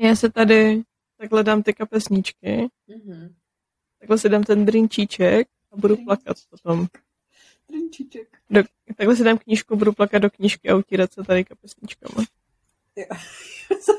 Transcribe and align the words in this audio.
Já 0.00 0.16
se 0.16 0.30
tady 0.30 0.82
takhle 1.18 1.42
dám 1.44 1.62
ty 1.62 1.74
kapesníčky, 1.74 2.68
Mhm. 2.88 3.34
takhle 3.98 4.18
si 4.18 4.28
dám 4.28 4.42
ten 4.42 4.66
drinčíček 4.66 5.48
a 5.72 5.76
budu 5.76 5.96
plakat 5.96 6.36
potom. 6.50 6.86
Drinčíček. 7.70 8.28
Do, 8.50 8.62
takhle 8.96 9.16
si 9.16 9.24
dám 9.24 9.38
knížku, 9.38 9.76
budu 9.76 9.92
plakat 9.92 10.22
do 10.22 10.30
knížky 10.30 10.68
a 10.70 10.76
utírat 10.76 11.12
se 11.12 11.22
tady 11.24 11.44
kapesníčkama. 11.44 12.24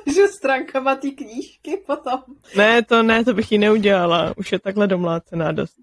Takže 0.06 0.28
stránkama 0.28 0.96
té 0.96 1.10
knížky 1.12 1.78
potom. 1.78 2.20
Ne, 2.58 2.82
to 2.84 3.04
ne, 3.04 3.24
to 3.26 3.34
bych 3.34 3.52
ji 3.52 3.58
neudělala. 3.58 4.34
Už 4.38 4.52
je 4.52 4.60
takhle 4.60 4.88
domlácená 4.88 5.52
dost. 5.52 5.76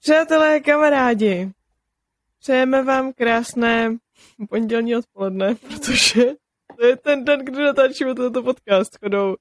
Přátelé, 0.00 0.60
kamarádi, 0.60 1.50
přejeme 2.40 2.82
vám 2.82 3.12
krásné 3.12 3.96
pondělní 4.48 4.96
odpoledne, 4.96 5.54
protože 5.68 6.24
to 6.78 6.86
je 6.86 6.96
ten 6.96 7.24
den, 7.24 7.44
kdy 7.44 7.64
natáčíme 7.64 8.14
tento 8.14 8.42
podcast 8.42 8.98
chodou 8.98 9.36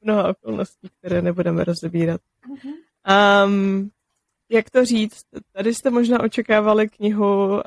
mnoha 0.00 0.28
okolností, 0.28 0.88
které 0.98 1.22
nebudeme 1.22 1.64
rozebírat. 1.64 2.20
Um, 3.46 3.90
jak 4.50 4.70
to 4.70 4.84
říct? 4.84 5.22
Tady 5.52 5.74
jste 5.74 5.90
možná 5.90 6.20
očekávali 6.20 6.88
knihu 6.88 7.62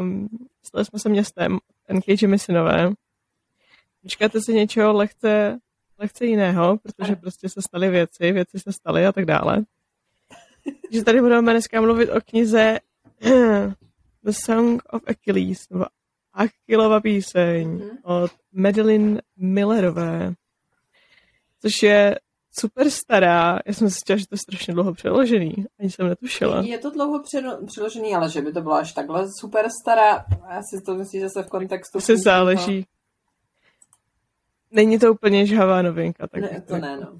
um, 0.00 0.28
Stali 0.64 0.84
jsme 0.84 0.98
se 0.98 1.08
městem 1.08 1.58
N.K. 1.88 2.22
Jemisinové. 2.22 2.92
Počkáte 4.02 4.40
si 4.40 4.54
něčeho 4.54 4.92
lehce, 4.92 5.58
lehce 5.98 6.26
jiného, 6.26 6.78
protože 6.78 7.16
prostě 7.16 7.48
se 7.48 7.62
staly 7.62 7.90
věci, 7.90 8.32
věci 8.32 8.58
se 8.58 8.72
staly 8.72 9.06
a 9.06 9.12
tak 9.12 9.24
dále. 9.24 9.64
Takže 10.82 11.04
tady 11.04 11.20
budeme 11.20 11.52
dneska 11.52 11.80
mluvit 11.80 12.10
o 12.10 12.20
knize 12.20 12.78
The 14.24 14.32
Song 14.44 14.82
of 14.90 15.02
Achilles, 15.06 15.58
nebo 15.70 15.84
Achillova 16.32 17.00
píseň 17.00 17.68
Mhm. 17.68 17.90
od 18.02 18.30
Madeline 18.52 19.20
Millerové, 19.36 20.34
což 21.60 21.82
je 21.82 22.18
super 22.58 22.90
stará. 22.90 23.58
Já 23.66 23.72
jsem 23.74 23.90
si 23.90 23.94
říkala, 23.98 24.16
že 24.18 24.26
to 24.26 24.34
je 24.34 24.38
strašně 24.38 24.74
dlouho 24.74 24.94
přeložený. 24.94 25.54
Ani 25.80 25.90
jsem 25.90 26.08
netušila. 26.08 26.60
Je 26.62 26.78
to 26.78 26.90
dlouho 26.90 27.22
přeložený, 27.66 28.14
ale 28.14 28.30
že 28.30 28.42
by 28.42 28.52
to 28.52 28.60
bylo 28.60 28.74
až 28.74 28.92
takhle 28.92 29.26
super 29.40 29.66
stará. 29.82 30.24
Já 30.50 30.60
si 30.62 30.82
to 30.86 30.94
myslím, 30.94 31.20
že 31.20 31.28
se 31.36 31.42
v 31.42 31.48
kontextu... 31.48 31.98
To 31.98 32.00
se 32.00 32.16
záleží. 32.16 32.86
Není 34.70 34.98
to 34.98 35.12
úplně 35.12 35.46
žhavá 35.46 35.82
novinka. 35.82 36.26
Tak 36.26 36.40
Ne, 36.40 36.60
to 36.68 36.76
ne, 36.78 36.96
no. 36.96 37.18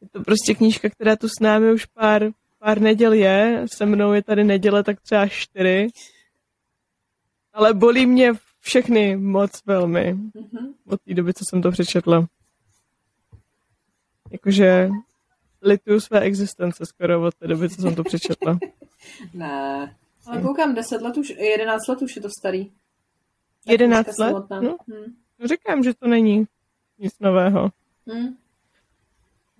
Je 0.00 0.08
to 0.08 0.22
prostě 0.22 0.54
knížka, 0.54 0.88
která 0.90 1.16
tu 1.16 1.28
s 1.28 1.40
námi 1.40 1.72
už 1.72 1.86
pár, 1.86 2.22
pár 2.62 2.80
neděl 2.80 3.12
je. 3.12 3.64
Se 3.74 3.86
mnou 3.86 4.12
je 4.12 4.22
tady 4.22 4.44
neděle 4.44 4.82
tak 4.84 5.00
třeba 5.00 5.28
čtyři. 5.28 5.88
Ale 7.52 7.74
bolí 7.74 8.06
mě 8.06 8.32
všechny 8.60 9.16
moc 9.16 9.50
velmi 9.66 10.12
Mhm. 10.14 10.74
od 10.86 11.00
té 11.02 11.14
doby, 11.14 11.34
co 11.34 11.44
jsem 11.48 11.62
to 11.62 11.70
přečetla. 11.70 12.26
Jakože 14.30 14.88
lituju 15.62 16.00
své 16.00 16.20
existence 16.20 16.86
skoro 16.86 17.22
od 17.22 17.34
té 17.34 17.46
doby, 17.46 17.68
co 17.70 17.82
jsem 17.82 17.94
to 17.94 18.04
přečetla. 18.04 18.58
Ne. 19.34 19.96
Ale 20.26 20.42
koukám, 20.42 20.74
10 20.74 21.02
let 21.02 21.16
už, 21.16 21.30
11 21.38 21.88
let 21.88 22.02
už 22.02 22.16
je 22.16 22.22
to 22.22 22.28
starý. 22.40 22.64
Ta 23.66 23.72
11 23.72 24.04
knížka 24.06 24.24
let? 24.24 24.30
samotná. 24.30 24.60
No. 24.60 24.76
Hm. 24.88 25.14
Říkám, 25.44 25.82
že 25.82 25.94
to 25.94 26.08
není 26.08 26.46
nic 26.98 27.14
nového. 27.20 27.70
Hm. 28.12 28.36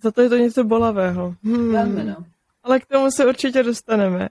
Za 0.03 0.11
to 0.11 0.21
je 0.23 0.29
to 0.29 0.37
něco 0.37 0.65
bolavého. 0.65 1.35
Hmm. 1.45 1.73
Velmi, 1.73 2.05
no. 2.05 2.25
Ale 2.63 2.81
k 2.81 2.87
tomu 2.87 3.11
se 3.11 3.27
určitě 3.27 3.63
dostaneme. 3.63 4.29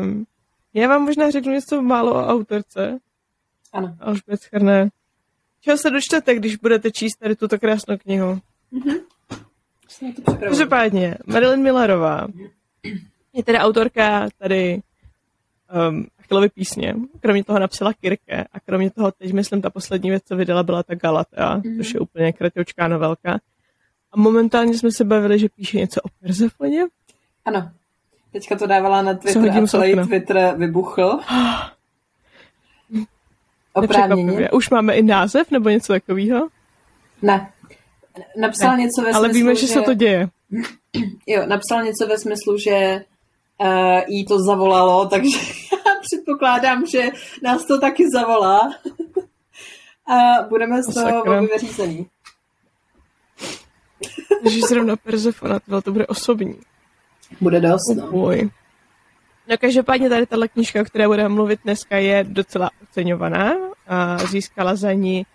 Um, 0.00 0.26
já 0.74 0.88
vám 0.88 1.02
možná 1.02 1.30
řeknu 1.30 1.52
něco 1.52 1.82
málo 1.82 2.14
o 2.14 2.26
autorce. 2.26 2.98
Ano. 3.72 3.96
Alžbět 4.00 4.42
Schrné. 4.42 4.88
Čeho 5.60 5.78
se 5.78 5.90
dočtete, 5.90 6.34
když 6.34 6.56
budete 6.56 6.90
číst 6.90 7.16
tady 7.18 7.36
tuto 7.36 7.58
krásnou 7.58 7.96
knihu? 7.98 8.40
Připravená. 9.86 10.48
Každopádně, 10.48 11.14
Marilyn 11.26 11.62
Millerová 11.62 12.26
je 13.32 13.44
teda 13.44 13.60
autorka 13.60 14.28
tady 14.38 14.82
um, 15.88 16.06
Achillovy 16.18 16.48
písně. 16.48 16.94
Kromě 17.20 17.44
toho 17.44 17.58
napsala 17.58 17.92
Kirke 17.92 18.44
a 18.52 18.60
kromě 18.60 18.90
toho 18.90 19.12
teď, 19.12 19.32
myslím, 19.32 19.62
ta 19.62 19.70
poslední 19.70 20.10
věc, 20.10 20.22
co 20.24 20.36
vydala, 20.36 20.62
byla 20.62 20.82
ta 20.82 20.94
Galatea, 20.94 21.58
mm-hmm. 21.58 21.76
což 21.76 21.94
je 21.94 22.00
úplně 22.00 22.32
kratoučká 22.32 22.88
novelka. 22.88 23.40
A 24.12 24.16
momentálně 24.16 24.78
jsme 24.78 24.92
se 24.92 25.04
bavili, 25.04 25.38
že 25.38 25.48
píše 25.56 25.78
něco 25.78 26.00
o 26.00 26.08
Persefoně. 26.20 26.86
Ano. 27.44 27.70
Teďka 28.32 28.56
to 28.56 28.66
dávala 28.66 29.02
na 29.02 29.14
Twitter 29.14 29.50
a 29.50 29.66
celý 29.66 29.92
okna. 29.92 30.06
Twitter 30.06 30.54
vybuchl. 30.56 31.20
Oprávněně. 33.72 34.50
Už 34.50 34.70
máme 34.70 34.94
i 34.94 35.02
název 35.02 35.50
nebo 35.50 35.68
něco 35.68 35.92
takového, 35.92 36.48
Ne. 37.22 37.52
Napsal 38.36 38.76
něco 38.76 39.02
ve 39.02 39.10
ale 39.10 39.28
smyslu, 39.28 39.34
víme, 39.34 39.54
že 39.54 39.66
se 39.66 39.80
to 39.80 39.94
děje. 39.94 40.28
Jo, 41.26 41.46
napsal 41.46 41.82
něco 41.82 42.06
ve 42.06 42.18
smyslu, 42.18 42.58
že 42.58 43.04
uh, 43.60 44.00
jí 44.06 44.26
to 44.26 44.42
zavolalo, 44.42 45.06
takže 45.08 45.38
já 45.72 46.00
předpokládám, 46.00 46.86
že 46.86 47.08
nás 47.42 47.64
to 47.64 47.80
taky 47.80 48.04
zavolá. 48.14 48.74
A 50.06 50.42
budeme 50.48 50.82
z 50.82 50.94
toho 50.94 51.46
vyřízený. 51.46 52.06
Takže 54.42 54.60
zrovna 54.68 54.96
Persefona, 54.96 55.60
to 55.84 55.92
bude 55.92 56.06
osobní. 56.06 56.54
Bude 57.40 57.60
dost, 57.60 57.96
no. 57.96 58.10
No 59.48 59.58
každopádně 59.60 60.08
tady 60.08 60.26
tahle 60.26 60.48
knížka, 60.48 60.80
o 60.80 60.84
které 60.84 61.06
budeme 61.08 61.28
mluvit 61.28 61.60
dneska, 61.64 61.96
je 61.96 62.24
docela 62.24 62.70
oceňovaná. 62.82 63.52
A 63.86 64.18
získala 64.18 64.74
za 64.76 64.92
ní 64.92 65.26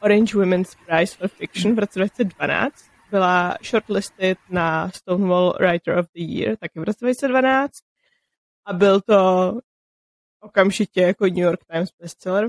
Orange 0.00 0.36
Women's 0.38 0.74
Prize 0.86 1.16
for 1.16 1.28
Fiction 1.28 1.74
v 1.74 1.78
roce 1.78 1.98
2012. 1.98 2.74
Byla 3.10 3.56
shortlisted 3.64 4.38
na 4.50 4.90
Stonewall 4.90 5.54
Writer 5.60 5.98
of 5.98 6.06
the 6.14 6.20
Year 6.20 6.56
taky 6.56 6.80
v 6.80 6.82
roce 6.82 6.98
2012. 7.04 7.72
A 8.66 8.72
byl 8.72 9.00
to 9.00 9.52
okamžitě 10.40 11.00
jako 11.00 11.24
New 11.26 11.38
York 11.38 11.60
Times 11.72 11.88
bestseller. 12.00 12.46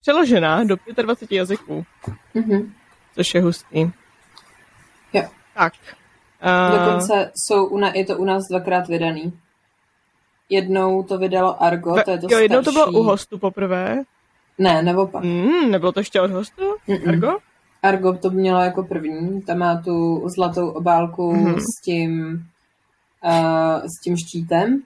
Přeložená 0.00 0.64
do 0.64 0.76
25 1.02 1.36
jazyků, 1.36 1.86
Mhm. 2.34 2.74
což 3.14 3.34
je 3.34 3.42
hustý. 3.42 3.80
Jo. 5.12 5.22
Tak. 5.54 5.72
A- 6.40 6.70
Dokonce 6.70 7.32
jsou 7.36 7.66
u 7.66 7.78
na, 7.78 7.92
je 7.94 8.04
to 8.04 8.16
u 8.18 8.24
nás 8.24 8.42
dvakrát 8.50 8.88
vydaný. 8.88 9.32
Jednou 10.48 11.02
to 11.02 11.18
vydalo 11.18 11.62
Argo, 11.62 11.94
to 12.04 12.10
je 12.10 12.18
to 12.18 12.26
jo, 12.30 12.38
jednou 12.38 12.62
to 12.62 12.70
starší. 12.72 12.90
bylo 12.90 13.00
u 13.00 13.04
hostu 13.04 13.38
poprvé. 13.38 14.02
Ne, 14.58 14.82
nebo 14.82 15.06
pak. 15.06 15.24
Mm, 15.24 15.70
nebylo 15.70 15.92
to 15.92 16.00
ještě 16.00 16.20
od 16.20 16.30
hostu? 16.30 16.62
Mm-mm. 16.88 17.08
Argo? 17.08 17.38
Argo 17.82 18.12
to 18.12 18.30
mělo 18.30 18.60
jako 18.60 18.82
první, 18.84 19.42
tam 19.42 19.58
má 19.58 19.82
tu 19.84 20.28
zlatou 20.36 20.68
obálku 20.70 21.32
Mhm. 21.32 21.54
s 21.60 21.80
tím 21.84 22.42
uh, 23.24 23.80
s 23.86 24.00
tím 24.04 24.16
štítem. 24.16 24.82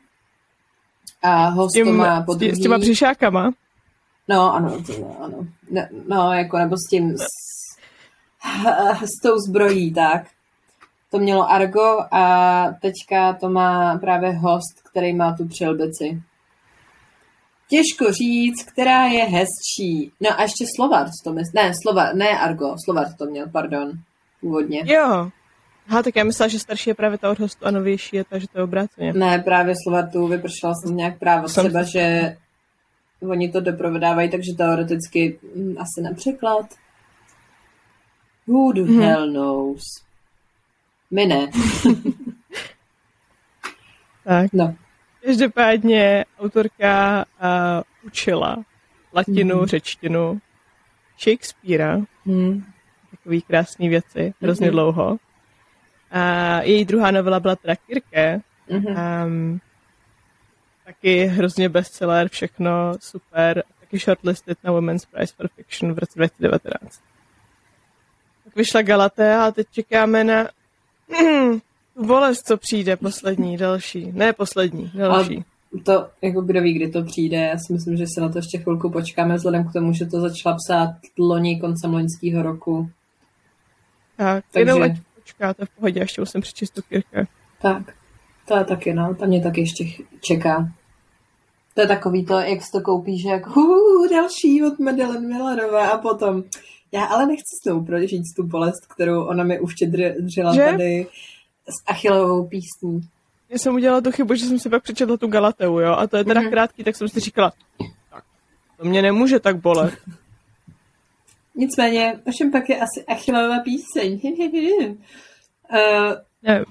A 1.22 1.48
host 1.48 1.72
tím, 1.74 1.86
to 1.86 1.92
má 1.92 2.22
po 2.22 2.32
tím, 2.34 2.48
s 2.48 2.52
druhý. 2.52 2.62
těma 2.62 2.78
břišákama. 2.78 3.50
No, 4.28 4.54
ano, 4.54 4.82
to, 4.86 4.92
ano. 5.22 5.46
Ne, 5.70 5.88
no, 6.08 6.32
jako 6.32 6.58
nebo 6.58 6.76
s 6.76 6.90
tím, 6.90 7.16
s, 7.18 7.24
s 9.04 9.22
tou 9.22 9.38
zbrojí, 9.48 9.94
tak. 9.94 10.26
To 11.10 11.18
mělo 11.18 11.50
Argo 11.50 11.98
a 12.10 12.64
teďka 12.82 13.32
to 13.32 13.48
má 13.50 13.98
právě 13.98 14.32
host, 14.32 14.82
který 14.90 15.12
má 15.14 15.32
tu 15.36 15.48
přilbici. 15.48 16.22
Těžko 17.68 18.12
říct, 18.12 18.62
která 18.72 19.04
je 19.06 19.24
hezčí. 19.24 20.12
No 20.20 20.30
a 20.38 20.42
ještě 20.42 20.64
Slovart 20.76 21.10
to 21.24 21.32
myslí. 21.32 21.52
Ne, 21.54 21.72
Slova, 21.82 22.12
ne 22.12 22.28
Argo, 22.38 22.74
Slovart 22.84 23.16
to 23.18 23.24
měl, 23.26 23.46
pardon, 23.52 23.92
původně. 24.40 24.82
Jo. 24.84 25.30
Aha, 25.88 26.02
tak 26.02 26.16
já 26.16 26.24
myslela, 26.24 26.48
že 26.48 26.58
starší 26.58 26.90
je 26.90 26.94
právě 26.94 27.18
ta 27.18 27.30
od 27.30 27.38
hostu 27.38 27.66
a 27.66 27.70
novější 27.70 28.16
je 28.16 28.24
ta, 28.24 28.38
že 28.38 28.46
to 28.48 28.58
je 28.58 28.64
obráceně. 28.64 29.12
Ne, 29.12 29.38
právě 29.38 29.74
Slovartu 29.84 30.26
vypršela 30.26 30.72
jsem 30.74 30.96
nějak 30.96 31.18
právo 31.18 31.48
Jsem- 31.48 31.64
třeba, 31.64 31.82
že 31.82 32.36
oni 33.30 33.48
to 33.52 33.60
doprovodávají, 33.60 34.30
takže 34.30 34.52
teoreticky 34.58 35.38
hm, 35.56 35.74
asi 35.78 36.00
na 36.02 36.10
překlad. 36.16 36.66
Who 38.46 38.72
the 38.72 38.80
Mhm. 38.82 39.00
hell 39.02 39.30
knows? 39.30 39.82
My 41.10 41.26
ne. 41.26 41.50
Tak. 44.24 44.52
No. 44.52 44.74
Každopádně 45.26 46.24
autorka 46.38 47.24
uh, 47.42 47.82
učila 48.06 48.56
latinu, 49.12 49.56
Mhm. 49.56 49.66
řečtinu, 49.66 50.40
Shakespearea, 51.18 51.98
Hm. 52.26 52.64
takový 53.10 53.42
krásný 53.42 53.88
věci, 53.88 54.34
hrozně 54.42 54.66
Mhm. 54.66 54.72
dlouho. 54.72 55.16
A 56.10 56.22
její 56.62 56.84
druhá 56.84 57.10
novela 57.10 57.40
byla 57.40 57.56
teda 57.56 57.76
Kirke, 57.76 58.40
Mhm. 58.70 58.86
Um, 59.26 59.60
taky 60.84 61.24
hrozně 61.26 61.68
bestseller, 61.68 62.28
všechno 62.28 62.70
super. 63.00 63.62
Taky 63.80 63.98
shortlisted 63.98 64.58
na 64.64 64.72
Women's 64.72 65.04
Prize 65.06 65.34
for 65.36 65.48
Fiction 65.48 65.92
v 65.94 65.98
roce 65.98 66.12
2019. 66.18 67.02
Tak 68.44 68.56
vyšla 68.56 68.82
Galatea 68.82 69.44
a 69.46 69.50
teď 69.50 69.66
čekáme 69.70 70.24
na 70.24 70.48
tu 71.96 72.06
bolest, 72.06 72.46
co 72.46 72.56
přijde 72.56 72.96
poslední, 72.96 73.56
další. 73.56 74.12
Ne 74.12 74.32
poslední, 74.32 74.90
další. 74.94 75.44
to, 75.84 76.08
jako 76.22 76.40
kdo 76.40 76.62
ví, 76.62 76.72
kdy 76.72 76.88
to 76.88 77.02
přijde, 77.02 77.36
já 77.36 77.58
si 77.58 77.72
myslím, 77.72 77.96
že 77.96 78.04
se 78.14 78.20
na 78.20 78.28
to 78.28 78.38
ještě 78.38 78.58
chvilku 78.58 78.90
počkáme, 78.90 79.34
vzhledem 79.34 79.68
k 79.68 79.72
tomu, 79.72 79.92
že 79.92 80.06
to 80.06 80.20
začala 80.20 80.56
psát 80.56 80.96
loni 81.18 81.60
koncem 81.60 81.92
loňského 81.92 82.42
roku. 82.42 82.90
Tak, 84.16 84.44
Takže... 84.50 84.60
jenom 84.70 84.82
ať 84.82 84.92
počkáte 85.14 85.66
v 85.66 85.70
pohodě, 85.70 86.00
ještě 86.00 86.20
musím 86.20 86.40
přečíst 86.40 86.70
tu 86.70 86.82
kirke. 86.82 87.26
Tak, 87.62 87.94
to 88.48 88.56
je 88.56 88.64
taky, 88.64 88.94
no, 88.94 89.14
tam 89.14 89.28
mě 89.28 89.42
taky 89.42 89.60
ještě 89.60 89.84
čeká. 90.20 90.68
To 91.74 91.80
je 91.80 91.86
takový 91.86 92.26
to, 92.26 92.38
jak 92.38 92.62
si 92.62 92.72
to 92.72 92.80
koupíš, 92.80 93.24
jako 93.24 93.60
uh, 93.60 94.08
další 94.10 94.64
od 94.64 94.78
Madeleine 94.78 95.28
Millerové 95.28 95.90
a 95.90 95.98
potom 95.98 96.42
já 96.92 97.04
ale 97.04 97.26
nechci 97.26 97.56
s 97.60 97.64
tou 97.64 97.84
prožít 97.84 98.22
tu 98.36 98.42
bolest, 98.42 98.86
kterou 98.94 99.24
ona 99.24 99.44
mi 99.44 99.60
uštědřila 99.60 100.54
tady 100.56 101.06
s 101.68 101.90
Achillovou 101.90 102.46
písní. 102.46 103.00
Já 103.48 103.58
jsem 103.58 103.74
udělala 103.74 104.00
tu 104.00 104.12
chybu, 104.12 104.34
že 104.34 104.44
jsem 104.44 104.58
si 104.58 104.70
pak 104.70 104.82
přečetla 104.82 105.16
tu 105.16 105.26
Galateu, 105.26 105.78
jo, 105.78 105.92
a 105.92 106.06
to 106.06 106.16
je 106.16 106.24
teda 106.24 106.40
mm-hmm. 106.40 106.50
krátký, 106.50 106.84
tak 106.84 106.96
jsem 106.96 107.08
si 107.08 107.20
říkala, 107.20 107.52
tak, 108.10 108.24
to 108.76 108.84
mě 108.84 109.02
nemůže 109.02 109.40
tak 109.40 109.56
bolet. 109.56 109.94
Nicméně, 111.54 112.20
o 112.26 112.32
čem 112.32 112.50
pak 112.50 112.68
je 112.68 112.76
asi 112.76 113.04
Achillová 113.08 113.60
píseň? 113.60 114.20
uh, 114.92 114.92
ne. 116.42 116.64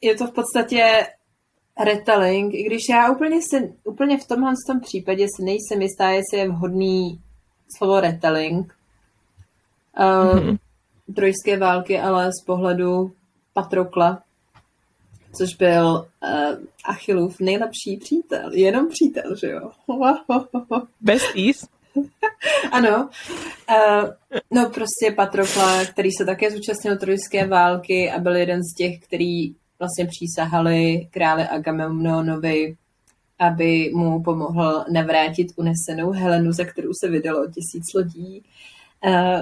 Je 0.00 0.14
to 0.14 0.26
v 0.26 0.32
podstatě 0.32 1.06
retelling, 1.84 2.54
i 2.54 2.62
když 2.62 2.82
já 2.90 3.10
úplně, 3.10 3.40
si, 3.42 3.74
úplně 3.84 4.18
v 4.18 4.26
tomhle 4.26 4.52
tom 4.66 4.80
případě 4.80 5.26
si 5.36 5.44
nejsem 5.44 5.82
jistá, 5.82 6.10
jestli 6.10 6.38
je 6.38 6.48
vhodný 6.48 7.20
slovo 7.76 8.00
retelling. 8.00 8.76
Uh, 9.98 10.38
mm-hmm. 10.38 10.58
Trojské 11.14 11.58
války, 11.58 12.00
ale 12.00 12.30
z 12.42 12.44
pohledu 12.44 13.12
Patrokla, 13.52 14.22
což 15.38 15.54
byl 15.54 16.06
uh, 16.22 16.58
Achillův 16.84 17.40
nejlepší 17.40 17.96
přítel. 18.00 18.52
Jenom 18.52 18.88
přítel, 18.88 19.36
že 19.36 19.50
jo? 19.50 19.70
Besties. 21.00 21.66
ano. 22.72 23.08
Uh, 23.70 24.10
no 24.50 24.70
prostě 24.70 25.12
Patrokla, 25.16 25.84
který 25.84 26.12
se 26.12 26.24
také 26.24 26.50
zúčastnil 26.50 26.96
trojské 26.96 27.46
války 27.46 28.10
a 28.10 28.18
byl 28.18 28.36
jeden 28.36 28.60
z 28.62 28.74
těch, 28.76 28.98
který 28.98 29.54
vlastně 29.78 30.06
přísahali 30.06 31.08
králi 31.10 31.42
Agamemnonovi, 31.42 32.76
aby 33.38 33.90
mu 33.94 34.22
pomohl 34.22 34.84
navrátit 34.92 35.46
unesenou 35.56 36.10
Helenu, 36.10 36.52
za 36.52 36.64
kterou 36.64 36.90
se 37.04 37.10
vydalo 37.10 37.46
tisíc 37.46 37.94
lodí 37.94 38.44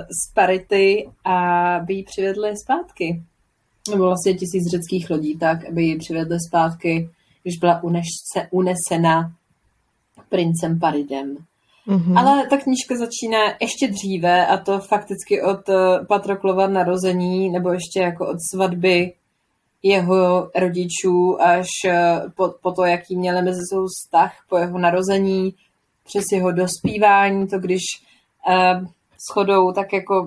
z 0.05 0.35
Parity 0.35 1.09
a 1.25 1.79
by 1.85 1.95
ji 1.95 2.03
přivedli 2.05 2.57
zpátky. 2.57 3.23
Nebo 3.91 4.05
vlastně 4.05 4.35
tisíc 4.35 4.71
řeckých 4.71 5.11
lodí, 5.11 5.39
tak, 5.39 5.65
aby 5.65 5.83
ji 5.83 5.99
přivedli 5.99 6.39
zpátky, 6.49 7.11
když 7.43 7.59
byla 7.59 7.83
unešce, 7.83 8.49
unesena 8.51 9.33
princem 10.29 10.79
Paridem. 10.79 11.37
Mm-hmm. 11.89 12.19
Ale 12.19 12.47
ta 12.47 12.57
knížka 12.57 12.97
začíná 12.97 13.39
ještě 13.61 13.89
dříve 13.89 14.47
a 14.47 14.57
to 14.57 14.79
fakticky 14.79 15.43
od 15.43 15.69
eh, 15.69 16.05
Patroklova 16.09 16.67
narození 16.67 17.51
nebo 17.51 17.73
ještě 17.73 18.01
jako 18.01 18.29
od 18.29 18.37
svatby 18.55 19.13
jeho 19.83 20.51
rodičů 20.57 21.41
až 21.41 21.67
eh, 21.89 22.23
po, 22.37 22.55
po 22.63 22.73
to, 22.73 22.85
jaký 22.85 23.17
měli 23.17 23.43
mezi 23.43 23.61
sebou 23.71 23.87
vztah 23.87 24.33
po 24.49 24.57
jeho 24.57 24.79
narození, 24.79 25.55
přes 26.05 26.25
jeho 26.33 26.53
dospívání, 26.53 27.49
to 27.49 27.59
když 27.59 27.83
eh, 28.51 28.81
shodou 29.33 29.73
tak 29.73 29.93
jako 29.93 30.27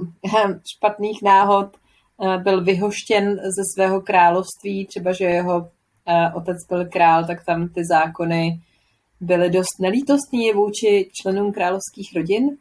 špatných 0.75 1.21
náhod 1.23 1.67
eh, 1.75 2.37
byl 2.37 2.63
vyhoštěn 2.63 3.35
ze 3.35 3.63
svého 3.75 4.01
království, 4.01 4.87
třeba 4.87 5.13
že 5.13 5.25
jeho 5.25 5.69
eh, 6.05 6.33
otec 6.33 6.57
byl 6.69 6.85
král, 6.85 7.25
tak 7.25 7.45
tam 7.45 7.69
ty 7.69 7.85
zákony 7.85 8.61
byly 9.21 9.49
dost 9.49 9.79
nelítostní 9.81 10.51
vůči 10.51 11.09
členům 11.21 11.53
královských 11.53 12.15
rodin. 12.15 12.57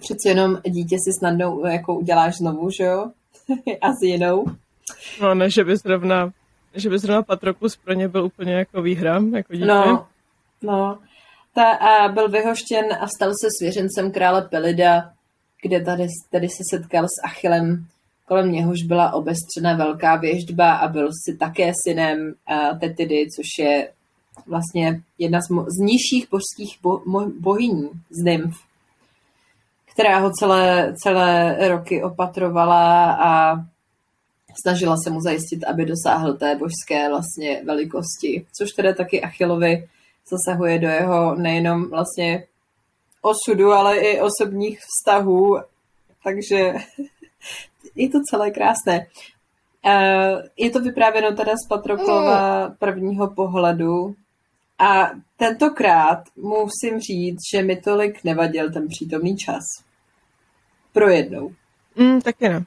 Přece 0.00 0.28
jenom 0.28 0.58
dítě 0.68 0.96
si 0.98 1.12
snadno 1.18 1.60
jako 1.66 1.94
uděláš 1.94 2.36
znovu, 2.36 2.70
že 2.70 2.84
jo? 2.84 3.10
A 3.80 3.92
s 3.92 4.02
jinou. 4.02 4.44
No 5.20 5.34
ne, 5.34 5.50
že 5.50 5.64
by 5.64 5.76
zrovna, 5.76 6.32
že 6.74 6.90
by 6.90 6.98
zrovna 6.98 7.22
Patroklus 7.22 7.76
pro 7.76 7.92
ně 7.92 8.08
byl 8.08 8.24
úplně 8.24 8.52
jako 8.52 8.82
výhra, 8.82 9.22
jako 9.34 9.52
dítě. 9.52 9.66
No, 9.66 10.06
no. 10.62 10.98
Ta, 11.54 11.70
a 11.70 12.08
byl 12.08 12.28
vyhoštěn 12.28 12.84
a 13.00 13.08
stal 13.08 13.30
se 13.30 13.48
svěřencem 13.58 14.12
krále 14.12 14.42
Pelida, 14.42 15.12
kde 15.62 15.80
tady, 15.80 16.06
tady 16.30 16.48
se 16.48 16.62
setkal 16.70 17.04
s 17.04 17.24
Achillem, 17.24 17.86
kolem 18.28 18.52
něhož 18.52 18.82
byla 18.82 19.12
obestřena 19.12 19.76
velká 19.76 20.16
věždba 20.16 20.72
a 20.72 20.88
byl 20.88 21.08
si 21.24 21.36
také 21.36 21.72
synem 21.86 22.34
Tetidy, 22.80 23.26
což 23.36 23.64
je 23.64 23.88
vlastně 24.46 25.02
jedna 25.18 25.40
z, 25.40 25.50
mo- 25.50 25.66
z 25.68 25.78
nižších 25.78 26.28
božských 26.30 26.78
bo- 26.82 27.02
bohyní 27.40 27.90
z 28.10 28.24
nymf, 28.24 28.56
která 29.92 30.18
ho 30.18 30.30
celé, 30.30 30.94
celé 31.02 31.56
roky 31.68 32.02
opatrovala 32.02 33.12
a 33.12 33.56
snažila 34.62 34.96
se 35.04 35.10
mu 35.10 35.20
zajistit, 35.20 35.64
aby 35.64 35.86
dosáhl 35.86 36.34
té 36.34 36.56
božské 36.56 37.08
vlastně 37.08 37.62
velikosti, 37.64 38.46
což 38.58 38.70
tedy 38.70 38.94
taky 38.94 39.22
Achillovi 39.22 39.88
zasahuje 40.28 40.78
do 40.78 40.88
jeho 40.88 41.34
nejenom 41.34 41.90
vlastně 41.90 42.46
osudu, 43.22 43.72
ale 43.72 43.98
i 43.98 44.20
osobních 44.20 44.78
vztahů, 44.80 45.58
takže 46.24 46.56
je 47.94 48.08
to 48.08 48.18
celé 48.30 48.50
krásné. 48.50 49.06
Eh, 49.86 50.42
je 50.56 50.70
to 50.70 50.80
vyprávěno 50.80 51.36
teda 51.36 51.52
z 51.64 51.68
Patroklova 51.68 52.68
prvního 52.78 53.30
pohledu 53.30 54.14
a 54.78 55.10
tentokrát 55.36 56.24
musím 56.36 57.00
říct, 57.00 57.38
že 57.54 57.62
mi 57.62 57.76
tolik 57.76 58.24
nevadil 58.24 58.72
ten 58.72 58.88
přítomný 58.88 59.36
čas. 59.36 59.62
Pro 60.92 61.08
jednou. 61.08 61.54
Mm, 61.96 62.20
taky 62.20 62.48
ne. 62.48 62.64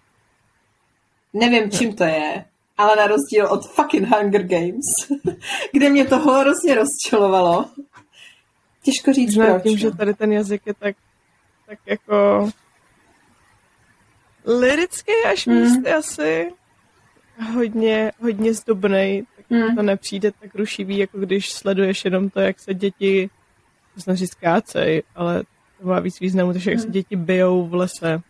Nevím, 1.34 1.72
čím 1.72 1.96
to 1.96 2.04
je, 2.04 2.46
ale 2.78 2.96
na 2.96 3.08
rozdíl 3.08 3.48
od 3.48 3.68
fucking 3.68 4.08
Hunger 4.08 4.44
Games, 4.44 5.20
kde 5.74 5.90
mě 5.90 6.06
to 6.06 6.20
hrozně 6.20 6.76
rozčilovalo, 6.76 7.66
Těžko 8.84 9.14
říct 9.14 9.36
Možná 9.36 9.54
proč. 9.54 9.64
tím, 9.64 9.78
že 9.78 9.90
no. 9.90 9.96
tady 9.96 10.14
ten 10.14 10.32
jazyk 10.32 10.62
je 10.66 10.74
tak, 10.74 10.96
tak 11.68 11.80
jako 11.86 12.50
lirický 14.46 15.12
až 15.32 15.46
mm. 15.46 15.56
místy 15.56 15.92
asi. 15.92 16.52
Hodně, 17.54 18.12
hodně 18.20 18.54
zdobnej, 18.54 19.26
tak 19.36 19.50
mm. 19.50 19.76
to 19.76 19.82
nepřijde 19.82 20.32
tak 20.32 20.56
rušivý, 20.56 20.98
jako 20.98 21.20
když 21.20 21.52
sleduješ 21.52 22.06
jenom 22.06 22.30
to, 22.30 22.40
jak 22.40 22.60
se 22.60 22.74
děti, 22.74 23.30
snaží 23.98 24.28
skácej, 24.28 25.04
ale 25.16 25.44
to 25.82 25.88
má 25.88 26.00
víc 26.00 26.20
významu, 26.20 26.54
takže 26.54 26.72
jak 26.72 26.80
se 26.80 26.86
mm. 26.86 26.92
děti 26.94 27.16
bijou 27.16 27.68
v 27.68 27.74
lese. 27.74 28.22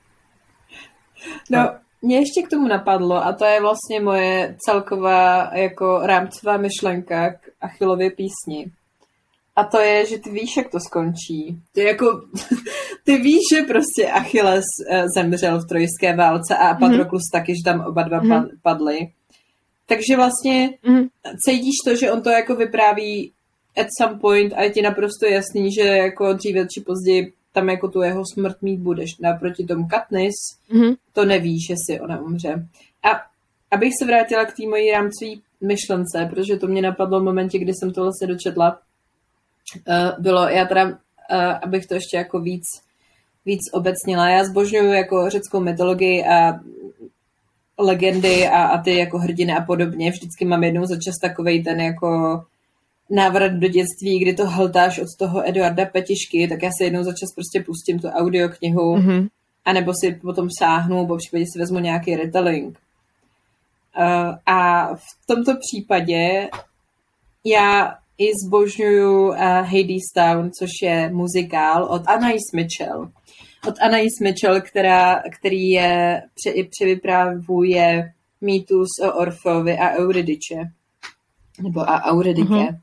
No, 1.50 1.70
mě 2.04 2.18
ještě 2.18 2.42
k 2.42 2.50
tomu 2.50 2.68
napadlo 2.68 3.26
a 3.26 3.34
to 3.34 3.46
je 3.46 3.62
vlastně 3.62 4.00
moje 4.00 4.56
celková 4.66 5.50
jako 5.54 6.00
rámcová 6.04 6.58
myšlenka 6.58 7.30
k 7.30 7.50
Achillově 7.62 8.12
písni. 8.12 8.72
A 9.56 9.64
to 9.64 9.80
je, 9.80 10.06
že 10.06 10.18
ty 10.20 10.32
víš, 10.32 10.58
jak 10.58 10.72
to 10.72 10.80
skončí. 10.80 11.60
Ty 11.74 11.84
jako, 11.84 12.22
ty 13.04 13.18
víš, 13.18 13.42
že 13.54 13.62
prostě 13.62 14.12
Achilles 14.12 14.66
eh, 14.90 15.06
zemřel 15.16 15.60
v 15.60 15.68
trojské 15.68 16.16
válce 16.16 16.58
a 16.58 16.74
Patroklus 16.74 17.22
mm-hmm. 17.22 17.40
taky, 17.40 17.52
že 17.52 17.64
tam 17.66 17.86
oba 17.86 18.04
dva 18.04 18.22
mm-hmm. 18.22 18.50
padly. 18.62 19.00
Takže 19.86 20.16
vlastně 20.16 20.70
mm-hmm. 20.86 21.10
cítíš 21.46 21.76
to, 21.86 21.96
že 21.96 22.12
on 22.12 22.22
to 22.22 22.30
jako 22.30 22.56
vypráví 22.56 23.32
at 23.78 23.88
some 24.02 24.20
point 24.20 24.54
a 24.54 24.64
je 24.64 24.70
ti 24.70 24.82
naprosto 24.82 25.26
jasný, 25.26 25.72
že 25.72 25.82
jako 25.82 26.34
dříve 26.34 26.68
či 26.68 26.82
později 26.82 27.34
tam 27.54 27.70
jako 27.70 27.88
tu 27.88 28.02
jeho 28.02 28.24
smrt 28.34 28.62
mít 28.62 28.80
budeš. 28.80 29.10
Naproti 29.22 29.66
tomu 29.66 29.88
Katniss 29.88 30.34
mm-hmm. 30.72 30.96
to 31.14 31.26
neví, 31.26 31.58
že 31.62 31.76
si 31.86 32.00
ona 32.00 32.22
umře. 32.22 32.68
A 33.04 33.22
abych 33.72 33.94
se 34.00 34.06
vrátila 34.06 34.46
k 34.46 34.54
té 34.58 34.68
mojí 34.70 34.92
rámcové 34.92 35.32
myšlence, 35.62 36.30
protože 36.30 36.58
to 36.58 36.68
mě 36.68 36.82
napadlo 36.82 37.20
v 37.20 37.24
momentě, 37.24 37.60
kdy 37.60 37.74
jsem 37.74 37.92
to 37.92 38.02
vlastně 38.02 38.28
dočetla, 38.28 38.80
Eh, 39.88 40.12
bylo, 40.20 40.50
já 40.50 40.66
teda, 40.66 40.86
uh, 40.86 40.96
abych 41.62 41.86
to 41.86 41.94
ještě 41.94 42.18
jako 42.18 42.40
víc, 42.40 42.64
víc 43.46 43.60
obecnila, 43.74 44.30
já 44.30 44.44
zbožňuju 44.44 44.92
jako 44.92 45.30
řeckou 45.30 45.60
mytologii 45.60 46.24
a 46.24 46.60
legendy 47.80 48.48
a, 48.48 48.64
a 48.64 48.82
ty 48.82 48.98
jako 48.98 49.18
hrdiny 49.18 49.54
a 49.54 49.62
podobně. 49.62 50.12
Vždycky 50.12 50.46
mám 50.46 50.64
jednou 50.64 50.86
za 50.86 50.96
čas 50.96 51.16
takovej 51.22 51.64
ten 51.64 51.82
jako 51.82 52.42
návrat 53.14 53.52
do 53.52 53.68
dětství, 53.68 54.20
kdy 54.20 54.34
to 54.34 54.50
hltáš 54.50 55.00
od 55.00 55.08
toho 55.20 55.50
Eduarda 55.50 55.86
Petišky, 55.86 56.48
tak 56.48 56.64
já 56.64 56.70
si 56.78 56.84
jednou 56.84 57.04
za 57.04 57.12
čas 57.12 57.34
prostě 57.36 57.64
pustím 57.66 58.00
tu 58.00 58.08
audioknihu 58.08 58.96
mm-hmm. 58.96 59.28
anebo 59.66 59.92
si 60.02 60.12
potom 60.12 60.48
sáhnu, 60.60 61.08
po 61.08 61.18
případě 61.18 61.46
si 61.46 61.60
vezmu 61.60 61.80
nějaký 61.80 62.16
retelling. 62.16 62.80
Uh, 63.98 64.36
a 64.46 64.88
v 64.96 65.26
tomto 65.28 65.52
případě 65.60 66.50
já 67.46 67.96
i 68.18 68.32
zbožňuju 68.46 69.28
uh, 69.28 69.36
Hades 69.38 70.08
Town, 70.16 70.52
což 70.60 70.70
je 70.84 71.10
muzikál 71.10 71.84
od 71.84 72.02
Anais 72.08 72.52
Mitchell. 72.54 73.12
Od 73.68 73.76
Anais 73.82 74.20
Mitchell, 74.22 74.62
která, 74.62 75.24
který 75.40 75.70
je, 75.70 76.22
pře, 76.36 76.64
převyprávuje 76.70 78.14
mýtus 78.42 78.90
o 79.08 79.14
Orfovi 79.14 79.78
a 79.78 79.96
Euridice. 79.96 80.56
Nebo 81.62 81.90
a 81.90 82.12
Euridike. 82.12 82.54
Mm-hmm. 82.54 82.83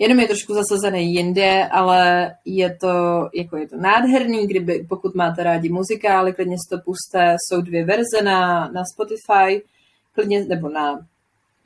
Jenom 0.00 0.20
je 0.20 0.26
trošku 0.26 0.54
zasazený 0.54 1.14
jinde, 1.14 1.68
ale 1.68 2.32
je 2.44 2.76
to, 2.80 3.28
jako 3.34 3.56
je 3.56 3.68
to 3.68 3.76
nádherný, 3.76 4.46
kdyby, 4.46 4.86
pokud 4.88 5.14
máte 5.14 5.42
rádi 5.42 5.68
muzikály, 5.68 6.32
klidně 6.32 6.56
si 6.56 6.76
to 6.76 6.82
puste, 6.84 7.36
jsou 7.38 7.60
dvě 7.60 7.84
verze 7.84 8.24
na, 8.24 8.68
na 8.68 8.82
Spotify, 8.94 9.62
klidně, 10.14 10.44
nebo 10.44 10.68
na 10.68 11.06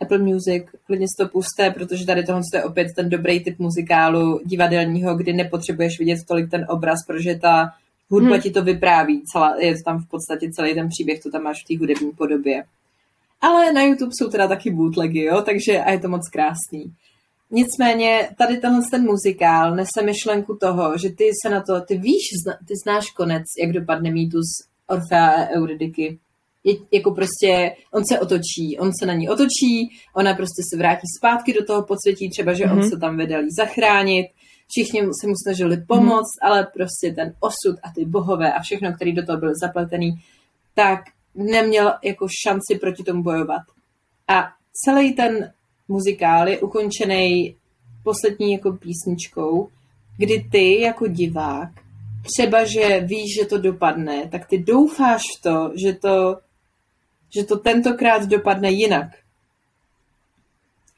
Apple 0.00 0.18
Music, 0.18 0.64
klidně 0.86 1.06
si 1.06 1.24
to 1.24 1.28
puste, 1.28 1.70
protože 1.70 2.06
tady 2.06 2.24
tohle 2.24 2.42
je 2.54 2.64
opět 2.64 2.88
ten 2.96 3.08
dobrý 3.08 3.44
typ 3.44 3.58
muzikálu 3.58 4.40
divadelního, 4.44 5.16
kdy 5.16 5.32
nepotřebuješ 5.32 5.98
vidět 5.98 6.18
tolik 6.28 6.50
ten 6.50 6.66
obraz, 6.68 6.98
protože 7.06 7.34
ta 7.34 7.70
hudba 8.08 8.32
hmm. 8.32 8.40
ti 8.40 8.50
to 8.50 8.62
vypráví, 8.62 9.22
celá, 9.32 9.56
je 9.60 9.74
to 9.74 9.82
tam 9.84 9.98
v 9.98 10.08
podstatě 10.08 10.50
celý 10.50 10.74
ten 10.74 10.88
příběh, 10.88 11.22
to 11.22 11.30
tam 11.30 11.42
máš 11.42 11.56
v 11.64 11.68
té 11.68 11.78
hudební 11.78 12.10
podobě. 12.10 12.64
Ale 13.40 13.72
na 13.72 13.82
YouTube 13.82 14.12
jsou 14.18 14.30
teda 14.30 14.48
taky 14.48 14.70
bootlegy, 14.70 15.22
jo, 15.22 15.42
takže 15.42 15.78
a 15.78 15.90
je 15.90 16.00
to 16.00 16.08
moc 16.08 16.28
krásný. 16.28 16.92
Nicméně 17.54 18.28
tady 18.38 18.56
tenhle 18.56 18.82
ten 18.90 19.04
muzikál 19.04 19.76
nese 19.76 20.02
myšlenku 20.04 20.56
toho, 20.56 20.98
že 20.98 21.10
ty 21.10 21.30
se 21.42 21.50
na 21.50 21.62
to, 21.62 21.80
ty 21.80 21.98
víš, 21.98 22.22
ty 22.68 22.74
znáš 22.84 23.10
konec, 23.10 23.42
jak 23.62 23.72
dopadne 23.72 24.10
mýtus 24.10 24.46
Orfea 24.86 25.26
a 25.26 25.48
Euridiky. 25.48 26.18
Je, 26.64 26.74
jako 26.92 27.10
prostě, 27.10 27.76
on 27.92 28.04
se 28.04 28.20
otočí, 28.20 28.78
on 28.78 28.90
se 29.00 29.06
na 29.06 29.14
ní 29.14 29.28
otočí, 29.28 29.90
ona 30.14 30.34
prostě 30.34 30.62
se 30.72 30.78
vrátí 30.78 31.06
zpátky 31.18 31.52
do 31.52 31.64
toho 31.64 31.82
podsvětí, 31.82 32.30
třeba, 32.30 32.52
že 32.52 32.64
mm-hmm. 32.64 32.72
on 32.72 32.78
mhm. 32.78 32.88
se 32.88 32.96
tam 32.96 33.16
vydal 33.16 33.42
zachránit, 33.58 34.26
všichni 34.68 35.00
se 35.00 35.26
mu 35.26 35.34
snažili 35.46 35.76
pomoct, 35.76 36.20
mm-hmm. 36.20 36.46
ale 36.46 36.66
prostě 36.74 37.12
ten 37.12 37.34
osud 37.40 37.76
a 37.82 37.92
ty 37.94 38.04
bohové 38.04 38.52
a 38.52 38.62
všechno, 38.62 38.92
který 38.92 39.12
do 39.12 39.26
toho 39.26 39.38
byl 39.38 39.52
zapletený, 39.60 40.10
tak 40.74 41.00
neměl 41.34 41.94
jako 42.04 42.26
šanci 42.46 42.78
proti 42.80 43.02
tomu 43.02 43.22
bojovat. 43.22 43.62
A 44.28 44.48
celý 44.84 45.12
ten 45.12 45.52
muzikál 45.88 46.48
je 46.48 46.60
ukončený 46.60 47.56
poslední 48.04 48.52
jako 48.52 48.72
písničkou, 48.72 49.68
kdy 50.16 50.48
ty 50.50 50.80
jako 50.80 51.06
divák, 51.06 51.70
třeba, 52.22 52.64
že 52.64 53.00
víš, 53.00 53.34
že 53.40 53.46
to 53.46 53.58
dopadne, 53.58 54.28
tak 54.28 54.46
ty 54.46 54.58
doufáš 54.58 55.22
v 55.38 55.42
to, 55.42 55.72
že 55.84 55.92
to, 55.92 56.38
že 57.36 57.44
to 57.44 57.56
tentokrát 57.56 58.22
dopadne 58.22 58.70
jinak. 58.70 59.08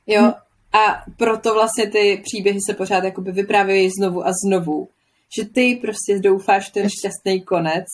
Jo, 0.06 0.22
hm. 0.22 0.32
a 0.72 1.04
proto 1.16 1.54
vlastně 1.54 1.90
ty 1.90 2.22
příběhy 2.24 2.58
se 2.66 2.74
pořád 2.74 3.04
jakoby 3.04 3.32
vyprávějí 3.32 3.90
znovu 4.00 4.26
a 4.26 4.30
znovu. 4.46 4.88
Že 5.38 5.44
ty 5.44 5.78
prostě 5.80 6.18
doufáš 6.18 6.70
ten 6.70 6.88
šťastný 6.88 7.42
konec 7.42 7.84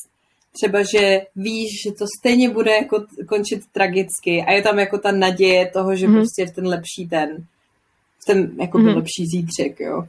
třeba, 0.53 0.83
že 0.83 1.27
víš, 1.37 1.71
že 1.85 1.93
to 1.93 2.05
stejně 2.19 2.51
bude 2.51 2.71
jako 2.71 3.05
končit 3.29 3.61
tragicky 3.73 4.45
a 4.47 4.53
je 4.53 4.63
tam 4.63 4.79
jako 4.79 4.99
ta 4.99 5.13
naděje 5.13 5.71
toho, 5.71 5.97
že 5.97 6.09
mm. 6.09 6.15
prostě 6.15 6.47
v 6.47 6.51
ten 6.51 6.67
lepší 6.67 7.09
ten, 7.11 7.45
v 8.23 8.25
ten 8.27 8.51
jako 8.61 8.79
mm. 8.79 8.87
lepší 8.87 9.27
zítřek, 9.27 9.81
jo. 9.81 10.05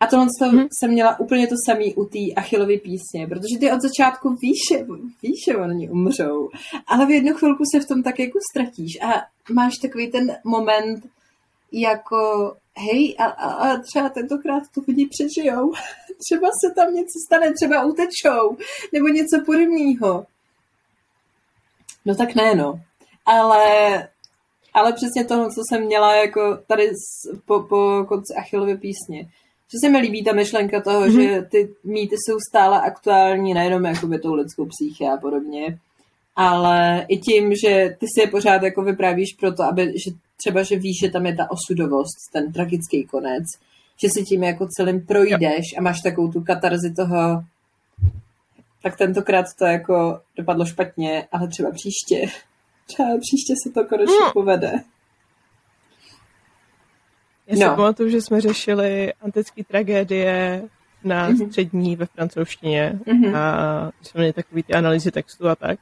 A 0.00 0.06
tohle 0.06 0.26
mm. 0.52 0.66
jsem 0.78 0.90
měla 0.90 1.20
úplně 1.20 1.46
to 1.46 1.54
samý 1.66 1.94
u 1.94 2.04
té 2.04 2.18
Achillovy 2.36 2.78
písně, 2.78 3.26
protože 3.26 3.58
ty 3.60 3.72
od 3.72 3.82
začátku 3.82 4.36
víš, 4.42 4.86
víš, 5.22 5.44
že 5.48 5.56
oni 5.56 5.90
umřou, 5.90 6.48
ale 6.86 7.06
v 7.06 7.10
jednu 7.10 7.34
chvilku 7.34 7.62
se 7.72 7.80
v 7.80 7.88
tom 7.88 8.02
tak 8.02 8.18
jako 8.18 8.38
ztratíš 8.52 8.92
a 9.02 9.26
máš 9.52 9.72
takový 9.82 10.10
ten 10.10 10.36
moment 10.44 11.06
jako 11.72 12.52
hej, 12.76 13.16
a, 13.18 13.24
a, 13.24 13.48
a 13.50 13.78
třeba 13.78 14.08
tentokrát 14.08 14.62
to 14.74 14.80
lidi 14.88 15.08
přežijou. 15.10 15.72
třeba 16.18 16.48
se 16.64 16.74
tam 16.74 16.94
něco 16.94 17.18
stane, 17.26 17.52
třeba 17.52 17.84
utečou, 17.84 18.56
nebo 18.92 19.08
něco 19.08 19.44
podobného. 19.46 20.26
No 22.04 22.14
tak 22.14 22.34
ne, 22.34 22.54
no. 22.54 22.80
Ale, 23.26 23.64
ale 24.74 24.92
přesně 24.92 25.24
to, 25.24 25.48
co 25.48 25.62
jsem 25.68 25.84
měla 25.84 26.14
jako 26.14 26.58
tady 26.66 26.90
po, 27.44 27.60
po 27.60 28.04
konci 28.08 28.34
Achillovy 28.34 28.76
písně. 28.76 29.22
Že 29.72 29.78
se 29.84 29.88
mi 29.88 29.98
líbí 29.98 30.24
ta 30.24 30.32
myšlenka 30.32 30.80
toho, 30.80 31.00
mm-hmm. 31.00 31.22
že 31.22 31.42
ty 31.42 31.74
mýty 31.84 32.16
jsou 32.18 32.36
stále 32.50 32.80
aktuální, 32.80 33.54
nejenom 33.54 33.84
jakoby 33.84 34.18
tou 34.18 34.34
lidskou 34.34 34.66
psyché 34.66 35.12
a 35.12 35.16
podobně, 35.16 35.78
ale 36.36 37.06
i 37.08 37.18
tím, 37.18 37.54
že 37.54 37.96
ty 38.00 38.06
si 38.14 38.20
je 38.20 38.26
pořád 38.26 38.62
jako 38.62 38.82
vyprávíš 38.82 39.34
proto, 39.40 39.62
aby, 39.62 39.82
že 39.82 40.10
třeba, 40.36 40.62
že 40.62 40.76
víš, 40.76 40.96
že 41.02 41.10
tam 41.10 41.26
je 41.26 41.36
ta 41.36 41.50
osudovost, 41.50 42.16
ten 42.32 42.52
tragický 42.52 43.04
konec, 43.04 43.44
že 44.02 44.08
si 44.10 44.24
tím 44.24 44.42
jako 44.42 44.66
celým 44.66 45.06
projdeš 45.06 45.64
a 45.78 45.80
máš 45.80 46.00
takovou 46.00 46.32
tu 46.32 46.40
katarzi 46.40 46.94
toho, 46.96 47.44
tak 48.82 48.96
tentokrát 48.96 49.46
to 49.58 49.64
jako 49.64 50.20
dopadlo 50.36 50.66
špatně, 50.66 51.28
ale 51.32 51.48
třeba 51.48 51.70
příště, 51.70 52.16
třeba 52.86 53.08
příště 53.08 53.54
se 53.64 53.72
to 53.74 53.84
konečně 53.84 54.20
no. 54.20 54.32
povede. 54.32 54.72
Já 57.46 57.56
si 57.56 57.64
no. 57.64 57.76
pamatuju, 57.76 58.10
že 58.10 58.22
jsme 58.22 58.40
řešili 58.40 59.12
antické 59.14 59.64
tragédie 59.64 60.62
na 61.04 61.30
mm-hmm. 61.30 61.48
střední 61.48 61.96
ve 61.96 62.06
francouzštině 62.06 62.98
mm-hmm. 63.06 63.36
a 63.36 63.90
jsme 64.02 64.18
měli 64.18 64.32
takový 64.32 64.62
ty 64.62 64.72
analýzy 64.72 65.10
textu 65.10 65.48
a 65.48 65.56
tak. 65.56 65.78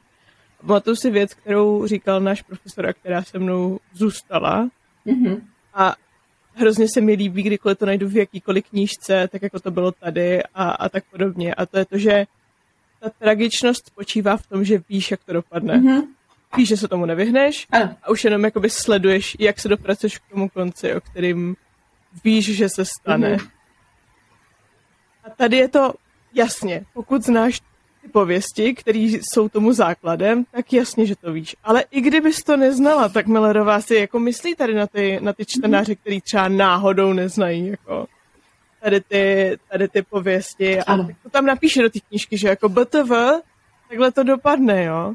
Pamatuju 0.60 0.96
si 0.96 1.10
věc, 1.10 1.34
kterou 1.34 1.86
říkal 1.86 2.20
náš 2.20 2.42
profesor 2.42 2.86
a 2.86 2.92
která 2.92 3.22
se 3.22 3.38
mnou 3.38 3.78
zůstala. 3.92 4.68
Mm-hmm. 5.06 5.40
A 5.74 5.94
hrozně 6.56 6.86
se 6.94 7.00
mi 7.00 7.12
líbí, 7.12 7.42
kdykoliv 7.42 7.78
to 7.78 7.86
najdu 7.86 8.08
v 8.08 8.16
jakýkoliv 8.16 8.68
knížce, 8.68 9.28
tak 9.28 9.42
jako 9.42 9.60
to 9.60 9.70
bylo 9.70 9.92
tady 9.92 10.42
a, 10.54 10.70
a 10.70 10.88
tak 10.88 11.04
podobně. 11.10 11.54
A 11.54 11.66
to 11.66 11.78
je 11.78 11.84
to, 11.84 11.98
že 11.98 12.26
ta 13.00 13.10
tragičnost 13.18 13.86
spočívá 13.86 14.36
v 14.36 14.46
tom, 14.46 14.64
že 14.64 14.82
víš, 14.88 15.10
jak 15.10 15.24
to 15.24 15.32
dopadne. 15.32 15.74
Mm-hmm. 15.74 16.02
Víš, 16.56 16.68
že 16.68 16.76
se 16.76 16.88
tomu 16.88 17.06
nevyhneš 17.06 17.66
ano. 17.70 17.96
a 18.02 18.10
už 18.10 18.24
jenom 18.24 18.44
jakoby 18.44 18.70
sleduješ, 18.70 19.36
jak 19.40 19.60
se 19.60 19.68
dopracuješ 19.68 20.18
k 20.18 20.30
tomu 20.30 20.48
konci, 20.48 20.94
o 20.94 21.00
kterým 21.00 21.56
víš, 22.24 22.56
že 22.56 22.68
se 22.68 22.84
stane. 22.84 23.36
Mm-hmm. 23.36 23.50
A 25.24 25.30
tady 25.30 25.56
je 25.56 25.68
to 25.68 25.94
jasně, 26.34 26.84
pokud 26.92 27.22
znáš 27.24 27.60
ty 28.06 28.12
pověsti, 28.12 28.74
které 28.74 28.98
jsou 28.98 29.48
tomu 29.48 29.72
základem, 29.72 30.44
tak 30.52 30.72
jasně, 30.72 31.06
že 31.06 31.16
to 31.16 31.32
víš. 31.32 31.56
Ale 31.64 31.84
i 31.90 32.00
kdybys 32.00 32.42
to 32.42 32.56
neznala, 32.56 33.08
tak 33.08 33.26
Millerová 33.26 33.80
si 33.80 33.94
jako 33.94 34.18
myslí 34.18 34.54
tady 34.54 34.74
na 34.74 34.86
ty, 34.86 35.18
na 35.22 35.32
ty 35.32 35.44
čtenáře, 35.46 35.94
který 35.94 36.20
třeba 36.20 36.48
náhodou 36.48 37.12
neznají, 37.12 37.68
jako 37.68 38.06
tady 38.80 39.00
ty, 39.00 39.56
tady 39.70 39.88
ty 39.88 40.02
pověsti. 40.02 40.80
A 40.80 40.96
tak 40.96 41.16
to 41.22 41.30
tam 41.30 41.46
napíše 41.46 41.82
do 41.82 41.90
té 41.90 42.00
knížky, 42.08 42.38
že 42.38 42.48
jako 42.48 42.68
BTV, 42.68 43.12
takhle 43.88 44.12
to 44.12 44.22
dopadne, 44.22 44.84
jo. 44.84 45.12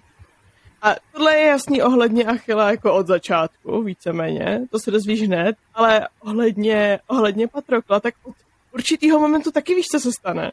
A 0.81 0.95
tohle 1.12 1.36
je 1.36 1.48
jasný 1.48 1.81
ohledně 1.81 2.25
Achila 2.25 2.71
jako 2.71 2.93
od 2.93 3.07
začátku, 3.07 3.81
víceméně, 3.81 4.62
to 4.71 4.79
se 4.79 4.91
dozvíš 4.91 5.21
hned, 5.21 5.55
ale 5.74 6.07
ohledně, 6.19 7.00
ohledně 7.07 7.48
Patrokla, 7.48 8.00
tak 8.00 8.13
od 8.24 8.36
určitého 8.74 9.19
momentu 9.19 9.51
taky 9.51 9.75
víš, 9.75 9.86
co 9.88 10.00
se 10.00 10.12
stane 10.12 10.51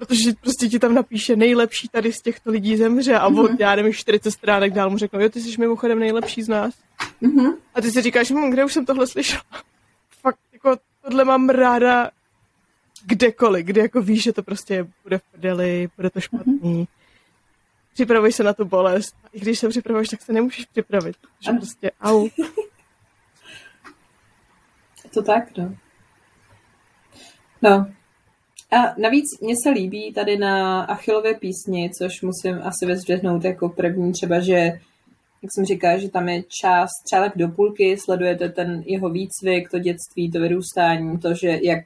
protože 0.00 0.32
prostě 0.40 0.68
ti 0.68 0.78
tam 0.78 0.94
napíše 0.94 1.36
nejlepší 1.36 1.88
tady 1.88 2.12
z 2.12 2.22
těchto 2.22 2.50
lidí 2.50 2.76
zemře 2.76 3.14
a 3.14 3.30
mm-hmm. 3.30 3.44
od, 3.44 3.60
já 3.60 3.74
nevím, 3.74 3.92
40 3.92 4.30
stránek 4.30 4.72
dál 4.72 4.90
mu 4.90 4.98
řeknou, 4.98 5.20
jo, 5.20 5.28
ty 5.28 5.40
jsi 5.40 5.60
mimochodem 5.60 5.98
nejlepší 5.98 6.42
z 6.42 6.48
nás. 6.48 6.74
Mm-hmm. 7.22 7.56
A 7.74 7.80
ty 7.80 7.90
si 7.90 8.02
říkáš, 8.02 8.30
hm, 8.30 8.50
kde 8.50 8.64
už 8.64 8.72
jsem 8.72 8.86
tohle 8.86 9.06
slyšela? 9.06 9.42
Fakt, 10.22 10.38
jako 10.52 10.76
tohle 11.02 11.24
mám 11.24 11.48
ráda 11.48 12.10
kdekoliv, 13.06 13.66
kde 13.66 13.80
jako 13.80 14.02
víš, 14.02 14.22
že 14.22 14.32
to 14.32 14.42
prostě 14.42 14.86
bude 15.02 15.18
v 15.18 15.22
prdeli, 15.22 15.88
bude 15.96 16.10
to 16.10 16.20
špatný. 16.20 16.60
Mm-hmm. 16.60 16.86
Připravuj 17.92 18.32
se 18.32 18.42
na 18.42 18.52
tu 18.52 18.64
bolest. 18.64 19.16
A 19.24 19.28
i 19.32 19.40
když 19.40 19.58
se 19.58 19.68
připravuješ, 19.68 20.08
tak 20.08 20.22
se 20.22 20.32
nemůžeš 20.32 20.66
připravit. 20.66 21.16
Že 21.40 21.52
prostě 21.52 21.90
au. 22.00 22.28
to 25.14 25.22
tak, 25.22 25.56
no. 25.56 25.76
No, 27.62 27.92
a 28.70 29.00
navíc 29.00 29.24
mně 29.40 29.54
se 29.62 29.70
líbí 29.70 30.12
tady 30.12 30.38
na 30.38 30.82
Achillově 30.82 31.34
písni, 31.34 31.90
což 31.98 32.22
musím 32.22 32.60
asi 32.62 32.86
vyzdvihnout 32.86 33.44
jako 33.44 33.68
první, 33.68 34.12
třeba, 34.12 34.40
že 34.40 34.80
jak 35.42 35.50
jsem 35.54 35.64
říkala, 35.64 35.98
že 35.98 36.08
tam 36.08 36.28
je 36.28 36.42
část 36.62 36.90
třeba 37.10 37.32
do 37.36 37.48
půlky, 37.48 37.96
sledujete 38.04 38.48
ten 38.48 38.82
jeho 38.86 39.08
výcvik, 39.08 39.70
to 39.70 39.78
dětství, 39.78 40.30
to 40.30 40.40
vyrůstání, 40.40 41.18
to, 41.18 41.34
že 41.34 41.58
jak... 41.62 41.84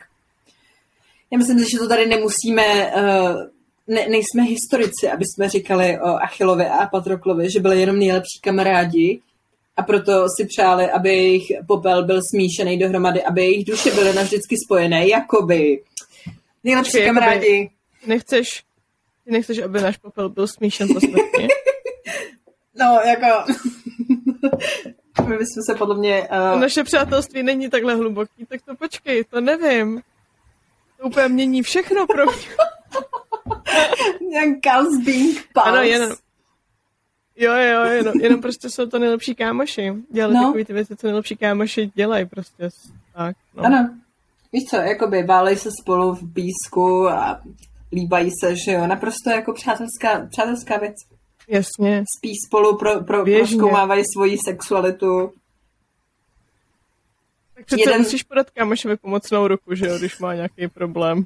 Já 1.31 1.39
myslím, 1.39 1.59
že 1.59 1.79
to 1.79 1.89
tady 1.89 2.07
nemusíme, 2.07 2.93
uh, 2.95 3.43
ne, 3.89 4.09
nejsme 4.09 4.43
historici, 4.43 5.11
aby 5.13 5.25
jsme 5.25 5.49
říkali 5.49 6.01
o 6.01 6.07
Achillovi 6.07 6.67
a 6.67 6.87
Patroklovi, 6.87 7.51
že 7.51 7.61
byli 7.61 7.81
jenom 7.81 7.99
nejlepší 7.99 8.41
kamarádi 8.43 9.21
a 9.77 9.83
proto 9.83 10.27
si 10.37 10.47
přáli, 10.47 10.91
aby 10.91 11.09
jejich 11.09 11.47
popel 11.67 12.05
byl 12.05 12.21
smíšený 12.35 12.79
dohromady, 12.79 13.23
aby 13.23 13.43
jejich 13.43 13.65
duše 13.65 13.91
byly 13.91 14.13
navždycky 14.15 14.57
spojené, 14.67 15.09
jakoby 15.09 15.81
Nejlepší 16.65 16.91
Počkej, 16.91 17.07
kamarádi. 17.07 17.47
Jakoby, 17.47 17.71
nechceš, 18.07 18.65
nechceš, 19.27 19.59
aby 19.59 19.81
náš 19.81 19.97
popel 19.97 20.29
byl 20.29 20.47
smíšen 20.47 20.89
posledně? 20.89 21.23
no, 22.75 23.01
jako... 23.07 23.53
My 25.29 25.39
bychom 25.39 25.63
se 25.67 25.75
podle 25.75 25.99
mě... 25.99 26.29
Uh... 26.53 26.61
Naše 26.61 26.85
přátelství 26.85 27.43
není 27.43 27.71
takhle 27.71 27.95
hluboký, 27.95 28.47
tak 28.49 28.63
to 28.63 28.75
počkej, 28.77 29.25
to 29.25 29.41
nevím. 29.41 30.03
To 31.01 31.07
úplně 31.07 31.29
mění 31.29 31.63
všechno 31.63 32.07
pro 32.07 32.25
mě. 32.27 32.47
Jak 34.41 34.49
Carl's 34.65 35.05
being 35.05 35.49
pals. 35.53 35.69
Ano, 35.69 35.83
jen... 35.83 36.15
Jo, 37.37 37.53
jo, 37.53 37.85
jenom, 37.85 38.21
jenom 38.21 38.41
prostě 38.41 38.71
jsou 38.71 38.87
to 38.87 38.99
nejlepší 38.99 39.35
kámoši. 39.35 39.95
Dělali 40.11 40.35
no. 40.35 40.43
takové 40.43 40.65
ty 40.65 40.73
věci, 40.73 40.97
co 40.97 41.07
nejlepší 41.07 41.37
kámoši 41.37 41.91
dělají 41.95 42.27
prostě. 42.27 42.69
Tak, 43.15 43.37
no. 43.55 43.65
Ano. 43.65 43.95
Víš 44.55 44.65
co, 44.71 44.77
jakoby 44.77 45.23
válej 45.23 45.57
se 45.57 45.71
spolu 45.81 46.13
v 46.13 46.33
písku 46.33 47.09
a 47.09 47.41
líbají 47.93 48.31
se, 48.41 48.57
že 48.57 48.73
jo, 48.73 48.87
naprosto 48.87 49.31
jako 49.31 49.53
přátelská, 49.53 50.27
přátelská 50.31 50.79
věc. 50.79 50.95
Jasně. 51.49 52.05
Spí 52.19 52.33
spolu, 52.47 52.79
pro, 52.79 53.05
pro, 53.05 53.25
proškoumávají 53.25 54.05
svoji 54.13 54.39
sexualitu. 54.45 55.33
Tak 57.55 57.65
přece 57.65 57.83
Jeden... 57.83 57.99
musíš 57.99 58.23
podat 58.23 58.51
kámošovi 58.51 58.97
pomocnou 58.97 59.49
ruku, 59.49 59.75
že 59.75 59.87
jo, 59.87 59.99
když 59.99 60.19
má 60.19 60.35
nějaký 60.35 60.69
problém. 60.69 61.25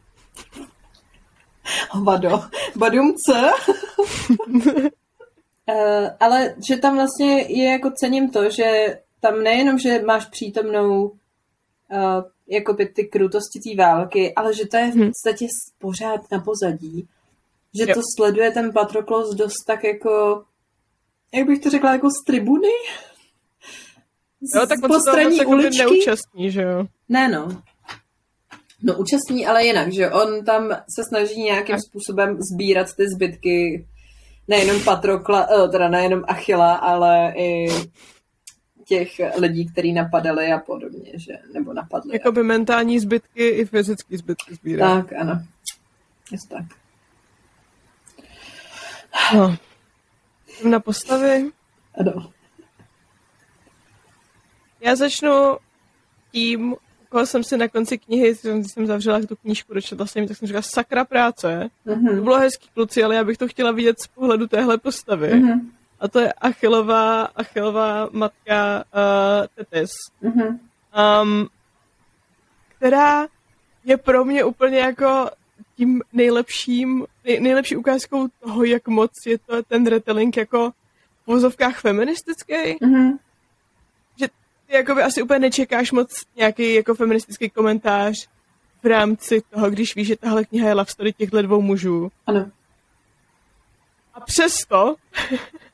Hovado. 1.90 2.40
Badumce. 2.76 3.50
Uh, 5.70 6.08
ale 6.20 6.54
že 6.68 6.76
tam 6.76 6.94
vlastně 6.94 7.42
je 7.42 7.73
jako 7.73 7.90
cením 7.90 8.30
to, 8.30 8.50
že 8.50 8.99
tam 9.20 9.42
nejenom, 9.42 9.78
že 9.78 10.02
máš 10.02 10.26
přítomnou 10.26 11.04
uh, 11.04 12.23
jako 12.49 12.73
by 12.73 12.87
ty 12.87 13.05
krutosti 13.05 13.61
té 13.61 13.83
války, 13.83 14.35
ale 14.35 14.55
že 14.55 14.67
to 14.67 14.76
je 14.76 14.90
v 14.90 14.95
hmm. 14.95 15.07
podstatě 15.07 15.47
pořád 15.78 16.21
na 16.33 16.38
pozadí. 16.40 17.09
Že 17.78 17.90
jo. 17.90 17.95
to 17.95 18.00
sleduje 18.17 18.50
ten 18.50 18.73
Patroklos 18.73 19.35
dost 19.35 19.64
tak 19.67 19.85
jako, 19.85 20.45
jak 21.35 21.47
bych 21.47 21.59
to 21.59 21.71
řekla, 21.71 21.93
jako 21.93 22.09
z 22.11 22.25
tribuny? 22.26 22.69
Z, 24.40 24.61
jo, 24.61 24.67
tak 24.67 24.78
po 24.87 25.00
straní 25.00 25.47
uličky? 25.47 25.78
neúčastní, 25.78 26.50
že 26.50 26.62
jo? 26.62 26.87
Ne, 27.09 27.28
no. 27.28 27.62
No 28.83 28.99
účastní, 28.99 29.47
ale 29.47 29.64
jinak, 29.64 29.93
že 29.93 30.11
on 30.11 30.45
tam 30.45 30.71
se 30.71 31.05
snaží 31.09 31.43
nějakým 31.43 31.76
způsobem 31.88 32.38
sbírat 32.52 32.87
ty 32.97 33.09
zbytky 33.09 33.87
nejenom 34.49 34.85
Patrokla, 34.85 35.47
eh, 35.50 35.69
teda 35.69 35.88
nejenom 35.88 36.25
Achila, 36.28 36.75
ale 36.75 37.33
i 37.37 37.69
těch 38.88 39.21
lidí, 39.37 39.73
který 39.73 39.92
napadali 39.92 40.52
a 40.52 40.59
podobně, 40.59 41.12
že, 41.14 41.33
nebo 41.52 41.73
napadli. 41.73 42.11
Jakoby 42.12 42.42
mentální 42.42 43.00
zbytky 43.00 43.49
i 43.49 43.64
fyzické 43.64 44.18
zbytky 44.18 44.54
sbírá. 44.54 44.97
Tak, 44.97 45.12
ano. 45.12 45.42
Je 46.33 46.38
tak. 46.49 46.64
No. 49.35 49.57
Na 50.71 50.80
postavy. 50.80 51.50
Ano. 52.00 52.33
Já 54.80 54.97
začnu 54.97 55.57
tím, 56.33 56.76
koho 57.09 57.26
jsem 57.26 57.45
si 57.45 57.57
na 57.57 57.68
konci 57.68 57.99
knihy, 57.99 58.35
když 58.42 58.73
jsem 58.73 58.87
zavřela 58.87 59.21
tu 59.21 59.37
knížku, 59.37 59.75
dočetla 59.75 60.07
jsem 60.07 60.28
tak 60.28 60.37
jsem 60.37 60.49
říkala, 60.49 60.62
sakra 60.62 61.04
práce. 61.04 61.71
Mm-hmm. 61.87 62.16
To 62.16 62.23
bylo 62.23 62.38
hezký 62.38 62.68
kluci, 62.75 63.04
ale 63.04 63.14
já 63.14 63.25
bych 63.25 63.38
to 63.38 63.49
chtěla 63.49 63.73
vidět 63.73 64.00
z 64.00 64.07
pohledu 64.07 64.47
téhle 64.47 64.78
postavy. 64.78 65.33
Mm-hmm. 65.33 65.61
A 66.00 66.09
to 66.09 66.21
je 66.21 66.33
Achilová, 66.33 67.23
Achilová 67.23 68.09
matka 68.12 68.85
uh, 68.95 69.47
Tetis. 69.55 69.90
Mm-hmm. 70.23 70.59
Um, 71.23 71.49
která 72.76 73.26
je 73.85 73.97
pro 73.97 74.25
mě 74.25 74.45
úplně 74.45 74.78
jako 74.78 75.31
tím 75.76 76.02
nejlepším, 76.12 77.07
nej, 77.25 77.40
nejlepší 77.40 77.76
ukázkou 77.76 78.28
toho, 78.40 78.64
jak 78.64 78.88
moc 78.88 79.11
je 79.26 79.38
to 79.38 79.62
ten 79.62 79.87
retelling 79.87 80.37
jako 80.37 80.71
v 80.71 81.26
vozovkách 81.26 81.81
feministický. 81.81 82.55
Mm-hmm 82.55 83.19
ty 84.69 84.76
jakoby 84.76 85.02
asi 85.02 85.23
úplně 85.23 85.38
nečekáš 85.38 85.93
moc 85.93 86.11
nějaký 86.37 86.75
jako 86.75 86.95
feministický 86.95 87.50
komentář 87.50 88.28
v 88.83 88.87
rámci 88.87 89.43
toho, 89.50 89.71
když 89.71 89.97
víš, 89.97 90.07
že 90.07 90.17
tahle 90.17 90.45
kniha 90.45 90.69
je 90.69 90.75
love 90.75 90.90
story 90.90 91.12
těchto 91.12 91.43
dvou 91.43 91.62
mužů. 91.62 92.11
Ano. 92.26 92.50
A 94.14 94.21
přesto, 94.21 94.97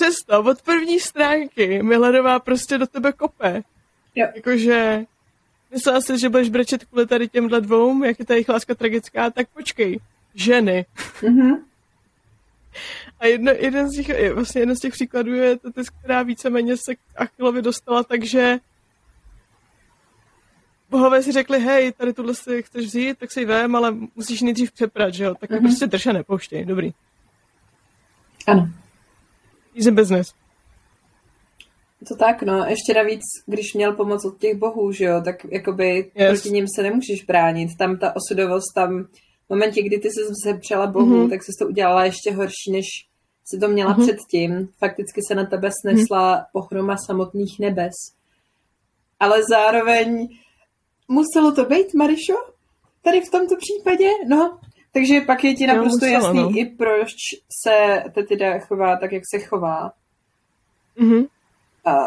přesto 0.00 0.42
od 0.42 0.62
první 0.62 1.00
stránky 1.00 1.82
Millerová 1.82 2.38
prostě 2.38 2.78
do 2.78 2.86
tebe 2.86 3.12
kope. 3.12 3.62
Jo. 4.14 4.26
Jakože 4.34 5.04
myslela 5.70 6.00
si, 6.00 6.18
že 6.18 6.28
budeš 6.28 6.48
brečet 6.48 6.84
kvůli 6.84 7.06
tady 7.06 7.28
těmhle 7.28 7.60
dvou, 7.60 8.04
jak 8.04 8.18
je 8.18 8.24
ta 8.24 8.34
jejich 8.34 8.48
láska 8.48 8.74
tragická, 8.74 9.30
tak 9.30 9.48
počkej. 9.48 10.00
Ženy. 10.34 10.86
Mm-hmm. 11.20 11.62
A 13.20 13.26
jedno, 13.26 13.52
jeden 13.52 13.90
z 13.90 13.96
těch, 13.96 14.32
vlastně 14.34 14.60
jeden 14.62 14.76
z 14.76 14.80
těch 14.80 14.92
příkladů 14.92 15.34
je 15.34 15.58
to, 15.58 15.70
která 15.98 16.22
víceméně 16.22 16.76
se 16.76 16.94
k 16.94 16.98
Achilovi 17.16 17.62
dostala, 17.62 18.02
takže 18.02 18.58
bohové 20.90 21.22
si 21.22 21.32
řekli, 21.32 21.60
hej, 21.60 21.92
tady 21.92 22.12
tuhle 22.12 22.34
si 22.34 22.62
chceš 22.62 22.86
vzít, 22.86 23.18
tak 23.18 23.32
si 23.32 23.40
ji 23.40 23.46
vem, 23.46 23.76
ale 23.76 23.94
musíš 24.16 24.42
nejdřív 24.42 24.72
přeprat, 24.72 25.14
že 25.14 25.24
jo? 25.24 25.34
Tak 25.34 25.50
mm-hmm. 25.50 25.60
prostě 25.60 25.86
drž 25.86 26.06
a 26.06 26.12
nepouštěj, 26.12 26.64
dobrý. 26.64 26.90
Ano. 28.46 28.68
Easy 29.76 29.90
business. 29.90 30.34
To 32.08 32.16
tak, 32.16 32.42
no. 32.42 32.64
Ještě 32.64 32.94
navíc, 32.94 33.20
když 33.46 33.74
měl 33.74 33.92
pomoc 33.92 34.24
od 34.24 34.38
těch 34.38 34.56
bohů, 34.56 34.92
že 34.92 35.04
jo, 35.04 35.22
tak 35.24 35.44
jakoby 35.44 36.10
yes. 36.14 36.30
proti 36.30 36.50
ním 36.50 36.66
se 36.76 36.82
nemůžeš 36.82 37.24
bránit. 37.24 37.70
Tam 37.78 37.96
ta 37.98 38.14
osudovost, 38.16 38.74
tam 38.74 39.04
v 39.46 39.50
momentě, 39.50 39.82
kdy 39.82 39.98
ty 39.98 40.08
se 40.44 40.58
přela 40.58 40.86
bohu, 40.86 41.06
mm-hmm. 41.06 41.30
tak 41.30 41.42
jsi 41.42 41.52
to 41.58 41.66
udělala 41.66 42.04
ještě 42.04 42.32
horší, 42.32 42.72
než 42.72 42.86
si 43.44 43.58
to 43.58 43.68
měla 43.68 43.96
mm-hmm. 43.96 44.02
předtím. 44.02 44.68
Fakticky 44.78 45.20
se 45.28 45.34
na 45.34 45.46
tebe 45.46 45.70
snesla 45.80 46.36
mm-hmm. 46.36 46.44
pohroma 46.52 46.96
samotných 47.06 47.58
nebes. 47.58 47.94
Ale 49.20 49.42
zároveň 49.50 50.28
muselo 51.08 51.52
to 51.52 51.64
být, 51.64 51.94
Marišo? 51.94 52.34
Tady 53.02 53.20
v 53.20 53.30
tomto 53.30 53.54
případě? 53.56 54.08
No, 54.28 54.58
takže 54.92 55.20
pak 55.20 55.44
je 55.44 55.54
ti 55.54 55.66
naprosto 55.66 56.06
musela, 56.06 56.12
jasný 56.12 56.42
no. 56.42 56.50
i 56.58 56.64
proč 56.64 57.14
se 57.62 58.04
Tetida 58.14 58.58
chová 58.58 58.96
tak, 58.96 59.12
jak 59.12 59.22
se 59.34 59.38
chová. 59.38 59.92
Mm-hmm. 60.98 61.28
A... 61.84 62.06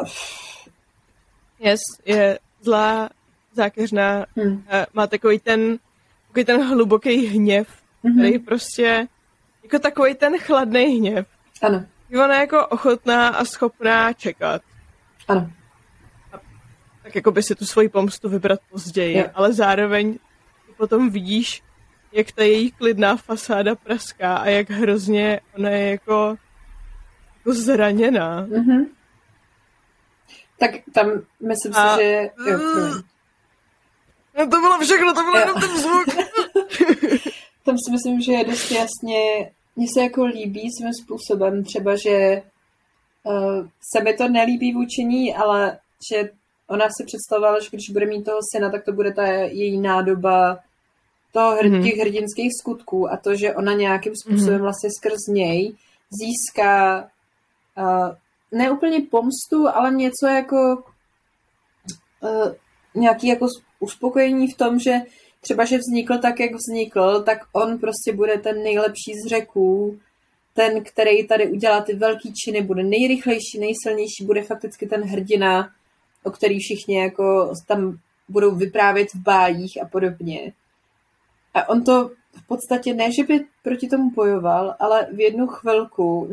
Yes, 1.60 1.80
je 2.06 2.40
zlá, 2.62 3.10
zákeřná, 3.54 4.26
hmm. 4.36 4.64
má 4.94 5.08
takový 5.08 5.40
ten, 5.40 5.78
takový 6.28 6.46
ten 6.46 6.64
hluboký 6.64 7.26
hněv, 7.26 7.68
mm-hmm. 8.04 8.20
který 8.20 8.40
prostě, 8.40 9.08
jako 9.64 9.80
takový 9.80 10.16
ten 10.16 10.38
chladný 10.38 10.86
hněv, 10.86 11.28
ano. 11.62 11.86
Ona 12.24 12.36
je 12.36 12.42
jako 12.42 12.68
ochotná 12.68 13.28
a 13.28 13.46
schopná 13.46 14.14
čekat. 14.14 14.62
Ano. 15.28 15.52
A 16.34 16.40
tak 17.04 17.16
jako 17.16 17.32
by 17.32 17.44
si 17.44 17.56
tu 17.56 17.66
svoji 17.66 17.90
pomstu 17.90 18.30
vybrat 18.30 18.60
později, 18.70 19.18
jo. 19.18 19.26
ale 19.34 19.54
zároveň 19.54 20.20
potom 20.78 21.10
vidíš, 21.10 21.64
jak 22.14 22.32
ta 22.32 22.44
její 22.44 22.72
klidná 22.72 23.18
fasáda 23.18 23.76
praská 23.76 24.36
a 24.36 24.48
jak 24.48 24.70
hrozně 24.70 25.40
ona 25.58 25.70
je 25.70 25.90
jako, 25.90 26.36
jako 27.38 27.54
zraněná. 27.54 28.46
Mm-hmm. 28.46 28.86
Tak 30.60 30.72
tam 30.94 31.08
myslím 31.50 31.76
a... 31.76 31.98
si, 31.98 32.04
že... 32.04 32.30
Jo, 32.48 32.58
no 34.38 34.48
to 34.50 34.60
bylo 34.60 34.80
všechno, 34.80 35.14
to 35.14 35.22
bylo 35.24 35.38
jenom 35.38 35.62
ten 35.62 35.78
zvuk. 35.78 36.06
tam 37.66 37.76
si 37.86 37.92
myslím, 37.92 38.22
že 38.22 38.34
je 38.34 38.46
dost 38.46 38.72
jasně 38.72 39.52
mně 39.76 39.88
se 39.94 40.04
jako 40.04 40.26
líbí 40.26 40.70
svým 40.72 40.94
způsobem 41.04 41.64
třeba, 41.64 41.96
že 41.96 42.42
uh, 43.24 43.68
se 43.94 44.04
mi 44.04 44.14
to 44.14 44.28
nelíbí 44.30 44.74
vůči 44.74 45.04
ní, 45.04 45.36
ale 45.36 45.80
že 46.12 46.30
ona 46.68 46.86
si 46.86 47.06
představovala, 47.06 47.60
že 47.60 47.70
když 47.72 47.90
bude 47.90 48.06
mít 48.06 48.24
toho 48.24 48.38
syna, 48.56 48.70
tak 48.70 48.86
to 48.86 48.92
bude 48.92 49.14
ta 49.14 49.28
její 49.28 49.78
nádoba 49.78 50.60
toho 51.34 51.56
hr- 51.56 51.70
mm-hmm. 51.70 51.84
těch 51.84 52.00
hrdinských 52.00 52.52
skutků 52.62 53.12
a 53.12 53.18
to, 53.18 53.36
že 53.36 53.56
ona 53.56 53.74
nějakým 53.74 54.14
způsobem 54.16 54.58
mm-hmm. 54.58 54.62
vlastně 54.62 54.90
skrz 54.98 55.28
něj 55.28 55.76
získá 56.10 57.04
uh, 57.78 58.16
ne 58.52 58.72
úplně 58.72 59.02
pomstu, 59.12 59.68
ale 59.74 59.92
něco 59.92 60.28
jako 60.28 60.84
uh, 62.22 62.54
nějaký 62.96 63.28
jako 63.28 63.48
uspokojení 63.80 64.48
v 64.48 64.58
tom, 64.58 64.80
že 64.80 64.94
třeba, 65.42 65.66
že 65.66 65.78
vznikl 65.78 66.18
tak, 66.18 66.40
jak 66.40 66.52
vznikl, 66.56 67.24
tak 67.24 67.40
on 67.54 67.78
prostě 67.80 68.14
bude 68.14 68.38
ten 68.38 68.64
nejlepší 68.64 69.14
z 69.26 69.30
řeků, 69.30 70.00
ten, 70.54 70.84
který 70.84 71.28
tady 71.28 71.48
udělá 71.48 71.82
ty 71.82 71.94
velký 71.94 72.34
činy, 72.34 72.62
bude 72.62 72.84
nejrychlejší, 72.84 73.60
nejsilnější, 73.60 74.26
bude 74.26 74.44
fakticky 74.44 74.88
ten 74.88 75.02
hrdina, 75.02 75.70
o 76.24 76.32
který 76.32 76.60
všichni 76.60 77.00
jako 77.00 77.54
tam 77.68 77.98
budou 78.30 78.56
vyprávět 78.56 79.08
v 79.14 79.20
bájích 79.20 79.78
a 79.84 79.88
podobně. 79.88 80.54
A 81.54 81.70
on 81.70 81.84
to 81.84 82.12
v 82.36 82.48
podstatě 82.48 82.94
ne, 82.94 83.12
že 83.12 83.24
by 83.24 83.46
proti 83.64 83.88
tomu 83.88 84.12
bojoval, 84.12 84.76
ale 84.80 85.08
v 85.14 85.20
jednu 85.20 85.48
chvilku 85.48 86.28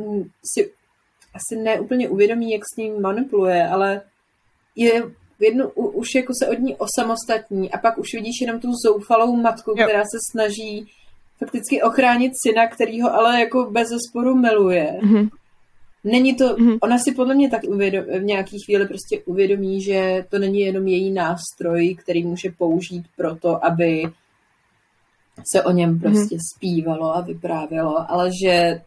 si 0.55 0.73
asi 1.35 1.63
neúplně 1.63 2.09
uvědomí, 2.09 2.51
jak 2.51 2.63
s 2.75 2.77
ním 2.77 3.01
manipuluje, 3.03 3.69
ale 3.69 4.03
je 4.77 5.03
v 5.39 5.43
jednu 5.43 5.69
už 5.71 6.15
jako 6.15 6.33
se 6.43 6.49
od 6.49 6.59
ní 6.59 6.77
osamostatní 6.77 7.73
a 7.73 7.79
pak 7.79 7.99
už 7.99 8.15
vidíš 8.15 8.41
jenom 8.41 8.61
tu 8.61 8.69
zoufalou 8.87 9.37
matku, 9.37 9.71
jo. 9.77 9.87
která 9.87 10.03
se 10.03 10.19
snaží 10.33 10.87
fakticky 11.39 11.83
ochránit 11.83 12.33
syna, 12.47 12.67
který 12.67 13.01
ho 13.01 13.15
ale 13.15 13.41
jako 13.41 13.71
bez 13.71 13.89
zesporu 13.89 14.35
miluje. 14.35 14.99
Mm-hmm. 15.03 15.29
Není 16.05 16.35
to, 16.35 16.45
mm-hmm. 16.45 16.79
ona 16.83 16.99
si 16.99 17.13
podle 17.13 17.35
mě 17.35 17.51
tak 17.51 17.63
uvědom, 17.69 18.05
v 18.05 18.25
nějaký 18.25 18.57
chvíli 18.65 18.87
prostě 18.87 19.21
uvědomí, 19.25 19.83
že 19.83 20.25
to 20.29 20.39
není 20.39 20.61
jenom 20.61 20.87
její 20.87 21.11
nástroj, 21.11 21.95
který 21.95 22.25
může 22.25 22.51
použít 22.59 23.05
pro 23.17 23.37
to, 23.37 23.65
aby 23.65 24.05
se 25.53 25.63
o 25.63 25.71
něm 25.71 26.01
prostě 26.01 26.37
mm-hmm. 26.37 26.55
zpívalo 26.57 27.17
a 27.17 27.21
vyprávělo, 27.21 28.11
ale 28.11 28.31
že 28.45 28.81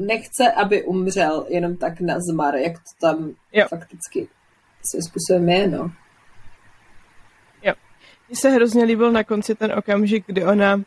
nechce, 0.00 0.52
aby 0.52 0.84
umřel 0.84 1.46
jenom 1.48 1.76
tak 1.76 2.00
na 2.00 2.14
zmar, 2.30 2.54
jak 2.56 2.72
to 2.72 3.06
tam 3.06 3.30
Jo. 3.52 3.66
fakticky 3.68 4.28
svým 4.90 5.02
způsobem 5.02 5.48
je, 5.48 5.68
no. 5.68 5.90
Mně 8.30 8.36
se 8.36 8.50
hrozně 8.50 8.84
líbil 8.84 9.12
na 9.12 9.24
konci 9.24 9.54
ten 9.54 9.72
okamžik, 9.78 10.24
kdy 10.26 10.44
ona 10.44 10.82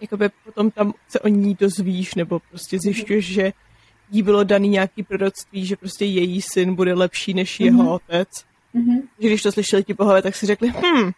jakoby 0.00 0.28
potom 0.44 0.70
tam 0.70 0.92
se 1.08 1.20
o 1.20 1.28
ní 1.28 1.54
dozvíš, 1.60 2.14
nebo 2.14 2.40
prostě 2.50 2.78
zjišťuješ, 2.78 3.26
že 3.26 3.52
jí 4.10 4.22
bylo 4.22 4.44
daný 4.44 4.68
nějaký 4.68 5.02
proroctví, 5.02 5.66
že 5.66 5.76
prostě 5.76 6.04
její 6.04 6.42
syn 6.42 6.74
bude 6.74 6.94
lepší 6.94 7.34
než 7.34 7.60
jeho 7.60 7.82
Mhm. 7.82 7.88
otec. 7.88 8.28
Mhm. 8.72 9.00
Že 9.18 9.28
když 9.28 9.42
to 9.42 9.52
slyšeli 9.52 9.84
ti 9.84 9.94
bohové, 9.94 10.22
tak 10.22 10.36
si 10.36 10.46
řekli, 10.46 10.68
hm, 10.68 11.10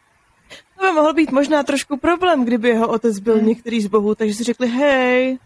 to 0.79 0.83
by 0.87 0.93
mohl 0.93 1.13
být 1.13 1.31
možná 1.33 1.63
trošku 1.63 1.97
problém, 1.97 2.45
kdyby 2.45 2.69
jeho 2.69 2.89
otec 2.89 3.19
byl 3.19 3.35
Hmm. 3.39 3.47
některý 3.47 3.81
z 3.81 3.87
bohů, 3.87 4.15
takže 4.15 4.35
si 4.35 4.45
řekli, 4.45 4.69
hej, 4.69 5.39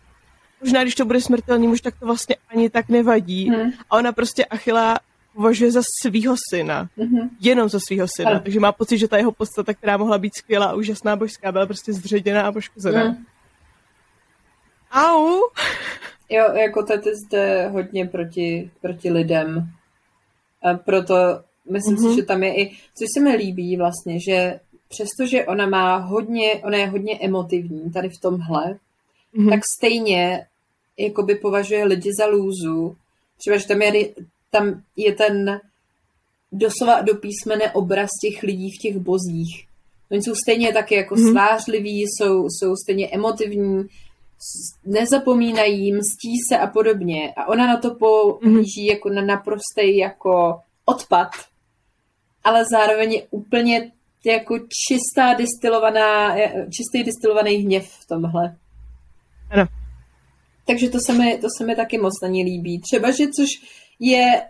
možná 0.63 0.83
když 0.83 0.95
to 0.95 1.05
bude 1.05 1.21
smrtelný 1.21 1.69
muž, 1.69 1.81
tak 1.81 1.95
to 2.01 2.07
vlastně 2.07 2.37
ani 2.49 2.71
tak 2.71 2.89
nevadí. 2.89 3.51
Mhm. 3.51 3.71
A 3.91 3.97
ona 3.97 4.13
prostě 4.13 4.45
Achila 4.45 4.99
považuje 5.35 5.73
za 5.73 5.81
svýho 6.03 6.35
syna. 6.51 6.89
Mhm. 6.97 7.29
Jenom 7.41 7.69
za 7.69 7.79
svýho 7.89 8.07
syna. 8.17 8.31
Ano. 8.31 8.41
Takže 8.41 8.61
má 8.61 8.73
pocit, 8.73 8.99
že 8.99 9.09
ta 9.09 9.17
jeho 9.17 9.33
podstata, 9.33 9.75
která 9.75 9.97
mohla 9.97 10.19
být 10.19 10.35
skvělá 10.37 10.67
a 10.67 10.75
úžasná 10.75 11.17
božská, 11.17 11.53
byla 11.53 11.67
prostě 11.67 11.93
zředěná 11.93 12.43
a 12.43 12.53
poškozená. 12.53 13.05
Mhm. 13.05 13.25
Au! 14.93 15.41
Jo, 16.31 16.45
jako 16.55 16.83
to 16.87 16.93
je 16.93 17.01
zde 17.27 17.69
hodně 17.69 18.07
proti, 18.07 18.71
proti 18.81 19.11
lidem. 19.11 19.69
A 20.63 20.75
proto 20.75 21.15
myslím 21.71 21.95
Mhm. 21.95 22.11
si, 22.11 22.17
že 22.17 22.23
tam 22.23 22.43
je 22.43 22.55
i, 22.63 22.71
což 22.71 23.07
se 23.15 23.21
mi 23.25 23.37
líbí 23.37 23.77
vlastně, 23.77 24.21
že 24.21 24.61
přestože 24.89 25.47
ona 25.47 25.67
má 25.67 25.97
hodně, 25.97 26.55
ona 26.65 26.77
je 26.79 26.87
hodně 26.87 27.19
emotivní 27.21 27.93
tady 27.93 28.09
v 28.09 28.21
tomhle, 28.21 28.79
Mhm. 29.33 29.51
tak 29.51 29.61
stejně 29.79 30.47
jakoby 30.99 31.35
považuje 31.35 31.85
lidi 31.85 32.11
za 32.19 32.27
lůzu. 32.27 32.97
Třeba, 33.39 33.57
že 33.57 33.67
tam 33.67 33.83
je, 33.83 34.09
tam 34.51 34.83
je 34.97 35.13
ten 35.15 35.61
doslova 36.53 37.01
do 37.01 37.15
písmene 37.15 37.73
obraz 37.73 38.09
těch 38.23 38.43
lidí 38.43 38.71
v 38.71 38.83
těch 38.83 38.97
bozích. 38.99 39.67
Oni 40.11 40.23
jsou 40.23 40.35
stejně 40.35 40.73
taky 40.73 40.95
jako 40.95 41.15
Mhm. 41.17 41.31
svářliví, 41.31 42.03
jsou, 42.03 42.47
jsou 42.49 42.77
stejně 42.85 43.09
emotivní, 43.11 43.85
nezapomínají, 44.85 45.93
mstí 45.93 46.35
se 46.49 46.59
a 46.59 46.67
podobně. 46.67 47.33
A 47.37 47.49
ona 47.49 47.67
na 47.67 47.77
to 47.77 47.95
pohlíží 47.95 48.87
jako 48.87 49.09
na 49.09 49.23
naprostý 49.23 49.97
jako 49.97 50.61
odpad, 50.85 51.29
ale 52.45 52.65
zároveň 52.71 53.13
je 53.13 53.23
úplně 53.31 53.93
jako 54.25 54.59
čistá 54.59 55.35
distilovaná, 55.35 56.37
čistý 56.65 57.05
distilovaný 57.05 57.55
hněv 57.55 57.89
v 57.91 58.07
tomhle. 58.07 58.57
Ano. 59.51 59.67
Takže 60.67 60.89
to 60.89 60.99
se, 61.07 61.13
mi, 61.13 61.39
to 61.39 61.47
se 61.59 61.67
mi 61.67 61.77
taky 61.77 61.99
moc 61.99 62.13
na 62.23 62.29
ní 62.29 62.45
líbí. 62.45 62.81
Třeba, 62.81 63.11
že 63.11 63.25
což 63.27 63.47
je 64.01 64.43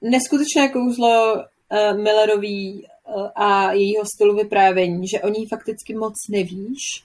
neskutečné 0.00 0.68
kouzlo 0.68 1.34
uh, 1.34 2.02
Millerový 2.02 2.84
uh, 3.16 3.28
a 3.34 3.72
jejího 3.72 4.04
stylu 4.14 4.36
vyprávění, 4.36 5.08
že 5.08 5.20
o 5.20 5.28
ní 5.28 5.46
fakticky 5.46 5.94
moc 5.94 6.14
nevíš. 6.30 7.04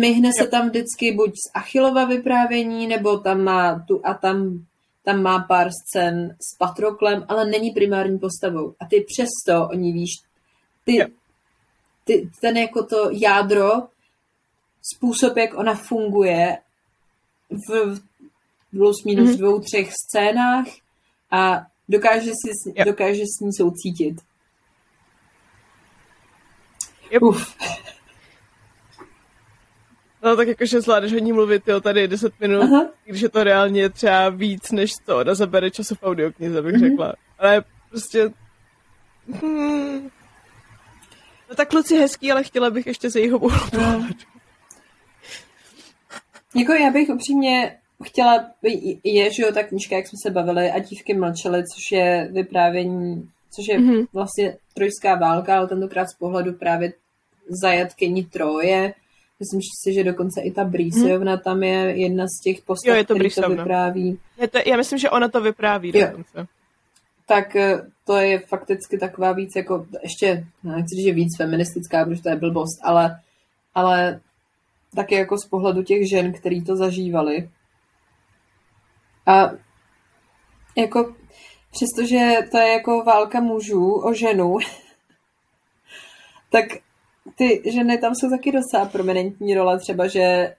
Myhne 0.00 0.32
se 0.32 0.46
tam 0.46 0.68
vždycky 0.68 1.12
buď 1.12 1.30
z 1.30 1.50
Achilova 1.54 2.04
vyprávění, 2.04 2.86
nebo 2.86 3.18
tam 3.18 3.40
má 3.40 3.84
tu 3.88 4.06
a 4.06 4.14
tam, 4.14 4.66
tam 5.04 5.22
má 5.22 5.38
pár 5.38 5.70
scén 5.70 6.36
s 6.40 6.58
Patroklem, 6.58 7.24
ale 7.28 7.46
není 7.46 7.70
primární 7.70 8.18
postavou. 8.18 8.74
A 8.80 8.86
ty 8.86 9.04
přesto 9.06 9.68
o 9.68 9.74
ní 9.74 9.92
víš. 9.92 10.10
Ty, 10.84 11.12
ty, 12.04 12.30
ten 12.40 12.56
jako 12.56 12.86
to 12.86 13.10
jádro, 13.12 13.70
způsob, 14.94 15.36
jak 15.36 15.54
ona 15.54 15.74
funguje 15.74 16.58
v 17.68 18.00
plus 18.70 19.04
minus 19.04 19.28
Mhm. 19.30 19.38
dvou, 19.38 19.60
třech 19.60 19.90
scénách 19.92 20.66
a 21.30 21.66
dokáže, 21.88 22.30
si, 22.30 22.50
s- 22.50 22.72
Jo. 22.74 22.84
dokáže 22.84 23.22
s 23.22 23.40
ní 23.40 23.52
soucítit. 23.56 24.16
Yep. 27.10 27.22
Uf. 27.22 27.56
No 30.22 30.36
tak 30.36 30.48
jakože 30.48 30.80
zvládneš 30.80 31.12
o 31.12 31.18
ní 31.18 31.32
mluvit, 31.32 31.68
jo, 31.68 31.80
tady 31.80 32.08
10 32.08 32.40
minut, 32.40 32.62
Aha. 32.62 32.88
když 33.04 33.20
je 33.20 33.28
to 33.28 33.44
reálně 33.44 33.88
třeba 33.90 34.28
víc, 34.28 34.70
než 34.70 34.92
co 35.06 35.18
ona 35.18 35.34
zabere 35.34 35.70
času 35.70 35.94
v 35.94 36.02
audioknize, 36.02 36.62
bych 36.62 36.74
Mhm. 36.74 36.88
řekla. 36.90 37.14
Ale 37.38 37.64
prostě... 37.90 38.30
Hmm. 39.40 40.10
No 41.52 41.56
tak 41.56 41.68
kluci 41.68 41.96
hezký, 41.96 42.32
ale 42.32 42.44
chtěla 42.44 42.70
bych 42.70 42.86
ještě 42.86 43.10
z 43.10 43.16
jejího 43.16 43.38
úhlu 43.38 43.70
pohledu. 43.70 44.04
Jako 46.54 46.72
já 46.72 46.90
bych 46.90 47.08
upřímně 47.08 47.76
chtěla, 48.04 48.44
je, 49.04 49.32
že 49.32 49.42
jo, 49.42 49.52
ta 49.52 49.62
knížka, 49.62 49.96
jak 49.96 50.06
jsme 50.06 50.16
se 50.26 50.30
bavili, 50.30 50.70
a 50.70 50.78
dívky 50.78 51.14
mlčely, 51.14 51.62
což 51.74 51.92
je 51.92 52.28
vyprávění, 52.32 53.30
což 53.50 53.64
je 53.68 53.78
Mhm. 53.78 54.04
vlastně 54.12 54.56
trojská 54.74 55.14
válka, 55.14 55.56
ale 55.58 55.68
tentokrát 55.68 56.06
z 56.10 56.14
pohledu 56.18 56.52
právě 56.52 56.92
zajatkyní 57.62 58.24
Troje. 58.24 58.94
Myslím 59.40 59.60
si, 59.84 59.94
že 59.94 60.04
dokonce 60.04 60.40
i 60.40 60.50
ta 60.50 60.64
Brýsejovna 60.64 61.36
tam 61.36 61.62
je 61.62 61.74
jedna 61.74 62.24
z 62.26 62.42
těch 62.44 62.62
postav, 62.62 62.88
Jo, 62.88 62.94
je 62.94 63.04
to 63.06 63.14
který 63.14 63.30
to 63.30 63.48
vypráví. 63.48 64.18
Je 64.38 64.48
to, 64.48 64.58
já 64.66 64.76
myslím, 64.76 64.98
že 64.98 65.10
ona 65.10 65.28
to 65.28 65.40
vypráví 65.40 65.92
Jo. 65.94 66.06
dokonce. 66.06 66.46
Tak 67.32 67.56
eh, 67.56 67.80
to 68.04 68.16
je 68.16 68.38
fakticky 68.38 68.98
taková 68.98 69.32
víc 69.32 69.56
jako, 69.56 69.86
ještě, 70.02 70.46
nechci 70.62 70.94
říct, 70.96 71.04
že 71.04 71.12
víc 71.12 71.36
feministická, 71.36 72.04
protože 72.04 72.22
to 72.22 72.28
je 72.28 72.36
blbost, 72.36 72.80
ale, 72.84 73.20
ale 73.74 74.20
taky 74.96 75.14
jako 75.14 75.38
z 75.38 75.48
pohledu 75.48 75.82
těch 75.82 76.08
žen, 76.08 76.32
který 76.32 76.64
to 76.64 76.76
zažívali. 76.76 77.50
A 79.26 79.50
jako, 80.76 81.14
přestože 81.70 82.38
to 82.50 82.58
je 82.58 82.72
jako 82.72 83.04
válka 83.04 83.40
mužů 83.40 83.94
o 83.94 84.14
ženu, 84.14 84.56
tak 86.50 86.64
ty 87.34 87.62
ženy 87.72 87.98
tam 87.98 88.14
jsou 88.14 88.30
taky 88.30 88.52
docela 88.52 88.86
prominentní 88.92 89.54
role, 89.54 89.78
třeba, 89.78 90.06
že 90.06 90.54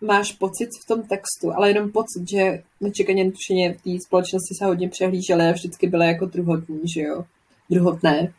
máš 0.00 0.32
pocit 0.32 0.68
v 0.84 0.86
tom 0.88 1.02
textu, 1.02 1.56
ale 1.56 1.70
jenom 1.70 1.90
pocit, 1.90 2.30
že 2.30 2.62
nečekaně 2.80 3.24
netušeně 3.24 3.74
v 3.74 3.82
té 3.82 3.90
společnosti 4.06 4.54
se 4.58 4.66
hodně 4.66 4.88
přehlížely 4.88 5.48
a 5.48 5.52
vždycky 5.52 5.86
byly 5.86 6.06
jako 6.06 6.26
druhotní, 6.26 6.80
že 6.94 7.00
jo? 7.00 7.24
Druhotné. 7.70 8.32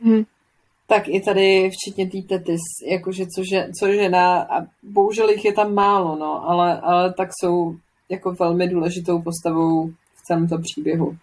Mhm. 0.00 0.24
Tak 0.86 1.08
i 1.08 1.20
tady, 1.20 1.70
včetně 1.70 2.10
té 2.10 2.18
tety, 2.28 2.56
jakože 2.90 3.26
co, 3.26 3.42
že, 3.50 3.68
co 3.78 3.92
žena, 3.92 4.42
a 4.42 4.66
bohužel 4.82 5.30
jich 5.30 5.44
je 5.44 5.52
tam 5.52 5.74
málo, 5.74 6.16
no, 6.16 6.50
ale, 6.50 6.80
ale 6.80 7.12
tak 7.12 7.28
jsou 7.40 7.76
jako 8.08 8.32
velmi 8.32 8.68
důležitou 8.68 9.22
postavou 9.22 9.88
v 9.88 10.22
celém 10.26 10.48
tom 10.48 10.62
příběhu. 10.62 11.16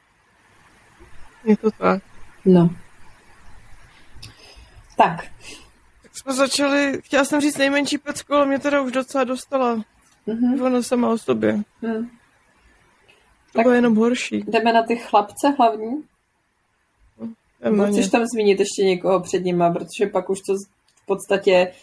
Je 1.46 1.58
to 1.58 1.72
tak. 1.72 2.04
No. 2.46 2.70
Tak 4.98 5.32
jsme 6.18 6.34
začali, 6.34 7.02
chtěla 7.04 7.26
jsem 7.26 7.42
říct 7.42 7.58
nejmenší 7.58 7.98
pecku, 7.98 8.34
ale 8.34 8.46
mě 8.46 8.60
teda 8.60 8.82
už 8.82 8.92
docela 8.92 9.24
dostala. 9.24 9.84
mhm. 10.26 10.62
Ona 10.62 10.82
sama 10.82 11.10
o 11.10 11.18
sobě. 11.18 11.64
hm. 11.82 12.10
To 13.54 13.62
bylo 13.62 13.74
jenom 13.74 13.96
horší. 13.96 14.44
jdeme 14.48 14.74
na 14.74 14.84
ty 14.84 14.96
chlapce 14.96 15.50
hlavní. 15.58 16.04
Nebo 17.64 17.88
chceš 17.88 18.08
tam 18.08 18.26
zmínit 18.34 18.60
ještě 18.60 18.84
někoho 18.84 19.20
před 19.20 19.40
nima, 19.46 19.72
protože 19.72 20.08
pak 20.12 20.30
už 20.30 20.40
to 20.48 20.54
v 21.04 21.06
podstatě 21.06 21.74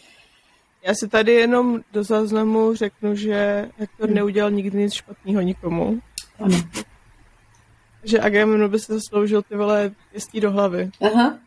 Já 0.83 0.95
si 0.95 1.09
tady 1.09 1.33
jenom 1.33 1.81
do 1.93 2.05
záznamu 2.05 2.75
řeknu, 2.75 3.15
že 3.17 3.69
Hector 3.77 4.07
Hmm. 4.07 4.15
neudělal 4.15 4.51
nikdy 4.51 4.79
nic 4.79 4.93
špatného 4.95 5.41
nikomu. 5.41 6.01
Ano. 6.41 6.57
Že 8.05 8.21
Agamemnon 8.21 8.71
by 8.71 8.79
se 8.79 8.95
zasloužil 8.95 9.43
ty 9.43 9.57
vole 9.57 9.95
pěstí 10.11 10.41
do 10.41 10.51
hlavy. 10.51 10.91
Aha. 11.01 11.39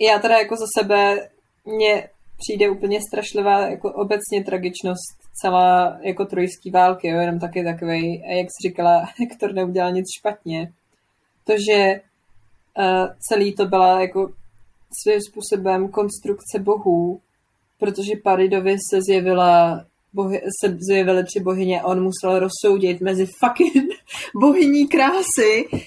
Já 0.00 0.18
teda 0.18 0.38
jako 0.38 0.56
za 0.56 0.66
sebe 0.78 1.28
mně 1.66 2.08
přijde 2.38 2.70
úplně 2.70 3.00
strašlivá 3.08 3.60
jako 3.60 3.92
obecně 3.92 4.44
tragičnost 4.44 5.16
celá 5.42 5.98
jako 6.00 6.24
trojský 6.24 6.70
války, 6.70 7.08
jo, 7.08 7.20
jenom 7.20 7.38
taky 7.38 7.64
takovej, 7.64 8.22
jak 8.38 8.46
jsi 8.46 8.68
říkala, 8.68 9.04
Hektor 9.18 9.52
neudělal 9.52 9.92
nic 9.92 10.06
špatně. 10.18 10.72
To, 11.44 11.52
že 11.52 12.00
uh, 12.78 13.08
celý 13.28 13.54
to 13.54 13.66
byla 13.66 14.00
jako 14.00 14.30
svým 15.02 15.20
způsobem 15.20 15.88
konstrukce 15.88 16.58
bohů, 16.58 17.20
protože 17.78 18.12
Paridovi 18.24 18.76
se 18.90 19.02
zjevila 19.02 19.84
bohy, 20.12 20.42
se 20.64 20.76
zjevily 20.80 21.24
tři 21.24 21.40
bohyně 21.40 21.80
a 21.80 21.86
on 21.86 22.02
musel 22.02 22.38
rozsoudit 22.38 23.00
mezi 23.00 23.26
fucking 23.26 23.92
bohyní 24.40 24.88
krásy 24.88 25.68
uh, 25.70 25.80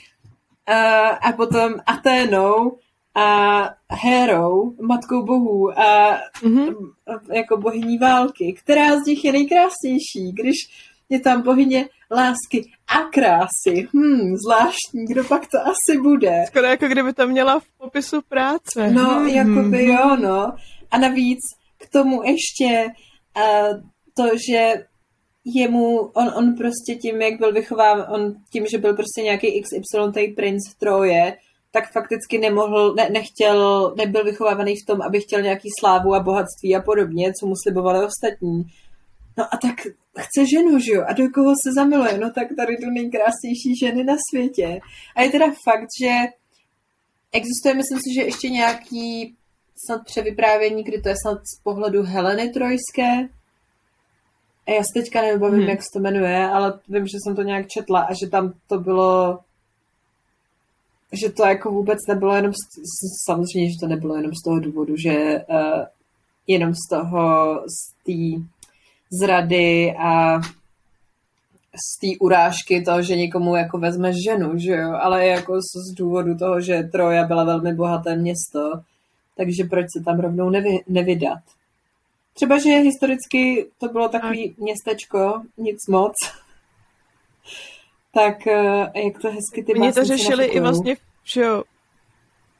a 1.21 1.33
potom 1.37 1.73
Aténou 1.85 2.77
a 3.19 3.69
Hérou, 3.91 4.73
matkou 4.81 5.23
bohů 5.25 5.79
a 5.79 6.17
Mhm. 6.43 6.75
jako 7.33 7.57
bohyní 7.57 7.97
války. 7.97 8.55
Která 8.63 8.99
z 8.99 9.05
nich 9.05 9.25
je 9.25 9.31
nejkrásnější, 9.31 10.31
když 10.33 10.55
je 11.09 11.19
tam 11.19 11.41
bohyně 11.41 11.89
lásky 12.11 12.71
a 12.87 12.97
krásy. 13.13 13.87
Hmm, 13.93 14.35
zvláštní, 14.45 15.05
kdo 15.09 15.23
pak 15.23 15.41
to 15.47 15.57
asi 15.67 15.97
bude. 16.01 16.43
Skoro 16.47 16.65
jako 16.65 16.87
kdyby 16.87 17.13
to 17.13 17.27
měla 17.27 17.59
v 17.59 17.63
popisu 17.77 18.21
práce. 18.29 18.91
No, 18.91 19.19
Mhm. 19.19 19.27
jakoby 19.27 19.85
jo, 19.85 20.15
no. 20.21 20.53
A 20.91 20.97
navíc 20.97 21.39
k 21.77 21.89
tomu 21.89 22.23
ještě 22.23 22.85
uh, 23.37 23.77
to, 24.13 24.23
že 24.49 24.73
jemu, 25.45 25.97
on, 25.97 26.31
on 26.35 26.55
prostě 26.55 26.95
tím, 26.95 27.21
jak 27.21 27.39
byl 27.39 27.53
vychován, 27.53 28.05
on 28.09 28.35
tím, 28.51 28.65
že 28.71 28.77
byl 28.77 28.93
prostě 28.95 29.21
nějaký 29.21 29.61
XY 29.61 30.33
princ 30.35 30.59
v 30.71 30.79
Troje, 30.79 31.37
tak 31.71 31.91
fakticky 31.91 32.37
nemohl, 32.37 32.93
ne, 32.93 33.09
nechtěl, 33.09 33.93
nebyl 33.97 34.23
vychovávaný 34.23 34.75
v 34.75 34.85
tom, 34.85 35.01
aby 35.01 35.21
chtěl 35.21 35.41
nějaký 35.41 35.69
slávu 35.79 36.15
a 36.15 36.19
bohatství 36.19 36.75
a 36.75 36.81
podobně, 36.81 37.33
co 37.39 37.47
mu 37.47 37.53
slibovali 37.63 38.05
ostatní. 38.05 38.63
No 39.37 39.43
a 39.43 39.57
tak 39.57 39.75
chce 40.19 40.45
ženu, 40.55 40.79
že 40.79 40.91
jo? 40.91 41.03
A 41.07 41.13
do 41.13 41.23
koho 41.33 41.53
se 41.63 41.73
zamiluje? 41.75 42.17
No 42.17 42.31
tak 42.31 42.47
tady 42.57 42.77
tu 42.77 42.89
nejkrásnější 42.89 43.75
ženy 43.79 44.03
na 44.03 44.15
světě. 44.29 44.79
A 45.15 45.21
je 45.21 45.29
teda 45.29 45.45
fakt, 45.45 45.87
že 46.01 46.11
existuje, 47.31 47.73
myslím 47.73 47.99
si, 47.99 48.13
že 48.15 48.21
ještě 48.21 48.49
nějaký 48.49 49.35
snad 49.85 50.05
převyprávění, 50.05 50.83
kdy 50.83 51.01
to 51.01 51.09
je 51.09 51.15
snad 51.25 51.37
z 51.37 51.61
pohledu 51.63 52.03
Heleny 52.03 52.49
Trojské. 52.49 53.29
A 54.67 54.71
já 54.71 54.81
se 54.81 54.93
teďka 54.93 55.21
nevím, 55.21 55.41
hmm. 55.41 55.59
jak 55.61 55.79
se 55.79 55.89
to 55.93 55.99
jmenuje, 55.99 56.45
ale 56.45 56.79
vím, 56.89 57.07
že 57.07 57.17
jsem 57.23 57.35
to 57.35 57.41
nějak 57.41 57.67
četla 57.67 57.99
a 57.99 58.13
že 58.13 58.29
tam 58.29 58.53
to 58.67 58.79
bylo 58.79 59.39
že 61.11 61.29
to 61.29 61.45
jako 61.45 61.71
vůbec 61.71 61.99
nebylo 62.07 62.35
jenom, 62.35 62.53
z, 62.53 63.25
samozřejmě, 63.25 63.69
že 63.69 63.79
to 63.79 63.87
nebylo 63.87 64.15
jenom 64.15 64.31
z 64.33 64.43
toho 64.43 64.59
důvodu, 64.59 64.95
že 64.97 65.45
uh, 65.49 65.85
jenom 66.47 66.73
z 66.73 66.89
toho, 66.89 67.55
z 67.55 68.03
té 68.05 68.45
zrady 69.11 69.95
a 69.97 70.39
z 71.73 71.99
té 72.01 72.17
urážky 72.19 72.81
toho, 72.81 73.01
že 73.01 73.15
někomu 73.15 73.55
jako 73.55 73.77
vezme 73.77 74.11
ženu, 74.25 74.59
že 74.59 74.71
jo, 74.71 74.91
ale 75.01 75.27
jako 75.27 75.61
z, 75.61 75.91
z 75.91 75.95
důvodu 75.97 76.37
toho, 76.37 76.61
že 76.61 76.83
Troja 76.91 77.23
byla 77.23 77.43
velmi 77.43 77.73
bohaté 77.73 78.15
město, 78.15 78.81
takže 79.37 79.63
proč 79.69 79.85
se 79.97 80.03
tam 80.03 80.19
rovnou 80.19 80.49
nevy, 80.49 80.77
nevydat. 80.87 81.39
Třeba, 82.33 82.59
že 82.59 82.69
historicky 82.69 83.65
to 83.77 83.87
bylo 83.87 84.09
takový 84.09 84.55
městečko, 84.57 85.41
nic 85.57 85.87
moc, 85.89 86.13
tak 88.19 88.47
eh, 88.47 89.01
jak 89.05 89.21
to 89.21 89.31
hezky 89.31 89.63
ty 89.63 89.73
Oni 89.73 89.93
to 89.93 90.05
řešili 90.05 90.45
i 90.45 90.59
vlastně, 90.59 90.97
že 91.23 91.41
jo, 91.41 91.63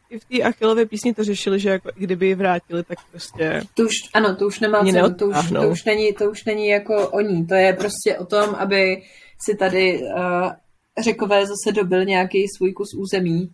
i 0.10 0.20
v 0.20 0.26
té 0.26 0.44
Achillové 0.44 0.86
písni 0.86 1.14
to 1.14 1.24
řešili, 1.24 1.60
že 1.60 1.70
jako 1.70 1.90
kdyby 1.96 2.28
ji 2.28 2.36
vrátili, 2.36 2.84
tak 2.84 2.98
prostě... 3.12 3.62
To 3.74 3.84
už, 3.84 3.92
ano, 4.14 4.36
to 4.36 4.46
už 4.46 4.60
nemá 4.60 4.86
cenu, 4.86 5.14
to 5.14 5.28
už, 5.28 5.50
to, 5.50 5.70
už 5.70 5.84
není, 5.84 6.14
to 6.14 6.32
už 6.32 6.46
není 6.46 6.68
jako 6.68 7.10
o 7.10 7.22
ní, 7.22 7.48
to 7.48 7.54
je 7.54 7.74
prostě 7.74 8.18
o 8.18 8.26
tom, 8.26 8.56
aby 8.56 9.04
si 9.46 9.56
tady 9.56 10.02
uh, 10.02 10.52
řekové 11.00 11.46
zase 11.46 11.72
dobil 11.76 12.06
nějaký 12.06 12.46
svůj 12.58 12.74
kus 12.74 12.94
území. 12.98 13.50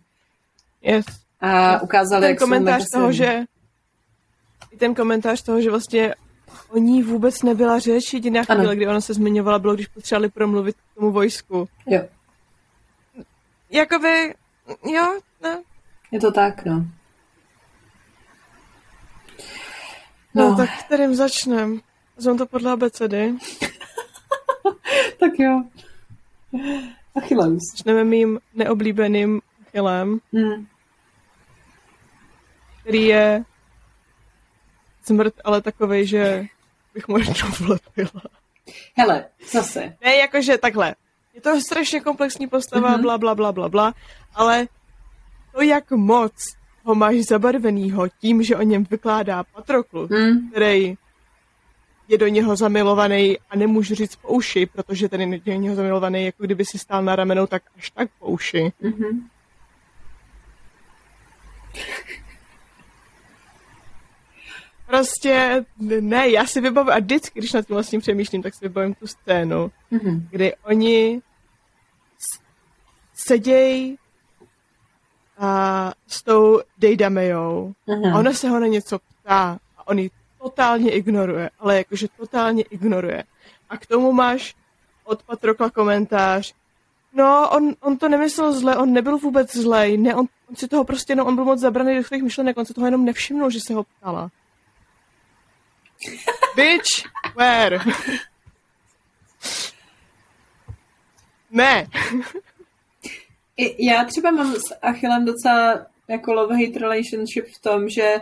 Yes. 0.82 1.04
A 1.40 1.82
ukázali, 1.82 2.22
ten 2.22 2.30
jak 2.30 2.38
komentář 2.38 2.82
jsou 2.82 2.98
toho, 2.98 3.12
že 3.12 3.40
i 4.70 4.76
ten 4.76 4.94
komentář 4.94 5.42
toho, 5.42 5.60
že 5.60 5.70
vlastně 5.70 6.14
o 6.68 6.78
ní 6.78 7.02
vůbec 7.02 7.42
nebyla 7.42 7.78
řeč, 7.78 8.12
jediná 8.12 8.44
chvíle, 8.44 8.76
kdy 8.76 8.86
ona 8.86 9.00
se 9.00 9.14
zmiňovala, 9.14 9.58
bylo, 9.58 9.74
když 9.74 9.86
potřebovali 9.86 10.28
promluvit 10.28 10.76
k 10.76 10.94
tomu 10.94 11.12
vojsku. 11.12 11.68
Jo. 11.86 12.02
Jakoby, 13.70 14.34
jo, 14.84 15.18
ne. 15.42 15.62
Je 16.10 16.20
to 16.20 16.32
tak, 16.32 16.64
no. 16.64 16.86
No, 20.34 20.50
no 20.50 20.56
tak 20.56 20.70
kterým 20.84 21.14
začnem? 21.14 21.80
Zvám 22.16 22.38
to 22.38 22.46
podle 22.46 22.72
abecedy. 22.72 23.34
tak 25.18 25.32
jo. 25.38 25.62
Achilleus. 27.14 27.62
Začneme 27.72 28.04
mým 28.04 28.40
neoblíbeným 28.54 29.40
Achillem, 29.76 30.20
hmm. 30.32 30.66
který 32.80 33.04
je 33.04 33.44
smrt, 35.06 35.34
ale 35.44 35.62
takovej, 35.62 36.06
že 36.06 36.46
bych 36.94 37.04
jednou 37.08 37.50
vlepila. 37.66 38.22
Hele, 38.96 39.24
zase. 39.52 39.96
Ne, 40.04 40.16
jakože 40.16 40.58
takhle. 40.58 40.94
Je 41.34 41.40
to 41.40 41.60
strašně 41.60 42.00
komplexní 42.00 42.48
postava, 42.48 42.96
mm-hmm. 42.96 43.02
bla, 43.02 43.18
bla, 43.18 43.34
bla, 43.34 43.52
bla, 43.52 43.68
bla, 43.68 43.94
ale 44.34 44.66
to, 45.52 45.62
jak 45.62 45.90
moc 45.90 46.32
ho 46.84 46.94
máš 46.94 47.16
zabarvenýho 47.16 48.08
tím, 48.08 48.42
že 48.42 48.56
o 48.56 48.62
něm 48.62 48.84
vykládá 48.90 49.44
Patroklu, 49.44 50.08
mm. 50.10 50.50
který 50.50 50.96
je 52.08 52.18
do 52.18 52.28
něho 52.28 52.56
zamilovaný 52.56 53.38
a 53.50 53.56
nemůžu 53.56 53.94
říct 53.94 54.16
po 54.16 54.28
uši, 54.28 54.66
protože 54.66 55.08
ten 55.08 55.32
je 55.32 55.38
do 55.38 55.52
něho 55.52 55.76
zamilovaný, 55.76 56.24
jako 56.24 56.42
kdyby 56.44 56.64
si 56.64 56.78
stál 56.78 57.02
na 57.02 57.16
ramenou, 57.16 57.46
tak 57.46 57.62
až 57.78 57.90
tak 57.90 58.08
po 58.18 58.26
uši. 58.26 58.72
Mm-hmm. 58.82 59.22
Prostě 64.86 65.64
ne, 66.00 66.28
já 66.28 66.46
si 66.46 66.60
vybavím, 66.60 66.92
a 66.92 66.98
vždycky, 66.98 67.40
když 67.40 67.52
nad 67.52 67.66
tím 67.66 67.74
vlastně 67.74 68.00
přemýšlím, 68.00 68.42
tak 68.42 68.54
si 68.54 68.68
vybavím 68.68 68.94
tu 68.94 69.06
scénu, 69.06 69.70
mm-hmm. 69.92 70.20
kdy 70.30 70.54
oni 70.56 71.22
sedějí 73.14 73.98
a 75.38 75.92
s 76.06 76.22
tou 76.22 76.60
Dejdamejou 76.78 77.74
mm-hmm. 77.88 78.14
a 78.14 78.18
ona 78.18 78.32
se 78.32 78.48
ho 78.48 78.60
na 78.60 78.66
něco 78.66 78.98
ptá 78.98 79.58
a 79.76 79.88
on 79.88 79.98
ji 79.98 80.10
totálně 80.42 80.90
ignoruje, 80.90 81.50
ale 81.58 81.76
jakože 81.76 82.06
totálně 82.16 82.62
ignoruje. 82.62 83.24
A 83.68 83.76
k 83.76 83.86
tomu 83.86 84.12
máš 84.12 84.54
od 85.04 85.22
Patrokla 85.22 85.70
komentář, 85.70 86.54
no, 87.12 87.50
on, 87.50 87.74
on 87.80 87.96
to 87.96 88.08
nemyslel 88.08 88.52
zle, 88.52 88.76
on 88.76 88.92
nebyl 88.92 89.18
vůbec 89.18 89.56
zlej, 89.56 89.96
ne, 89.96 90.14
on, 90.14 90.26
on 90.50 90.56
si 90.56 90.68
toho 90.68 90.84
prostě, 90.84 91.14
no, 91.14 91.24
on 91.24 91.34
byl 91.34 91.44
moc 91.44 91.60
zabraný 91.60 91.96
do 91.96 92.04
svých 92.04 92.22
myšlenek, 92.22 92.56
on 92.58 92.64
se 92.64 92.74
toho 92.74 92.86
jenom 92.86 93.04
nevšimnul, 93.04 93.50
že 93.50 93.60
se 93.66 93.74
ho 93.74 93.84
ptala. 93.84 94.30
Bitch, 96.56 97.08
where? 97.34 97.78
ne. 101.50 101.86
Já 103.78 104.04
třeba 104.04 104.30
mám 104.30 104.54
s 104.54 104.74
Achillem 104.82 105.24
docela 105.24 105.86
jako 106.08 106.32
love-hate 106.32 106.78
relationship 106.78 107.46
v 107.46 107.60
tom, 107.60 107.88
že 107.88 108.14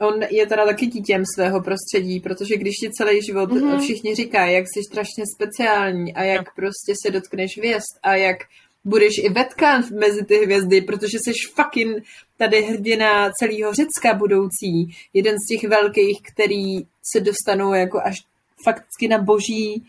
on 0.00 0.22
je 0.30 0.46
teda 0.46 0.66
taky 0.66 0.86
dítěm 0.86 1.22
svého 1.34 1.62
prostředí, 1.62 2.20
protože 2.20 2.56
když 2.56 2.74
ti 2.80 2.90
celý 2.90 3.22
život 3.22 3.50
mm-hmm. 3.50 3.80
všichni 3.80 4.14
říkají, 4.14 4.54
jak 4.54 4.64
jsi 4.64 4.80
strašně 4.90 5.24
speciální 5.36 6.14
a 6.14 6.22
jak 6.22 6.46
no. 6.46 6.52
prostě 6.56 6.94
se 7.06 7.12
dotkneš 7.12 7.58
hvězd 7.58 7.98
a 8.02 8.14
jak 8.14 8.36
budeš 8.84 9.12
i 9.18 9.28
vetkán 9.28 9.82
mezi 9.98 10.24
ty 10.24 10.36
hvězdy, 10.36 10.80
protože 10.80 11.18
jsi 11.18 11.32
fucking 11.54 12.04
tady 12.36 12.62
hrdina 12.62 13.30
celého 13.30 13.74
Řecka 13.74 14.14
budoucí, 14.14 14.96
jeden 15.14 15.36
z 15.36 15.48
těch 15.48 15.70
velkých, 15.70 16.22
který 16.22 16.78
se 17.12 17.20
dostanou 17.20 17.74
jako 17.74 18.00
až 18.00 18.16
fakticky 18.64 19.08
na 19.08 19.18
boží 19.18 19.84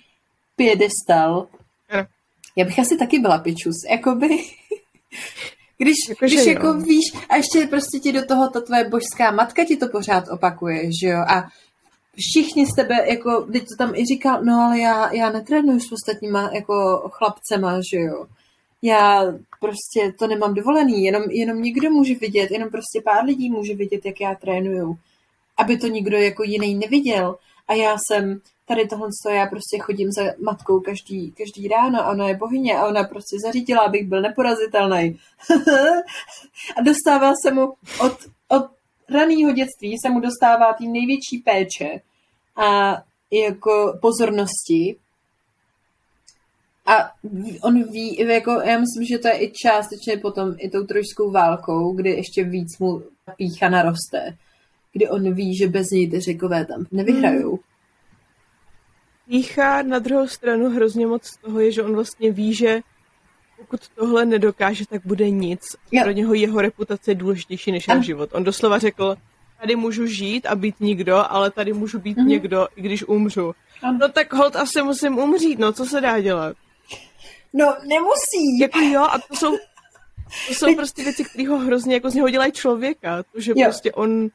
piedestal. 0.55 1.47
No. 1.93 2.05
Já 2.55 2.65
bych 2.65 2.79
asi 2.79 2.97
taky 2.97 3.19
byla 3.19 3.37
pičus, 3.37 3.75
jakoby... 3.89 4.27
Když, 5.77 5.95
jako, 6.09 6.25
když 6.25 6.45
jako 6.45 6.67
jo. 6.67 6.73
víš, 6.73 7.05
a 7.29 7.35
ještě 7.35 7.67
prostě 7.69 7.99
ti 7.99 8.11
do 8.11 8.25
toho 8.25 8.49
ta 8.49 8.61
tvoje 8.61 8.89
božská 8.89 9.31
matka 9.31 9.63
ti 9.65 9.77
to 9.77 9.87
pořád 9.87 10.23
opakuje, 10.31 10.83
že 11.01 11.07
jo, 11.07 11.19
a 11.19 11.43
všichni 12.15 12.65
z 12.65 12.75
tebe, 12.75 12.95
jako, 13.09 13.41
teď 13.41 13.63
to 13.63 13.75
tam 13.77 13.95
i 13.95 14.05
říkal, 14.05 14.43
no 14.43 14.53
ale 14.53 14.79
já, 14.79 15.13
já 15.13 15.29
netrénuju 15.29 15.79
s 15.79 15.91
ostatníma 15.91 16.49
jako 16.53 17.09
chlapcema, 17.13 17.79
že 17.93 17.99
jo 17.99 18.25
já 18.83 19.23
prostě 19.59 20.13
to 20.19 20.27
nemám 20.27 20.53
dovolený, 20.53 21.03
jenom, 21.03 21.23
jenom 21.23 21.61
někdo 21.61 21.89
může 21.89 22.15
vidět, 22.15 22.51
jenom 22.51 22.69
prostě 22.69 23.01
pár 23.05 23.25
lidí 23.25 23.49
může 23.49 23.75
vidět, 23.75 24.05
jak 24.05 24.21
já 24.21 24.35
trénuju, 24.35 24.97
aby 25.57 25.77
to 25.77 25.87
nikdo 25.87 26.17
jako 26.17 26.43
jiný 26.43 26.75
neviděl. 26.75 27.37
A 27.67 27.73
já 27.73 27.95
jsem 28.07 28.41
tady 28.65 28.87
tohle, 28.87 29.09
já 29.29 29.45
prostě 29.45 29.77
chodím 29.79 30.11
za 30.11 30.23
matkou 30.43 30.79
každý, 30.79 31.31
každý 31.31 31.67
ráno 31.67 31.99
a 31.99 32.11
ona 32.11 32.27
je 32.27 32.35
bohyně 32.35 32.77
a 32.77 32.87
ona 32.87 33.03
prostě 33.03 33.37
zařídila, 33.45 33.81
abych 33.81 34.07
byl 34.07 34.21
neporazitelný. 34.21 35.19
a 36.77 36.81
dostává 36.81 37.33
se 37.43 37.53
mu 37.53 37.73
od, 37.99 38.17
od 38.47 38.65
raného 39.09 39.51
dětství 39.51 39.97
se 40.05 40.09
mu 40.09 40.19
dostává 40.19 40.73
tým 40.73 40.93
největší 40.93 41.37
péče 41.45 42.01
a 42.55 42.97
jako 43.31 43.99
pozornosti 44.01 44.95
a 46.85 47.11
on 47.61 47.83
ví, 47.83 48.17
jako, 48.17 48.51
já 48.51 48.79
myslím, 48.79 49.05
že 49.05 49.17
to 49.17 49.27
je 49.27 49.43
i 49.43 49.51
částečně 49.51 50.17
potom 50.17 50.55
i 50.57 50.69
tou 50.69 50.83
trojskou 50.83 51.31
válkou, 51.31 51.93
kdy 51.93 52.09
ještě 52.09 52.43
víc 52.43 52.79
mu 52.79 53.03
pícha 53.37 53.69
naroste. 53.69 54.37
Kdy 54.93 55.09
on 55.09 55.33
ví, 55.33 55.57
že 55.57 55.67
bez 55.67 55.89
něj 55.89 56.09
ty 56.09 56.19
řekové 56.19 56.65
tam 56.65 56.85
nevyhrajou. 56.91 57.49
Hmm. 57.49 57.59
Pícha 59.27 59.81
na 59.81 59.99
druhou 59.99 60.27
stranu 60.27 60.69
hrozně 60.69 61.07
moc 61.07 61.25
z 61.25 61.37
toho 61.37 61.59
je, 61.59 61.71
že 61.71 61.83
on 61.83 61.95
vlastně 61.95 62.31
ví, 62.31 62.53
že 62.53 62.79
pokud 63.57 63.79
tohle 63.95 64.25
nedokáže, 64.25 64.85
tak 64.89 65.01
bude 65.05 65.29
nic. 65.29 65.61
Jo. 65.91 66.03
Pro 66.03 66.11
něho 66.11 66.33
jeho 66.33 66.61
reputace 66.61 67.11
je 67.11 67.15
důležitější 67.15 67.71
než 67.71 67.87
jeho 67.87 68.03
život. 68.03 68.29
On 68.33 68.43
doslova 68.43 68.79
řekl, 68.79 69.15
tady 69.59 69.75
můžu 69.75 70.05
žít 70.05 70.45
a 70.45 70.55
být 70.55 70.75
nikdo, 70.79 71.31
ale 71.31 71.51
tady 71.51 71.73
můžu 71.73 71.99
být 71.99 72.17
mm-hmm. 72.17 72.27
někdo, 72.27 72.67
i 72.75 72.81
když 72.81 73.07
umřu. 73.07 73.53
Ano. 73.81 73.97
No 74.01 74.09
tak 74.09 74.33
hold 74.33 74.55
asi 74.55 74.81
musím 74.81 75.17
umřít, 75.17 75.59
no 75.59 75.73
co 75.73 75.85
se 75.85 76.01
dá 76.01 76.19
dělat? 76.19 76.57
No, 77.53 77.75
nemusí. 77.87 78.59
Jako 78.61 78.79
jo, 78.79 79.01
a 79.01 79.19
to 79.19 79.35
jsou, 79.35 79.57
to 80.47 80.53
jsou 80.53 80.75
prostě 80.75 81.03
věci, 81.03 81.23
které 81.23 81.47
ho 81.47 81.57
hrozně 81.57 81.93
jako 81.93 82.09
z 82.09 82.13
něho 82.13 82.29
dělají 82.29 82.51
člověka. 82.51 83.23
To, 83.23 83.39
že 83.41 83.51
jo. 83.55 83.63
prostě 83.65 83.91
on 83.91 84.27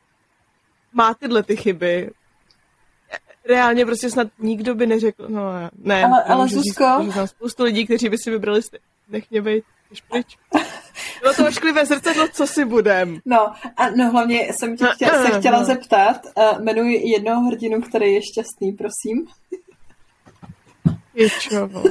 má 0.93 1.15
tyhle 1.15 1.43
ty 1.43 1.57
chyby. 1.57 2.11
reálně 3.49 3.87
prostě 3.87 4.11
snad 4.11 4.29
nikdo 4.39 4.75
by 4.75 4.87
neřekl, 4.87 5.27
no 5.29 5.53
ne. 5.79 6.05
Ale, 6.05 6.23
ale 6.25 6.47
Zuzko- 6.47 7.03
Říct, 7.05 7.13
znám 7.13 7.27
spoustu 7.27 7.63
lidí, 7.63 7.85
kteří 7.85 8.09
by 8.09 8.19
si 8.19 8.31
vybrali, 8.31 8.61
nech 9.09 9.31
mě 9.31 9.41
jdeš 9.41 10.01
pryč. 10.11 10.37
Bylo 11.21 11.35
to 11.35 11.47
ošklivé 11.47 11.87
zrcadlo, 11.87 12.29
co 12.29 12.47
si 12.47 12.65
budem. 12.65 13.19
No, 13.25 13.53
a 13.77 13.91
no 13.91 14.11
hlavně 14.11 14.49
jsem 14.53 14.77
tě 14.77 14.87
chtěla, 14.95 15.27
se 15.27 15.39
chtěla 15.39 15.65
zeptat, 15.75 16.21
uh, 16.37 16.61
jmenuji 16.63 17.11
jednoho 17.11 17.41
hrdinu, 17.41 17.83
který 17.83 18.13
je 18.15 18.21
šťastný, 18.23 18.73
prosím. 18.73 19.27
Pičovo. 21.15 21.83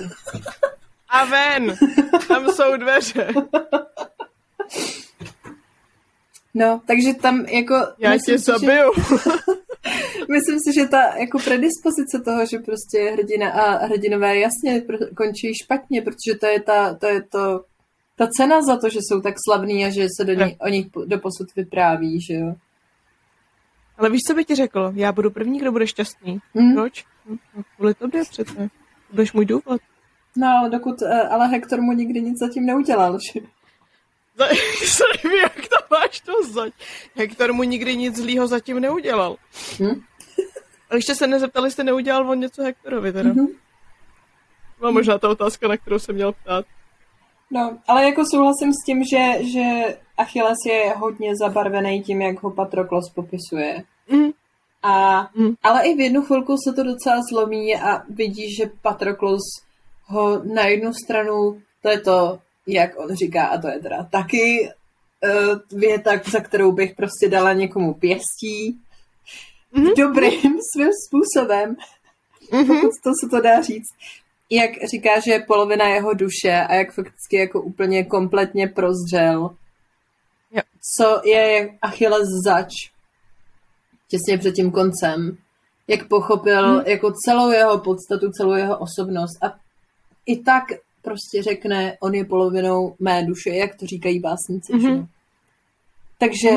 A 1.17 1.25
ven! 1.25 1.75
Tam 2.27 2.47
jsou 2.49 2.77
dveře. 2.77 3.27
No, 6.53 6.81
takže 6.87 7.13
tam 7.13 7.45
jako... 7.45 7.75
Já 7.97 8.13
tě 8.13 8.19
si, 8.19 8.31
že- 8.31 8.37
zabiju. 8.37 8.91
Myslím 10.31 10.59
si, 10.59 10.73
že 10.79 10.87
ta 10.87 11.17
jako 11.17 11.39
predispozice 11.39 12.19
toho, 12.25 12.45
že 12.45 12.59
prostě 12.59 13.11
hrdina 13.11 13.49
a 13.51 13.85
hrdinové 13.85 14.39
jasně 14.39 14.81
končí 15.17 15.53
špatně, 15.63 16.01
protože 16.01 16.37
to 16.39 16.45
je 16.45 16.61
ta, 16.61 16.93
to 16.95 17.05
je 17.07 17.23
to, 17.23 17.63
ta 18.15 18.27
cena 18.27 18.61
za 18.61 18.77
to, 18.77 18.89
že 18.89 18.99
jsou 19.01 19.21
tak 19.21 19.35
slavní 19.47 19.85
a 19.85 19.89
že 19.89 20.07
se 20.19 20.25
do 20.25 20.33
ní, 20.45 20.57
o 20.59 20.67
nich 20.67 20.87
po- 20.91 21.05
doposud 21.05 21.55
vypráví, 21.55 22.21
že 22.21 22.33
jo. 22.33 22.55
Ale 23.97 24.09
víš, 24.09 24.21
co 24.27 24.33
by 24.33 24.45
ti 24.45 24.55
řekl? 24.55 24.91
Já 24.95 25.11
budu 25.11 25.31
první, 25.31 25.59
kdo 25.59 25.71
bude 25.71 25.87
šťastný. 25.87 26.39
Hm? 26.55 26.73
Proč? 26.73 27.05
No, 27.29 27.63
Kvůli 27.75 27.93
tobě 27.93 28.23
přece. 28.29 28.69
Budeš 29.11 29.33
můj 29.33 29.45
důvod. 29.45 29.81
No, 30.37 30.47
ale 30.47 30.69
dokud, 30.69 31.01
eh, 31.01 31.21
ale 31.27 31.47
Hector 31.47 31.81
mu 31.81 31.91
nikdy 31.91 32.21
nic 32.21 32.39
zatím 32.39 32.65
neudělal, 32.65 33.19
že? 33.19 33.39
Se 34.85 35.03
neví, 35.23 35.37
jak 35.37 35.55
to 35.55 35.75
máš 35.91 36.19
to 36.19 36.33
zať. 36.51 36.73
Hektor 37.15 37.53
mu 37.53 37.63
nikdy 37.63 37.95
nic 37.95 38.15
zlýho 38.15 38.47
zatím 38.47 38.79
neudělal. 38.79 39.35
Hm? 39.79 40.01
A 40.89 40.95
ještě 40.95 41.15
se 41.15 41.27
nezeptali, 41.27 41.67
jestli 41.67 41.83
neudělal 41.83 42.29
on 42.29 42.39
něco 42.39 42.63
Hektorovi 42.63 43.13
teda. 43.13 43.29
Mhm. 43.29 43.47
Byla 44.79 44.91
možná 44.91 45.17
ta 45.17 45.29
otázka, 45.29 45.67
na 45.67 45.77
kterou 45.77 45.99
jsem 45.99 46.15
měl 46.15 46.31
ptát. 46.31 46.65
No, 47.51 47.77
ale 47.87 48.03
jako 48.03 48.23
souhlasím 48.25 48.73
s 48.73 48.85
tím, 48.85 49.03
že, 49.03 49.43
že 49.53 49.97
Achilles 50.17 50.57
je 50.67 50.93
hodně 50.97 51.31
zabarvený 51.35 52.03
tím, 52.03 52.21
jak 52.21 52.43
ho 52.43 52.51
Patroklos 52.51 53.09
popisuje. 53.15 53.83
Mm. 54.09 54.29
A, 54.83 55.29
Mm. 55.35 55.55
Ale 55.63 55.87
i 55.87 55.95
v 55.95 55.99
jednu 55.99 56.21
chvilku 56.21 56.55
se 56.67 56.73
to 56.73 56.83
docela 56.83 57.21
zlomí 57.31 57.75
a 57.75 58.03
vidí, 58.09 58.55
že 58.55 58.71
Patroklos 58.81 59.41
ho 60.07 60.43
na 60.43 60.65
jednu 60.65 60.93
stranu, 60.93 61.61
to 61.81 61.89
je 61.89 61.99
to, 61.99 62.39
jak 62.67 62.99
on 62.99 63.15
říká, 63.15 63.45
a 63.47 63.57
to 63.61 63.67
je 63.67 63.79
teda 63.79 64.03
taky 64.11 64.69
uh, 65.23 65.79
věta, 65.79 66.11
za 66.31 66.39
kterou 66.39 66.71
bych 66.71 66.95
prostě 66.95 67.29
dala 67.29 67.53
někomu 67.53 67.93
pěstí, 67.93 68.79
Mhm. 69.71 69.91
dobrým 69.97 70.57
svým 70.75 70.89
způsobem, 71.07 71.75
Mhm. 72.51 72.67
pokud 72.67 72.91
to 73.03 73.09
se 73.23 73.29
to 73.31 73.41
dá 73.41 73.61
říct. 73.61 73.87
Jak 74.49 74.71
říká, 74.91 75.19
že 75.19 75.31
je 75.31 75.39
polovina 75.47 75.87
jeho 75.87 76.13
duše 76.13 76.51
a 76.69 76.73
jak 76.73 76.93
fakticky 76.93 77.35
jako 77.37 77.61
úplně 77.61 78.03
kompletně 78.03 78.67
prozřel. 78.67 79.55
Jo. 80.51 80.61
Co 80.97 81.21
je 81.25 81.77
Achilles 81.81 82.27
zač 82.45 82.69
těsně 84.07 84.37
před 84.37 84.51
tím 84.51 84.71
koncem. 84.71 85.37
Jak 85.87 86.07
pochopil 86.07 86.73
Mhm. 86.77 86.83
jako 86.87 87.11
celou 87.25 87.51
jeho 87.51 87.77
podstatu, 87.79 88.31
celou 88.31 88.53
jeho 88.53 88.77
osobnost 88.77 89.43
a 89.43 89.59
i 90.27 90.37
tak 90.43 90.63
prostě 91.01 91.43
řekne, 91.43 91.97
on 92.01 92.15
je 92.15 92.25
polovinou 92.25 92.95
mé 92.99 93.25
duše, 93.25 93.49
jak 93.49 93.75
to 93.75 93.85
říkají 93.85 94.19
básnici. 94.19 94.73
Mhm. 94.73 94.81
že 94.81 94.87
jo. 94.87 95.05
Takže 96.17 96.49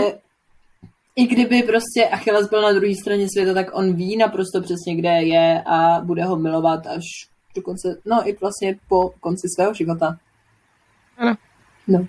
i 1.16 1.26
kdyby 1.26 1.62
prostě 1.62 2.08
Achilles 2.08 2.48
byl 2.48 2.62
na 2.62 2.72
druhé 2.72 2.94
straně 2.94 3.26
světa, 3.34 3.54
tak 3.54 3.66
on 3.72 3.94
ví 3.94 4.16
naprosto 4.16 4.60
přesně, 4.60 4.96
kde 4.96 5.10
je 5.10 5.62
a 5.66 6.00
bude 6.00 6.24
ho 6.24 6.36
milovat 6.36 6.86
až 6.86 7.02
do 7.56 7.62
konce, 7.62 7.88
no 8.04 8.28
i 8.28 8.36
vlastně 8.40 8.76
po 8.88 9.10
konci 9.20 9.48
svého 9.56 9.74
života. 9.74 10.18
Ano. 11.16 11.34
No. 11.88 12.06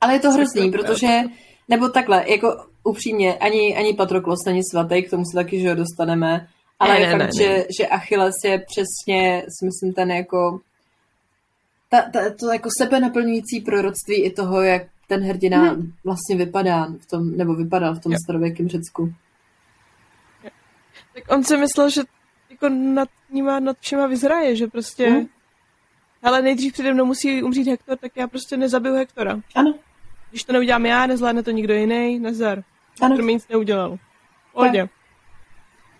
Ale 0.00 0.12
je 0.12 0.20
to 0.20 0.32
hrozný, 0.32 0.70
protože, 0.70 1.22
nebo 1.68 1.88
takhle, 1.88 2.30
jako 2.30 2.64
upřímně, 2.84 3.34
ani, 3.34 3.76
ani 3.76 3.94
Patroklos 3.94 4.44
není 4.46 4.60
svatý, 4.64 5.02
k 5.02 5.10
tomu 5.10 5.24
se 5.24 5.34
taky, 5.34 5.60
že 5.60 5.68
ho 5.68 5.74
dostaneme, 5.74 6.48
ale 6.80 6.94
Ne, 6.94 7.00
je 7.00 7.06
ne, 7.06 7.12
fakt, 7.12 7.20
ne, 7.20 7.30
že, 7.44 7.48
ne. 7.48 7.64
že 7.80 7.86
Achilles 7.86 8.34
je 8.44 8.58
přesně, 8.58 9.42
si 9.58 9.64
myslím, 9.64 9.92
ten 9.92 10.10
jako 10.10 10.60
ta, 11.88 12.02
ta, 12.02 12.20
to 12.40 12.52
jako 12.52 12.68
sebe 12.78 13.00
naplňující 13.00 13.60
proroctví 13.60 14.24
i 14.24 14.30
toho, 14.30 14.62
jak 14.62 14.82
ten 15.08 15.20
hrdina 15.24 15.62
Mhm. 15.72 15.92
vlastně 16.04 16.36
vypadá 16.36 16.86
v 17.00 17.06
tom, 17.06 17.36
nebo 17.36 17.54
vypadal 17.54 17.94
v 17.94 18.00
tom 18.00 18.12
Jo. 18.12 18.18
starověkém 18.24 18.68
Řecku. 18.68 19.14
Tak 21.14 21.24
on 21.28 21.44
si 21.44 21.56
myslel, 21.56 21.90
že 21.90 22.00
jako 22.50 22.68
nad 22.68 23.08
nima, 23.30 23.60
nad 23.60 23.76
všema 23.80 24.06
vyzraje, 24.06 24.56
že 24.56 24.66
prostě... 24.66 25.10
Mhm. 25.10 25.26
Ale 26.22 26.42
nejdřív 26.42 26.72
přede 26.72 26.94
mnou 26.94 27.04
musí 27.04 27.42
umřít 27.42 27.68
Hektor, 27.68 27.98
tak 27.98 28.12
já 28.16 28.26
prostě 28.28 28.56
nezabiju 28.56 28.94
Hektora. 28.94 29.40
Ano, 29.54 29.74
Když 30.30 30.44
to 30.44 30.52
neudělám 30.52 30.86
já, 30.86 31.06
nezvládne 31.06 31.42
to 31.42 31.50
nikdo 31.50 31.74
jiný, 31.74 32.18
nezdar. 32.18 32.62
ano. 33.00 33.08
Hektor 33.10 33.24
mi 33.24 33.32
nic 33.34 33.48
neudělal. 33.48 33.98
Pohodě. 34.52 34.88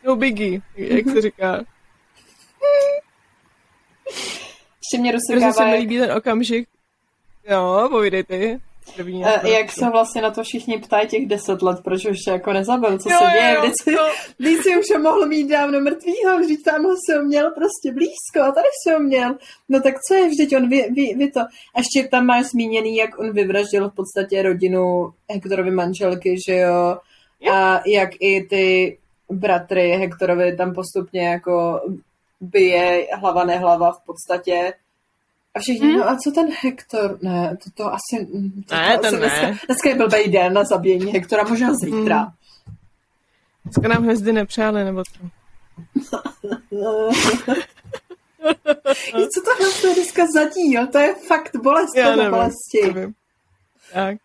No 0.04 0.16
biggie, 0.16 0.60
jak 0.76 1.08
se 1.08 1.20
říká. 1.20 1.64
Ještě 4.06 4.98
mě 5.00 5.10
Hrozně 5.10 5.26
se 5.26 5.34
rozsekává, 5.34 5.70
mi 5.70 5.76
líbí 5.76 5.98
ten 5.98 6.12
okamžik. 6.12 6.68
Jo, 7.50 7.88
povídej 7.90 8.24
ty. 8.24 8.60
První 8.96 9.24
eh, 9.24 9.48
jak 9.50 9.72
se 9.72 9.90
vlastně 9.90 10.22
na 10.22 10.30
to 10.30 10.42
všichni 10.42 10.78
ptají 10.78 11.08
těch 11.08 11.26
deset 11.26 11.62
let, 11.62 11.78
proč 11.84 12.04
ho 12.04 12.10
ještě 12.10 12.30
jako 12.30 12.52
nezabil, 12.52 12.98
co 12.98 13.10
Jo, 13.10 13.18
se 13.18 13.24
jo, 13.24 13.30
děje, 13.32 13.54
jo, 13.54 13.60
vždyť 13.60 13.74
si, 13.82 13.96
vždyť 14.38 14.62
si 14.62 14.78
už 14.78 14.84
ho 14.94 15.02
mohl 15.02 15.26
mít 15.26 15.48
dávno 15.48 15.80
mrtvýho, 15.80 16.38
vždyť 16.38 16.62
tamhle 16.64 16.94
si 17.06 17.16
ho 17.16 17.24
měl 17.24 17.50
prostě 17.50 17.92
blízko 17.92 18.48
a 18.48 18.52
tady 18.52 18.68
si 18.82 18.92
ho 18.94 19.00
měl. 19.00 19.34
No 19.68 19.80
tak 19.80 19.94
co 20.08 20.14
je, 20.14 20.28
vždyť 20.28 20.56
on 20.56 20.68
vy, 20.68 20.82
vy, 20.90 21.14
vy 21.16 21.30
to. 21.30 21.40
A 21.40 21.78
ještě 21.78 22.08
tam 22.08 22.26
máš 22.26 22.46
zmíněný, 22.46 22.96
jak 22.96 23.18
on 23.18 23.32
vyvraždil 23.32 23.90
v 23.90 23.94
podstatě 23.94 24.42
rodinu 24.42 25.12
Hektorovy 25.30 25.70
manželky, 25.70 26.36
že 26.48 26.56
jo, 26.56 26.98
Jo. 27.40 27.52
a 27.52 27.82
jak 27.86 28.10
i 28.20 28.46
ty 28.50 28.98
bratry 29.30 29.90
Hektorovi 29.90 30.56
tam 30.56 30.74
postupně 30.74 31.28
jako 31.28 31.80
bije 32.40 33.06
hlava 33.20 33.44
nehlava 33.44 33.92
v 33.92 34.00
podstatě. 34.06 34.72
A 35.54 35.60
všichni, 35.60 35.88
Hmm. 35.88 35.98
no 35.98 36.08
a 36.08 36.16
co 36.16 36.30
ten 36.30 36.48
Hektor? 36.62 37.18
Ne, 37.22 37.56
to, 37.64 37.70
to 37.74 37.92
asi... 37.92 38.26
To, 38.68 38.74
Ne, 38.74 38.98
to 38.98 39.06
asi 39.06 39.16
dneska, 39.16 39.42
ne. 39.42 39.58
dneska 39.66 39.88
je 39.88 39.94
blbej 39.94 40.28
den 40.28 40.52
na 40.52 40.64
zabíjení 40.64 41.12
Hektora, 41.12 41.42
možná 41.44 41.74
zítra. 41.74 42.18
Hmm. 42.18 42.32
Dneska 43.64 43.88
nám 43.88 44.02
hvězdy 44.02 44.32
nepřáli, 44.32 44.84
nebo 44.84 45.02
co? 45.04 45.20
Co 49.34 49.40
to 49.44 49.86
je 49.88 49.94
dneska 49.94 50.22
za 50.34 50.44
díl? 50.48 50.86
To 50.86 50.98
je 50.98 51.14
fakt 51.14 51.56
bolest 51.62 51.96
Já 51.96 52.16
nevím, 52.16 52.30
bolesti. 52.30 52.80
nevím. 52.94 53.14
Tak. 53.92 54.16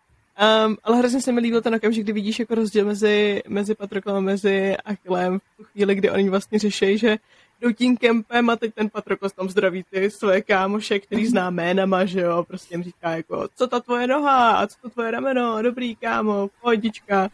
Um, 0.66 0.76
ale 0.84 0.96
hrozně 0.96 1.20
se 1.20 1.32
mi 1.32 1.40
líbil 1.40 1.62
ten 1.62 1.74
okamžik, 1.74 2.04
kdy 2.04 2.12
vidíš 2.12 2.38
jako 2.38 2.54
rozdíl 2.54 2.84
mezi, 2.84 3.42
mezi 3.48 3.74
Patroklem 3.74 4.16
a 4.16 4.20
mezi 4.20 4.76
Achillem 4.76 5.38
v 5.38 5.42
tu 5.56 5.64
chvíli, 5.64 5.94
kdy 5.94 6.10
oni 6.10 6.28
vlastně 6.30 6.58
řeší, 6.58 6.98
že 6.98 7.16
jdou 7.60 7.72
tím 7.72 7.96
kempem 7.96 8.50
a 8.50 8.56
teď 8.56 8.74
ten 8.74 8.90
Patroklos 8.90 9.32
tam 9.32 9.48
zdraví 9.50 9.84
ty 9.90 10.10
svoje 10.10 10.42
kámoše, 10.42 10.98
který 10.98 11.26
zná 11.26 11.50
jménama, 11.50 12.04
že 12.04 12.20
jo, 12.20 12.44
prostě 12.48 12.74
jim 12.74 12.82
říká 12.82 13.10
jako, 13.10 13.48
co 13.54 13.66
ta 13.66 13.80
tvoje 13.80 14.06
noha 14.06 14.50
a 14.56 14.66
co 14.66 14.76
to 14.82 14.90
tvoje 14.90 15.10
rameno, 15.10 15.62
dobrý 15.62 15.96
kámo, 15.96 16.48
pohodička. 16.60 17.28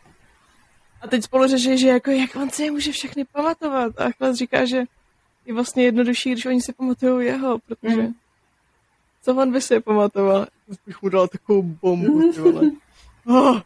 A 1.01 1.09
teď 1.09 1.23
spolu 1.25 1.47
řeší, 1.47 1.79
že 1.79 1.89
jako, 1.89 2.11
jak 2.11 2.37
on 2.37 2.51
si 2.51 2.63
je 2.63 2.71
může 2.71 2.93
všechny 2.93 3.25
pamatovat. 3.25 4.01
A 4.01 4.05
Achilles 4.05 4.37
říká, 4.37 4.65
že 4.65 4.85
je 5.47 5.55
vlastně 5.55 5.85
jednodušší, 5.85 6.33
když 6.33 6.47
oni 6.47 6.61
si 6.61 6.73
pamatují 6.73 7.27
jeho, 7.27 7.59
protože 7.59 8.03
Mm. 8.03 8.13
co 9.23 9.35
on 9.35 9.53
by 9.53 9.61
si 9.61 9.75
je 9.75 9.81
pamatoval? 9.81 10.47
Bych 10.87 11.03
mu 11.03 11.09
dal 11.09 11.29
takovou 11.29 11.63
bombu, 11.63 12.33
ty 12.33 12.41
vole. 12.41 12.71
Oh, 13.27 13.61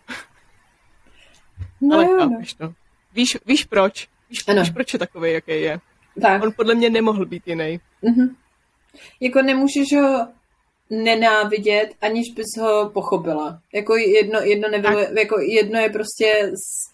No 1.81 1.97
ale 1.97 2.05
jo, 2.05 2.17
no. 2.29 2.41
to. 2.59 2.75
Víš, 3.13 3.39
víš 3.47 3.65
proč? 3.65 4.09
Víš, 4.31 4.45
Ano. 4.49 4.61
víš, 4.61 4.71
proč 4.71 4.93
je 4.93 4.99
takový, 4.99 5.33
jaký 5.33 5.51
je? 5.61 5.81
Tak. 6.23 6.43
On 6.43 6.53
podle 6.53 6.75
mě 6.75 6.91
nemohl 6.91 7.27
být 7.27 7.49
jiný. 7.49 7.81
Mhm. 8.03 8.37
Jako 9.21 9.43
nemůžeš 9.43 9.93
ho 9.97 10.29
nenávidět, 10.91 11.95
aniž 12.03 12.33
bys 12.35 12.47
ho 12.61 12.91
pochopila. 12.91 13.61
Jako 13.75 13.97
jedno, 13.97 14.41
jedno, 14.41 14.69
nebylo, 14.69 15.01
jako 15.01 15.41
jedno 15.41 15.79
je 15.79 15.91
prostě 15.91 16.51
s, 16.55 16.93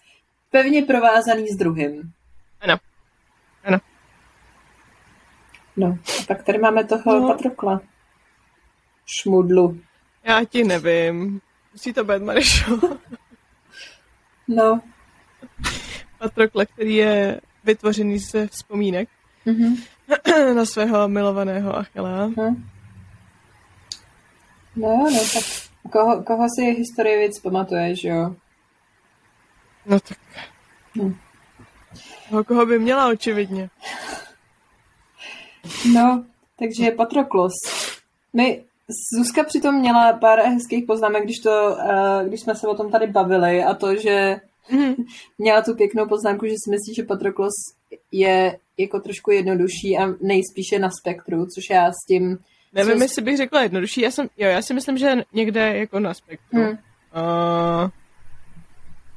pevně 0.51 0.81
provázaný 0.81 1.47
s 1.47 1.57
druhým. 1.57 2.11
Ano. 2.61 2.77
Ano. 3.63 3.77
No, 5.77 5.97
a 6.21 6.25
tak 6.27 6.43
tady 6.43 6.57
máme 6.57 6.83
toho 6.83 7.19
no. 7.19 7.27
Patrokla. 7.27 7.81
Šmudlu. 9.21 9.79
Já 10.23 10.43
ti 10.45 10.63
nevím. 10.63 11.41
Musí 11.73 11.93
to 11.93 12.03
být 12.03 12.21
Marišo. 12.23 12.79
No. 14.47 14.81
Patrokle, 16.17 16.65
který 16.65 16.95
je 16.95 17.41
vytvořený 17.63 18.19
ze 18.19 18.47
vzpomínek 18.47 19.09
Mhm. 19.45 19.75
na 20.55 20.65
svého 20.65 21.07
milovaného 21.07 21.77
Achilla. 21.77 22.25
Hm. 22.25 22.69
No 24.75 24.87
jo, 24.89 25.09
no, 25.13 25.19
tak 25.33 25.43
koho, 25.91 26.23
koho 26.23 26.47
si 26.59 26.71
historie 26.71 27.27
víc 27.27 27.39
pamatuješ, 27.39 28.03
jo? 28.03 28.35
No 29.85 29.99
tak. 29.99 30.17
Hm. 30.97 31.15
Toho, 32.29 32.43
koho 32.43 32.65
by 32.65 32.79
měla, 32.79 33.07
očividně. 33.07 33.69
No, 35.93 36.25
takže 36.59 36.91
Patroklos. 36.91 37.53
My, 38.33 38.63
Zuzka 39.17 39.43
přitom 39.43 39.79
měla 39.79 40.13
pár 40.13 40.39
hezkých 40.39 40.85
poznámek, 40.85 41.23
když, 41.23 41.39
to, 41.39 41.77
uh, 41.79 42.27
když 42.27 42.41
jsme 42.41 42.55
se 42.55 42.67
o 42.67 42.75
tom 42.75 42.91
tady 42.91 43.07
bavili 43.07 43.63
a 43.63 43.73
to, 43.73 43.95
že 43.95 44.35
mm. 44.71 44.93
měla 45.37 45.61
tu 45.61 45.75
pěknou 45.75 46.07
poznámku, 46.07 46.45
že 46.45 46.51
si 46.51 46.71
myslí, 46.71 46.93
že 46.95 47.03
Patroklos 47.03 47.53
je 48.11 48.57
jako 48.77 48.99
trošku 48.99 49.31
jednodušší 49.31 49.97
a 49.97 50.07
nejspíše 50.21 50.79
na 50.79 50.89
spektru, 50.99 51.45
což 51.45 51.69
já 51.69 51.91
s 51.91 52.07
tím... 52.07 52.37
Nevím, 52.73 53.01
jestli 53.01 53.21
bych 53.21 53.37
řekla 53.37 53.61
jednodušší. 53.61 54.01
Já, 54.01 54.11
jsem, 54.11 54.27
jo, 54.37 54.49
já 54.49 54.61
si 54.61 54.73
myslím, 54.73 54.97
že 54.97 55.15
někde 55.33 55.77
jako 55.77 55.99
na 55.99 56.13
spektru. 56.13 56.61
Hmm. 56.61 56.69
Uh, 56.71 57.89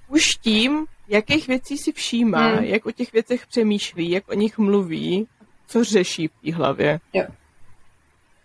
už 0.08 0.34
tím, 0.34 0.86
jakých 1.08 1.48
věcí 1.48 1.78
si 1.78 1.92
všímá, 1.92 2.48
hmm. 2.48 2.64
jak 2.64 2.86
o 2.86 2.92
těch 2.92 3.12
věcech 3.12 3.46
přemýšlí, 3.46 4.10
jak 4.10 4.28
o 4.28 4.34
nich 4.34 4.58
mluví, 4.58 5.28
co 5.66 5.84
řeší 5.84 6.28
v 6.28 6.32
té 6.44 6.56
hlavě. 6.56 7.00
Jo. 7.12 7.24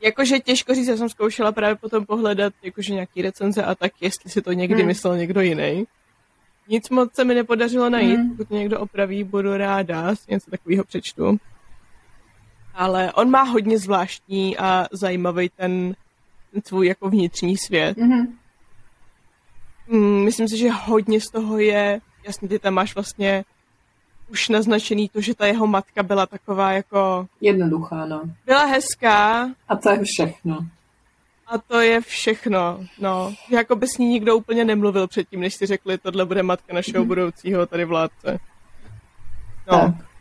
Jakože 0.01 0.39
těžko 0.39 0.75
říct, 0.75 0.87
já 0.87 0.97
jsem 0.97 1.09
zkoušela 1.09 1.51
právě 1.51 1.75
potom 1.75 2.05
pohledat 2.05 2.53
jakože 2.63 2.93
nějaký 2.93 3.21
recenze 3.21 3.63
a 3.63 3.75
tak, 3.75 3.91
jestli 4.01 4.29
si 4.29 4.41
to 4.41 4.51
někdy 4.51 4.77
hmm. 4.77 4.87
myslel 4.87 5.17
někdo 5.17 5.41
jiný. 5.41 5.85
Nic 6.67 6.89
moc 6.89 7.15
se 7.15 7.23
mi 7.23 7.35
nepodařilo 7.35 7.89
najít, 7.89 8.19
hmm. 8.19 8.37
pokud 8.37 8.49
někdo 8.49 8.79
opraví, 8.79 9.23
budu 9.23 9.57
ráda, 9.57 10.15
si 10.15 10.31
něco 10.31 10.51
takového 10.51 10.83
přečtu. 10.83 11.37
Ale 12.73 13.13
on 13.13 13.29
má 13.29 13.41
hodně 13.41 13.79
zvláštní 13.79 14.57
a 14.57 14.87
zajímavý 14.91 15.49
ten, 15.49 15.93
ten 16.51 16.61
svůj 16.65 16.87
jako 16.87 17.09
vnitřní 17.09 17.57
svět. 17.57 17.97
Hmm. 17.97 18.37
Myslím 20.23 20.47
si, 20.47 20.57
že 20.57 20.69
hodně 20.69 21.21
z 21.21 21.31
toho 21.31 21.59
je, 21.59 22.01
jasně, 22.23 22.47
ty 22.47 22.59
tam 22.59 22.73
máš 22.73 22.95
vlastně 22.95 23.43
už 24.31 24.49
naznačený 24.49 25.09
to, 25.09 25.21
že 25.21 25.35
ta 25.35 25.45
jeho 25.45 25.67
matka 25.67 26.03
byla 26.03 26.25
taková 26.25 26.71
jako... 26.71 27.27
Jednoduchá, 27.41 28.05
no. 28.05 28.21
Byla 28.45 28.65
hezká. 28.65 29.49
A 29.67 29.75
to 29.75 29.89
je 29.89 29.99
všechno. 30.03 30.59
A 31.47 31.57
to 31.57 31.79
je 31.79 32.01
všechno, 32.01 32.79
no. 32.99 33.33
Jako 33.49 33.75
by 33.75 33.87
s 33.87 33.97
ní 33.97 34.07
nikdo 34.07 34.37
úplně 34.37 34.65
nemluvil 34.65 35.07
předtím, 35.07 35.39
než 35.39 35.55
si 35.55 35.65
řekli, 35.65 35.97
tohle 35.97 36.25
bude 36.25 36.43
matka 36.43 36.73
našeho 36.73 37.03
mm-hmm. 37.03 37.07
budoucího 37.07 37.65
tady 37.65 37.85
vládce. 37.85 38.39
No. 39.71 39.79
Tak. 39.79 40.11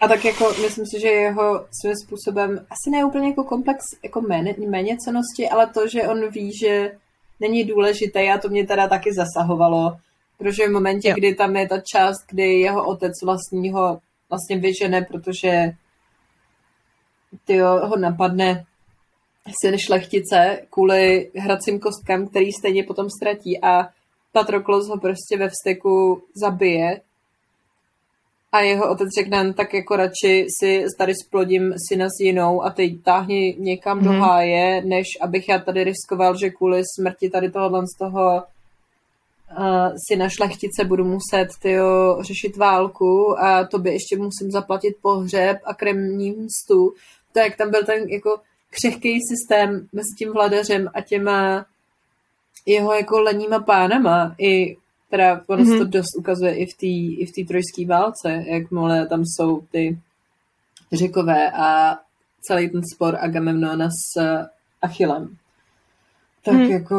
A 0.00 0.08
tak 0.08 0.24
jako, 0.24 0.52
myslím 0.62 0.86
si, 0.86 1.00
že 1.00 1.08
jeho 1.08 1.66
svým 1.80 1.96
způsobem, 2.04 2.66
asi 2.70 2.90
ne 2.90 3.04
úplně 3.04 3.28
jako 3.28 3.44
komplex 3.44 3.84
jako 4.04 4.20
méně, 4.20 4.54
méně 4.68 4.96
cenosti, 4.96 5.48
ale 5.48 5.66
to, 5.66 5.88
že 5.88 6.02
on 6.02 6.30
ví, 6.30 6.52
že 6.58 6.92
není 7.40 7.64
důležité 7.64 8.32
a 8.32 8.38
to 8.38 8.48
mě 8.48 8.66
teda 8.66 8.88
taky 8.88 9.10
zasahovalo, 9.14 9.96
Protože 10.38 10.68
v 10.68 10.72
momentě, 10.72 11.08
jo. 11.08 11.14
kdy 11.18 11.34
tam 11.34 11.56
je 11.56 11.68
ta 11.68 11.80
část, 11.92 12.26
kdy 12.28 12.60
jeho 12.60 12.86
otec 12.86 13.12
vlastní 13.24 13.70
ho 13.70 14.00
vlastně 14.30 14.58
vyžene, 14.58 15.02
protože 15.02 15.70
tyjo, 17.44 17.86
ho 17.86 17.96
napadne 17.96 18.64
syn 19.62 19.78
šlechtice 19.78 20.60
kvůli 20.70 21.30
hracím 21.36 21.80
kostkám, 21.80 22.28
který 22.28 22.52
stejně 22.52 22.84
potom 22.84 23.06
ztratí 23.10 23.62
a 23.62 23.88
Patroklos 24.32 24.88
ho 24.88 24.98
prostě 24.98 25.36
ve 25.38 25.48
vzteku 25.48 26.22
zabije 26.34 27.00
a 28.52 28.60
jeho 28.60 28.90
otec 28.90 29.08
řekne, 29.18 29.44
no, 29.44 29.52
tak 29.52 29.74
jako 29.74 29.96
radši 29.96 30.46
si 30.60 30.84
tady 30.98 31.12
splodím 31.14 31.74
syna 31.88 32.06
s 32.06 32.20
jinou 32.20 32.62
a 32.62 32.70
teď 32.70 33.02
táhni 33.02 33.56
někam 33.58 33.98
mm-hmm. 33.98 34.04
do 34.04 34.12
mhm. 34.12 34.20
háje, 34.20 34.82
než 34.84 35.06
abych 35.20 35.48
já 35.48 35.58
tady 35.58 35.84
riskoval, 35.84 36.36
že 36.36 36.50
kvůli 36.50 36.82
smrti 37.00 37.30
tady 37.30 37.50
tohohle 37.50 37.82
z 37.86 37.98
toho 37.98 38.42
uh, 39.58 39.92
si 40.08 40.16
na 40.16 40.28
šlechtice 40.28 40.84
budu 40.84 41.04
muset 41.04 41.48
tyjo, 41.62 42.18
řešit 42.20 42.56
válku 42.56 43.40
a 43.40 43.64
to 43.64 43.78
by 43.78 43.92
ještě 43.92 44.16
musím 44.16 44.50
zaplatit 44.50 44.96
pohřeb 45.02 45.58
a 45.64 45.74
kremní 45.74 46.30
mstu. 46.30 46.94
To 47.32 47.38
jak 47.38 47.56
tam 47.56 47.70
byl 47.70 47.84
ten 47.84 48.08
jako 48.08 48.40
křehký 48.70 49.18
systém 49.28 49.88
mezi 49.92 50.08
tím 50.18 50.32
vladařem 50.32 50.88
a 50.94 51.00
těma 51.00 51.66
jeho 52.66 52.92
jako 52.92 53.20
leníma 53.20 53.58
pánama 53.58 54.34
i 54.38 54.76
teda 55.10 55.40
ono 55.46 55.64
mm-hmm. 55.64 55.78
to 55.78 55.84
dost 55.84 56.16
ukazuje 56.18 56.54
i 56.54 56.66
v 56.66 56.74
té 56.76 56.86
i 57.22 57.26
v 57.26 57.46
trojské 57.46 57.86
válce, 57.86 58.44
jak 58.46 58.70
mole 58.70 59.06
tam 59.06 59.22
jsou 59.24 59.60
ty 59.60 59.98
řekové 60.92 61.50
a 61.50 61.98
celý 62.40 62.70
ten 62.70 62.82
spor 62.94 63.16
Agamemnona 63.20 63.88
s 63.88 64.20
Achillem. 64.82 65.36
Tak 66.44 66.54
mm. 66.54 66.62
jako 66.62 66.96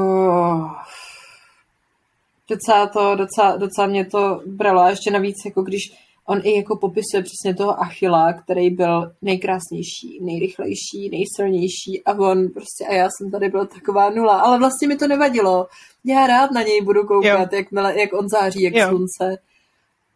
docela 2.50 2.88
to, 2.88 3.16
docela, 3.16 3.58
docela 3.58 3.88
mě 3.88 4.06
to 4.06 4.42
bralo 4.46 4.82
a 4.82 4.90
ještě 4.90 5.12
navíc, 5.12 5.36
jako 5.46 5.62
když 5.62 5.82
on 6.28 6.42
i 6.44 6.56
jako 6.56 6.78
popisuje 6.78 7.24
přesně 7.24 7.56
toho 7.56 7.82
Achila, 7.82 8.34
který 8.34 8.70
byl 8.70 9.12
nejkrásnější, 9.22 10.20
nejrychlejší, 10.22 11.10
nejsilnější 11.12 12.04
a 12.06 12.14
on 12.14 12.48
prostě 12.50 12.86
a 12.90 12.94
já 12.94 13.10
jsem 13.10 13.32
tady 13.32 13.50
byla 13.50 13.66
taková 13.66 14.10
nula, 14.10 14.40
ale 14.40 14.60
vlastně 14.60 14.88
mi 14.88 14.96
to 14.96 15.08
nevadilo. 15.08 15.68
Já 16.06 16.28
rád 16.28 16.52
na 16.52 16.62
něj 16.62 16.82
budu 16.82 17.04
koukat, 17.04 17.54
jak, 17.54 17.68
jak 17.96 18.14
on 18.14 18.30
září, 18.30 18.64
jak 18.64 18.74
jo. 18.74 18.88
slunce. 18.90 19.38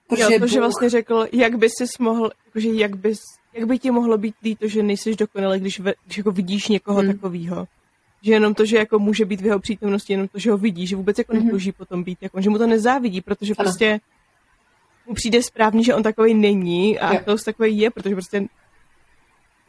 Protože 0.08 0.34
jo, 0.34 0.40
to, 0.40 0.48
že 0.48 0.60
vlastně 0.60 0.90
řekl, 0.90 1.28
jak 1.32 1.58
by 1.58 1.70
si 1.70 1.86
mohl, 2.00 2.32
jakože 2.46 2.70
jak, 2.70 2.96
bys, 2.96 3.20
jak 3.54 3.68
by 3.68 3.80
ti 3.80 3.92
mohlo 3.92 4.18
být 4.18 4.36
líto, 4.44 4.68
že 4.68 4.84
nejsi 4.84 5.16
dokonale, 5.16 5.60
když, 5.60 5.80
ve, 5.80 5.94
když 6.06 6.18
jako 6.18 6.32
vidíš 6.32 6.68
někoho 6.68 7.00
hmm. 7.00 7.14
takového. 7.14 7.68
Že 8.22 8.34
jenom 8.34 8.54
to, 8.54 8.66
že 8.66 8.78
jako 8.78 9.00
může 9.00 9.26
být 9.26 9.42
v 9.42 9.46
jeho 9.46 9.60
přítomnosti, 9.60 10.14
jenom 10.14 10.28
to, 10.28 10.40
že 10.40 10.52
ho 10.52 10.58
vidí, 10.58 10.88
že 10.88 10.96
vůbec 10.96 11.18
jako 11.18 11.34
mm-hmm. 11.34 11.44
netouží 11.44 11.72
potom 11.72 12.04
být, 12.04 12.18
jako, 12.22 12.42
že 12.42 12.50
mu 12.50 12.58
to 12.58 12.68
nezávidí, 12.68 13.22
protože 13.22 13.54
ano. 13.58 13.66
prostě 13.66 14.00
mu 15.08 15.14
přijde 15.14 15.44
správný, 15.44 15.84
že 15.84 15.96
on 15.96 16.04
takový 16.04 16.34
není 16.34 17.00
a 17.00 17.08
Achilles 17.08 17.44
takový 17.44 17.78
je, 17.78 17.90
protože 17.90 18.16
prostě 18.16 18.48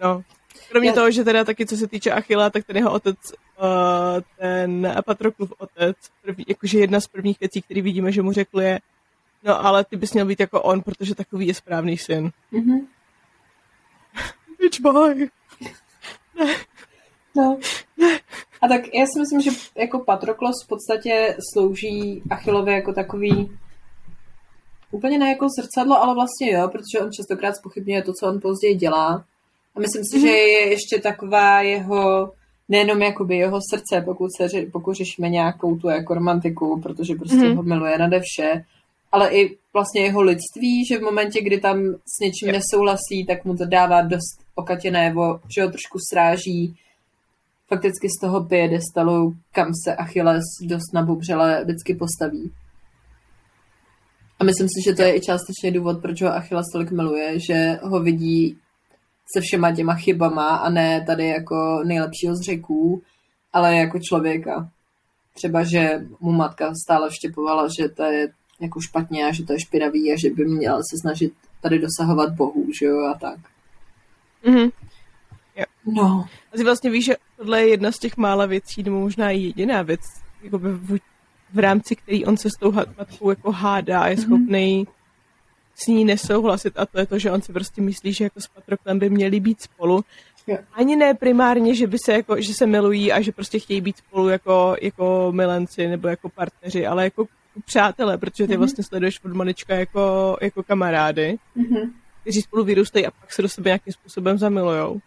no, 0.00 0.22
kromě 0.70 0.88
Já... 0.88 0.94
toho, 0.94 1.10
že 1.10 1.24
teda 1.24 1.44
taky 1.44 1.66
co 1.66 1.76
se 1.76 1.86
týče 1.86 2.10
Achila, 2.10 2.50
tak 2.50 2.64
ten 2.64 2.76
jeho 2.76 2.92
otec, 2.92 3.16
uh, 3.32 4.20
ten 4.38 4.94
Patroklův 5.06 5.52
otec, 5.58 5.96
první, 6.22 6.44
jakože 6.48 6.78
jedna 6.78 7.00
z 7.00 7.06
prvních 7.06 7.40
věcí, 7.40 7.62
které 7.62 7.82
vidíme, 7.82 8.12
že 8.12 8.22
mu 8.22 8.32
řekl 8.32 8.60
je, 8.60 8.80
no 9.44 9.64
ale 9.64 9.84
ty 9.84 9.96
bys 9.96 10.12
měl 10.12 10.26
být 10.26 10.40
jako 10.40 10.62
on, 10.62 10.82
protože 10.82 11.14
takový 11.14 11.46
je 11.46 11.54
správný 11.54 11.98
syn. 11.98 12.30
Mm-hmm. 12.52 12.86
Bitch 14.58 14.80
boy. 14.80 15.28
No. 17.36 17.58
A 18.62 18.68
tak 18.68 18.94
já 18.94 19.06
si 19.06 19.20
myslím, 19.20 19.40
že 19.40 19.50
jako 19.76 19.98
Patroklos 19.98 20.54
v 20.64 20.68
podstatě 20.68 21.36
slouží 21.52 22.22
Achillovi 22.30 22.72
jako 22.72 22.92
takový 22.92 23.58
úplně 24.90 25.18
ne 25.18 25.28
jako 25.28 25.46
zrcadlo, 25.58 26.02
ale 26.02 26.14
vlastně 26.14 26.52
jo, 26.52 26.68
protože 26.68 27.04
on 27.04 27.10
častokrát 27.12 27.56
spochybňuje 27.56 28.02
to, 28.02 28.12
co 28.12 28.26
on 28.26 28.40
později 28.40 28.74
dělá. 28.74 29.24
A 29.74 29.80
myslím 29.80 30.02
si, 30.04 30.18
mm-hmm. 30.18 30.20
že 30.20 30.28
je 30.28 30.70
ještě 30.70 31.00
taková 31.00 31.60
jeho, 31.60 32.32
nejenom 32.68 33.02
jakoby 33.02 33.36
jeho 33.36 33.58
srdce, 33.70 34.00
pokud, 34.04 34.28
se, 34.36 34.48
pokud 34.72 34.94
řešíme 34.94 35.28
nějakou 35.28 35.76
tu 35.76 35.88
jako 35.88 36.14
romantiku, 36.14 36.80
protože 36.80 37.14
prostě 37.14 37.36
mm-hmm. 37.36 37.56
ho 37.56 37.62
miluje 37.62 37.98
nade 37.98 38.20
vše, 38.20 38.64
ale 39.12 39.30
i 39.30 39.58
vlastně 39.72 40.02
jeho 40.02 40.22
lidství, 40.22 40.86
že 40.86 40.98
v 40.98 41.02
momentě, 41.02 41.42
kdy 41.42 41.60
tam 41.60 41.78
s 41.94 42.20
něčím 42.20 42.48
yep. 42.48 42.56
nesouhlasí, 42.56 43.26
tak 43.26 43.44
mu 43.44 43.56
to 43.56 43.66
dává 43.66 44.02
dost 44.02 44.38
okatěné, 44.54 45.14
že 45.56 45.62
ho 45.62 45.68
trošku 45.68 45.98
sráží 46.12 46.76
fakticky 47.72 48.08
z 48.08 48.20
toho 48.20 48.44
piedestalu, 48.44 49.34
kam 49.52 49.68
se 49.84 49.96
Achilles 49.96 50.44
dost 50.62 50.92
nabubřele 50.94 51.64
vždycky 51.64 51.94
postaví. 51.94 52.52
A 54.38 54.44
myslím 54.44 54.68
si, 54.68 54.82
že 54.84 54.94
to 54.94 55.02
je 55.02 55.16
i 55.16 55.20
částečně 55.20 55.70
důvod, 55.72 56.02
proč 56.02 56.22
ho 56.22 56.28
Achilles 56.28 56.66
tolik 56.72 56.90
miluje, 56.90 57.40
že 57.40 57.78
ho 57.82 58.00
vidí 58.00 58.58
se 59.34 59.40
všema 59.40 59.74
těma 59.74 59.94
chybama 59.94 60.56
a 60.56 60.70
ne 60.70 61.04
tady 61.06 61.26
jako 61.26 61.82
nejlepšího 61.84 62.36
z 62.36 62.40
řeků, 62.40 63.02
ale 63.52 63.76
jako 63.76 63.98
člověka. 63.98 64.70
Třeba, 65.34 65.64
že 65.64 66.06
mu 66.20 66.32
matka 66.32 66.72
stále 66.84 67.10
vštěpovala, 67.10 67.68
že 67.80 67.88
to 67.88 68.02
je 68.02 68.28
jako 68.60 68.80
špatně 68.80 69.26
a 69.26 69.32
že 69.32 69.44
to 69.44 69.52
je 69.52 69.60
špinavý 69.60 70.12
a 70.12 70.16
že 70.18 70.30
by 70.30 70.44
měl 70.44 70.76
se 70.76 70.96
snažit 71.00 71.32
tady 71.60 71.78
dosahovat 71.78 72.32
bohů, 72.34 72.66
že 72.80 72.86
jo, 72.86 73.06
a 73.14 73.18
tak. 73.18 73.38
Mm-hmm. 74.44 74.72
Jo. 75.56 75.64
No. 75.86 76.28
Asi 76.54 76.64
vlastně 76.64 76.90
víš, 76.90 77.04
že 77.04 77.16
tohle 77.36 77.60
je 77.60 77.68
jedna 77.68 77.92
z 77.92 77.98
těch 77.98 78.16
mála 78.16 78.46
věcí, 78.46 78.82
nebo 78.82 79.00
možná 79.00 79.30
i 79.30 79.38
jediná 79.38 79.82
věc, 79.82 80.00
jako 80.42 80.58
v, 80.58 80.98
v 81.52 81.58
rámci 81.58 81.96
který 81.96 82.24
on 82.24 82.36
se 82.36 82.48
s 82.50 82.58
tou 82.60 82.72
matkou 82.72 83.30
jako 83.30 83.52
hádá 83.52 84.00
a 84.00 84.08
je 84.08 84.16
mhm. 84.16 84.24
schopný 84.24 84.86
mm-hmm. 84.86 84.92
s 85.74 85.86
ní 85.86 86.04
nesouhlasit 86.04 86.78
a 86.78 86.86
to 86.86 86.98
je 86.98 87.06
to, 87.06 87.18
že 87.18 87.30
on 87.30 87.42
si 87.42 87.52
prostě 87.52 87.82
myslí, 87.82 88.12
že 88.12 88.24
jako 88.24 88.40
s 88.40 88.46
Patroklem 88.46 88.98
by 88.98 89.10
měli 89.10 89.40
být 89.40 89.62
spolu. 89.62 90.04
Jo. 90.46 90.58
Ani 90.72 90.96
ne 90.96 91.14
primárně, 91.14 91.74
že 91.74 91.86
by 91.86 91.96
se 92.04 92.12
jako, 92.12 92.40
že 92.40 92.54
se 92.54 92.66
milují 92.66 93.12
a 93.12 93.20
že 93.20 93.32
prostě 93.32 93.58
chtějí 93.58 93.80
být 93.80 93.96
spolu 93.96 94.28
jako, 94.28 94.76
jako 94.82 95.32
milenci 95.32 95.88
nebo 95.88 96.08
jako 96.08 96.28
partneři, 96.28 96.86
ale 96.86 97.04
jako 97.04 97.26
přátelé, 97.64 98.18
protože 98.18 98.46
ty 98.46 98.52
mm-hmm. 98.52 98.58
vlastně 98.58 98.84
sleduješ 98.84 99.24
od 99.24 99.32
malička 99.32 99.74
jako, 99.74 100.36
jako 100.40 100.62
kamarády, 100.62 101.38
mm-hmm. 101.56 101.90
kteří 102.20 102.42
spolu 102.42 102.64
vyrůstají 102.64 103.06
a 103.06 103.10
pak 103.10 103.32
se 103.32 103.42
do 103.42 103.48
sebe 103.48 103.68
nějakým 103.68 103.92
způsobem 103.92 104.38
zamilujou. 104.38 105.00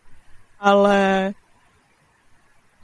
Ale 0.59 1.33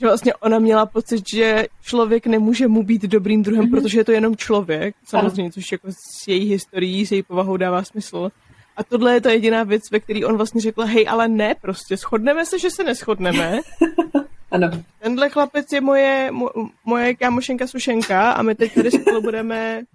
že 0.01 0.07
vlastně 0.07 0.34
ona 0.34 0.59
měla 0.59 0.86
pocit, 0.86 1.24
že 1.34 1.65
člověk 1.82 2.28
nemůže 2.28 2.67
mu 2.67 2.84
být 2.84 3.01
dobrým 3.01 3.43
druhem, 3.43 3.65
mm-hmm. 3.65 3.82
protože 3.82 3.99
je 3.99 4.03
to 4.03 4.11
jenom 4.11 4.36
člověk, 4.36 4.95
samozřejmě, 5.05 5.51
což 5.51 5.72
jako 5.72 5.88
s 5.91 6.28
její 6.28 6.49
historií, 6.49 7.05
s 7.05 7.11
její 7.11 7.24
povahou 7.24 7.57
dává 7.57 7.84
smysl. 7.84 8.32
A 8.78 8.84
tohle 8.84 9.13
je 9.13 9.22
ta 9.22 9.32
jediná 9.32 9.63
věc, 9.63 9.82
ve 9.91 9.99
které 9.99 10.26
on 10.26 10.38
vlastně 10.38 10.61
řekl, 10.61 10.86
hej, 10.86 11.05
ale 11.09 11.28
ne, 11.28 11.55
prostě 11.61 11.97
shodneme 11.97 12.45
se, 12.45 12.59
že 12.59 12.69
se 12.72 12.84
neschodneme. 12.84 13.59
ano. 14.51 14.69
Tenhle 14.99 15.30
chlapec 15.30 15.65
je 15.74 15.82
moje, 15.82 16.32
mo, 16.32 16.49
moje 16.86 17.15
kámošenka 17.15 17.67
Sušenka 17.67 18.32
a 18.32 18.41
my 18.41 18.55
teď 18.55 18.74
tady 18.74 18.91
spolu 18.91 19.22
budeme... 19.22 19.82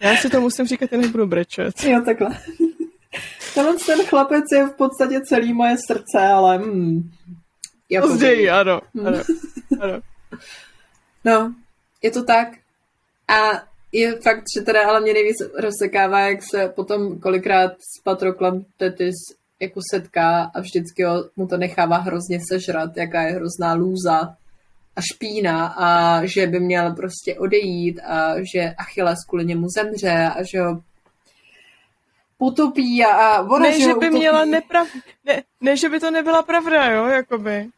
Já 0.00 0.16
si 0.16 0.30
to 0.30 0.40
musím 0.40 0.66
říkat, 0.66 0.92
já 0.92 0.98
nebudu 0.98 1.26
brečet. 1.26 1.84
Jo, 1.84 2.02
takhle. 2.04 2.38
Tenhle 3.54 3.74
ten 3.86 4.06
chlapec 4.06 4.44
je 4.52 4.66
v 4.66 4.72
podstatě 4.72 5.20
celý 5.20 5.52
moje 5.52 5.76
srdce, 5.86 6.18
ale... 6.18 6.58
Hmm, 6.58 7.10
jako 7.90 8.08
Později, 8.08 8.50
ano, 8.50 8.80
hmm. 8.94 9.06
ano, 9.06 9.18
ano. 9.80 10.00
No, 11.24 11.54
je 12.02 12.10
to 12.10 12.24
tak. 12.24 12.48
A 13.28 13.62
je 13.92 14.20
fakt, 14.20 14.44
že 14.56 14.62
teda 14.62 14.88
ale 14.88 15.00
mě 15.00 15.12
nejvíc 15.12 15.36
rozsekává, 15.58 16.20
jak 16.20 16.42
se 16.42 16.68
potom 16.68 17.18
kolikrát 17.18 17.72
s 17.72 18.02
Patroklem 18.02 18.64
Tetis 18.76 19.14
jako 19.60 19.80
setká 19.90 20.50
a 20.54 20.60
vždycky 20.60 21.04
ho, 21.04 21.24
mu 21.36 21.46
to 21.46 21.56
nechává 21.56 21.96
hrozně 21.96 22.40
sežrat, 22.52 22.96
jaká 22.96 23.22
je 23.22 23.32
hrozná 23.32 23.74
lůza 23.74 24.36
a 24.96 25.00
špína 25.00 25.66
a 25.66 26.20
že 26.26 26.46
by 26.46 26.60
měl 26.60 26.94
prostě 26.94 27.38
odejít 27.38 28.00
a 28.00 28.34
že 28.54 28.74
Achilles 28.78 29.18
kvůli 29.28 29.44
němu 29.44 29.66
zemře 29.76 30.30
a 30.36 30.42
že 30.42 30.60
ho 30.60 30.82
potopí 32.38 33.04
a, 33.04 33.10
a 33.10 33.42
ona, 33.42 33.58
ne, 33.58 33.72
že, 33.72 33.80
že 33.80 33.86
by 33.86 33.94
utopí. 33.94 34.10
měla 34.10 34.44
neprav... 34.44 34.88
Ne, 35.24 35.42
ne, 35.60 35.76
že 35.76 35.88
by 35.88 36.00
to 36.00 36.10
nebyla 36.10 36.42
pravda, 36.42 36.90
jo, 36.90 37.06
jakoby. 37.06 37.68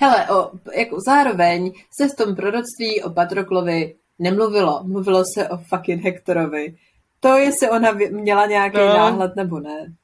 Hele, 0.00 0.30
o, 0.30 0.50
jako 0.74 0.96
zároveň 1.06 1.72
se 2.00 2.08
v 2.08 2.16
tom 2.16 2.36
proroctví 2.36 3.02
o 3.02 3.10
Patroklovi 3.10 3.94
nemluvilo. 4.18 4.84
Mluvilo 4.84 5.22
se 5.34 5.48
o 5.48 5.56
fucking 5.56 6.02
Hektorovi. 6.02 6.76
To, 7.20 7.36
jestli 7.36 7.70
ona 7.70 7.92
měla 8.10 8.46
nějaký 8.46 8.78
no. 8.78 8.86
náhled 8.86 9.36
nebo 9.36 9.60
ne. 9.60 9.94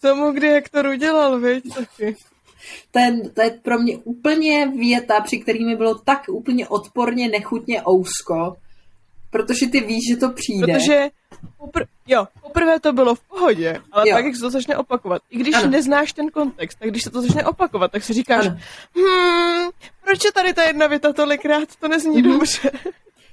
Co 0.00 0.16
mu 0.16 0.32
kdy 0.32 0.48
Hektor 0.48 0.86
udělal, 0.86 1.40
viď? 1.40 1.74
Taky. 1.74 2.16
Ten, 2.90 3.30
to 3.30 3.42
je 3.42 3.50
pro 3.50 3.78
mě 3.78 3.98
úplně 3.98 4.66
věta, 4.66 5.20
při 5.20 5.38
který 5.38 5.64
mi 5.64 5.76
bylo 5.76 5.94
tak 5.94 6.22
úplně 6.28 6.68
odporně, 6.68 7.28
nechutně 7.28 7.82
ousko, 7.88 8.56
protože 9.36 9.66
ty 9.66 9.80
víš, 9.80 10.02
že 10.10 10.16
to 10.16 10.30
přijde. 10.30 10.72
Protože 10.72 11.08
popr- 11.60 11.86
jo, 12.06 12.28
poprvé 12.42 12.80
to 12.80 12.92
bylo 12.92 13.14
v 13.14 13.20
pohodě, 13.20 13.80
ale 13.92 14.08
jo. 14.08 14.16
pak, 14.16 14.24
jak 14.24 14.34
se 14.34 14.40
to 14.40 14.50
začne 14.50 14.76
opakovat, 14.76 15.22
i 15.30 15.38
když 15.38 15.54
ano. 15.54 15.70
neznáš 15.70 16.12
ten 16.12 16.30
kontext, 16.30 16.78
tak 16.78 16.90
když 16.90 17.02
se 17.02 17.10
to 17.10 17.22
začne 17.22 17.44
opakovat, 17.44 17.92
tak 17.92 18.04
si 18.04 18.12
říkáš, 18.12 18.46
ano. 18.46 18.58
hmm, 18.96 19.70
proč 20.04 20.24
je 20.24 20.32
tady 20.32 20.54
ta 20.54 20.62
jedna 20.62 20.86
věta 20.86 21.12
tolikrát, 21.12 21.68
to 21.80 21.88
nezní 21.88 22.22
mm-hmm. 22.22 22.32
dobře. 22.32 22.70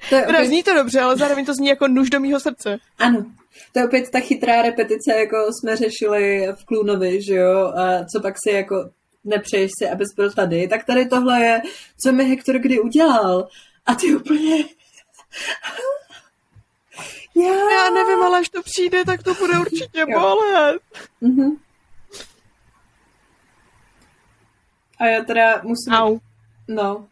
To 0.09 0.15
je 0.15 0.27
opět... 0.27 0.45
zní 0.45 0.63
to 0.63 0.73
dobře, 0.73 0.99
ale 0.99 1.17
zároveň 1.17 1.45
to 1.45 1.53
zní 1.53 1.67
jako 1.67 1.87
nůž 1.87 2.09
do 2.09 2.19
mýho 2.19 2.39
srdce. 2.39 2.77
Ano, 2.99 3.25
to 3.71 3.79
je 3.79 3.85
opět 3.85 4.09
ta 4.09 4.19
chytrá 4.19 4.61
repetice, 4.61 5.13
jako 5.19 5.37
jsme 5.51 5.75
řešili 5.75 6.47
v 6.61 6.65
Klůnovi, 6.65 7.21
že 7.21 7.35
jo, 7.35 7.73
a 7.77 8.05
co 8.05 8.21
pak 8.21 8.35
si 8.47 8.55
jako 8.55 8.89
nepřeješ 9.23 9.71
si, 9.79 9.89
abys 9.89 10.07
byl 10.15 10.31
tady, 10.31 10.67
tak 10.67 10.85
tady 10.85 11.05
tohle 11.05 11.41
je, 11.41 11.61
co 12.03 12.11
mi 12.11 12.29
Hektor 12.29 12.59
kdy 12.59 12.79
udělal. 12.79 13.47
A 13.85 13.95
ty 13.95 14.15
úplně... 14.15 14.63
Já... 17.35 17.71
Já 17.71 17.89
nevím, 17.89 18.23
ale 18.23 18.39
až 18.39 18.49
to 18.49 18.63
přijde, 18.63 19.05
tak 19.05 19.23
to 19.23 19.33
bude 19.33 19.59
určitě 19.59 20.05
bolet. 20.05 20.81
Mm-hmm. 21.21 21.57
A 24.99 25.05
já 25.05 25.23
teda 25.23 25.61
musím... 25.63 25.93
Au. 25.93 26.19
No. 26.67 27.07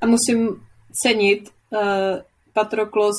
A 0.00 0.06
musím 0.06 0.66
cenit 1.02 1.48
uh, 1.70 1.80
Patroklos 2.52 3.16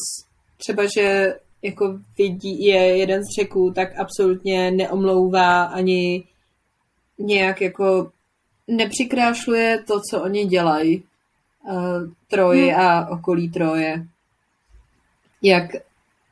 třeba, 0.58 0.84
že 0.96 1.36
jako 1.62 2.00
vidí, 2.18 2.66
je 2.66 2.98
jeden 2.98 3.22
z 3.24 3.42
řeků, 3.42 3.72
tak 3.72 4.00
absolutně 4.00 4.72
neomlouvá 4.72 5.64
ani 5.64 6.28
nějak 7.20 7.62
jako 7.62 8.12
nepřikrášluje 8.68 9.84
to, 9.88 10.00
co 10.12 10.24
oni 10.24 10.46
dělají. 10.46 11.04
Uh, 11.72 12.12
Troji 12.28 12.70
hmm. 12.70 12.80
a 12.80 13.10
okolí 13.10 13.50
Troje. 13.50 14.08
Jak 15.42 15.72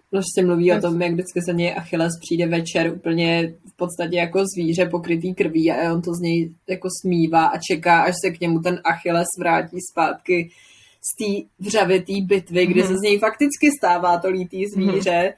prostě 0.10 0.46
mluví 0.46 0.66
yes. 0.66 0.78
o 0.78 0.82
tom, 0.82 1.02
jak 1.02 1.12
vždycky 1.12 1.42
se 1.42 1.54
něj 1.54 1.74
Achilles 1.78 2.14
přijde 2.22 2.48
večer 2.48 2.94
úplně 2.94 3.54
v 3.74 3.76
podstatě 3.76 4.18
jako 4.18 4.44
zvíře 4.56 4.86
pokrytý 4.86 5.34
krví 5.34 5.72
a 5.72 5.94
on 5.94 6.02
to 6.02 6.14
z 6.14 6.20
něj 6.20 6.52
jako 6.70 6.88
smívá 7.02 7.46
a 7.46 7.58
čeká, 7.72 8.02
až 8.02 8.14
se 8.26 8.32
k 8.32 8.40
němu 8.40 8.60
ten 8.60 8.82
Achilles 8.84 9.28
vrátí 9.40 9.78
zpátky 9.92 10.52
z 11.02 11.18
té 11.18 11.48
vřavitý 11.60 12.22
bitvy, 12.22 12.66
kdy 12.68 12.82
mm-hmm. 12.82 12.88
se 12.88 12.98
z 12.98 13.02
něj 13.02 13.20
fakticky 13.20 13.72
stává 13.78 14.18
to 14.18 14.30
lítý 14.30 14.66
zvíře, 14.68 15.12
mm-hmm. 15.12 15.34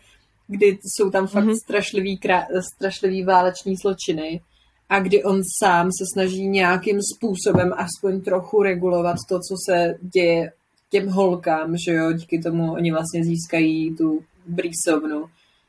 kdy 0.48 0.78
jsou 0.84 1.10
tam 1.10 1.28
fakt 1.28 1.46
mm-hmm. 1.46 1.60
strašlivý, 1.64 2.20
krá- 2.20 2.48
strašlivý 2.76 3.24
váleční 3.24 3.76
zločiny 3.76 4.42
a 4.90 5.00
kdy 5.00 5.24
on 5.24 5.42
sám 5.64 5.86
se 5.86 6.06
snaží 6.14 6.48
nějakým 6.48 7.00
způsobem 7.16 7.74
aspoň 7.78 8.22
trochu 8.22 8.64
regulovat 8.64 9.16
to, 9.30 9.36
co 9.36 9.56
se 9.70 9.96
děje 10.02 10.52
těm 10.90 11.10
holkám, 11.10 11.78
že 11.78 11.94
jo, 11.94 12.12
díky 12.12 12.40
tomu 12.40 12.74
oni 12.74 12.92
vlastně 12.92 13.24
získají 13.24 13.96
tu 13.96 14.24
brýsovnu, 14.46 15.26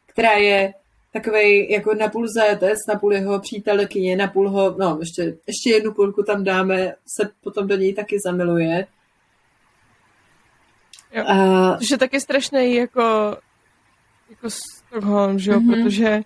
která 0.07 0.33
je 0.33 0.75
takový 1.13 1.73
jako 1.73 1.95
napůl 1.95 2.27
zajetec, 2.39 2.79
napůl 2.89 3.13
jeho 3.13 3.41
přítelkyně, 3.41 4.17
napůl 4.17 4.51
ho, 4.51 4.77
no 4.79 4.97
ještě, 5.01 5.23
ještě 5.47 5.71
jednu 5.71 5.93
půlku 5.93 6.23
tam 6.23 6.45
dáme, 6.45 6.95
se 7.19 7.31
potom 7.41 7.67
do 7.67 7.77
něj 7.77 7.95
taky 7.95 8.17
zamiluje. 8.27 8.87
Jo. 11.15 11.25
A... 11.27 11.77
Což 11.79 11.91
je 11.91 11.99
taky 11.99 12.21
strašný 12.21 12.75
jako, 12.75 13.37
jako 14.31 14.49
Stockholm, 14.51 15.39
že 15.39 15.51
jo, 15.51 15.61
mm-hmm. 15.61 15.85
protože 15.85 16.21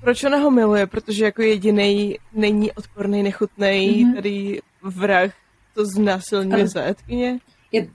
proč 0.00 0.24
ona 0.24 0.36
ho 0.36 0.50
miluje? 0.50 0.86
Protože 0.86 1.24
jako 1.24 1.42
jediný 1.42 2.18
není 2.32 2.72
odporný, 2.72 3.22
nechutný, 3.22 3.66
mm-hmm. 3.66 4.14
tady 4.14 4.60
vrah 4.82 5.32
to 5.74 5.86
znásilňuje 5.86 6.68
zajetkyně. 6.68 7.38
Je... 7.72 7.88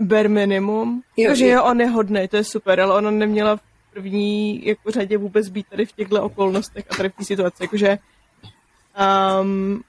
Ber 0.00 0.28
minimum. 0.28 1.02
Jo, 1.16 1.28
Takže 1.28 1.46
jo, 1.46 1.64
on 1.64 1.80
je 1.80 1.86
hodný, 1.86 2.28
to 2.28 2.36
je 2.36 2.44
super, 2.44 2.80
ale 2.80 2.94
ona 2.94 3.10
neměla 3.10 3.56
v 3.56 3.60
první 3.92 4.66
jako 4.66 4.90
řadě 4.90 5.18
vůbec 5.18 5.48
být 5.48 5.66
tady 5.70 5.86
v 5.86 5.92
těchto 5.92 6.22
okolnostech 6.22 6.84
a 6.90 6.94
tady 6.96 7.08
v 7.08 7.14
té 7.14 7.24
situaci. 7.24 7.62
Jakože 7.62 7.98
um, 9.40 9.82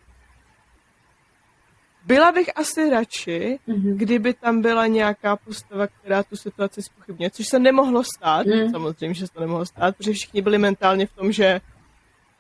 byla 2.07 2.31
bych 2.31 2.49
asi 2.55 2.89
radši, 2.89 3.59
mm-hmm. 3.67 3.95
kdyby 3.95 4.33
tam 4.33 4.61
byla 4.61 4.87
nějaká 4.87 5.35
postava, 5.35 5.87
která 5.87 6.23
tu 6.23 6.35
situaci 6.35 6.81
spochybně, 6.81 7.29
což 7.29 7.47
se 7.47 7.59
nemohlo 7.59 8.03
stát, 8.03 8.45
mm. 8.45 8.71
samozřejmě, 8.71 9.13
že 9.13 9.27
se 9.27 9.33
to 9.33 9.39
nemohlo 9.39 9.65
stát, 9.65 9.97
protože 9.97 10.13
všichni 10.13 10.41
byli 10.41 10.57
mentálně 10.57 11.05
v 11.05 11.13
tom, 11.13 11.31
že 11.31 11.61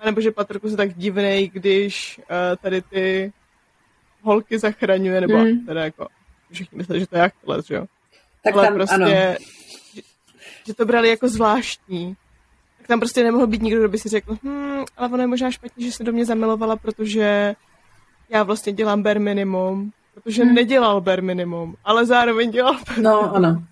nebo 0.05 0.21
že 0.21 0.31
Patrku 0.31 0.69
se 0.69 0.77
tak 0.77 0.93
divnej, 0.93 1.47
když 1.47 2.19
uh, 2.19 2.25
tady 2.61 2.81
ty 2.81 3.33
holky 4.21 4.59
zachraňuje, 4.59 5.21
nebo 5.21 5.37
mm. 5.37 5.65
teda 5.65 5.83
jako 5.83 6.07
všichni 6.51 6.77
mysleli, 6.77 6.99
že 6.99 7.07
to 7.07 7.15
je 7.15 7.21
Achilles, 7.21 7.65
že 7.65 7.75
jo? 7.75 7.85
Tak 8.43 8.53
Ale 8.53 8.67
tam, 8.67 8.73
prostě, 8.73 8.95
ano. 8.95 9.07
Že, 9.07 9.37
že 10.67 10.73
to 10.73 10.85
brali 10.85 11.09
jako 11.09 11.27
zvláštní. 11.27 12.15
Tak 12.77 12.87
tam 12.87 12.99
prostě 12.99 13.23
nemohl 13.23 13.47
být 13.47 13.61
nikdo, 13.61 13.79
kdo 13.79 13.89
by 13.89 13.97
si 13.97 14.09
řekl, 14.09 14.37
hm, 14.43 14.85
ale 14.97 15.09
ono 15.09 15.23
je 15.23 15.27
možná 15.27 15.51
špatně, 15.51 15.85
že 15.85 15.91
se 15.91 16.03
do 16.03 16.11
mě 16.11 16.25
zamilovala, 16.25 16.75
protože 16.75 17.55
já 18.29 18.43
vlastně 18.43 18.73
dělám 18.73 19.03
bare 19.03 19.19
minimum, 19.19 19.91
protože 20.13 20.43
hmm. 20.43 20.53
nedělal 20.53 21.01
bare 21.01 21.21
minimum, 21.21 21.75
ale 21.83 22.05
zároveň 22.05 22.51
dělal 22.51 22.77
bare 22.87 23.01
No, 23.01 23.35
ano. 23.35 23.63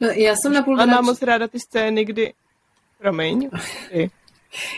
No, 0.00 0.08
já 0.08 0.36
jsem 0.36 0.52
na 0.52 0.62
půl... 0.62 0.80
A 0.80 0.86
mám 0.86 1.04
moc 1.04 1.22
ráda 1.22 1.48
ty 1.48 1.58
scény, 1.60 2.04
kdy... 2.04 2.32
Promiň. 2.98 3.50
Ty. 3.92 4.10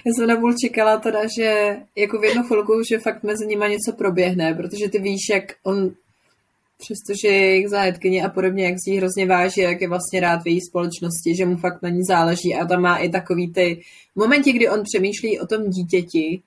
Já 0.07 0.13
jsem 0.13 0.27
na 0.27 0.37
půl 0.37 0.55
čekala 0.67 0.97
teda, 0.97 1.21
že 1.39 1.77
jako 1.97 2.19
v 2.19 2.25
jednu 2.25 2.43
chvilku, 2.43 2.73
že 2.89 2.99
fakt 2.99 3.23
mezi 3.23 3.47
nimi 3.47 3.65
něco 3.69 3.93
proběhne, 3.99 4.55
protože 4.55 4.89
ty 4.89 4.99
víš, 4.99 5.21
jak 5.31 5.45
on 5.63 5.91
přestože 6.79 7.29
je 7.29 7.51
jejich 7.51 7.69
zájetkyně 7.69 8.25
a 8.25 8.29
podobně, 8.29 8.65
jak 8.65 8.75
si 8.85 8.91
ji 8.91 8.97
hrozně 8.99 9.27
váží, 9.27 9.61
jak 9.61 9.81
je 9.81 9.89
vlastně 9.89 10.21
rád 10.21 10.43
v 10.43 10.47
její 10.47 10.61
společnosti, 10.61 11.37
že 11.37 11.47
mu 11.47 11.57
fakt 11.57 11.83
na 11.83 11.89
ní 11.89 12.05
záleží 12.09 12.55
a 12.55 12.67
tam 12.67 12.83
má 12.83 12.97
i 12.97 13.09
takový 13.09 13.53
ty 13.53 13.81
v 14.17 14.21
momentě, 14.21 14.53
kdy 14.53 14.69
on 14.69 14.83
přemýšlí 14.83 15.41
o 15.41 15.47
tom 15.47 15.71
dítěti, 15.71 16.43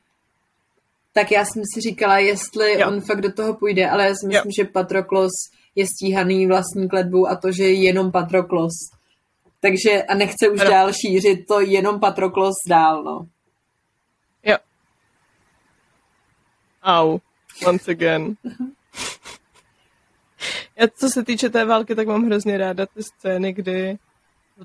tak 1.18 1.32
já 1.32 1.45
jsem 1.45 1.61
si 1.74 1.82
říkala, 1.82 2.18
jestli 2.18 2.80
jo. 2.80 2.88
on 2.88 3.01
fakt 3.01 3.22
do 3.22 3.34
toho 3.34 3.53
půjde, 3.53 3.89
ale 3.89 4.05
já 4.05 4.13
si 4.16 4.28
myslím, 4.28 4.51
jo. 4.57 4.63
že 4.63 4.72
Patroklos 4.72 5.32
je 5.76 5.86
stíhaný 5.88 6.47
vlastní 6.47 6.89
kletbou 6.89 7.28
a 7.28 7.36
to, 7.36 7.51
že 7.51 7.63
je 7.63 7.74
jenom 7.74 8.11
Patroklos. 8.11 8.72
Takže 9.59 10.03
a 10.03 10.16
nechce 10.16 10.49
už 10.49 10.61
ano. 10.61 10.70
dál 10.70 10.93
šířit 10.93 11.45
to 11.47 11.59
jenom 11.59 11.99
Patroklos 11.99 12.53
dál, 12.70 13.03
no. 13.03 13.28
Jo. 14.43 14.57
Au. 16.84 17.20
Once 17.68 17.91
again. 17.91 18.36
Já 20.78 20.88
co 20.88 21.09
se 21.09 21.24
týče 21.24 21.49
té 21.49 21.66
války, 21.66 21.95
tak 21.95 22.07
mám 22.07 22.26
hrozně 22.26 22.57
ráda 22.57 22.86
ty 22.86 23.03
scény, 23.03 23.53
kdy 23.53 23.97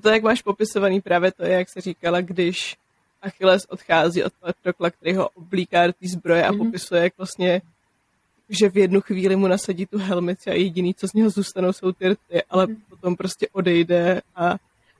to, 0.01 0.09
jak 0.09 0.23
máš 0.23 0.41
popisovaný 0.41 1.01
právě 1.01 1.31
to, 1.31 1.45
jak 1.45 1.69
se 1.69 1.81
říkala, 1.81 2.21
když 2.21 2.77
Achilles 3.21 3.65
odchází 3.69 4.23
od 4.23 4.33
Patrokla, 4.33 4.89
který 4.89 5.15
ho 5.15 5.29
oblíká 5.29 5.87
do 5.87 5.93
té 5.93 6.07
zbroje 6.07 6.45
a 6.45 6.51
mm-hmm. 6.51 6.57
popisuje, 6.57 7.03
jak 7.03 7.13
vlastně 7.17 7.61
že 8.51 8.69
v 8.69 8.77
jednu 8.77 9.01
chvíli 9.01 9.35
mu 9.35 9.47
nasadí 9.47 9.85
tu 9.85 9.97
helmici 9.97 10.49
a 10.49 10.53
jediný, 10.53 10.93
co 10.93 11.07
z 11.07 11.13
něho 11.13 11.29
zůstanou, 11.29 11.73
jsou 11.73 11.91
ty 11.91 12.09
rty, 12.09 12.43
ale 12.49 12.67
mm. 12.67 12.75
potom 12.89 13.15
prostě 13.15 13.47
odejde 13.51 14.21
a, 14.35 14.49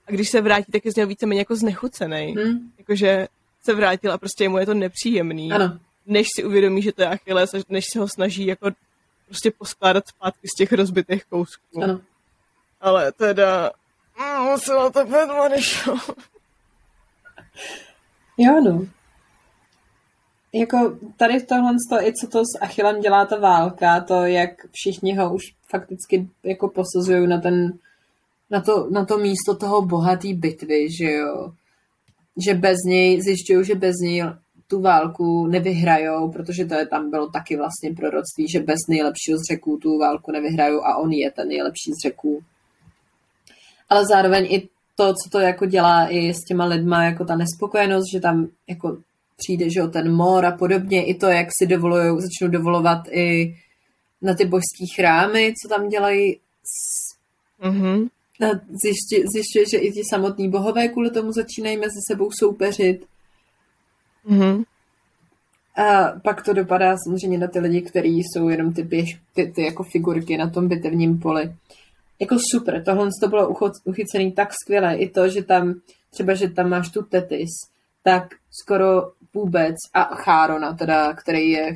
a 0.08 0.12
když 0.12 0.30
se 0.30 0.42
vrátí, 0.42 0.72
tak 0.72 0.86
je 0.86 0.92
z 0.92 0.96
něho 0.96 1.08
víceméně 1.08 1.42
jako 1.42 1.56
znechucený. 1.56 2.36
Mm. 2.38 2.72
Jakože 2.78 3.28
se 3.64 3.74
vrátil 3.74 4.12
a 4.12 4.18
prostě 4.18 4.50
mu 4.50 4.58
je 4.58 4.66
to 4.66 4.74
nepříjemný. 4.74 5.52
Ano. 5.52 5.80
Než 6.06 6.28
si 6.36 6.44
uvědomí, 6.44 6.82
že 6.82 6.92
to 6.92 7.02
je 7.02 7.08
Achilles, 7.08 7.50
než 7.70 7.86
se 7.94 8.00
ho 8.00 8.08
snaží 8.08 8.46
jako 8.46 8.72
prostě 9.26 9.52
poskládat 9.52 10.08
zpátky 10.08 10.48
z 10.48 10.58
těch 10.58 10.72
rozbitých 10.72 11.26
kousků. 11.26 11.84
Ano. 11.84 12.02
Ale 12.82 13.12
teda 13.12 13.72
mm, 14.20 14.44
muselo 14.44 14.92
to 14.92 15.06
být 15.06 15.50
než 15.50 15.90
Jo, 18.44 18.62
no. 18.62 18.86
Jako 20.54 20.98
tady 21.18 21.40
v 21.40 21.48
tohle 21.48 21.76
i 22.02 22.14
co 22.14 22.28
to 22.28 22.40
s 22.40 22.62
Achillem 22.62 23.02
dělá 23.02 23.26
ta 23.26 23.40
válka, 23.40 24.02
to 24.02 24.14
jak 24.14 24.50
všichni 24.72 25.16
ho 25.16 25.34
už 25.34 25.44
fakticky 25.70 26.30
jako 26.44 26.70
posuzují 26.70 27.28
na 27.28 27.42
ten 27.42 27.74
na 28.52 28.62
to, 28.62 28.88
na 28.90 29.06
to 29.06 29.18
místo 29.18 29.56
toho 29.56 29.82
bohatý 29.82 30.34
bitvy, 30.34 30.88
že 30.92 31.12
jo. 31.12 31.52
Že 32.46 32.54
bez 32.54 32.78
něj, 32.86 33.22
zjišťují, 33.22 33.66
že 33.66 33.76
bez 33.76 33.96
něj 34.02 34.24
tu 34.68 34.82
válku 34.82 35.48
nevyhrajou, 35.48 36.32
protože 36.32 36.66
to 36.66 36.74
je 36.74 36.88
tam 36.88 37.10
bylo 37.10 37.30
taky 37.30 37.58
vlastně 37.58 37.94
proroctví, 37.94 38.48
že 38.54 38.60
bez 38.60 38.80
nejlepšího 38.90 39.38
z 39.38 39.52
řeků 39.52 39.78
tu 39.78 39.98
válku 39.98 40.32
nevyhrajou 40.32 40.82
a 40.86 40.98
on 40.98 41.12
je 41.12 41.32
ten 41.32 41.48
nejlepší 41.48 41.92
z 41.92 42.08
řeků. 42.08 42.44
Ale 43.90 44.06
zároveň 44.06 44.48
i 44.50 44.70
to, 44.96 45.14
co 45.14 45.30
to 45.32 45.40
jako 45.40 45.66
dělá 45.66 46.08
i 46.08 46.34
s 46.34 46.44
těma 46.48 46.66
lidma, 46.66 47.04
jako 47.04 47.26
ta 47.26 47.36
nespokojenost, 47.36 48.06
že 48.14 48.20
tam 48.20 48.48
jako 48.70 48.98
přijde, 49.38 49.70
že 49.70 49.84
o 49.84 49.88
ten 49.88 50.16
mor 50.16 50.46
a 50.46 50.52
podobně, 50.52 51.06
i 51.06 51.14
to, 51.14 51.26
jak 51.26 51.48
si 51.58 51.68
dovolujou, 51.68 52.20
začnou 52.20 52.48
dovolovat 52.48 53.08
i 53.12 53.56
na 54.22 54.34
ty 54.34 54.46
božský 54.46 54.88
chrámy, 54.96 55.54
co 55.64 55.76
tam 55.76 55.90
dělají. 55.90 56.38
Mm-hmm. 57.64 58.10
Zjišťuje, 58.84 59.28
zjišťuje, 59.34 59.66
že 59.72 59.78
i 59.78 59.92
ti 59.92 60.02
samotní 60.10 60.50
bohové 60.50 60.88
kvůli 60.88 61.12
tomu 61.12 61.32
začínají 61.32 61.78
mezi 61.78 62.00
sebou 62.12 62.30
soupeřit. 62.40 63.06
Mm-hmm. 64.30 64.64
A 65.76 66.20
pak 66.24 66.46
to 66.46 66.54
dopadá 66.54 66.96
samozřejmě 66.98 67.38
na 67.38 67.48
ty 67.48 67.60
lidi, 67.60 67.82
kteří 67.82 68.20
jsou 68.20 68.50
jenom 68.50 68.74
ty, 68.74 68.84
běž, 68.84 69.20
ty, 69.34 69.52
ty 69.56 69.64
jako 69.64 69.84
figurky 69.84 70.38
na 70.38 70.50
tom 70.50 70.68
bitevním 70.68 71.20
poli. 71.20 71.56
Jako 72.22 72.38
super, 72.52 72.84
tohle 72.84 73.10
to 73.22 73.28
bylo 73.28 73.56
uchycený 73.86 74.32
tak 74.32 74.50
skvěle. 74.64 74.96
I 74.96 75.10
to, 75.10 75.30
že 75.30 75.44
tam 75.44 75.74
třeba, 76.10 76.34
že 76.34 76.50
tam 76.50 76.70
máš 76.70 76.90
tu 76.90 77.02
Tetis, 77.04 77.50
tak 78.04 78.36
skoro 78.64 79.12
vůbec 79.34 79.76
a 79.94 80.04
Chárona, 80.04 80.74
teda, 80.74 81.14
který 81.14 81.50
je 81.50 81.76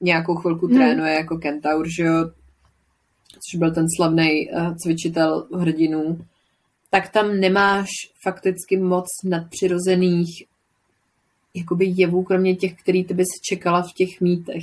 nějakou 0.00 0.34
chvilku 0.34 0.66
hmm. 0.66 0.76
trénuje 0.76 1.12
jako 1.12 1.38
kentaur, 1.38 1.86
že 1.98 2.02
jo, 2.02 2.30
což 3.32 3.58
byl 3.58 3.74
ten 3.74 3.86
slavný 3.96 4.50
uh, 4.50 4.74
cvičitel 4.76 5.48
hrdinů, 5.54 6.18
tak 6.90 7.08
tam 7.08 7.40
nemáš 7.40 7.88
fakticky 8.22 8.76
moc 8.76 9.06
nadpřirozených 9.24 10.28
jakoby 11.54 11.92
jevů, 11.96 12.22
kromě 12.22 12.56
těch, 12.56 12.74
který 12.74 13.04
ty 13.04 13.14
bys 13.14 13.26
čekala 13.48 13.82
v 13.82 13.92
těch 13.92 14.20
mýtech. 14.20 14.62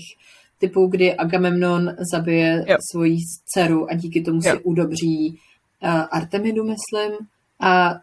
Typu, 0.57 0.87
kdy 0.87 1.15
Agamemnon 1.15 1.95
zabije 2.13 2.65
jo. 2.67 2.77
svoji 2.91 3.17
dceru 3.45 3.91
a 3.91 3.95
díky 3.95 4.21
tomu 4.21 4.39
jo. 4.43 4.51
si 4.51 4.63
udobří 4.63 5.39
uh, 5.83 5.89
Artemidu, 6.11 6.63
myslím, 6.63 7.11
a 7.59 7.99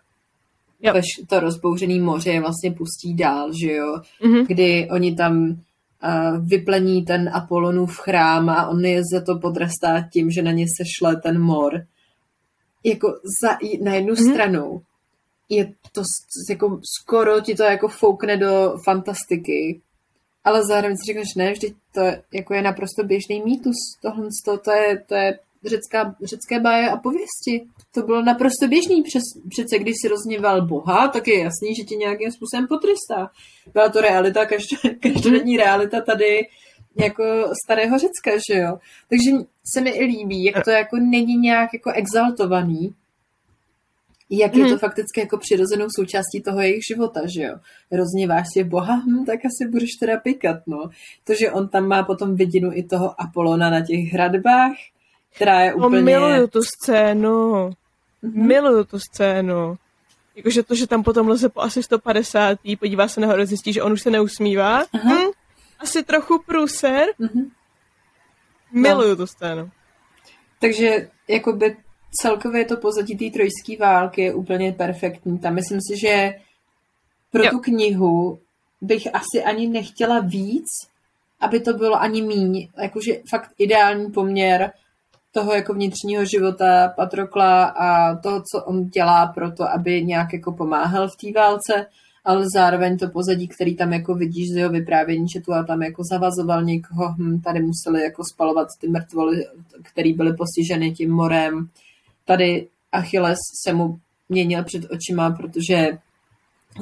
Jo. 0.82 0.94
To 1.28 1.40
rozbouřený 1.40 2.00
moře 2.00 2.40
vlastně 2.40 2.70
pustí 2.70 3.14
dál, 3.14 3.50
že 3.62 3.72
jo? 3.72 3.96
Mm-hmm. 4.22 4.46
Kdy 4.46 4.88
oni 4.90 5.16
tam 5.16 5.42
uh, 5.42 6.46
vyplení 6.46 7.04
ten 7.04 7.30
Apolonův 7.34 7.98
chrám 7.98 8.48
a 8.48 8.68
on 8.68 8.84
je 8.84 9.02
za 9.12 9.20
to 9.20 9.38
potrestá 9.38 10.08
tím, 10.12 10.30
že 10.30 10.42
na 10.42 10.50
ně 10.50 10.66
sešle 10.76 11.16
ten 11.16 11.40
mor. 11.40 11.84
Jako 12.84 13.08
za, 13.42 13.56
na 13.82 13.94
jednu 13.94 14.14
mm-hmm. 14.14 14.32
stranu 14.32 14.82
je 15.48 15.72
to 15.92 16.02
jako 16.50 16.80
skoro 17.00 17.40
ti 17.40 17.54
to 17.54 17.62
jako 17.62 17.88
foukne 17.88 18.36
do 18.36 18.74
fantastiky, 18.84 19.80
ale 20.44 20.66
zároveň 20.66 20.96
si 20.96 21.12
říkáš, 21.12 21.34
ne, 21.36 21.52
vždyť 21.52 21.74
to 21.94 22.00
jako 22.32 22.54
je 22.54 22.62
naprosto 22.62 23.04
běžný 23.04 23.42
mýtus. 23.44 23.76
Tohle 24.02 24.28
to, 24.44 24.58
to, 24.58 24.70
je, 24.70 25.02
to 25.06 25.14
je 25.14 25.38
řecká, 25.64 26.14
řecké 26.22 26.60
báje 26.60 26.90
a 26.90 26.96
pověsti. 26.96 27.66
To 27.94 28.02
bylo 28.02 28.22
naprosto 28.22 28.68
běžný. 28.68 29.02
Přes, 29.02 29.22
přece 29.50 29.78
když 29.78 29.94
si 30.02 30.08
rozněval 30.08 30.66
Boha, 30.66 31.08
tak 31.08 31.28
je 31.28 31.38
jasný, 31.38 31.74
že 31.74 31.84
tě 31.84 31.96
nějakým 31.96 32.32
způsobem 32.32 32.66
potrestá. 32.66 33.30
Byla 33.72 33.88
to 33.88 34.00
realita, 34.00 34.46
každodenní 35.00 35.56
realita 35.56 36.00
tady 36.00 36.40
jako 36.96 37.24
starého 37.64 37.98
Řecka, 37.98 38.30
že 38.50 38.58
jo. 38.58 38.78
Takže 39.08 39.30
se 39.74 39.80
mi 39.80 39.90
i 39.90 40.04
líbí, 40.04 40.44
jak 40.44 40.64
to 40.64 40.70
jako 40.70 40.96
není 40.96 41.36
nějak 41.36 41.70
jako 41.72 41.92
exaltovaný, 41.94 42.94
jak 44.30 44.56
je 44.56 44.64
to 44.64 44.70
hmm. 44.70 44.78
fakticky 44.78 45.20
jako 45.20 45.38
přirozenou 45.38 45.86
součástí 45.96 46.42
toho 46.44 46.60
jejich 46.60 46.84
života, 46.88 47.20
že 47.26 47.42
jo. 47.42 47.56
Rozněváš 47.92 48.46
si 48.52 48.64
Boha, 48.64 48.94
hm, 48.94 49.24
tak 49.24 49.38
asi 49.44 49.70
budeš 49.70 49.90
teda 50.00 50.16
pikat, 50.16 50.56
no. 50.66 50.90
To, 51.24 51.34
že 51.34 51.50
on 51.50 51.68
tam 51.68 51.88
má 51.88 52.02
potom 52.02 52.36
vidinu 52.36 52.70
i 52.74 52.82
toho 52.82 53.20
Apolona 53.20 53.70
na 53.70 53.80
těch 53.80 54.12
hradbách, 54.12 54.72
která 55.34 55.60
je 55.60 55.70
no, 55.70 55.86
úplně... 55.86 56.00
No, 56.00 56.04
miluju 56.04 56.46
tu 56.46 56.60
scénu. 56.62 57.70
Mm-hmm. 58.22 58.46
Miluju 58.46 58.84
tu 58.84 58.98
scénu. 58.98 59.78
Jakože 60.36 60.62
to, 60.62 60.74
že 60.74 60.86
tam 60.86 61.02
potom 61.02 61.28
leze 61.28 61.48
po 61.48 61.60
asi 61.60 61.82
150. 61.82 62.58
podívá 62.78 63.08
se 63.08 63.20
nahoru, 63.20 63.44
zjistí, 63.44 63.72
že 63.72 63.82
on 63.82 63.92
už 63.92 64.02
se 64.02 64.10
neusmívá. 64.10 64.84
Hm, 64.92 65.30
asi 65.78 66.02
trochu 66.02 66.42
průser. 66.46 67.08
Mm-hmm. 67.20 67.50
Miluju 68.72 69.10
no. 69.10 69.16
tu 69.16 69.26
scénu. 69.26 69.70
Takže 70.60 71.08
jakoby 71.28 71.76
celkově 72.10 72.64
to 72.64 72.76
pozadí 72.76 73.16
té 73.16 73.30
trojské 73.30 73.76
války 73.86 74.22
je 74.22 74.34
úplně 74.34 74.72
perfektní. 74.72 75.38
Tam 75.38 75.54
myslím 75.54 75.78
si, 75.80 76.00
že 76.06 76.34
pro 77.32 77.44
jo. 77.44 77.50
tu 77.50 77.58
knihu 77.58 78.38
bych 78.80 79.14
asi 79.14 79.44
ani 79.44 79.68
nechtěla 79.68 80.20
víc, 80.20 80.66
aby 81.40 81.60
to 81.60 81.72
bylo 81.72 82.02
ani 82.02 82.22
míň. 82.22 82.68
Jakože 82.82 83.12
fakt 83.30 83.50
ideální 83.58 84.10
poměr 84.10 84.72
toho 85.32 85.54
jako 85.54 85.74
vnitřního 85.74 86.24
života 86.24 86.92
Patrokla 86.96 87.64
a 87.64 88.16
toho, 88.16 88.42
co 88.52 88.64
on 88.64 88.84
dělá 88.84 89.26
pro 89.26 89.52
to, 89.52 89.70
aby 89.70 90.04
nějak 90.04 90.32
jako 90.32 90.52
pomáhal 90.52 91.08
v 91.08 91.16
té 91.16 91.40
válce, 91.40 91.86
ale 92.24 92.44
zároveň 92.54 92.98
to 92.98 93.08
pozadí, 93.08 93.48
který 93.48 93.76
tam 93.76 93.92
jako 93.92 94.14
vidíš 94.14 94.52
z 94.52 94.56
jeho 94.56 94.70
vyprávění, 94.70 95.26
že 95.28 95.40
tu 95.40 95.52
a 95.52 95.62
tam 95.62 95.82
jako 95.82 96.02
zavazoval 96.12 96.62
někoho, 96.64 97.14
hm, 97.18 97.40
tady 97.40 97.62
museli 97.62 98.02
jako 98.02 98.22
spalovat 98.34 98.68
ty 98.80 98.88
mrtvoly, 98.88 99.46
který 99.82 100.12
byly 100.12 100.36
postiženy 100.36 100.92
tím 100.92 101.10
morem. 101.10 101.68
Tady 102.24 102.68
Achilles 102.92 103.38
se 103.66 103.72
mu 103.72 103.98
měnil 104.28 104.64
před 104.64 104.90
očima, 104.90 105.30
protože 105.30 105.98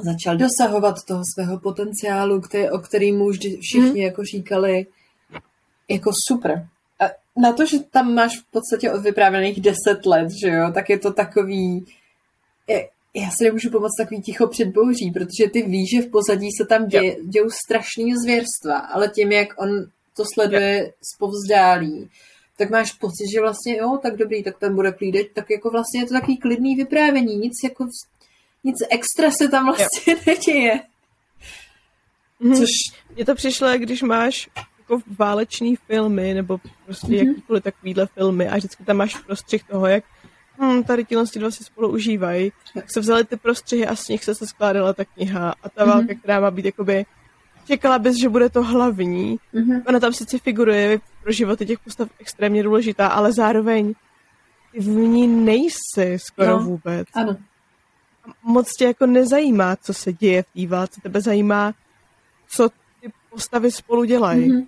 začal 0.03 0.37
dosahovat 0.37 0.95
toho 1.07 1.23
svého 1.33 1.59
potenciálu, 1.59 2.41
který, 2.41 2.69
o 2.69 2.79
kterým 2.79 3.17
mu 3.17 3.29
vždy 3.29 3.57
všichni 3.61 3.89
hmm. 3.89 3.97
jako 3.97 4.23
říkali, 4.23 4.85
jako 5.89 6.11
super. 6.27 6.67
Na 7.37 7.53
to, 7.53 7.65
že 7.65 7.79
tam 7.79 8.13
máš 8.13 8.39
v 8.39 8.43
podstatě 8.51 8.91
od 8.91 9.01
vyprávěných 9.01 9.61
deset 9.61 10.05
let, 10.05 10.27
že 10.43 10.49
jo, 10.49 10.71
tak 10.73 10.89
je 10.89 10.99
to 10.99 11.13
takový, 11.13 11.85
je, 12.67 12.89
já 13.13 13.29
si 13.37 13.43
nemůžu 13.43 13.69
pomoct 13.71 13.97
takový 13.97 14.21
ticho 14.21 14.47
před 14.47 14.67
bouří, 14.67 15.11
protože 15.11 15.49
ty 15.53 15.61
víš, 15.61 15.89
že 15.95 16.01
v 16.01 16.11
pozadí 16.11 16.47
se 16.61 16.65
tam 16.65 16.87
děje, 16.87 17.17
dějou 17.23 17.49
strašný 17.65 18.13
zvěrstva, 18.23 18.79
ale 18.79 19.07
tím, 19.09 19.31
jak 19.31 19.61
on 19.61 19.69
to 20.15 20.23
sleduje 20.33 20.93
z 21.13 21.17
povzdálí, 21.17 22.09
tak 22.59 22.69
máš 22.69 22.91
pocit, 22.91 23.27
že 23.33 23.41
vlastně 23.41 23.77
jo, 23.77 23.99
tak 24.01 24.17
dobrý, 24.17 24.43
tak 24.43 24.57
tam 24.57 24.75
bude 24.75 24.91
klídek, 24.91 25.33
tak 25.33 25.49
jako 25.49 25.69
vlastně 25.69 26.01
je 26.01 26.05
to 26.05 26.13
takový 26.13 26.37
klidný 26.37 26.75
vyprávění, 26.75 27.37
nic 27.37 27.53
jako, 27.63 27.87
nic 28.63 28.75
extra 28.89 29.31
se 29.31 29.47
tam 29.47 29.65
vlastně 29.65 30.13
jo. 30.13 30.19
neděje. 30.27 30.81
Mhm. 32.39 32.55
Což... 32.55 32.69
Mně 33.15 33.25
to 33.25 33.35
přišlo, 33.35 33.77
když 33.77 34.01
máš 34.01 34.49
jako 34.79 34.99
válečný 35.19 35.75
filmy, 35.75 36.33
nebo 36.33 36.59
prostě 36.85 37.07
mm-hmm. 37.07 37.27
jakýkoliv 37.27 37.63
takovýhle 37.63 38.07
filmy 38.07 38.49
a 38.49 38.57
vždycky 38.57 38.83
tam 38.83 38.97
máš 38.97 39.15
prostřih 39.15 39.63
toho, 39.63 39.87
jak 39.87 40.03
hm, 40.61 40.83
tady 40.83 41.05
ti 41.05 41.15
dva 41.35 41.51
si 41.51 41.63
spolu 41.63 41.89
užívají, 41.89 42.51
tak 42.73 42.85
se 42.93 42.99
vzali 42.99 43.23
ty 43.23 43.37
prostřihy 43.37 43.87
a 43.87 43.95
z 43.95 44.07
nich 44.07 44.23
se, 44.23 44.35
se 44.35 44.47
skládala 44.47 44.93
ta 44.93 45.05
kniha 45.05 45.53
a 45.63 45.69
ta 45.69 45.83
mm-hmm. 45.83 45.87
válka, 45.87 46.13
která 46.15 46.39
má 46.39 46.51
být 46.51 46.65
jakoby 46.65 47.05
čekala 47.69 47.99
bys, 47.99 48.17
že 48.17 48.29
bude 48.29 48.49
to 48.49 48.63
hlavní. 48.63 49.37
Mm-hmm. 49.53 49.81
Ona 49.87 49.99
tam 49.99 50.13
sice 50.13 50.37
figuruje 50.37 50.99
pro 51.23 51.31
životy 51.31 51.65
těch 51.65 51.79
postav 51.79 52.09
extrémně 52.19 52.63
důležitá, 52.63 53.07
ale 53.07 53.33
zároveň 53.33 53.93
ty 54.71 54.79
v 54.79 54.87
ní 54.87 55.27
nejsi 55.27 56.17
skoro 56.17 56.51
no, 56.51 56.59
vůbec. 56.59 57.07
Ano. 57.13 57.37
Moc 58.43 58.73
tě 58.73 58.85
jako 58.85 59.05
nezajímá, 59.05 59.75
co 59.75 59.93
se 59.93 60.13
děje 60.13 60.43
v 60.43 60.53
té 60.53 60.67
válce. 60.67 61.01
Tebe 61.01 61.21
zajímá, 61.21 61.73
co 62.47 62.69
ty 63.01 63.11
postavy 63.29 63.71
spolu 63.71 64.03
dělají. 64.03 64.51
Mm-hmm 64.51 64.67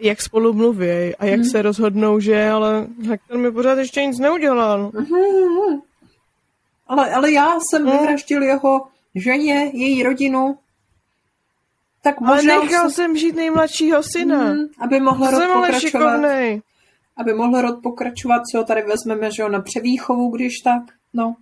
jak 0.00 0.22
spolu 0.22 0.52
mluví 0.52 1.16
a 1.18 1.24
jak 1.24 1.40
hmm. 1.40 1.50
se 1.50 1.62
rozhodnou, 1.62 2.20
že 2.20 2.50
ale 2.50 2.86
Hector 3.08 3.38
mi 3.38 3.52
pořád 3.52 3.78
ještě 3.78 4.06
nic 4.06 4.18
neudělal. 4.18 4.92
Hmm. 4.94 5.80
Ale, 6.86 7.14
ale 7.14 7.32
já 7.32 7.56
jsem 7.60 7.86
hmm. 7.86 7.98
vyvraždil 7.98 8.42
jeho 8.42 8.86
ženě, 9.14 9.70
její 9.74 10.02
rodinu. 10.02 10.58
Tak 12.08 12.22
Ale 12.22 12.36
možná... 12.36 12.60
nechal 12.60 12.90
jsem 12.90 13.16
žít 13.16 13.36
nejmladšího 13.36 14.02
syna. 14.02 14.44
Mm, 14.44 14.66
aby 14.78 15.00
mohl 15.00 15.30
rod 15.30 15.40
jsem 15.40 15.50
ale 15.50 15.68
pokračovat. 15.68 15.80
šikovnej. 15.80 16.62
Aby 17.16 17.34
mohl 17.34 17.60
rod 17.60 17.82
pokračovat, 17.82 18.42
co 18.52 18.58
ho 18.58 18.64
tady 18.64 18.82
vezmeme, 18.82 19.30
že 19.36 19.42
jo, 19.42 19.48
na 19.48 19.60
převýchovu, 19.60 20.30
když 20.30 20.58
tak. 20.64 20.82
No. 21.12 21.36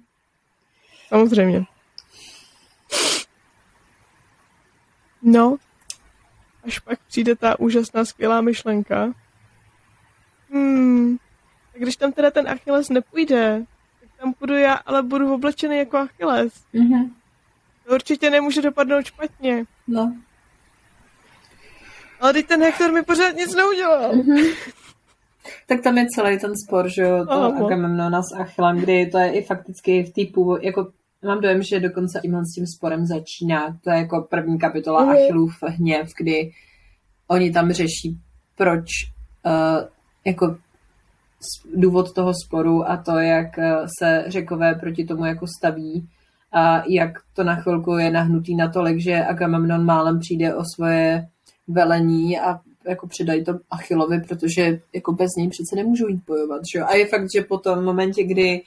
Samozřejmě. 1.08 1.64
No, 5.22 5.56
až 6.64 6.78
pak 6.78 6.98
přijde 7.08 7.36
ta 7.36 7.60
úžasná, 7.60 8.04
skvělá 8.04 8.40
myšlenka. 8.40 9.12
Hmm, 10.50 11.16
tak 11.72 11.82
když 11.82 11.96
tam 11.96 12.12
teda 12.12 12.30
ten 12.30 12.48
Achilles 12.48 12.88
nepůjde, 12.88 13.64
tak 14.00 14.08
tam 14.20 14.32
půjdu 14.32 14.54
já, 14.54 14.74
ale 14.74 15.02
budu 15.02 15.34
oblečený 15.34 15.78
jako 15.78 15.96
Achilles. 15.96 16.52
Mhm. 16.72 17.14
To 17.86 17.94
určitě 17.94 18.30
nemůže 18.30 18.62
dopadnout 18.62 19.04
špatně. 19.04 19.64
No. 19.86 20.16
Ale 22.20 22.32
teď 22.32 22.46
ten 22.46 22.62
Hektor 22.62 22.92
mi 22.92 23.02
pořád 23.02 23.36
nic 23.36 23.54
neudělal. 23.54 24.12
Tak 25.68 25.80
tam 25.82 25.98
je 25.98 26.06
celý 26.14 26.38
ten 26.38 26.52
spor, 26.66 26.88
že 26.88 27.02
jo, 27.02 27.26
to 27.26 27.32
Ano. 27.32 27.66
Agamemnona 27.66 28.22
s 28.22 28.40
Achillem, 28.40 28.78
kdy 28.78 29.06
to 29.06 29.18
je 29.18 29.32
i 29.32 29.44
fakticky 29.44 30.02
v 30.02 30.12
té 30.12 30.32
původ, 30.34 30.62
jako 30.62 30.88
mám 31.24 31.40
dojem, 31.40 31.62
že 31.62 31.80
dokonce 31.80 32.20
i 32.24 32.28
s 32.28 32.54
tím 32.54 32.66
sporem 32.66 33.06
začíná. 33.06 33.78
To 33.84 33.90
je 33.90 33.96
jako 33.96 34.26
první 34.30 34.58
kapitola 34.58 35.00
Mhm. 35.04 35.10
Achillův 35.10 35.52
hněv, 35.62 36.08
kdy 36.18 36.50
oni 37.28 37.52
tam 37.52 37.72
řeší, 37.72 38.18
proč 38.56 38.86
uh, 39.46 39.88
jako 40.24 40.56
důvod 41.74 42.12
toho 42.12 42.32
sporu 42.46 42.90
a 42.90 42.96
to, 42.96 43.18
jak 43.18 43.58
eh, 43.58 43.76
se 43.98 44.24
řekové 44.26 44.74
proti 44.74 45.04
tomu 45.04 45.24
jako 45.24 45.46
staví 45.58 46.08
a 46.52 46.82
jak 46.88 47.10
to 47.34 47.44
na 47.44 47.56
chvilku 47.56 47.98
je 47.98 48.10
nahnutý 48.10 48.56
natolik, 48.56 49.00
že 49.00 49.24
Agamemnon 49.24 49.84
málem 49.84 50.18
přijde 50.18 50.54
o 50.54 50.62
svoje 50.74 51.26
velení 51.68 52.40
a 52.40 52.60
jako 52.88 53.06
předají 53.06 53.44
to 53.44 53.52
Achillovi, 53.70 54.20
protože 54.28 54.80
jako 54.94 55.12
bez 55.12 55.30
něj 55.38 55.48
přece 55.48 55.76
nemůžou 55.76 56.08
jít 56.08 56.24
bojovat. 56.26 56.60
Že? 56.72 56.78
jo? 56.78 56.84
A 56.88 56.94
je 56.94 57.06
fakt, 57.06 57.26
že 57.36 57.42
po 57.42 57.58
tom 57.58 57.84
momentě, 57.84 58.24
kdy 58.24 58.62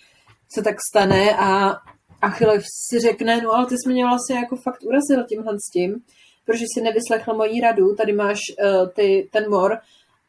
se 0.54 0.62
tak 0.62 0.76
stane 0.91 1.36
a 1.38 1.78
Achille 2.22 2.62
si 2.62 3.00
řekne, 3.00 3.41
no 3.41 3.52
ale 3.56 3.66
ty 3.66 3.76
jsi 3.76 3.89
mě 3.89 4.06
vlastně 4.06 4.36
jako 4.36 4.56
fakt 4.64 4.84
urazil 4.84 5.24
tímhle 5.30 5.54
s 5.54 5.72
tím, 5.74 6.04
protože 6.45 6.66
si 6.74 6.82
nevyslechl 6.82 7.34
moji 7.34 7.62
radu, 7.62 7.95
tady 7.95 8.14
máš 8.14 8.39
uh, 8.64 8.89
ty, 8.89 9.30
ten 9.32 9.50
mor 9.50 9.78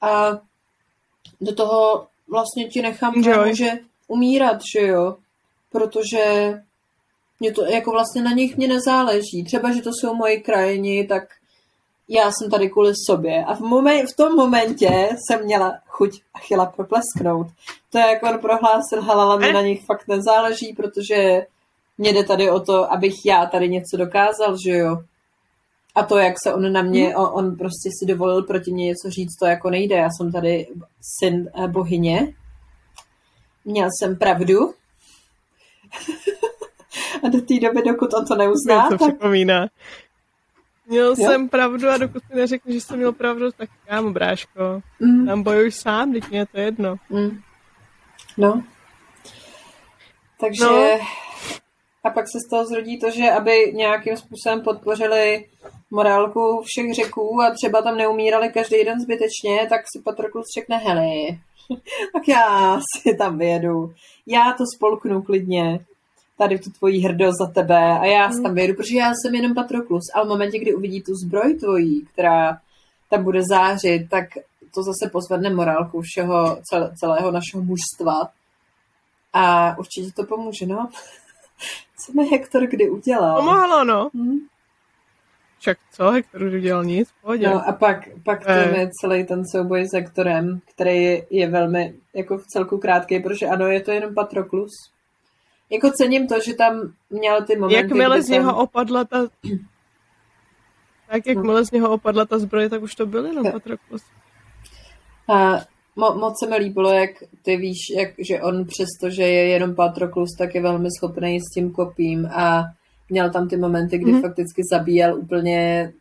a 0.00 0.40
do 1.40 1.54
toho 1.54 2.06
vlastně 2.28 2.68
ti 2.68 2.82
nechám 2.82 3.22
to 3.22 3.44
může 3.46 3.70
umírat, 4.08 4.60
že 4.74 4.86
jo, 4.86 5.16
protože 5.72 6.54
mě 7.40 7.52
to, 7.52 7.64
jako 7.64 7.90
vlastně 7.90 8.22
na 8.22 8.32
nich 8.32 8.56
mě 8.56 8.68
nezáleží. 8.68 9.44
Třeba, 9.46 9.72
že 9.72 9.82
to 9.82 9.90
jsou 9.92 10.14
moji 10.14 10.40
krajini, 10.40 11.06
tak 11.06 11.22
já 12.11 12.30
jsem 12.32 12.50
tady 12.50 12.70
kvůli 12.70 12.92
sobě. 13.06 13.44
A 13.44 13.54
v, 13.54 13.61
momen, 13.61 14.06
v 14.06 14.16
tom 14.16 14.36
momentě 14.36 15.08
jsem 15.14 15.44
měla 15.44 15.78
chuť 15.86 16.20
Achila 16.34 16.66
proplesknout. 16.66 17.46
To 17.92 17.98
je 17.98 18.06
jako 18.06 18.26
on 18.26 18.38
prohlásil, 18.38 19.02
hele, 19.02 19.22
ale 19.22 19.38
mě 19.38 19.52
na 19.52 19.62
nich 19.62 19.84
fakt 19.86 20.08
nezáleží, 20.08 20.72
protože 20.76 21.46
mě 21.98 22.12
jde 22.12 22.24
tady 22.24 22.50
o 22.50 22.61
to, 22.61 22.92
abych 22.92 23.14
já 23.26 23.46
tady 23.46 23.68
něco 23.68 23.96
dokázal, 23.96 24.56
že 24.66 24.72
jo. 24.72 24.98
A 25.94 26.02
to, 26.02 26.18
jak 26.18 26.34
se 26.42 26.54
on 26.54 26.72
na 26.72 26.82
mě, 26.82 27.16
on, 27.16 27.30
on 27.32 27.56
prostě 27.56 27.90
si 27.98 28.06
dovolil 28.06 28.42
proti 28.42 28.72
mě 28.72 28.84
něco 28.84 29.11
říct, 29.11 29.36
to 29.40 29.46
jako 29.46 29.70
nejde. 29.70 29.96
Já 29.96 30.08
jsem 30.11 30.32
tady 30.32 30.66
syn 31.18 31.50
eh, 31.64 31.68
bohyně. 31.68 32.34
Měl 33.64 33.88
jsem 34.00 34.16
pravdu. 34.16 34.58
a 37.24 37.28
do 37.28 37.40
té 37.40 37.61
doby, 37.61 37.82
dokud 37.82 38.14
on 38.14 38.26
to 38.26 38.34
neuzná, 38.36 38.88
Mě 38.88 38.98
to 38.98 39.04
tak 39.04 39.14
připomíná. 39.14 39.66
Měl 40.91 41.09
Jo. 41.09 41.14
jsem 41.16 41.49
pravdu 41.49 41.88
a 41.88 41.97
dokud 41.97 42.22
mi 42.34 42.41
neřekl, 42.41 42.72
že 42.72 42.80
jsem 42.80 42.97
měl 42.97 43.12
pravdu, 43.12 43.53
tak 43.53 43.68
kámo, 43.86 44.11
bráško, 44.11 44.80
Mm, 45.01 45.26
tam 45.26 45.43
bojuj 45.43 45.72
sám, 45.72 46.12
teď 46.12 46.28
mě 46.28 46.38
je 46.38 46.47
to 46.47 46.61
jedno. 46.61 46.97
mm. 47.11 47.41
No. 48.38 48.62
Takže 50.41 50.64
No. 50.64 50.99
a 52.05 52.11
pak 52.11 52.24
se 52.28 52.38
z 52.47 52.51
toho 52.51 52.66
zrodí 52.66 52.99
to, 52.99 53.11
že 53.11 53.30
aby 53.30 53.72
nějakým 53.74 54.16
způsobem 54.16 54.61
podpořili 54.64 55.45
morálku 55.91 56.62
všech 56.64 56.95
řeků 56.95 57.41
a 57.43 57.51
třeba 57.55 57.82
tam 57.82 57.97
neumírali 57.97 58.49
každý 58.49 58.84
den 58.84 59.01
zbytečně, 59.01 59.66
tak 59.68 59.80
si 59.97 60.03
Patroklus 60.05 60.47
řekne, 60.59 60.76
hele, 60.76 61.05
tak 62.12 62.28
já 62.28 62.80
si 63.03 63.16
tam 63.16 63.38
vyjedu. 63.38 63.93
Já 64.26 64.53
to 64.59 64.64
spolknu 64.76 65.22
klidně. 65.22 65.78
Tady 66.41 66.59
tu 66.59 66.70
tvoji 66.70 66.99
hrdost 67.01 67.38
za 67.38 67.47
tebe 67.47 67.99
a 68.01 68.05
já 68.05 68.30
si 68.30 68.43
tam 68.43 68.55
vyjedu, 68.55 68.74
protože 68.74 68.97
já 68.97 69.12
jsem 69.14 69.34
jenom 69.34 69.55
Patroklus. 69.55 70.03
A 70.14 70.24
v 70.24 70.28
momentě, 70.28 70.59
kdy 70.59 70.74
uvidí 70.74 71.03
tu 71.03 71.12
zbroj 71.14 71.55
tvojí, 71.55 72.07
která 72.12 72.59
tam 73.11 73.24
bude 73.24 73.41
zářit, 73.51 74.09
tak 74.11 74.24
to 74.74 74.82
zase 74.82 75.11
pozvedne 75.12 75.51
morálku 75.51 76.01
všeho, 76.01 76.59
cel- 76.72 76.91
celého 77.01 77.30
našeho 77.30 77.62
mužstva. 77.62 78.28
A 79.32 79.74
určitě 79.78 80.12
to 80.16 80.24
pomůže, 80.24 80.66
no. 80.66 80.88
Co 82.07 82.12
mi 82.12 82.28
Hektor 82.28 82.66
kdy 82.66 82.91
udělal? 82.91 83.36
Pomohlo, 83.41 83.84
no. 83.84 84.11
Hm? 84.14 84.38
Však 85.59 85.78
co, 85.93 86.11
Hektor 86.11 86.43
už 86.43 86.55
udělal 86.55 86.84
nic, 86.84 87.09
pohodě. 87.22 87.47
No 87.47 87.68
a 87.68 87.72
pak, 87.72 88.09
pak 88.24 88.45
to 88.45 88.51
Eh. 88.51 88.78
je 88.78 88.91
celý 89.01 89.24
ten 89.26 89.43
souboj 89.53 89.84
s 89.88 89.93
Hektorem, 89.95 90.61
který 90.74 91.03
je, 91.03 91.26
je 91.30 91.49
velmi 91.51 91.95
jako 92.14 92.38
v 92.38 92.47
celku 92.47 92.78
krátký, 92.78 93.20
protože 93.20 93.47
ano, 93.47 93.66
je 93.66 93.80
to 93.80 93.91
jenom 93.91 94.14
Patroklus. 94.14 94.70
Jako 95.70 95.90
cením 95.90 96.26
to, 96.26 96.34
že 96.40 96.54
tam 96.54 96.92
měl 97.10 97.44
ty 97.44 97.56
momenty, 97.56 97.74
Jakmile 97.82 98.22
z 98.22 98.28
něho 98.28 98.50
tam... 98.52 98.60
opadla 98.60 99.04
ta... 99.04 99.28
Tak 101.10 101.26
jakmile 101.26 101.64
z 101.64 101.70
něho 101.70 101.90
opadla 101.90 102.24
ta 102.24 102.38
zbroje, 102.38 102.68
tak 102.68 102.82
už 102.82 102.94
to 102.94 103.06
byl 103.06 103.26
jenom 103.26 103.46
Jo. 103.46 103.52
Patroklus. 103.52 104.02
A 105.28 105.58
mo, 105.96 106.14
moc 106.14 106.34
se 106.44 106.50
mi 106.50 106.56
líbilo, 106.56 106.92
jak 106.92 107.10
ty 107.42 107.56
víš, 107.56 107.78
jak, 107.96 108.08
že 108.28 108.40
on 108.42 108.64
přesto, 108.64 109.10
že 109.10 109.22
je 109.22 109.48
jenom 109.48 109.74
Patroklus, 109.74 110.28
tak 110.38 110.54
je 110.54 110.62
velmi 110.62 110.88
schopný 110.98 111.40
s 111.40 111.54
tím 111.54 111.72
kopím 111.72 112.26
a 112.26 112.64
měl 113.08 113.30
tam 113.30 113.48
ty 113.48 113.56
momenty, 113.56 113.98
kdy 113.98 114.10
Mhm. 114.10 114.20
mm-hmm. 114.20 114.22
fakticky 114.28 114.62
zabíjel 114.72 115.18
úplně 115.18 115.92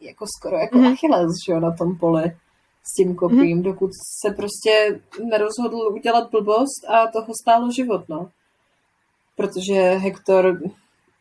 jako 0.00 0.24
skoro 0.38 0.56
jako 0.56 0.78
Mhm. 0.78 0.86
mm-hmm. 0.86 0.92
Achilles, 0.92 1.30
že 1.46 1.52
jo, 1.52 1.60
na 1.60 1.70
tom 1.76 1.98
poli 1.98 2.32
s 2.92 2.94
tím 2.96 3.14
kopím, 3.14 3.38
mm-hmm. 3.58 3.62
dokud 3.62 3.90
se 4.26 4.34
prostě 4.34 5.00
nerozhodl 5.30 5.76
udělat 5.76 6.30
blbost 6.30 6.84
a 6.88 7.06
toho 7.06 7.32
stálo 7.42 7.70
život, 7.72 8.08
no. 8.08 8.28
Protože 9.36 9.74
Hektor, 9.74 10.60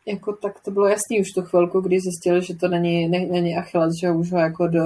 jako 0.05 0.34
tak 0.34 0.60
to 0.60 0.72
bylo 0.72 0.88
jasný 0.88 1.22
už 1.22 1.28
tu 1.36 1.41
chvilku, 1.41 1.82
kdy 1.82 1.97
zjistil, 1.99 2.41
že 2.41 2.55
to 2.55 2.68
není, 2.68 3.07
ne, 3.07 3.20
není 3.20 3.57
Achilles, 3.57 3.93
že 4.01 4.12
už 4.12 4.32
ho 4.32 4.39
jako 4.39 4.68
do, 4.68 4.82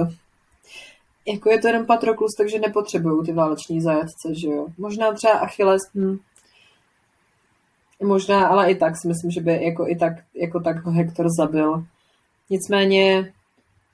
jako 1.28 1.50
je 1.50 1.60
to 1.60 1.66
jenom 1.66 1.86
Patroklus, 1.86 2.30
takže 2.38 2.58
nepotřebují 2.58 3.26
ty 3.26 3.32
váleční 3.32 3.80
zajatce, 3.80 4.34
že 4.42 4.48
jo. 4.48 4.66
Možná 4.78 5.12
třeba 5.12 5.32
Achilles, 5.32 5.82
hm, 5.94 6.18
možná, 8.02 8.46
ale 8.46 8.70
i 8.70 8.74
tak 8.74 8.94
si 9.02 9.08
myslím, 9.08 9.30
že 9.30 9.40
by 9.40 9.64
jako 9.64 9.88
i 9.88 9.96
tak, 9.96 10.12
jako 10.34 10.60
tak 10.60 10.84
ho 10.84 10.92
Hektor 10.92 11.26
zabil. 11.38 11.84
Nicméně 12.50 13.32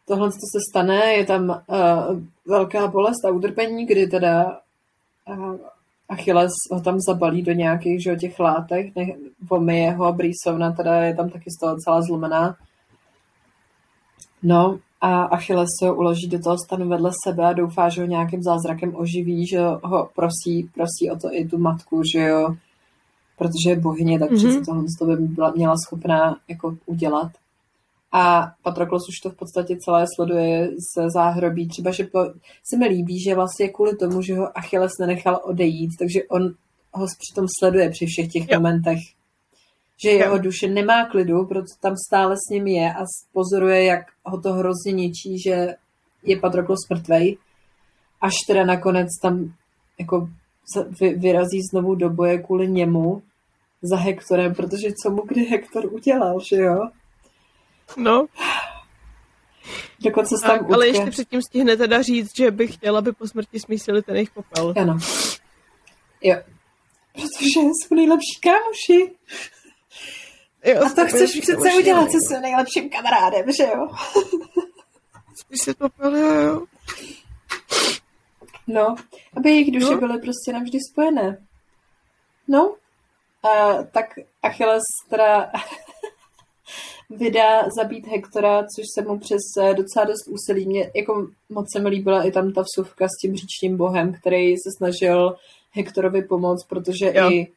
tohle, 0.07 0.28
co 0.28 0.47
se 0.53 0.59
stane, 0.70 1.14
je 1.14 1.26
tam 1.26 1.49
uh, 1.51 2.20
velká 2.47 2.87
bolest 2.87 3.24
a 3.24 3.31
utrpení, 3.31 3.87
kdy 3.87 4.07
teda 4.07 4.61
uh, 5.28 5.57
Achilles 6.11 6.52
ho 6.72 6.80
tam 6.80 6.96
zabalí 7.08 7.42
do 7.42 7.52
nějakých, 7.52 8.02
že 8.02 8.16
těch 8.16 8.40
látek, 8.40 8.96
ne, 8.96 9.06
vomije 9.50 9.90
ho, 9.92 10.12
Brýsovna 10.12 10.72
teda 10.72 10.94
je 10.94 11.14
tam 11.14 11.30
taky 11.30 11.50
z 11.50 11.61
toho 11.61 11.76
celá 11.76 12.02
zlomená. 12.02 12.56
No 14.42 14.78
a 15.00 15.22
Achilles 15.22 15.68
se 15.80 15.88
ho 15.88 15.94
uloží 15.94 16.28
do 16.28 16.38
toho 16.38 16.56
stanu 16.66 16.88
vedle 16.88 17.11
sebe 17.26 17.46
a 17.46 17.52
doufá, 17.52 17.88
že 17.88 18.00
ho 18.00 18.06
nějakým 18.06 18.42
zázrakem 18.42 18.96
oživí, 18.96 19.46
že 19.46 19.61
ho 19.82 20.11
prosí, 20.14 20.70
prosí 20.74 21.11
o 21.12 21.16
to 21.16 21.28
i 21.32 21.44
tu 21.48 21.58
matku, 21.58 22.02
že 22.14 22.20
jo, 22.20 22.56
protože 23.38 23.70
je 23.70 23.80
bohyně, 23.80 24.18
tak 24.18 24.30
Mhm. 24.30 24.38
mm-hmm. 24.38 24.48
přece 24.50 24.64
tohle 24.64 24.84
to 24.98 25.06
by 25.06 25.16
byla, 25.16 25.50
měla 25.50 25.74
schopná 25.86 26.36
jako 26.48 26.76
udělat. 26.86 27.32
A 28.12 28.52
Patroklos 28.62 29.08
už 29.08 29.18
to 29.22 29.30
v 29.30 29.36
podstatě 29.36 29.76
celé 29.76 30.06
sleduje 30.16 30.68
ze 30.96 31.11
záhrobí. 31.14 31.68
Třeba, 31.68 31.90
že 31.90 32.04
po, 32.04 32.18
se 32.70 32.76
mi 32.78 32.86
líbí, 32.86 33.20
že 33.20 33.34
vlastně 33.34 33.68
kvůli 33.68 33.96
tomu, 33.96 34.22
že 34.22 34.34
ho 34.36 34.58
Achilles 34.58 34.92
nenechal 35.00 35.40
odejít, 35.44 35.90
takže 35.98 36.20
on 36.30 36.54
ho 36.92 37.06
přitom 37.18 37.46
sleduje 37.58 37.90
při 37.90 38.06
všech 38.06 38.32
těch 38.32 38.48
Jo. 38.48 38.58
momentech. 38.58 38.98
Že 40.02 40.11
jeho 40.11 40.38
duše 40.38 40.68
nemá 40.68 41.04
klidu, 41.04 41.46
proto 41.46 41.66
tam 41.82 41.94
stále 42.06 42.36
s 42.36 42.50
ním 42.50 42.66
je 42.66 42.94
a 42.94 43.04
pozoruje, 43.32 43.84
jak 43.84 44.06
ho 44.24 44.40
to 44.40 44.52
hrozně 44.52 44.92
ničí, 44.92 45.38
že 45.38 45.74
je 46.22 46.36
Patroklos 46.40 46.88
mrtvej. 46.90 47.36
Až 48.20 48.34
teda 48.46 48.64
nakonec 48.64 49.08
tam 49.22 49.54
jako 49.98 50.28
vyrazí 51.16 51.62
znovu 51.72 51.94
do 51.94 52.11
boje 52.11 52.38
kvůli 52.38 52.68
němu 52.68 53.22
za 53.82 53.96
Hektorem, 53.96 54.54
protože 54.54 54.88
co 55.02 55.11
mu 55.11 55.22
kdy 55.28 55.44
Hektor 55.44 55.92
udělal, 55.92 56.40
že 56.40 56.56
jo? 56.56 56.88
No, 57.97 58.26
Dokonce 60.01 60.34
se 60.36 60.47
tak, 60.47 60.61
tam 60.61 60.74
ale 60.74 60.86
ještě 60.86 61.11
předtím 61.11 61.43
stihne 61.43 61.76
teda 61.76 62.03
říct, 62.03 62.36
že 62.36 62.51
bych 62.51 62.74
chtěla, 62.74 62.99
aby 62.99 63.12
po 63.12 63.28
smrti 63.28 63.61
smísili 63.61 64.03
ten 64.03 64.14
jejich 64.14 64.30
popel. 64.30 64.74
Ano. 64.80 64.99
Jo. 66.22 66.36
Protože 67.12 67.61
jsou 67.61 67.95
nejlepší 67.95 68.41
kámoši. 68.43 69.16
Jo, 70.64 70.84
A 70.86 70.88
to 70.88 71.07
chceš 71.07 71.30
přece 71.30 71.53
kamoši, 71.53 71.78
udělat 71.78 72.05
no. 72.05 72.11
se 72.11 72.18
svým 72.20 72.41
nejlepším 72.41 72.91
kamarádem, 72.91 73.53
že 73.53 73.62
jo? 73.62 73.88
Když 75.49 75.61
si 75.61 75.74
to 75.74 76.16
jo. 76.16 76.66
No, 78.66 78.95
aby 79.36 79.51
jejich 79.51 79.70
duše 79.72 79.93
no. 79.93 79.99
byly 79.99 80.20
prostě 80.20 80.53
navždy 80.53 80.78
spojené. 80.93 81.47
No, 82.49 82.74
a, 83.43 83.82
tak 83.82 84.07
Achilles 84.43 84.82
teda 85.11 85.53
vydá 87.11 87.68
zabít 87.76 88.06
Hektora, 88.06 88.62
což 88.76 88.84
se 88.94 89.08
mu 89.08 89.18
přes 89.18 89.42
eh, 89.61 89.74
docela 89.74 90.04
dost 90.04 90.28
úsilí. 90.28 90.66
Mě 90.66 90.90
jako 90.96 91.28
moc 91.48 91.66
se 91.72 91.80
mi 91.80 91.88
líbila 91.88 92.22
i 92.22 92.30
tam 92.30 92.52
ta 92.52 92.62
vsuvka 92.62 93.06
s 93.06 93.20
tím 93.20 93.36
říčním 93.36 93.76
bohem, 93.76 94.12
který 94.12 94.56
se 94.56 94.70
snažil 94.76 95.36
Hektorovi 95.72 96.22
pomoct, 96.22 96.66
protože 96.68 97.12
jo. 97.14 97.30
i 97.30 97.48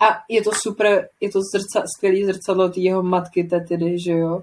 a 0.00 0.18
je 0.28 0.42
to 0.42 0.50
super, 0.62 1.08
je 1.20 1.30
to 1.30 1.40
zrca, 1.54 1.86
skvělý 1.96 2.24
zrcadlo 2.24 2.68
té 2.68 2.80
jeho 2.80 3.02
matky 3.02 3.44
Tetidy, 3.44 3.96
že 3.98 4.12
jo? 4.12 4.42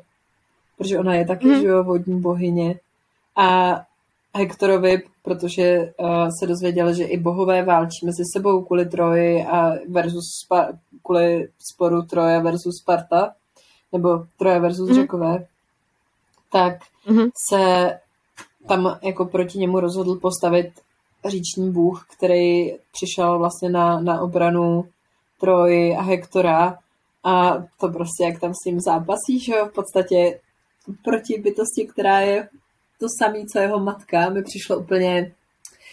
Protože 0.77 0.99
ona 0.99 1.15
je 1.15 1.25
taky, 1.25 1.47
mm. 1.47 1.61
že 1.61 1.67
jo, 1.67 1.83
vodní 1.83 2.21
bohyně. 2.21 2.79
A 3.35 3.81
Hektorovi, 4.37 5.01
protože 5.23 5.93
uh, 5.99 6.29
se 6.39 6.47
dozvěděl, 6.47 6.93
že 6.93 7.03
i 7.03 7.17
bohové 7.17 7.63
válčí 7.63 8.05
mezi 8.05 8.23
sebou 8.33 8.63
kvůli 8.63 8.85
Troji 8.85 9.45
a 9.45 9.73
versus 9.89 10.25
Spa- 10.43 10.79
kvůli 11.03 11.47
sporu 11.73 12.01
Troje 12.01 12.39
versus 12.39 12.81
Sparta, 12.81 13.33
nebo 13.97 14.25
Troje 14.37 14.59
versus 14.59 14.89
mm. 14.89 14.95
Řekové, 14.95 15.45
tak 16.51 16.73
mm. 17.07 17.29
se 17.49 17.91
tam 18.67 18.99
jako 19.03 19.25
proti 19.25 19.59
němu 19.59 19.79
rozhodl 19.79 20.15
postavit 20.15 20.71
říční 21.25 21.71
bůh, 21.71 22.05
který 22.17 22.71
přišel 22.91 23.39
vlastně 23.39 23.69
na, 23.69 23.99
na 23.99 24.21
obranu 24.21 24.85
Troji 25.39 25.95
a 25.95 26.01
Hektora 26.01 26.77
a 27.23 27.57
to 27.79 27.87
prostě, 27.87 28.23
jak 28.23 28.39
tam 28.39 28.53
s 28.53 28.65
ním 28.65 28.79
zápasí, 28.79 29.39
že 29.39 29.53
v 29.63 29.73
podstatě 29.73 30.39
proti 31.03 31.41
bytosti, 31.41 31.87
která 31.93 32.19
je 32.19 32.49
to 32.99 33.07
samé, 33.19 33.39
co 33.53 33.59
jeho 33.59 33.79
matka, 33.79 34.29
mi 34.29 34.43
přišlo 34.43 34.77
úplně 34.77 35.33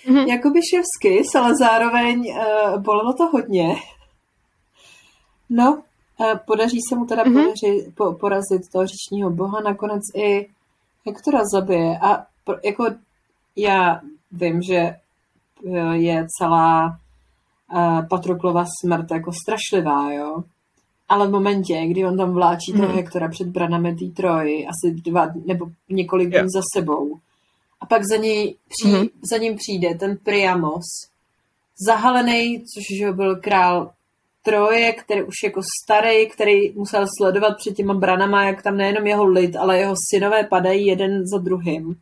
mm-hmm. 0.07 0.29
jakoby 0.29 0.61
ševsky, 0.71 1.23
ale 1.39 1.57
zároveň 1.57 2.27
uh, 2.31 2.83
bolelo 2.83 3.13
to 3.13 3.25
hodně. 3.27 3.77
No, 5.51 5.83
podaří 6.47 6.79
se 6.89 6.97
mu 6.97 7.07
teda 7.07 7.25
mm-hmm. 7.25 7.43
podaři, 7.43 7.93
po, 7.95 8.13
porazit 8.13 8.63
toho 8.73 8.87
říčního 8.87 9.31
boha, 9.31 9.61
nakonec 9.61 10.03
i 10.17 10.49
Hektora 11.07 11.41
zabije 11.53 11.99
a 11.99 12.27
pro, 12.45 12.57
jako 12.65 12.85
já 13.57 14.01
vím, 14.33 14.63
že 14.63 14.77
eh, 14.77 15.97
je 15.97 16.27
celá 16.39 16.99
uh, 17.73 18.09
Patroklova 18.09 18.65
smrt 18.85 19.11
jako 19.11 19.31
strašlivá, 19.33 20.13
jo. 20.13 20.45
Ale 21.09 21.29
v 21.29 21.31
momentě, 21.31 21.87
kdy 21.87 22.07
on 22.07 22.17
tam 22.17 22.33
vláčí 22.33 22.73
toho 22.73 22.89
mm. 22.89 22.95
Hektora 22.95 23.29
před 23.29 23.49
branami 23.49 23.95
té 23.95 24.05
troji, 24.17 24.67
asi 24.67 24.95
dva 24.95 25.29
nebo 25.47 25.67
několik 25.89 26.29
dní 26.29 26.35
yeah. 26.35 26.47
za 26.55 26.63
sebou, 26.77 27.19
a 27.81 27.87
pak 27.87 28.03
za, 28.05 28.17
něj 28.17 28.57
při, 28.69 28.89
mm. 28.89 29.07
za 29.31 29.37
ním 29.37 29.57
přijde 29.57 29.95
ten 29.95 30.17
Priamos, 30.17 30.85
zahalený, 31.87 32.59
což 32.59 32.99
že 32.99 33.13
byl 33.13 33.37
král 33.37 33.91
Troje, 34.43 34.93
který 34.93 35.23
už 35.23 35.35
jako 35.45 35.61
starý, 35.85 36.29
který 36.29 36.73
musel 36.73 37.07
sledovat 37.19 37.57
před 37.57 37.77
těma 37.77 37.95
branama, 37.95 38.45
jak 38.45 38.63
tam 38.63 38.77
nejenom 38.77 39.07
jeho 39.07 39.27
lid, 39.27 39.57
ale 39.57 39.79
jeho 39.79 39.95
synové 40.11 40.45
padají 40.45 40.87
jeden 40.87 41.27
za 41.27 41.39
druhým. 41.39 42.01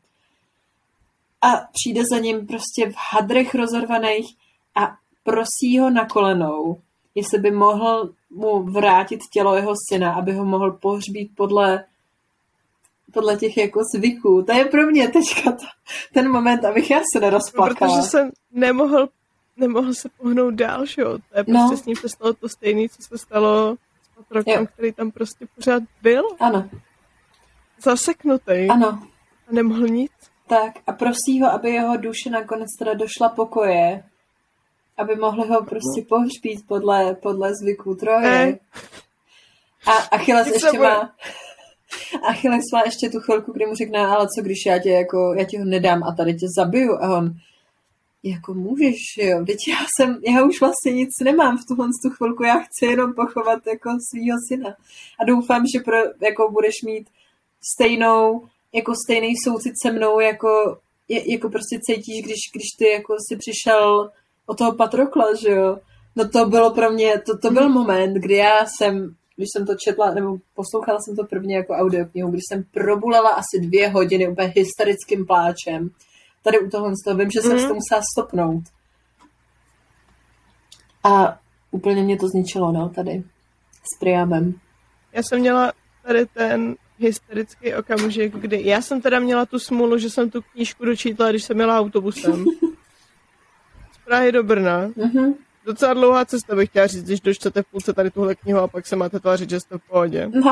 A 1.43 1.49
přijde 1.73 2.03
za 2.11 2.19
ním 2.19 2.47
prostě 2.47 2.91
v 2.91 2.95
hadrech 3.13 3.55
rozorvaných 3.55 4.27
a 4.75 4.97
prosí 5.25 5.79
ho 5.79 5.91
na 5.91 6.07
kolenou, 6.07 6.81
jestli 7.15 7.39
by 7.39 7.51
mohl 7.51 8.11
mu 8.31 8.63
vrátit 8.63 9.21
tělo 9.33 9.57
jeho 9.57 9.75
syna, 9.93 10.15
aby 10.15 10.33
ho 10.33 10.45
mohl 10.45 10.73
pohřbít 10.73 11.31
podle 11.37 11.85
podle 13.13 13.37
těch 13.37 13.57
jako 13.57 13.81
zvyků. 13.95 14.43
To 14.43 14.53
je 14.53 14.65
pro 14.65 14.87
mě 14.87 15.09
teďka 15.09 15.53
to, 15.53 15.67
ten 16.13 16.31
moment, 16.31 16.65
abych 16.65 16.91
já 16.91 17.01
se 17.13 17.21
nerozplakala. 17.21 17.97
Protože 17.97 18.09
jsem 18.09 18.31
nemohl, 18.53 19.09
nemohl 19.61 19.95
se 19.95 20.09
pohnout 20.09 20.55
dál, 20.55 20.87
že 20.87 21.03
jo? 21.03 21.19
To 21.19 21.39
je 21.39 21.45
prostě 21.45 21.71
no. 21.71 21.77
s 21.77 21.85
ním 21.85 21.97
přestalo 21.97 22.33
to 22.33 22.49
stejné, 22.49 22.89
co 22.89 23.03
se 23.03 23.19
stalo 23.19 23.77
s 24.03 24.17
Patrokem, 24.17 24.67
který 24.67 24.93
tam 24.93 25.11
prostě 25.11 25.47
pořád 25.55 25.83
byl. 26.03 26.23
Ano. 26.41 26.71
Zaseknutý. 27.83 28.69
Ano. 28.71 29.03
A 29.49 29.53
nemohl 29.53 29.89
nic. 29.89 30.13
Tak 30.49 30.75
a 30.87 30.93
prosí 30.93 31.41
ho, 31.41 31.53
aby 31.53 31.71
jeho 31.71 31.97
duše 31.97 32.31
nakonec 32.31 32.69
teda 32.79 32.95
došla 32.95 33.29
pokoje 33.29 34.03
aby 35.01 35.17
mohli 35.17 35.49
ho 35.49 35.65
prostě 35.65 36.03
pohřbít 36.09 36.67
podle, 36.69 37.15
podle 37.15 37.51
zvyků 37.63 37.95
troje. 37.95 38.59
A 39.87 39.93
Achilles 39.93 40.47
ještě 40.47 40.79
má... 40.79 41.15
Achilles 42.29 42.65
má 42.73 42.83
ještě 42.85 43.11
tu 43.11 43.21
chvilku, 43.21 43.53
kdy 43.53 43.67
mu 43.67 43.75
řekne, 43.75 43.99
ale 43.99 44.27
co 44.37 44.43
když 44.43 44.67
já 44.67 44.79
tě 44.79 44.91
jako, 44.91 45.35
já 45.39 45.45
ti 45.45 45.59
ho 45.59 45.65
nedám 45.65 46.03
a 46.03 46.15
tady 46.15 46.35
tě 46.35 46.47
zabiju 46.57 46.93
a 47.01 47.17
on 47.17 47.33
jako 48.23 48.55
můžeš, 48.55 48.97
jo, 49.19 49.45
teď 49.47 49.57
já 49.69 49.87
jsem, 49.97 50.21
já 50.35 50.45
už 50.45 50.61
vlastně 50.61 50.93
nic 50.93 51.11
nemám 51.25 51.59
v 51.59 51.67
tuhle 51.69 51.89
tu 52.05 52.11
chvilku, 52.11 52.45
já 52.45 52.59
chci 52.59 52.87
jenom 52.87 53.15
pochovat 53.15 53.67
jako 53.67 53.91
svýho 54.11 54.37
syna 54.49 54.75
a 55.21 55.25
doufám, 55.25 55.65
že 55.75 55.81
pro, 55.81 55.97
jako 56.23 56.51
budeš 56.51 56.75
mít 56.87 57.09
stejnou, 57.75 58.49
jako 58.73 58.93
stejný 59.05 59.35
soucit 59.45 59.75
se 59.83 59.93
mnou, 59.93 60.21
jako, 60.21 60.79
jako 61.09 61.51
prostě 61.51 61.79
cítíš, 61.83 62.23
když, 62.23 62.41
když 62.55 62.67
ty 62.79 62.89
jako 62.89 63.17
si 63.29 63.37
přišel 63.37 64.11
o 64.47 64.55
toho 64.55 64.73
Patrokla, 64.73 65.35
že 65.35 65.51
jo. 65.51 65.79
No 66.17 66.29
to 66.29 66.47
bylo 66.47 66.75
pro 66.75 66.91
mě, 66.91 67.21
to, 67.27 67.39
to 67.39 67.51
byl 67.51 67.69
moment, 67.69 68.15
kdy 68.15 68.35
já 68.35 68.67
jsem, 68.67 69.15
když 69.37 69.49
jsem 69.53 69.67
to 69.67 69.75
četla, 69.75 70.15
nebo 70.15 70.39
poslouchala 70.55 70.99
jsem 71.01 71.17
to 71.17 71.25
prvně 71.25 71.57
jako 71.57 71.73
audioknihu, 71.73 72.31
když 72.31 72.43
jsem 72.49 72.65
probulala 72.71 73.31
asi 73.31 73.61
dvě 73.61 73.89
hodiny 73.89 74.29
úplně 74.29 74.53
hysterickým 74.57 75.27
pláčem. 75.27 75.91
Tady 76.43 76.59
u 76.59 76.71
toho, 76.71 76.91
z 76.91 77.05
toho 77.05 77.17
vím, 77.17 77.31
že 77.31 77.41
jsem 77.41 77.53
mm. 77.53 77.69
to 77.69 77.75
musela 77.75 78.03
stopnout. 78.15 78.65
A 81.05 81.39
úplně 81.71 82.03
mě 82.03 82.19
to 82.19 82.29
zničilo, 82.29 82.73
no, 82.73 82.89
tady. 82.89 83.23
S 83.95 83.99
Priamem. 83.99 84.55
Já 85.13 85.23
jsem 85.23 85.41
měla 85.41 85.73
tady 86.03 86.27
ten 86.27 86.77
hysterický 86.99 87.75
okamžik, 87.75 88.37
kdy 88.37 88.63
já 88.65 88.83
jsem 88.83 89.01
teda 89.01 89.19
měla 89.21 89.47
tu 89.47 89.59
smůlu, 89.59 89.99
že 89.99 90.11
jsem 90.11 90.31
tu 90.31 90.43
knížku 90.43 90.85
dočítala, 90.85 91.31
když 91.31 91.45
jsem 91.45 91.57
měla 91.57 91.81
autobusem. 91.81 92.45
Prahy 94.05 94.33
do 94.33 94.43
Brna. 94.43 94.89
Uh-huh. 94.89 95.35
Docela 95.65 95.95
dlouhá 95.95 96.25
cesta 96.25 96.57
bych 96.57 96.69
chtěla 96.69 96.87
říct, 96.87 97.05
když 97.05 97.21
dočtete 97.21 97.63
v 97.63 97.67
půlce 97.67 97.93
tady 97.93 98.11
tuhle 98.11 98.35
knihu 98.35 98.59
a 98.59 98.69
pak 98.69 98.87
se 98.87 98.97
máte 98.97 99.21
tvářit, 99.21 99.51
že 99.51 99.61
jste 99.61 99.79
v 99.79 99.83
pohodě. 99.83 100.31
No. 100.35 100.51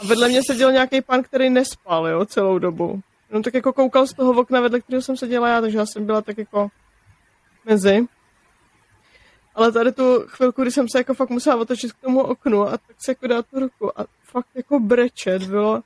A 0.00 0.06
vedle 0.06 0.28
mě 0.28 0.40
seděl 0.46 0.72
nějaký 0.72 1.00
pan, 1.00 1.22
který 1.22 1.50
nespal, 1.50 2.06
jo, 2.06 2.24
celou 2.24 2.58
dobu. 2.58 3.00
On 3.34 3.42
tak 3.42 3.54
jako 3.54 3.72
koukal 3.72 4.06
z 4.06 4.12
toho 4.12 4.32
okna, 4.32 4.60
vedle 4.60 4.80
kterého 4.80 5.02
jsem 5.02 5.16
seděla 5.16 5.48
já, 5.48 5.60
takže 5.60 5.78
já 5.78 5.86
jsem 5.86 6.06
byla 6.06 6.22
tak 6.22 6.38
jako 6.38 6.68
mezi. 7.64 8.06
Ale 9.54 9.72
tady 9.72 9.92
tu 9.92 10.24
chvilku, 10.26 10.62
kdy 10.62 10.70
jsem 10.70 10.88
se 10.88 10.98
jako 10.98 11.14
fakt 11.14 11.30
musela 11.30 11.56
otočit 11.56 11.92
k 11.92 12.00
tomu 12.00 12.20
oknu 12.20 12.62
a 12.62 12.70
tak 12.70 12.96
se 12.98 13.10
jako 13.10 13.26
dát 13.26 13.46
tu 13.46 13.60
ruku 13.60 14.00
a 14.00 14.06
fakt 14.22 14.48
jako 14.54 14.80
brečet 14.80 15.42
bylo, 15.42 15.82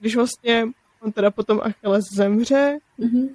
když 0.00 0.16
vlastně 0.16 0.68
on 1.00 1.12
teda 1.12 1.30
potom 1.30 1.60
Achilles 1.62 2.04
zemře, 2.16 2.78
mm-hmm 2.98 3.28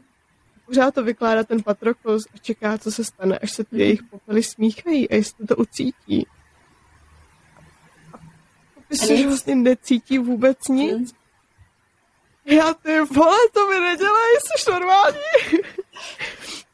pořád 0.66 0.96
to 0.96 1.04
vykládá 1.04 1.44
ten 1.44 1.64
Patroklos 1.64 2.24
a 2.36 2.38
čeká, 2.38 2.78
co 2.78 2.92
se 2.92 3.04
stane, 3.04 3.38
až 3.38 3.52
se 3.52 3.64
ty 3.64 3.80
jejich 3.80 4.04
popely 4.04 4.44
smíchají 4.44 5.10
a 5.10 5.16
jestli 5.16 5.48
to 5.48 5.56
ucítí. 5.56 6.28
A 8.92 8.96
si, 8.96 9.18
že 9.18 9.28
vlastně 9.28 9.56
necítí 9.56 10.18
vůbec 10.18 10.58
nic. 10.70 11.14
Mm. 11.14 11.23
Já 12.46 12.74
ty 12.74 13.02
vole, 13.02 13.38
to 13.54 13.68
mi 13.68 13.80
nedělej, 13.80 14.36
jsi 14.58 14.72
normální. 14.72 15.18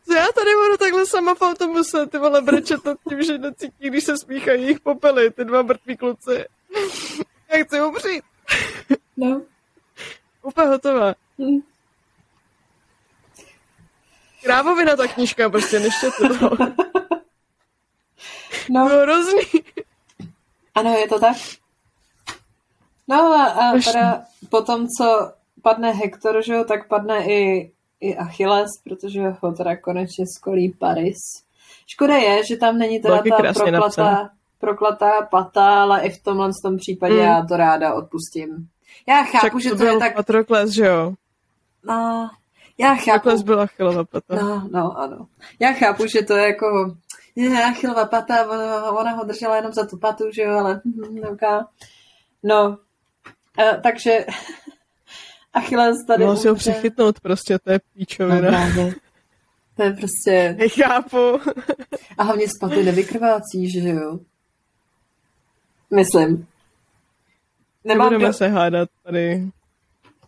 Co 0.06 0.14
já 0.16 0.28
tady 0.36 0.52
budu 0.56 0.78
takhle 0.78 1.06
sama 1.06 1.36
v 1.36 1.42
autobuse, 1.42 2.08
ty 2.08 2.18
vole, 2.18 2.42
brečet 2.42 2.86
nad 2.86 2.98
tím, 3.10 3.24
že 3.24 3.38
necítí, 3.38 3.90
když 3.90 4.04
se 4.04 4.18
smíchají 4.18 4.62
jejich 4.62 4.80
popely, 4.80 5.32
ty 5.32 5.46
dva 5.46 5.62
mrtví 5.62 5.98
kluci. 5.98 6.46
Já 7.52 7.64
chci 7.66 7.82
umřít. 7.82 8.24
No. 9.18 9.42
Úplně 10.42 10.68
hotová. 10.68 11.14
Mm. 11.38 11.60
Krávovina 14.44 14.96
ta 14.96 15.08
knížka, 15.08 15.50
prostě 15.50 15.80
neštěte 15.80 16.30
to. 16.40 16.50
No. 18.70 18.88
Bylo 18.88 19.02
hrozný. 19.02 19.42
Ano, 20.76 20.98
je 20.98 21.08
to 21.08 21.20
tak. 21.20 21.38
No 23.08 23.34
a, 23.34 23.46
a 23.46 23.80
teda 23.86 24.22
potom, 24.50 24.88
co 24.98 25.34
padne 25.62 25.92
Hektor, 25.92 26.44
že 26.44 26.54
jo, 26.54 26.64
tak 26.64 26.88
padne 26.88 27.26
i, 27.26 27.72
i 28.02 28.16
Achilles, 28.18 28.70
protože 28.84 29.22
ho 29.42 29.52
teda 29.52 29.76
konečně 29.76 30.26
skolí 30.38 30.74
Paris. 30.80 31.18
Škoda 31.88 32.16
je, 32.16 32.46
že 32.46 32.58
tam 32.58 32.78
není 32.78 33.00
teda 33.00 33.24
ta 33.30 33.54
proklatá, 33.54 34.30
proklatá 34.60 35.22
pata, 35.22 35.82
ale 35.82 36.02
i 36.02 36.10
v 36.10 36.24
tomhle 36.24 36.50
tom 36.64 36.78
případě 36.78 37.14
mm. 37.14 37.20
já 37.20 37.46
to 37.46 37.58
ráda 37.58 37.94
odpustím. 37.94 38.68
Já 39.08 39.24
chápu, 39.24 39.58
Však 39.58 39.62
že 39.62 39.70
to, 39.70 39.76
to 39.76 39.86
je 39.86 40.00
tak... 40.00 40.16
Patrokles, 40.16 40.72
že 40.72 40.86
jo? 40.86 41.14
No, 41.84 42.30
já 42.78 42.96
chápu. 42.96 43.30
Takhle 43.30 43.44
byla 43.44 43.64
Achillova 43.64 44.04
pata. 44.04 44.36
No, 44.36 44.68
no, 44.72 44.98
ano. 44.98 45.28
Já 45.60 45.74
chápu, 45.74 46.08
že 46.08 46.22
to 46.22 46.38
je 46.38 46.48
jako, 46.48 46.96
je 47.36 47.64
Achillova 47.64 48.06
pata, 48.06 48.50
ona, 48.50 48.92
ona 48.92 49.12
ho 49.12 49.24
držela 49.24 49.56
jenom 49.56 49.74
za 49.74 49.86
tu 49.86 49.98
patu, 49.98 50.24
že 50.32 50.42
jo, 50.42 50.58
ale 50.58 50.82
okay. 51.32 51.60
No, 52.44 52.78
uh, 53.60 53.82
takže 53.84 54.26
Achilles 55.54 55.98
tady 56.08 56.24
Mohl 56.26 56.38
si 56.38 56.48
ho 56.48 56.54
umře. 56.54 56.72
přechytnout 56.72 57.20
prostě, 57.20 57.60
to 57.60 57.72
je 57.72 57.80
No, 57.86 58.00
píčovina. 58.00 58.48
právě. 58.48 58.94
To 59.76 59.84
je 59.84 59.94
prostě... 59.94 60.56
Nechápu. 60.60 61.18
A 62.18 62.24
hlavně 62.24 62.46
spaty 62.48 62.84
nevykrvácí, 62.84 63.72
že 63.72 63.90
jo? 63.90 64.20
Myslím. 65.96 66.48
Nemám 67.86 68.06
Nebudeme 68.10 68.28
do... 68.30 68.34
se 68.34 68.48
hádat 68.48 68.90
tady. 69.04 69.44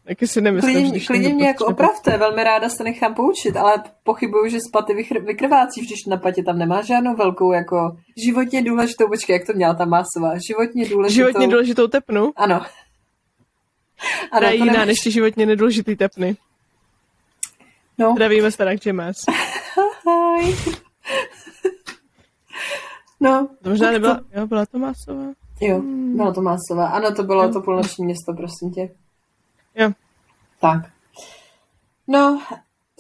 Taky 0.08 0.28
si 0.28 0.42
nemyslím, 0.42 0.72
že 0.74 0.78
Klidně, 0.80 0.92
když 0.92 1.08
klidně 1.08 1.34
mě 1.34 1.48
jako 1.48 1.66
opravte, 1.66 2.18
velmi 2.18 2.44
ráda 2.44 2.70
se 2.70 2.84
nechám 2.84 3.14
poučit, 3.16 3.58
ale 3.58 3.84
pochybuju, 4.04 4.50
že 4.50 4.58
spaty 4.70 4.94
vykr- 4.94 5.26
vykrvácí, 5.26 5.82
když 5.82 6.06
na 6.08 6.18
patě 6.18 6.44
tam 6.44 6.58
nemá 6.58 6.82
žádnou 6.82 7.16
velkou 7.16 7.52
jako 7.52 7.98
životně 8.26 8.64
důležitou, 8.64 9.08
počkej, 9.08 9.34
jak 9.34 9.48
to 9.48 9.54
měla 9.54 9.74
ta 9.74 9.86
másová, 9.86 10.34
životně 10.50 10.90
důležitou. 10.90 11.16
Životně 11.28 11.48
důležitou 11.48 11.88
tepnu. 11.88 12.32
Ano. 12.36 12.66
To 14.02 14.36
Ano, 14.38 14.48
to 14.48 14.54
jiná 14.54 14.86
než 14.86 15.00
ty 15.00 15.12
životně 15.12 15.46
nedůležitý 15.46 15.96
tepny. 15.96 16.38
No. 17.98 18.12
Zdravíme 18.12 18.52
Starak 18.52 18.86
James. 18.86 19.18
No. 23.20 23.50
To 23.64 23.70
možná 23.70 23.92
nebyla, 23.92 24.22
jo, 24.36 24.48
byla 24.48 24.66
to 24.66 24.80
masová. 24.80 25.34
Jo, 25.62 25.82
bylo 26.16 26.34
to 26.34 26.42
masová. 26.42 26.88
Ano, 26.88 27.16
to 27.16 27.24
bylo 27.24 27.44
Jo. 27.44 27.54
to 27.54 27.62
půlnoční 27.62 28.06
město, 28.06 28.34
prosím 28.34 28.72
tě. 28.72 28.90
Jo. 29.76 29.92
Tak. 30.62 30.92
No, 32.08 32.42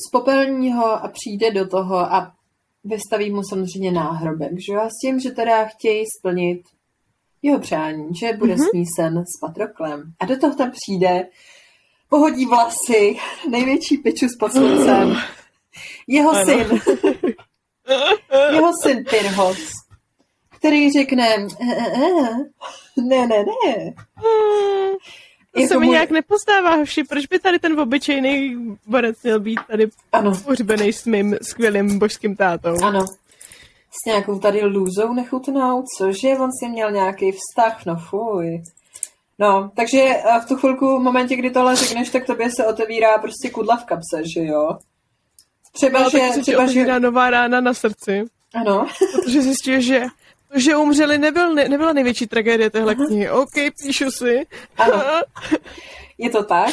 z 0.07 0.11
popelního 0.11 0.85
a 0.85 1.07
přijde 1.07 1.51
do 1.51 1.67
toho 1.67 1.97
a 1.97 2.33
vystaví 2.83 3.31
mu 3.31 3.41
samozřejmě 3.43 3.91
náhrobek, 3.91 4.51
že 4.51 4.73
jo? 4.73 4.81
A 4.81 4.87
s 4.89 5.01
tím, 5.01 5.19
že 5.19 5.31
teda 5.31 5.65
chtějí 5.65 6.05
splnit 6.19 6.61
jeho 7.41 7.59
přání, 7.59 8.15
že 8.15 8.33
bude 8.33 8.55
Mhm. 8.55 8.61
mm-hmm. 8.63 8.69
smísen 8.69 9.23
s 9.25 9.39
Patroklem. 9.41 10.03
A 10.19 10.25
do 10.25 10.37
toho 10.37 10.55
tam 10.55 10.71
přijde, 10.71 11.27
pohodí 12.09 12.45
vlasy, 12.45 13.17
největší 13.49 13.97
pičus 13.97 14.31
pod 14.39 14.51
sluncem, 14.51 15.15
jeho 16.07 16.31
Ano. 16.31 16.45
syn, 16.45 16.67
jeho 18.53 18.71
syn 18.83 19.03
Pyrhos, 19.09 19.59
který 20.57 20.91
řekne, 20.91 21.27
"Eh, 21.35 21.47
eh, 21.61 21.93
eh, 21.97 23.01
ne, 23.01 23.27
ne, 23.27 23.37
ne. 23.45 23.93
To 25.53 25.59
Jako 25.59 25.73
se 25.73 25.79
mi 25.79 25.85
můj- 25.85 25.89
nějak 25.91 26.11
nepozdává, 26.11 26.75
hoši. 26.75 27.03
Proč 27.03 27.25
by 27.25 27.39
tady 27.39 27.59
ten 27.59 27.79
obyčejný 27.79 28.57
borec 28.87 29.23
měl 29.23 29.39
být 29.39 29.59
tady 29.67 29.87
Ano, 30.11 30.31
pohřbený 30.45 30.93
s 30.93 31.05
mým 31.05 31.35
skvělým 31.41 31.99
božským 31.99 32.35
tátou? 32.35 32.75
ano. 32.83 33.05
S 33.91 34.05
nějakou 34.07 34.39
tady 34.39 34.65
lůzou 34.65 35.13
nechutnou, 35.13 35.83
cože, 35.97 36.29
on 36.29 36.49
si 36.59 36.69
měl 36.69 36.91
nějaký 36.91 37.31
vztah, 37.31 37.85
no 37.85 37.95
fuj. 38.09 38.61
No, 39.39 39.71
takže 39.75 40.01
a 40.17 40.39
v 40.39 40.47
tu 40.47 40.55
chvilku, 40.55 40.99
v 40.99 41.03
momentě, 41.03 41.35
kdy 41.35 41.51
tohle 41.51 41.75
řekneš, 41.75 42.09
tak 42.09 42.25
tobě 42.25 42.49
se 42.55 42.65
otevírá 42.65 43.17
prostě 43.17 43.49
kudla 43.49 43.77
v 43.77 43.85
kapse, 43.85 44.21
že 44.35 44.45
jo? 44.45 44.77
Třeba, 45.71 45.99
No, 45.99 46.09
že, 46.09 46.19
tak 46.19 46.41
třeba, 46.41 46.65
že, 46.65 46.99
nová 46.99 47.29
rána 47.29 47.61
na 47.61 47.73
srdci, 47.73 48.23
ano, 48.53 48.87
protože 49.15 49.41
zjistíš, 49.41 49.85
že 49.85 50.01
to, 50.51 50.59
že 50.59 50.75
umřeli, 50.75 51.17
nebyl, 51.17 51.53
ne, 51.53 51.69
nebyla 51.69 51.93
největší 51.93 52.27
tragédie 52.27 52.69
téhle 52.69 52.95
knihy. 52.95 53.29
OK, 53.29 53.53
píšu 53.83 54.11
si. 54.11 54.47
Ano. 54.77 55.03
je 56.17 56.29
to 56.29 56.43
tak. 56.43 56.69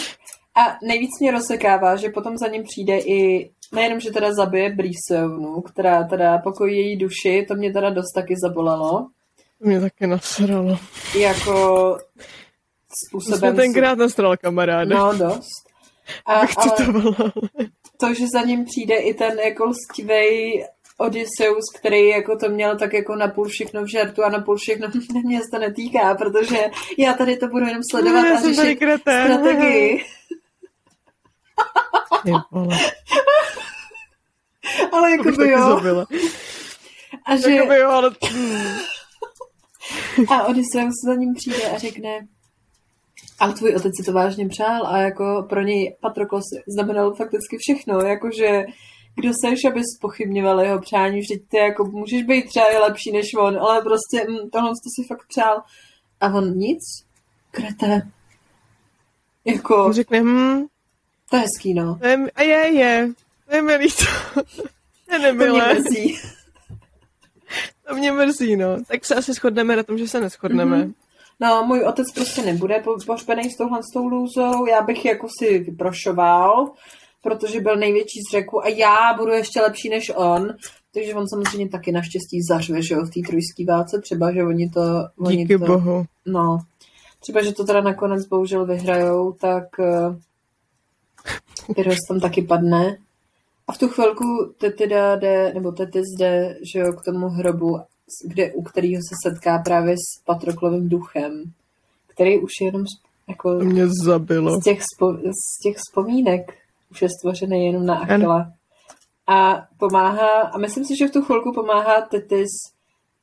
A 0.54 0.76
nejvíc 0.82 1.10
mě 1.20 1.30
rozsekává, 1.30 1.96
že 1.96 2.08
potom 2.08 2.36
za 2.36 2.48
ním 2.48 2.62
přijde 2.62 2.98
i, 2.98 3.50
nejenom, 3.72 4.00
že 4.00 4.10
teda 4.10 4.34
zabije 4.34 4.70
Brýsovnu, 4.74 5.60
která 5.60 6.04
teda 6.04 6.38
pokojí 6.38 6.76
její 6.76 6.96
duši, 6.96 7.44
to 7.48 7.54
mě 7.54 7.72
teda 7.72 7.90
dost 7.90 8.12
taky 8.14 8.34
zabolelo, 8.44 9.06
To 9.62 9.68
mě 9.68 9.80
taky 9.80 10.06
nasralo. 10.06 10.78
jako 11.18 11.52
To 11.98 12.94
způsobem... 13.08 13.38
jsme 13.38 13.52
tenkrát 13.62 13.98
nasral 13.98 14.36
kamaráde. 14.36 14.94
No, 14.94 15.12
dost. 15.18 15.68
A, 16.26 16.32
ale 16.34 16.48
citovala. 16.60 17.32
to, 18.00 18.14
že 18.14 18.24
za 18.32 18.42
ním 18.42 18.64
přijde 18.64 18.96
i 18.96 19.14
ten 19.14 19.38
jako 19.38 19.64
lstivej 19.64 20.64
Odysseus, 20.98 21.64
který 21.78 22.08
jako 22.08 22.36
to 22.36 22.48
měl 22.48 22.78
tak 22.78 22.92
jako 22.92 23.16
napůl 23.16 23.44
všechno 23.48 23.82
v 23.82 23.90
žertu 23.90 24.24
a 24.24 24.28
napůl 24.28 24.56
všechno 24.56 24.88
mě 25.24 25.38
se 25.38 25.44
to 25.52 25.58
netýká, 25.58 26.14
protože 26.14 26.58
já 26.98 27.12
tady 27.12 27.36
to 27.36 27.48
budu 27.48 27.66
jenom 27.66 27.82
sledovat 27.90 28.26
Já 28.26 28.36
a 28.38 28.40
řešit 28.40 28.78
strategii. 29.00 30.04
Ale 34.92 35.16
to 35.16 35.28
jako 35.28 35.30
by 35.38 35.50
jo. 35.50 35.68
zabila. 35.68 36.06
A, 37.24 37.36
že, 37.36 37.50
Jakoby 37.50 37.76
jo, 37.76 37.90
ale... 37.90 38.11
A 40.28 40.44
Odysseus 40.44 40.94
za 41.06 41.14
ním 41.14 41.34
přijde 41.34 41.70
a 41.70 41.78
řekne 41.78 42.20
ale 43.38 43.54
tvůj 43.54 43.74
otec 43.76 43.92
si 43.96 44.02
to 44.04 44.12
vážně 44.12 44.48
přál 44.48 44.86
a 44.86 44.98
jako 44.98 45.46
pro 45.48 45.62
něj 45.62 45.96
Patroklos 46.00 46.44
znamenal 46.66 47.14
fakticky 47.14 47.56
všechno, 47.59 48.00
jakože 48.00 48.64
kdo 49.14 49.32
seš, 49.44 49.64
aby 49.64 49.80
spochybňoval 49.96 50.61
jeho 50.61 50.80
přání, 50.80 51.20
vždyť 51.20 51.42
ty 51.48 51.56
jako 51.56 51.84
můžeš 51.84 52.22
být 52.22 52.48
třeba 52.48 52.72
i 52.72 52.78
lepší 52.78 53.12
než 53.12 53.26
on, 53.38 53.59
ale 53.59 53.82
prostě 53.82 54.26
mm, 54.28 54.50
tohle 54.50 54.70
to 54.70 54.88
si 54.96 55.09
fakt 55.09 55.26
přál. 55.28 55.62
A 56.20 56.26
on 56.34 56.59
nic? 56.59 56.78
Krete. 57.50 58.09
Jako, 59.44 59.84
On 59.84 59.92
řekne, 59.92 60.20
hm, 60.20 60.66
to 61.30 61.36
je 61.36 61.42
hezký, 61.42 61.74
no. 61.74 61.98
a 62.34 62.42
je, 62.42 62.72
je, 62.72 63.08
to 63.48 63.56
je 63.56 63.62
milý 63.62 63.88
to. 63.88 64.42
To 65.08 65.14
je 65.14 65.32
To 65.32 65.34
mě 65.34 65.62
mrzí. 65.74 66.18
to 67.88 67.94
mě 67.94 68.12
mrzí, 68.12 68.56
no. 68.56 68.76
Tak 68.88 69.04
se 69.04 69.14
asi 69.14 69.32
shodneme 69.32 69.76
na 69.76 69.82
tom, 69.82 69.98
že 69.98 70.08
se 70.08 70.20
neschodneme. 70.20 70.76
Mhm. 70.76 70.94
No, 71.40 71.64
můj 71.66 71.80
otec 71.80 72.12
prostě 72.14 72.42
nebude 72.42 72.80
po- 72.84 72.96
pohřbený 73.06 73.50
s 73.50 73.56
touhle 73.56 73.82
s 73.82 73.92
tou 73.94 74.08
lůzou, 74.08 74.66
já 74.66 74.82
bych 74.82 75.04
jako 75.04 75.26
si 75.38 75.58
vyprošoval, 75.58 76.70
protože 77.22 77.60
byl 77.60 77.76
největší 77.76 78.20
z 78.28 78.32
řeku 78.32 78.64
a 78.64 78.68
já 78.68 79.14
budu 79.18 79.32
ještě 79.32 79.60
lepší 79.60 79.88
než 79.88 80.12
on, 80.16 80.54
takže 80.94 81.14
on 81.14 81.28
samozřejmě 81.28 81.68
taky 81.68 81.92
naštěstí 81.92 82.42
zařve, 82.50 82.82
že 82.82 82.94
jo, 82.94 83.00
v 83.00 83.10
té 83.10 83.20
trojské 83.28 83.64
válce, 83.68 84.00
třeba, 84.02 84.32
že 84.32 84.44
oni 84.44 84.70
to... 84.70 84.80
Oni 85.18 85.36
Díky 85.36 85.58
to, 85.58 85.66
bohu. 85.66 86.04
No, 86.26 86.58
třeba, 87.20 87.42
že 87.42 87.52
to 87.52 87.64
teda 87.64 87.80
nakonec 87.80 88.26
bohužel 88.26 88.66
vyhrajou, 88.66 89.32
tak 89.32 89.64
uh, 89.78 90.16
Pyrrhus 91.74 91.98
tam 92.08 92.20
taky 92.20 92.42
padne. 92.42 92.98
A 93.68 93.72
v 93.72 93.78
tu 93.78 93.88
chvilku 93.88 94.24
Tetida 94.58 95.16
jde, 95.16 95.52
nebo 95.54 95.72
Tetis 95.72 96.06
jde, 96.18 96.58
že 96.72 96.78
jo, 96.78 96.92
k 96.92 97.04
tomu 97.04 97.28
hrobu, 97.28 97.78
kde, 98.24 98.52
u 98.52 98.62
kterého 98.62 98.94
se 98.94 99.30
setká 99.30 99.58
právě 99.58 99.94
s 99.94 100.24
Patroklovým 100.24 100.88
duchem, 100.88 101.42
který 102.06 102.38
už 102.38 102.50
je 102.60 102.66
jenom 102.66 102.86
z, 102.86 102.90
jako 103.28 103.50
mě 103.50 103.86
zabilo. 104.04 104.60
z 104.60 104.64
těch, 104.64 104.80
spo, 104.94 105.12
z 105.12 105.62
těch 105.62 105.76
vzpomínek 105.76 106.54
už 106.90 107.02
je 107.02 107.08
stvořený 107.20 107.66
jenom 107.66 107.86
na 107.86 107.98
Achila. 107.98 108.52
A 109.26 109.66
pomáhá, 109.78 110.40
a 110.40 110.58
myslím 110.58 110.84
si, 110.84 110.96
že 110.98 111.08
v 111.08 111.10
tu 111.10 111.22
chvilku 111.22 111.52
pomáhá 111.54 112.00
Tetis 112.00 112.48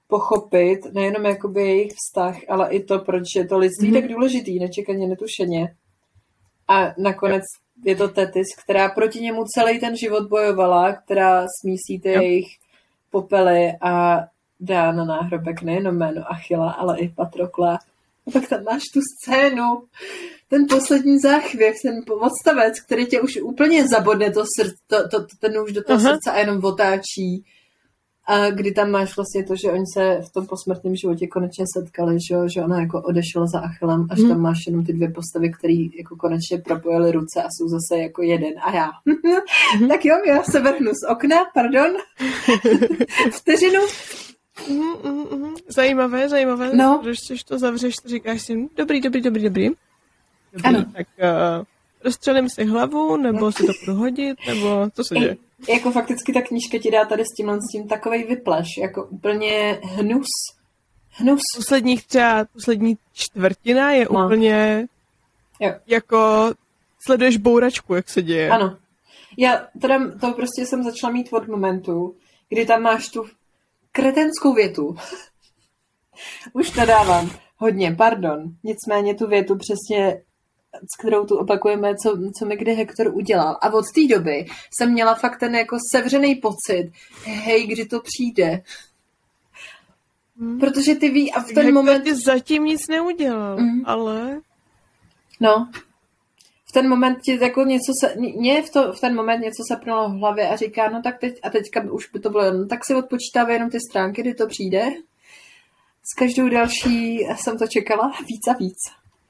pochopit 0.08 0.80
nejenom 0.94 1.26
jakoby 1.26 1.62
jejich 1.62 1.92
vztah, 1.92 2.38
ale 2.50 2.70
i 2.70 2.84
to, 2.84 3.00
proč 3.00 3.24
je 3.36 3.48
to 3.48 3.58
lidství 3.58 3.88
Mhm. 3.88 3.98
mm-hmm. 3.98 4.02
tak 4.02 4.12
důležitý, 4.12 4.60
nečekaně, 4.60 5.08
netušeně. 5.08 5.76
A 6.68 6.94
nakonec 6.98 7.44
je 7.84 7.96
to 7.96 8.08
Tetis, 8.08 8.48
která 8.64 8.90
proti 8.90 9.20
němu 9.20 9.44
celý 9.56 9.80
ten 9.80 9.98
život 9.98 10.30
bojovala, 10.30 10.94
která 10.94 11.46
smísí 11.62 12.00
ty 12.00 12.10
jejich 12.10 12.48
popely 13.12 13.74
a 13.82 14.20
dá 14.60 14.92
na 14.92 15.06
náhrobek 15.06 15.62
nejenom 15.62 15.98
jméno 15.98 16.32
Achila, 16.32 16.72
ale 16.72 17.00
i 17.00 17.10
Patrokla. 17.10 17.80
A 18.28 18.32
pak 18.32 18.50
tam 18.50 18.64
máš 18.64 18.82
tu 18.94 19.00
scénu, 19.02 19.84
ten 20.50 20.66
poslední 20.70 21.20
záchvěv, 21.20 21.76
ten 21.82 22.02
odstavec, 22.20 22.80
který 22.80 23.06
tě 23.06 23.22
už 23.22 23.38
úplně 23.42 23.88
zabodne 23.88 24.32
to 24.32 24.46
srdce, 24.60 24.78
to, 24.88 25.10
to, 25.10 25.20
to, 25.20 25.36
ten 25.40 25.54
nůž 25.54 25.72
do 25.72 25.84
toho 25.84 26.00
Aha. 26.00 26.10
srdce 26.10 26.32
a 26.32 26.40
jenom 26.40 26.66
otáčí. 26.66 27.46
A 28.28 28.50
kdy 28.50 28.72
tam 28.72 28.92
máš 28.92 29.16
vlastně 29.16 29.44
to, 29.44 29.56
že 29.56 29.72
oni 29.72 29.84
se 29.94 30.20
v 30.22 30.34
tom 30.34 30.48
posmrtném 30.48 30.96
životě 30.96 31.28
konečně 31.28 31.66
setkali, 31.78 32.18
že, 32.28 32.34
jo, 32.36 32.48
že 32.54 32.62
ona 32.62 32.80
jako 32.82 33.02
odešla 33.02 33.46
za 33.48 33.60
Achillem 33.60 34.08
a 34.10 34.16
že 34.16 34.22
Mhm. 34.22 34.32
tam 34.32 34.42
máš 34.42 34.58
jenom 34.68 34.86
ty 34.86 34.94
dvě 34.94 35.12
postavy, 35.12 35.52
které 35.52 35.74
jako 35.98 36.16
konečně 36.16 36.58
propojily 36.58 37.12
ruce 37.12 37.44
a 37.44 37.48
jsou 37.52 37.68
zase 37.68 38.02
jako 38.02 38.22
jeden. 38.22 38.54
A 38.64 38.76
já. 38.76 38.90
Mhm. 39.06 39.88
tak 39.90 40.06
jo, 40.06 40.16
já 40.28 40.44
se 40.44 40.60
vrhnu 40.60 40.92
z 40.92 41.10
okna, 41.12 41.36
pardon. 41.54 41.88
Vteřinu. 43.32 43.80
Mhm, 44.70 45.40
mhm. 45.40 45.54
Zajímavé, 45.68 46.30
zajímavé. 46.30 46.72
No. 46.76 47.00
Když 47.04 47.44
to 47.48 47.60
zavřeš, 47.60 47.96
to 47.96 48.10
říkáš 48.10 48.42
si, 48.42 48.56
hm, 48.56 48.68
dobrý, 48.78 49.02
dobrý, 49.02 49.22
dobrý, 49.22 49.44
dobrý. 49.44 49.70
Dobrý, 50.54 50.64
Ano. 50.64 50.86
tak 50.98 51.08
uh, 51.60 51.66
rozstřelím 52.06 52.50
si 52.50 52.66
hlavu, 52.66 53.18
nebo 53.18 53.52
si 53.52 53.66
to 53.66 53.72
budu 53.86 53.98
hodit, 53.98 54.38
nebo 54.48 54.90
co 54.94 55.04
se 55.04 55.16
děje? 55.16 55.38
Jako 55.70 55.92
fakticky 55.92 56.34
ta 56.34 56.42
knížka 56.42 56.78
ti 56.82 56.92
dá 56.92 57.06
tady 57.06 57.24
s 57.24 57.36
tímhle 57.38 57.58
s 57.58 57.72
tím 57.72 57.88
takovej 57.88 58.24
vypleš, 58.24 58.68
jako 58.82 59.06
úplně 59.06 59.80
hnus. 59.84 60.28
Hnus. 61.10 61.42
Posledních 61.56 62.08
třeba, 62.08 62.46
poslední 62.54 62.98
čtvrtina 63.14 63.92
je 63.92 64.08
No. 64.12 64.26
úplně 64.26 64.88
Jo. 65.60 65.74
jako 65.88 66.52
sleduješ 67.06 67.38
bouračku, 67.38 67.96
jak 67.96 68.10
se 68.10 68.22
děje. 68.22 68.50
Ano. 68.50 68.78
Já 69.38 69.68
teda 69.82 70.12
to 70.22 70.32
prostě 70.34 70.66
jsem 70.66 70.84
začala 70.84 71.14
mít 71.14 71.34
od 71.34 71.48
momentu, 71.48 72.16
kdy 72.50 72.66
tam 72.66 72.82
máš 72.82 73.08
tu 73.10 73.26
kretenskou 73.92 74.54
větu. 74.54 74.96
Už 76.54 76.74
nadávám. 76.74 77.32
Hodně, 77.58 77.96
pardon. 77.98 78.44
Nicméně 78.64 79.16
tu 79.16 79.28
větu 79.28 79.56
přesně 79.58 80.22
s 80.94 81.00
kterou 81.00 81.26
tu 81.26 81.38
opakujeme, 81.38 81.96
co, 81.96 82.18
co 82.40 82.46
mi 82.46 82.58
kdy 82.58 82.74
Hektor 82.74 83.08
udělal. 83.16 83.58
A 83.62 83.70
od 83.74 83.86
té 83.96 84.16
doby 84.16 84.46
jsem 84.78 84.92
měla 84.92 85.16
fakt 85.16 85.40
ten 85.40 85.56
jako 85.56 85.78
sevřený 85.92 86.36
pocit, 86.36 86.92
hej, 87.24 87.68
kdy 87.68 87.86
to 87.86 88.00
přijde. 88.00 88.62
Hmm. 90.40 90.60
Protože 90.60 90.96
ty 90.96 91.10
ví 91.10 91.34
a 91.34 91.40
v 91.40 91.46
ten 91.46 91.56
Hektor 91.56 91.74
moment... 91.74 92.04
ti 92.04 92.16
zatím 92.26 92.64
nic 92.64 92.88
neudělal, 92.90 93.58
Mhm. 93.58 93.82
ale... 93.86 94.42
No, 95.40 95.70
v 96.70 96.72
ten 96.72 96.90
moment 96.90 97.18
ti 97.22 97.40
jako 97.42 97.64
něco 97.64 97.92
se, 98.00 98.16
mě 98.16 98.62
v, 98.62 98.70
to, 98.70 98.94
v 98.94 99.00
ten 99.00 99.16
moment 99.16 99.40
něco 99.40 99.64
se 99.72 99.76
pnulo 99.76 100.10
v 100.10 100.20
hlavě 100.20 100.50
a 100.50 100.56
říká, 100.56 100.90
no 100.90 101.02
tak 101.02 101.20
teď, 101.20 101.40
a 101.44 101.50
teďka 101.50 101.92
už 101.92 102.10
by 102.10 102.20
to 102.20 102.30
bylo, 102.30 102.54
no 102.54 102.68
tak 102.68 102.86
si 102.86 102.96
odpočítává 102.96 103.52
jenom 103.54 103.70
ty 103.70 103.78
stránky, 103.90 104.22
kdy 104.22 104.34
to 104.34 104.48
přijde. 104.48 104.86
S 106.04 106.14
každou 106.20 106.50
další 106.50 107.18
jsem 107.36 107.58
to 107.58 107.68
čekala 107.68 108.12
víc 108.20 108.48
a 108.48 108.54
víc. 108.54 108.78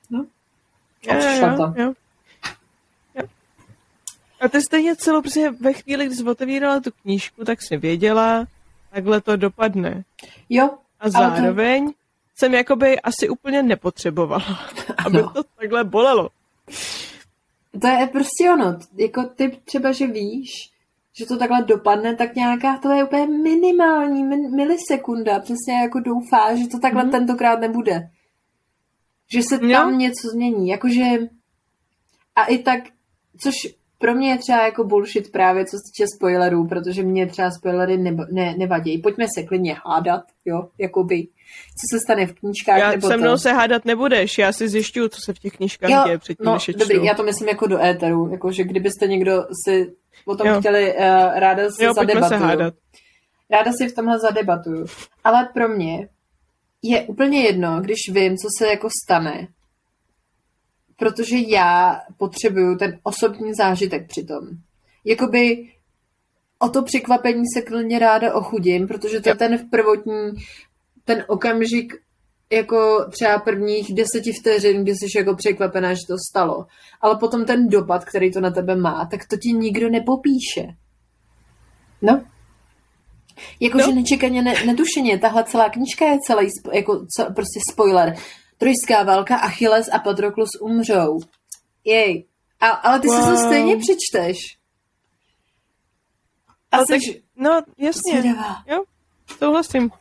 No. 0.10 0.26
A 1.10 1.16
přišlo 1.16 1.48
to. 1.58 1.82
jo. 1.82 1.94
Jo. 3.16 3.24
A 4.42 4.48
to 4.50 4.62
stejně 4.62 4.96
celou, 4.96 5.22
protože 5.22 5.50
ve 5.52 5.74
chvíli, 5.74 6.06
kdy 6.06 6.16
jsi 6.16 6.24
otevírala 6.24 6.80
tu 6.80 6.90
knížku, 7.02 7.46
tak 7.46 7.62
jsi 7.62 7.78
věděla, 7.78 8.46
takhle 8.94 9.22
to 9.22 9.36
dopadne. 9.36 10.04
Jo, 10.50 10.66
A 10.66 10.78
Ale 11.00 11.12
to- 11.12 11.18
zároveň 11.18 11.94
jsem 12.36 12.54
jakoby 12.54 13.00
asi 13.02 13.30
úplně 13.30 13.64
nepotřebovala, 13.64 14.46
aby 15.06 15.20
Ano. 15.20 15.30
to 15.34 15.44
takhle 15.60 15.84
bolelo. 15.84 16.30
to 17.82 17.88
je 17.88 18.08
prostě 18.12 18.50
ono. 18.54 18.78
Jako 18.96 19.24
ty 19.24 19.58
třeba, 19.66 19.92
že 19.92 20.08
víš, 20.08 20.50
že 21.14 21.26
to 21.26 21.38
takhle 21.38 21.64
dopadne, 21.64 22.16
tak 22.16 22.36
nějaká 22.36 22.78
to 22.78 22.92
je 22.92 23.04
úplně 23.04 23.28
minimální 23.28 24.24
min, 24.24 24.56
milisekunda. 24.56 25.40
Přesně 25.40 25.74
jako 25.82 26.00
doufá, 26.00 26.56
že 26.56 26.68
to 26.68 26.80
takhle 26.80 27.04
Mhm. 27.04 27.10
mm-hmm. 27.12 27.18
tentokrát 27.18 27.60
nebude. 27.60 28.10
Že 29.34 29.42
se 29.50 29.56
Jo. 29.62 29.72
tam 29.72 29.98
něco 29.98 30.28
změní. 30.34 30.68
Jakože 30.70 31.04
a 32.36 32.46
i 32.46 32.58
tak, 32.58 32.80
což 33.44 33.54
pro 33.98 34.16
mě 34.16 34.30
je 34.30 34.38
třeba 34.38 34.64
jako 34.66 34.84
bullshit 34.84 35.32
právě, 35.32 35.66
co 35.66 35.72
se 35.78 35.82
týče 35.92 36.06
spoilerů, 36.18 36.68
protože 36.68 37.04
mě 37.04 37.28
třeba 37.28 37.52
spoilery 37.52 37.98
ne, 37.98 38.16
ne, 38.32 38.56
nevadí. 38.58 38.98
Pojďme 38.98 39.26
se 39.38 39.44
klidně 39.44 39.76
hádat, 39.86 40.22
jo, 40.46 40.68
jakoby, 40.78 41.28
co 41.78 41.96
se 41.96 42.00
stane 42.06 42.26
v 42.28 42.34
knížkách 42.34 42.80
Já 42.80 42.92
nebo 42.92 43.08
se 43.08 43.18
mnou 43.18 43.32
to. 43.32 43.38
se 43.38 43.52
hádat 43.54 43.86
nebudeš, 43.86 44.38
já 44.38 44.52
si 44.52 44.70
zjišťuju, 44.70 45.08
co 45.08 45.22
se 45.22 45.34
v 45.34 45.40
těch 45.40 45.54
knížkách 45.54 45.90
Jo, 45.90 46.02
děje 46.06 46.18
předtím, 46.18 46.46
no, 46.46 46.54
než 46.54 46.68
je 46.68 46.74
dobrý, 46.74 46.96
čtu. 46.96 47.06
já 47.06 47.14
to 47.14 47.24
myslím 47.24 47.48
jako 47.48 47.68
do 47.68 47.80
éteru, 47.84 48.30
jako 48.32 48.52
že 48.52 48.64
kdybyste 48.64 49.08
někdo 49.08 49.44
si 49.66 49.94
o 50.26 50.36
tom 50.36 50.48
Jo. 50.48 50.60
chtěli, 50.60 50.94
uh, 50.94 51.00
ráda 51.40 51.64
si 51.72 51.84
Jo, 51.84 51.94
pojďme 51.96 52.14
se 52.14 52.20
zadebatuju. 52.22 52.50
hádat. 52.50 52.74
Ráda 53.50 53.72
si 53.72 53.88
v 53.88 53.96
tomhle 53.96 54.20
zadebatuju. 54.20 54.86
Ale 55.24 55.50
pro 55.54 55.68
mě 55.70 56.08
je 56.90 57.02
úplně 57.02 57.44
jedno, 57.44 57.82
když 57.82 57.98
vím, 58.12 58.38
co 58.38 58.48
se 58.58 58.68
jako 58.68 58.90
stane, 59.04 59.48
protože 60.96 61.36
já 61.48 62.02
potřebuju 62.18 62.78
ten 62.78 63.00
osobní 63.04 63.54
zážitek 63.54 64.08
přitom. 64.08 64.48
Jakoby 65.06 65.70
o 66.60 66.70
to 66.70 66.84
překvapení 66.84 67.44
se 67.54 67.62
klidně 67.62 68.00
ráda 68.00 68.36
ochudím, 68.36 68.88
protože 68.88 69.22
to 69.22 69.30
je 69.30 69.36
ten 69.36 69.70
prvotní, 69.70 70.32
ten 71.06 71.26
okamžik 71.28 71.94
jako 72.52 73.06
třeba 73.12 73.40
prvních 73.40 73.94
deseti 73.94 74.32
vteřin, 74.34 74.84
kdy 74.84 74.92
jsi 74.92 75.18
jako 75.18 75.36
překvapená, 75.36 75.94
že 75.94 76.00
to 76.08 76.16
stalo. 76.32 76.66
Ale 77.02 77.18
potom 77.18 77.46
ten 77.46 77.68
dopad, 77.68 78.06
který 78.06 78.32
to 78.32 78.42
na 78.42 78.52
tebe 78.52 78.76
má, 78.76 79.08
tak 79.12 79.28
to 79.28 79.38
ti 79.38 79.50
nikdo 79.50 79.90
nepopíše. 79.90 80.68
No. 82.02 82.26
Jakože 83.60 83.86
No. 83.86 83.90
no. 83.92 83.96
nečekaně, 83.96 84.42
ne, 84.42 84.54
netušeně, 84.66 85.18
tahle 85.18 85.44
celá 85.44 85.70
knížka 85.70 86.06
je 86.06 86.18
celý, 86.28 86.48
jako 86.74 87.06
co, 87.18 87.24
prostě 87.34 87.60
spoiler. 87.72 88.16
Trojská 88.58 89.04
válka, 89.04 89.36
Achilles 89.36 89.90
a 89.94 90.00
Patroklus 90.00 90.50
umřou. 90.62 91.20
Jej. 91.86 92.26
A, 92.60 92.68
ale 92.68 93.00
ty 93.00 93.08
wow. 93.08 93.24
si 93.24 93.30
to 93.30 93.38
stejně 93.38 93.78
přečteš. 93.78 94.38
A 96.72 96.78
Ale 96.78 96.86
jsi 96.86 96.92
tak, 97.14 97.24
no, 97.36 97.62
jasně. 97.78 98.20
zvědavá. 98.22 98.64
Jo, 98.68 98.84
souhlasím. 99.38 99.92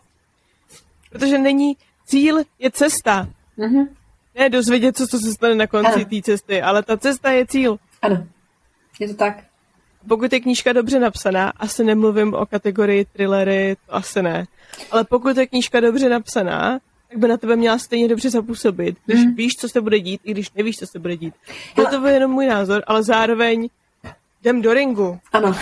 Protože 1.10 1.38
není 1.38 1.76
cíl, 2.06 2.42
je 2.58 2.70
cesta. 2.70 3.28
Mhm. 3.56 3.96
Ne 4.34 4.48
dozvědět 4.48 4.96
se, 4.96 5.06
co 5.06 5.18
se 5.18 5.32
stane 5.32 5.54
na 5.54 5.66
konci 5.66 6.04
té 6.04 6.22
cesty, 6.22 6.62
ale 6.62 6.82
ta 6.82 6.96
cesta 6.96 7.30
je 7.30 7.46
cíl. 7.46 7.78
Ano, 8.02 8.26
je 9.00 9.08
to 9.08 9.14
tak. 9.14 9.44
Pokud 10.08 10.32
je 10.32 10.40
knížka 10.40 10.72
dobře 10.72 10.98
napsaná, 11.00 11.52
asi 11.56 11.84
nemluvím 11.84 12.34
o 12.34 12.46
kategorii 12.46 13.04
thrillery, 13.04 13.76
to 13.86 13.94
asi 13.94 14.22
ne. 14.22 14.44
Ale 14.90 15.04
pokud 15.04 15.36
je 15.36 15.46
knížka 15.46 15.80
dobře 15.80 16.08
napsaná, 16.08 16.78
tak 17.08 17.18
by 17.18 17.28
na 17.28 17.36
tebe 17.36 17.56
měla 17.56 17.78
stejně 17.78 18.08
dobře 18.08 18.30
zapůsobit, 18.30 18.96
když 19.06 19.20
Mhm. 19.24 19.34
víš, 19.34 19.52
co 19.60 19.68
se 19.68 19.80
bude 19.80 19.98
dít, 20.00 20.20
i 20.24 20.30
když 20.30 20.52
nevíš, 20.52 20.76
co 20.76 20.86
se 20.86 20.98
bude 20.98 21.16
dít. 21.16 21.34
Je 21.78 21.86
to 21.86 22.06
jenom 22.06 22.30
můj 22.30 22.46
názor, 22.46 22.82
ale 22.86 23.02
zároveň 23.02 23.68
jdem 24.40 24.62
do 24.62 24.74
ringu. 24.74 25.18
Ano. 25.32 25.54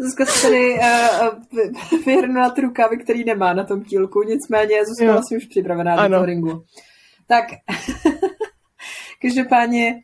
Zuzka 0.00 0.26
se 0.26 0.42
tady 0.48 0.78
uh, 0.78 1.98
vyhrnula 2.06 2.50
ty 2.50 2.60
rukávy, 2.60 2.96
který 2.98 3.24
nemá 3.24 3.52
na 3.52 3.64
tom 3.64 3.84
tílku, 3.84 4.22
nicméně 4.22 4.84
Zuzka 4.86 5.04
Jo. 5.04 5.12
vlastně 5.12 5.36
už 5.36 5.44
připravená 5.46 5.94
Ano. 5.94 6.08
do 6.08 6.14
toho 6.14 6.24
ringu. 6.26 6.64
Tak, 7.26 7.44
každopádně, 9.22 9.94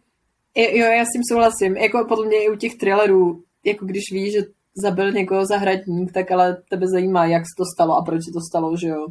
jo, 0.63 0.87
já 0.87 1.05
s 1.05 1.13
tím 1.13 1.23
souhlasím. 1.33 1.77
Jako 1.77 2.05
podle 2.09 2.27
mě 2.27 2.45
i 2.45 2.49
u 2.51 2.57
těch 2.57 2.75
thrillerů, 2.77 3.43
jako 3.65 3.85
když 3.85 4.03
víš, 4.13 4.33
že 4.33 4.39
zabil 4.75 5.13
někoho 5.13 5.47
zahradník, 5.47 6.13
tak 6.13 6.31
ale 6.31 6.57
tebe 6.71 6.87
zajímá, 6.89 7.25
jak 7.27 7.43
se 7.43 7.55
to 7.57 7.65
stalo 7.75 7.97
a 7.97 8.03
proč 8.05 8.19
se 8.25 8.31
to 8.33 8.41
stalo, 8.51 8.77
že 8.77 8.89
jo? 8.89 9.07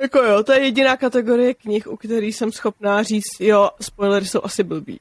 Jako 0.00 0.18
jo, 0.18 0.42
to 0.42 0.52
je 0.52 0.60
jediná 0.64 0.96
kategorie 0.96 1.54
knih, 1.54 1.86
u 1.86 1.96
který 1.96 2.32
jsem 2.32 2.52
schopná 2.52 3.02
říct, 3.02 3.40
jo, 3.40 3.70
spoilery 3.80 4.26
jsou 4.26 4.40
asi 4.44 4.62
blbý. 4.62 5.00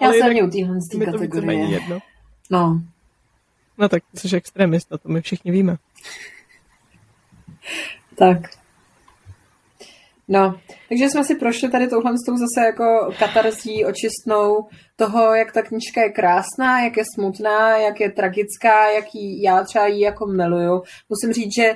Já 0.00 0.06
Ale 0.08 0.18
jsem 0.18 0.26
jinak 0.26 0.32
mě 0.32 0.42
u 0.44 0.50
téhle 0.50 0.76
z 0.80 0.88
té 0.92 0.98
Mi 0.98 1.06
to 1.06 1.12
kategorie. 1.12 1.64
jedno. 1.64 1.98
No, 2.50 2.80
No 3.78 3.88
tak 3.88 4.02
jsi 4.14 4.36
extremista, 4.36 4.98
to 4.98 5.08
my 5.08 5.20
všichni 5.22 5.50
víme. 5.52 5.76
Tak. 8.14 8.38
No, 10.28 10.60
takže 10.88 11.08
jsme 11.08 11.24
si 11.24 11.34
prošli 11.34 11.70
tady 11.70 11.88
touhle 11.88 12.12
s 12.12 12.26
tou 12.26 12.36
zase 12.36 12.66
jako 12.66 13.12
katarzí 13.18 13.84
očistnou 13.84 14.68
toho, 14.96 15.34
jak 15.34 15.52
ta 15.52 15.62
knížka 15.62 16.02
je 16.02 16.12
krásná, 16.12 16.80
jak 16.84 16.96
je 16.96 17.04
smutná, 17.14 17.76
jak 17.76 18.00
je 18.00 18.10
tragická, 18.10 18.90
jak 18.90 19.14
jí, 19.14 19.42
já 19.42 19.64
třeba 19.64 19.86
ji 19.86 20.00
jako 20.00 20.26
miluju. 20.26 20.82
Musím 21.08 21.32
říct, 21.32 21.54
že 21.56 21.74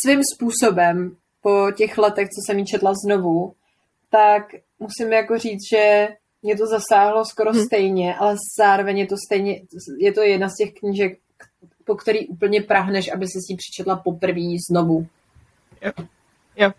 svým 0.00 0.20
způsobem 0.34 1.16
po 1.42 1.66
těch 1.76 1.98
letech, 1.98 2.28
co 2.28 2.40
jsem 2.46 2.58
ji 2.58 2.64
četla 2.64 2.92
znovu, 3.06 3.52
tak 4.10 4.42
musím 4.78 5.12
jako 5.12 5.38
říct, 5.38 5.68
že 5.72 6.08
mě 6.42 6.56
to 6.56 6.66
zasáhlo 6.66 7.24
skoro 7.24 7.50
Hm. 7.50 7.56
hmm. 7.56 7.64
stejně, 7.64 8.14
ale 8.14 8.36
zároveň 8.58 8.98
je 8.98 9.06
to 9.06 9.16
stejně, 9.26 9.60
je 9.98 10.12
to 10.12 10.22
jedna 10.22 10.48
z 10.48 10.54
těch 10.54 10.72
knížek, 10.74 11.18
po 11.84 11.94
který 11.94 12.28
úplně 12.28 12.62
prahneš, 12.62 13.12
aby 13.12 13.26
si 13.26 13.38
ji 13.48 13.56
přečetla 13.56 13.96
poprvé 13.96 14.40
znovu. 14.70 15.06
Jo. 15.82 15.92
Jo. 16.56 16.72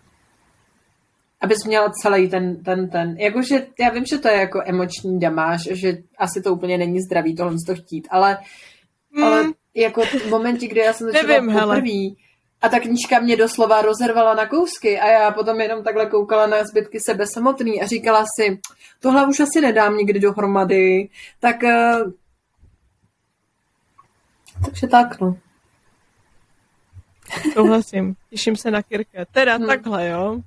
Abys 1.42 1.64
měla 1.66 1.90
celý 2.02 2.30
ten, 2.30 2.64
ten, 2.64 2.90
ten, 2.90 3.18
jakože, 3.18 3.68
já 3.80 3.90
vím, 3.90 4.06
že 4.06 4.18
to 4.18 4.28
je 4.28 4.34
jako 4.36 4.62
emoční 4.66 5.20
damáž, 5.20 5.62
že 5.72 5.98
asi 6.18 6.42
to 6.42 6.54
úplně 6.54 6.78
není 6.78 7.02
zdravý 7.02 7.36
tohle 7.36 7.56
to 7.68 7.76
chtít, 7.76 8.08
ale, 8.12 8.38
Hmm. 9.16 9.24
ale 9.24 9.44
jako 9.76 10.02
v 10.02 10.26
momentě, 10.30 10.68
kdy 10.68 10.80
já 10.80 10.94
jsem 10.94 11.08
to 11.08 11.14
četla 11.14 11.28
Nevím, 11.28 11.50
hele. 11.50 11.76
poprvé 11.76 12.16
a 12.62 12.70
ta 12.70 12.80
knížka 12.80 13.20
mě 13.20 13.38
doslova 13.38 13.82
rozervala 13.82 14.34
na 14.34 14.46
kousky 14.46 15.00
a 15.00 15.08
já 15.08 15.32
potom 15.32 15.62
jenom 15.62 15.84
takhle 15.84 16.06
koukala 16.06 16.48
na 16.48 16.64
zbytky 16.64 17.00
sebe 17.06 17.28
samotný 17.28 17.82
a 17.82 17.88
říkala 17.88 18.26
si, 18.40 18.60
tohle 19.00 19.28
už 19.28 19.40
asi 19.40 19.62
nedám 19.62 19.98
nikdy 19.98 20.20
dohromady, 20.20 21.10
tak 21.40 21.64
eh, 21.64 21.96
takže 24.66 24.88
tak, 24.88 25.20
no. 25.20 25.38
Souhlasím, 27.54 28.16
těším 28.30 28.56
se 28.56 28.72
na 28.72 28.84
Kirke. 28.84 29.26
Teda 29.32 29.56
Hmm. 29.56 29.68
takhle, 29.68 30.08
jo. 30.08 30.42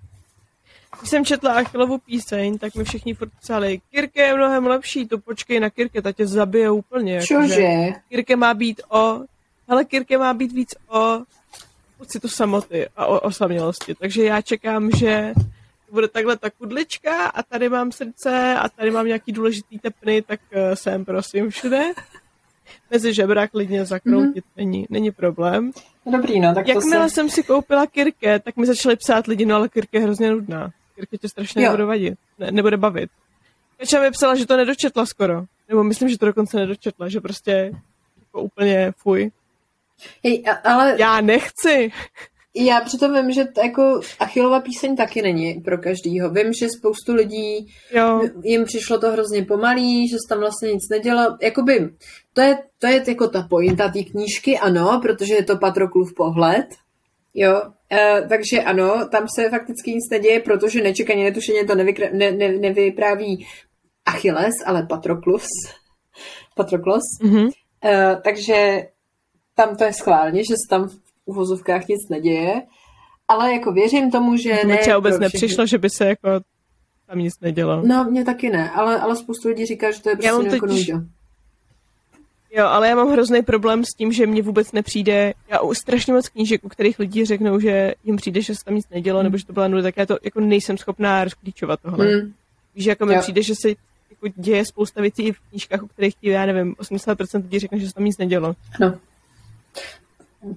Když 1.03 1.11
jsem 1.11 1.25
četla 1.25 1.53
Achillovu 1.53 1.99
píseň, 1.99 2.59
tak 2.59 2.75
mi 2.75 2.85
všichni 2.85 3.15
furt 3.15 3.31
psali, 3.41 3.81
Kirke 3.91 4.23
je 4.23 4.35
mnohem 4.35 4.67
lepší, 4.67 5.09
to 5.09 5.19
počkej 5.19 5.61
na 5.61 5.71
Kirke, 5.71 6.03
ta 6.03 6.13
tě 6.13 6.27
zabije 6.27 6.71
úplně. 6.71 7.21
Cože? 7.21 7.89
Kirke 8.09 8.37
má 8.37 8.55
být 8.55 8.81
o... 8.89 9.21
Ale 9.69 9.85
Kirke 9.85 10.19
má 10.19 10.35
být 10.35 10.53
víc 10.53 10.75
o 10.89 11.19
pocitu 11.99 12.29
samoty 12.29 12.89
a 12.97 13.07
o 13.07 13.21
osamělosti. 13.21 13.95
Takže 13.95 14.25
já 14.25 14.41
čekám, 14.41 14.91
že 14.91 15.33
bude 15.91 16.09
takhle 16.09 16.37
ta 16.37 16.51
kudlička 16.51 17.27
a 17.27 17.43
tady 17.43 17.69
mám 17.69 17.93
srdce 17.93 18.55
a 18.59 18.69
tady 18.69 18.91
mám 18.91 19.07
nějaký 19.07 19.33
důležitý 19.33 19.79
tepny, 19.79 20.23
tak 20.23 20.41
uh, 20.55 20.75
jsem 20.75 21.05
prosím 21.05 21.51
všude. 21.51 21.83
Mezi 22.91 23.15
žebra 23.15 23.47
klidně 23.47 23.85
zakroutit 23.85 24.45
mm-hmm. 24.45 24.57
není, 24.57 24.87
není 24.91 25.11
problém. 25.11 25.73
Dobrý, 26.13 26.41
no, 26.41 26.55
tak 26.55 26.69
Jakmile 26.69 27.05
to 27.05 27.09
se... 27.09 27.15
jsem 27.15 27.31
si 27.31 27.43
koupila 27.43 27.87
Kirke, 27.87 28.39
tak 28.39 28.57
mi 28.57 28.67
začaly 28.67 28.97
psát 28.97 29.27
lidi, 29.27 29.47
no 29.47 29.57
ale 29.57 29.69
Kirke 29.69 29.99
je 29.99 30.03
hrozně 30.03 30.31
nudná. 30.31 30.71
Kirke 30.95 31.19
tě 31.19 31.29
strašně 31.29 31.63
Jo. 31.65 31.69
nebude 31.71 31.85
vadit, 31.85 32.19
ne, 32.39 32.51
nebude 32.51 32.77
bavit. 32.77 33.11
Kača 33.79 34.01
mi 34.01 34.11
psala, 34.11 34.35
že 34.35 34.47
to 34.47 34.57
nedočetla 34.57 35.07
skoro. 35.07 35.45
Nebo 35.69 35.85
myslím, 35.85 36.09
že 36.09 36.19
to 36.19 36.27
dokonce 36.27 36.57
nedočetla, 36.57 37.09
že 37.09 37.21
prostě 37.21 37.73
jako 38.21 38.43
úplně 38.43 38.93
fuj. 38.97 39.31
Hej, 40.25 40.45
ale 40.65 40.97
Já 40.99 41.21
nechci. 41.21 41.93
Já 42.55 42.81
přitom 42.81 43.15
vím, 43.15 43.33
že 43.33 43.45
t- 43.45 43.61
jako 43.67 44.01
Achillova 44.21 44.61
píseň 44.61 44.97
taky 44.97 45.23
není 45.23 45.55
pro 45.55 45.79
každýho. 45.79 46.31
Vím, 46.31 46.53
že 46.53 46.69
spoustu 46.79 47.15
lidí 47.15 47.75
Jo, 47.93 48.21
jim 48.43 48.65
přišlo 48.65 48.99
to 48.99 49.11
hrozně 49.11 49.45
pomalý, 49.45 50.09
že 50.09 50.17
se 50.17 50.29
tam 50.29 50.39
vlastně 50.41 50.73
nic 50.73 50.89
nedělo. 50.91 51.37
Jakoby, 51.43 51.91
to 52.33 52.41
je, 52.41 52.59
to 52.79 52.87
je 52.87 53.05
jako 53.09 53.29
ta 53.29 53.43
pointa 53.43 53.89
té 53.89 54.03
knížky, 54.03 54.59
ano, 54.59 54.99
protože 55.03 55.35
je 55.35 55.45
to 55.45 55.59
Patroklův 55.59 56.15
pohled. 56.15 56.67
Jo, 57.35 57.63
e, 57.93 58.23
takže 58.29 58.63
ano, 58.63 59.09
tam 59.09 59.27
se 59.37 59.51
fakticky 59.51 59.91
nic 59.91 60.11
neděje, 60.11 60.41
protože 60.41 60.83
nečekaně, 60.83 61.25
netušeně 61.25 61.65
to 61.65 61.75
nevykra, 61.75 62.07
ne, 62.13 62.33
ne, 62.33 62.49
nevypráví 62.53 63.47
Achilles, 64.07 64.55
ale 64.67 64.87
Patroklus. 64.87 65.47
Patroklos. 66.57 67.03
mhm. 67.23 67.49
E, 67.85 68.17
takže 68.25 68.87
tam 69.55 69.77
to 69.77 69.85
je 69.85 69.93
schválně, 69.93 70.45
že 70.45 70.55
se 70.55 70.69
tam 70.71 70.89
v 70.89 70.97
uvozovkách 71.25 71.89
nic 71.89 72.09
neděje. 72.11 72.63
Ale 73.29 73.53
jako 73.53 73.73
věřím 73.73 74.11
tomu, 74.11 74.37
že 74.37 74.61
ne 74.67 74.77
třeba 74.79 74.97
vůbec 74.97 75.19
nepřišlo, 75.19 75.67
že 75.67 75.79
by 75.79 75.91
se 75.91 76.05
jako 76.09 76.29
tam 77.07 77.19
nic 77.19 77.35
nedělo. 77.41 77.83
No, 77.87 78.05
mně 78.05 78.25
taky 78.25 78.51
ne, 78.51 78.71
ale, 78.71 79.01
ale 79.01 79.17
spoustu 79.17 79.49
lidí 79.49 79.67
říká, 79.67 79.91
že 79.91 80.03
to 80.03 80.09
je 80.09 80.13
Já 80.13 80.33
prostě 80.33 80.33
mám 80.33 80.55
jako 80.55 80.67
totiž- 80.67 80.93
nuda. 80.93 81.07
Jo, 82.55 82.67
ale 82.67 82.89
já 82.89 82.97
mám 82.97 83.13
hrozný 83.13 83.43
problém 83.43 83.85
s 83.85 83.95
tím, 83.99 84.13
že 84.13 84.27
mně 84.27 84.43
vůbec 84.43 84.73
nepřijde, 84.73 85.35
já 85.49 85.61
u 85.61 85.75
strašně 85.75 86.13
moc 86.13 86.29
knížek, 86.29 86.65
u 86.65 86.69
kterých 86.69 86.99
lidi 86.99 87.25
řeknou, 87.25 87.61
že 87.61 87.95
jim 88.05 88.17
přijde, 88.17 88.41
že 88.41 88.55
se 88.55 88.65
tam 88.65 88.75
nic 88.75 88.89
nedělo, 88.91 89.19
Hmm. 89.19 89.25
nebo 89.25 89.37
že 89.39 89.47
to 89.47 89.53
byla 89.53 89.69
nuda, 89.69 89.83
tak 89.83 89.97
já 89.97 90.07
to 90.07 90.19
jako 90.25 90.41
nejsem 90.41 90.79
schopná 90.79 91.25
rozklíčovat 91.25 91.81
tohle. 91.81 92.07
Mm, 92.07 92.33
Víš, 92.75 92.85
jako 92.87 93.07
mi 93.07 93.19
přijde, 93.19 93.43
že 93.43 93.55
se 93.63 93.69
jako 94.11 94.29
děje 94.37 94.65
spousta 94.65 95.01
věcí 95.01 95.23
i 95.23 95.33
v 95.33 95.41
knížkách, 95.51 95.83
u 95.83 95.87
kterých 95.87 96.15
ti, 96.15 96.29
já 96.29 96.47
nevím, 96.47 96.75
80% 96.75 97.43
lidí 97.43 97.59
řekne, 97.59 97.79
že 97.79 97.87
se 97.89 97.95
tam 97.95 98.05
nic 98.05 98.19
nedělo. 98.19 98.55
no. 98.81 98.95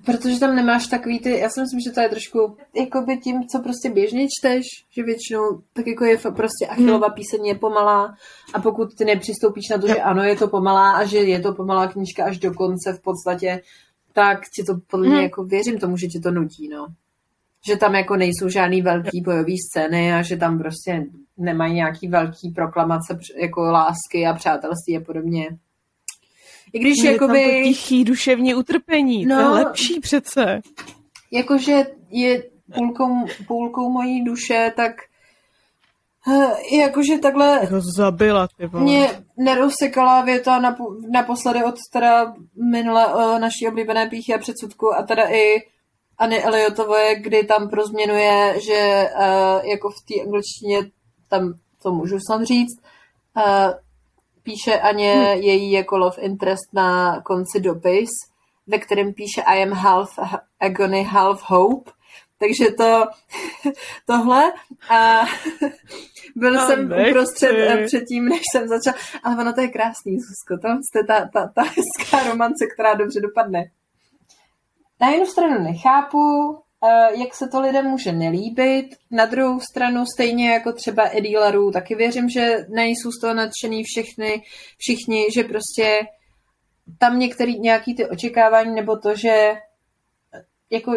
Protože 0.06 0.40
tam 0.40 0.56
nemáš 0.56 0.88
takový 0.88 1.20
ty, 1.20 1.40
já 1.40 1.50
si 1.50 1.62
myslím, 1.62 1.80
že 1.80 1.92
to 1.92 2.02
je 2.02 2.10
trošku 2.10 2.58
jakoby 2.76 3.18
tím, 3.18 3.48
co 3.48 3.60
prostě 3.60 3.90
běžně 3.90 4.28
čteš, 4.40 4.64
že 4.96 5.04
většinou 5.04 5.62
tak 5.74 5.88
jako 5.88 6.06
je 6.06 6.18
prostě 6.18 6.68
Achillova 6.70 7.10
píseň 7.10 7.46
je 7.46 7.56
pomalá 7.56 8.16
a 8.54 8.62
pokud 8.62 8.96
ty 8.98 9.06
nepřistoupíš 9.06 9.70
na 9.72 9.78
to, 9.78 9.88
že 9.88 9.96
ano, 10.02 10.24
je 10.24 10.36
to 10.36 10.48
pomalá 10.48 10.92
a 10.92 11.06
že 11.06 11.18
je 11.18 11.40
to 11.40 11.54
pomalá 11.54 11.88
knížka 11.88 12.26
až 12.26 12.38
do 12.40 12.54
konce 12.54 12.94
v 12.94 13.02
podstatě, 13.02 13.62
tak 14.14 14.40
ti 14.56 14.64
to 14.64 14.74
podle 14.88 15.06
mě 15.08 15.16
Mhm. 15.16 15.24
jako 15.24 15.44
věřím 15.44 15.80
tomu, 15.80 15.98
že 15.98 16.08
ti 16.08 16.20
to 16.20 16.32
nutí, 16.32 16.68
no. 16.68 16.88
Že 17.68 17.78
tam 17.78 17.96
jako 17.96 18.16
nejsou 18.16 18.50
žádný 18.50 18.82
velký 18.82 19.22
bojový 19.22 19.56
scény 19.58 20.14
a 20.14 20.22
že 20.22 20.38
tam 20.38 20.58
prostě 20.60 21.06
nemají 21.38 21.74
nějaký 21.74 22.08
velký 22.08 22.50
proklamace 22.56 23.18
jako 23.42 23.62
lásky 23.62 24.26
a 24.28 24.34
přátelství 24.34 24.98
a 24.98 25.02
podobně. 25.06 25.50
I 26.76 26.80
když 26.80 27.04
je 27.04 27.12
tam 27.20 27.28
to 27.30 27.36
jakoby... 27.36 27.64
tichý 27.64 28.04
duševní 28.04 28.56
utrpení, 28.56 29.26
no. 29.26 29.36
to 29.36 29.42
je 29.42 29.46
No. 29.48 29.54
lepší 29.54 30.00
přece. 30.00 30.62
jakože 31.32 31.86
je 32.10 32.44
půlkou, 32.76 33.08
půlkou 33.48 33.90
mojí 33.90 34.24
duše, 34.24 34.74
tak 34.76 34.92
eh, 36.34 36.76
jakože 36.78 37.18
takhle 37.18 37.60
Jako 37.62 37.82
zabila, 37.98 38.48
ty 38.58 38.66
vole. 38.68 38.84
mě 38.84 39.10
nerozsekala 39.38 40.22
věta 40.22 40.62
napo- 40.62 41.12
naposledy 41.12 41.64
od 41.64 41.76
teda 41.94 42.34
minule 42.72 43.06
o 43.14 43.40
naší 43.40 43.68
oblíbené 43.68 44.10
píchy 44.10 44.34
a 44.34 44.38
předsudku 44.38 44.94
a 44.96 45.04
teda 45.04 45.24
i 45.30 45.56
Anny 46.18 46.44
Eliotové, 46.44 47.16
kdy 47.16 47.44
tam 47.44 47.70
prozměnuje, 47.70 48.56
že 48.62 49.10
uh, 49.16 49.70
jako 49.70 49.90
v 49.90 50.06
té 50.08 50.22
angličtině, 50.26 50.92
tam 51.30 51.54
to 51.84 51.92
můžu 51.92 52.18
snad 52.20 52.44
říct, 52.44 52.82
uh, 53.38 53.74
píše 54.46 54.80
Aně 54.80 55.14
hmm. 55.14 55.42
její 55.42 55.72
jako 55.72 55.98
love 55.98 56.22
interest 56.22 56.74
na 56.74 57.22
konci 57.22 57.60
dopis, 57.60 58.10
ve 58.68 58.80
kterém 58.80 59.14
píše 59.14 59.42
I 59.42 59.64
am 59.64 59.72
half 59.72 60.20
agony, 60.60 61.04
half 61.04 61.44
hope. 61.46 61.92
Takže 62.40 62.72
to, 62.72 63.04
tohle 64.06 64.54
a 64.90 65.22
byl 66.36 66.54
Já 66.54 66.68
jsem 66.68 66.90
nechci. 66.90 67.10
uprostřed 67.10 67.52
eh, 67.52 67.86
předtím, 67.86 68.26
než 68.26 68.42
jsem 68.52 68.68
začala, 68.68 68.98
ale 69.24 69.36
ono 69.36 69.54
to 69.54 69.62
je 69.62 69.68
krásný, 69.68 70.18
Zuzko, 70.20 70.62
to 70.62 70.98
je 70.98 71.04
ta, 71.06 71.30
ta, 71.34 71.52
ta 71.56 71.62
hezká 71.62 72.30
romance, 72.30 72.66
která 72.74 72.94
dobře 72.94 73.22
dopadne. 73.22 73.64
Na 75.02 75.10
jednu 75.10 75.26
stranu 75.26 75.64
nechápu, 75.64 76.18
jak 77.20 77.36
se 77.36 77.48
to 77.48 77.62
lidem 77.62 77.86
může 77.86 78.12
nelíbit, 78.12 78.86
na 79.12 79.26
druhou 79.26 79.60
stranu 79.60 80.06
stejně 80.16 80.52
jako 80.52 80.74
třeba 80.74 81.10
Laru, 81.40 81.72
taky 81.72 81.96
věřím, 81.96 82.30
že 82.30 82.66
nejsou 82.70 83.12
z 83.12 83.22
toho 83.22 83.34
nadšený 83.34 83.84
všechny, 83.84 84.44
všichni, 84.78 85.28
že 85.34 85.44
prostě 85.44 86.00
tam 86.98 87.20
některý 87.20 87.60
nějaký 87.60 87.96
ty 87.96 88.10
očekávání, 88.10 88.76
nebo 88.76 88.98
to, 88.98 89.16
že 89.16 89.30
eh, 89.30 89.60
jako 90.70 90.92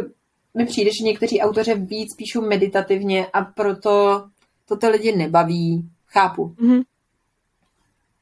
mi 0.54 0.66
přijde, 0.66 0.90
že 1.00 1.04
někteří 1.04 1.40
autoři 1.40 1.74
víc 1.74 2.16
píšou 2.16 2.40
meditativně 2.40 3.26
a 3.26 3.44
proto 3.44 4.24
to 4.68 4.76
ty 4.76 4.88
lidi 4.88 5.16
nebaví. 5.16 5.88
Chápu. 6.06 6.54
Mhm. 6.58 6.82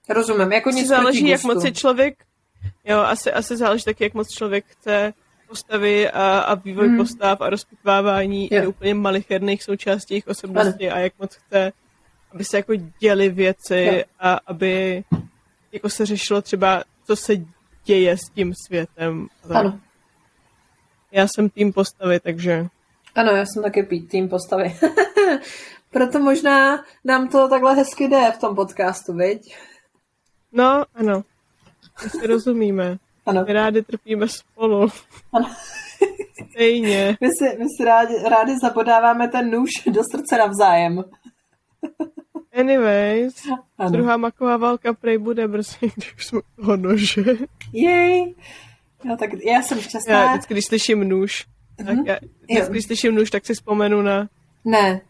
Rozumím, 0.09 0.53
jako 0.53 0.69
Asi 0.69 0.79
nic 0.79 0.89
záleží, 0.89 1.29
jak 1.29 1.43
moc 1.43 1.65
je 1.65 1.73
člověk, 1.73 2.25
jo, 2.85 2.99
asi, 2.99 3.33
asi 3.33 3.57
záleží 3.57 3.85
taky, 3.85 4.05
jak 4.05 4.15
moc 4.15 4.29
člověk 4.29 4.65
chce 4.67 5.15
postavy 5.49 6.11
a, 6.11 6.39
a 6.39 6.55
vývoj 6.55 6.87
Hmm. 6.89 6.97
postav 6.97 7.41
a 7.41 7.51
rozpitvávání 7.51 8.49
Jo. 8.53 8.63
i 8.63 8.67
úplně 8.67 8.95
malicherných 8.95 9.63
součástí 9.63 10.15
jejich 10.15 10.27
osobnosti 10.29 10.91
a 10.91 10.99
jak 10.99 11.13
moc 11.19 11.35
chce, 11.35 11.73
aby 12.33 12.45
se 12.45 12.57
jako 12.57 12.73
děly 13.01 13.29
věci 13.29 13.91
Jo. 13.97 14.03
a 14.21 14.41
aby 14.47 15.05
jako 15.73 15.89
se 15.89 16.07
řešilo 16.07 16.43
třeba, 16.43 16.85
co 17.07 17.17
se 17.17 17.33
děje 17.85 18.17
s 18.17 18.31
tím 18.35 18.53
světem. 18.67 19.29
Ano. 19.51 19.81
Já 21.13 21.27
jsem 21.29 21.49
tým 21.51 21.73
postavy, 21.73 22.21
takže 22.21 22.67
Ano, 23.15 23.33
já 23.33 23.45
jsem 23.47 23.63
taky 23.63 23.83
pít 23.83 24.09
tým 24.09 24.29
postavy. 24.29 24.77
Proto 25.91 26.19
možná 26.19 26.85
nám 27.05 27.29
to 27.29 27.49
takhle 27.49 27.75
hezky 27.75 28.09
jde 28.09 28.33
v 28.35 28.39
tom 28.39 28.55
podcastu, 28.57 29.13
viď? 29.13 29.57
no, 30.53 30.85
ano. 30.95 31.25
My 32.05 32.11
si 32.11 32.27
rozumíme. 32.27 32.99
Ano. 33.27 33.45
My 33.47 33.53
rádi 33.53 33.83
trpíme 33.83 34.29
spolu. 34.29 34.89
Ano. 35.33 35.51
Stejně. 36.51 37.17
My 37.21 37.29
si, 37.29 37.59
my 37.59 37.65
si 37.79 37.85
rádi, 37.85 38.15
rádi 38.29 38.53
zapodáváme 38.63 39.29
ten 39.29 39.51
nůž 39.51 39.71
do 39.87 40.01
srdce 40.13 40.37
navzájem. 40.39 41.05
Anyways, 42.59 43.35
Ano. 43.79 43.91
druhá 43.91 44.17
maková 44.17 44.57
válka 44.57 44.93
prej 44.95 45.19
bude 45.19 45.49
brzy, 45.49 45.77
když 45.97 46.15
jsme 46.27 46.41
toho 46.57 46.77
nože. 46.77 47.23
Jej. 47.73 48.35
No 49.05 49.17
tak 49.17 49.31
já 49.45 49.63
jsem 49.63 49.81
šťastná. 49.81 50.15
Já 50.25 50.33
vždycky, 50.33 50.55
když 50.55 50.65
slyším 50.65 51.09
nůž, 51.09 51.47
tak 51.77 51.87
Mhm. 51.87 52.07
já, 52.07 52.15
Jo. 52.15 52.19
vždycky, 52.49 52.71
když 52.73 52.85
slyším 52.85 53.15
nůž, 53.15 53.31
tak 53.31 53.47
si 53.47 53.55
vzpomenu 53.55 54.03
na 54.03 54.29
Ne. 54.65 55.01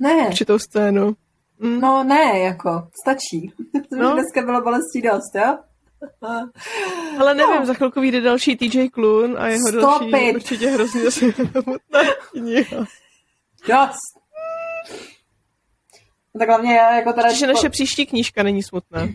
Ne. 0.00 0.26
určitou 0.28 0.58
scénu. 0.58 1.16
Mm. 1.58 1.80
No 1.80 2.04
ne, 2.04 2.38
jako, 2.38 2.88
stačí. 3.02 3.52
To 3.90 3.96
no. 3.96 4.12
dneska 4.12 4.42
bylo 4.42 4.62
bolestí 4.62 5.02
dost, 5.02 5.34
jo? 5.34 5.58
Ale 7.18 7.34
nevím, 7.34 7.60
no. 7.60 7.66
za 7.66 7.74
chvilku 7.74 8.00
vyjde 8.00 8.20
další 8.20 8.56
TJ 8.56 8.88
Klun 8.88 9.36
a 9.38 9.46
jeho 9.48 9.68
Stop 9.68 9.82
další 9.82 10.28
it. 10.28 10.34
určitě 10.36 10.70
hrozně 10.70 11.10
smutná 11.10 12.00
kniha. 12.32 12.78
Dost. 13.68 14.22
No 16.34 16.38
tak 16.38 16.48
hlavně 16.48 16.74
já 16.74 16.96
jako 16.96 17.12
teda... 17.12 17.28
Takže 17.28 17.46
naše 17.46 17.68
příští 17.68 18.06
knížka 18.06 18.42
není 18.42 18.62
smutná. 18.62 19.08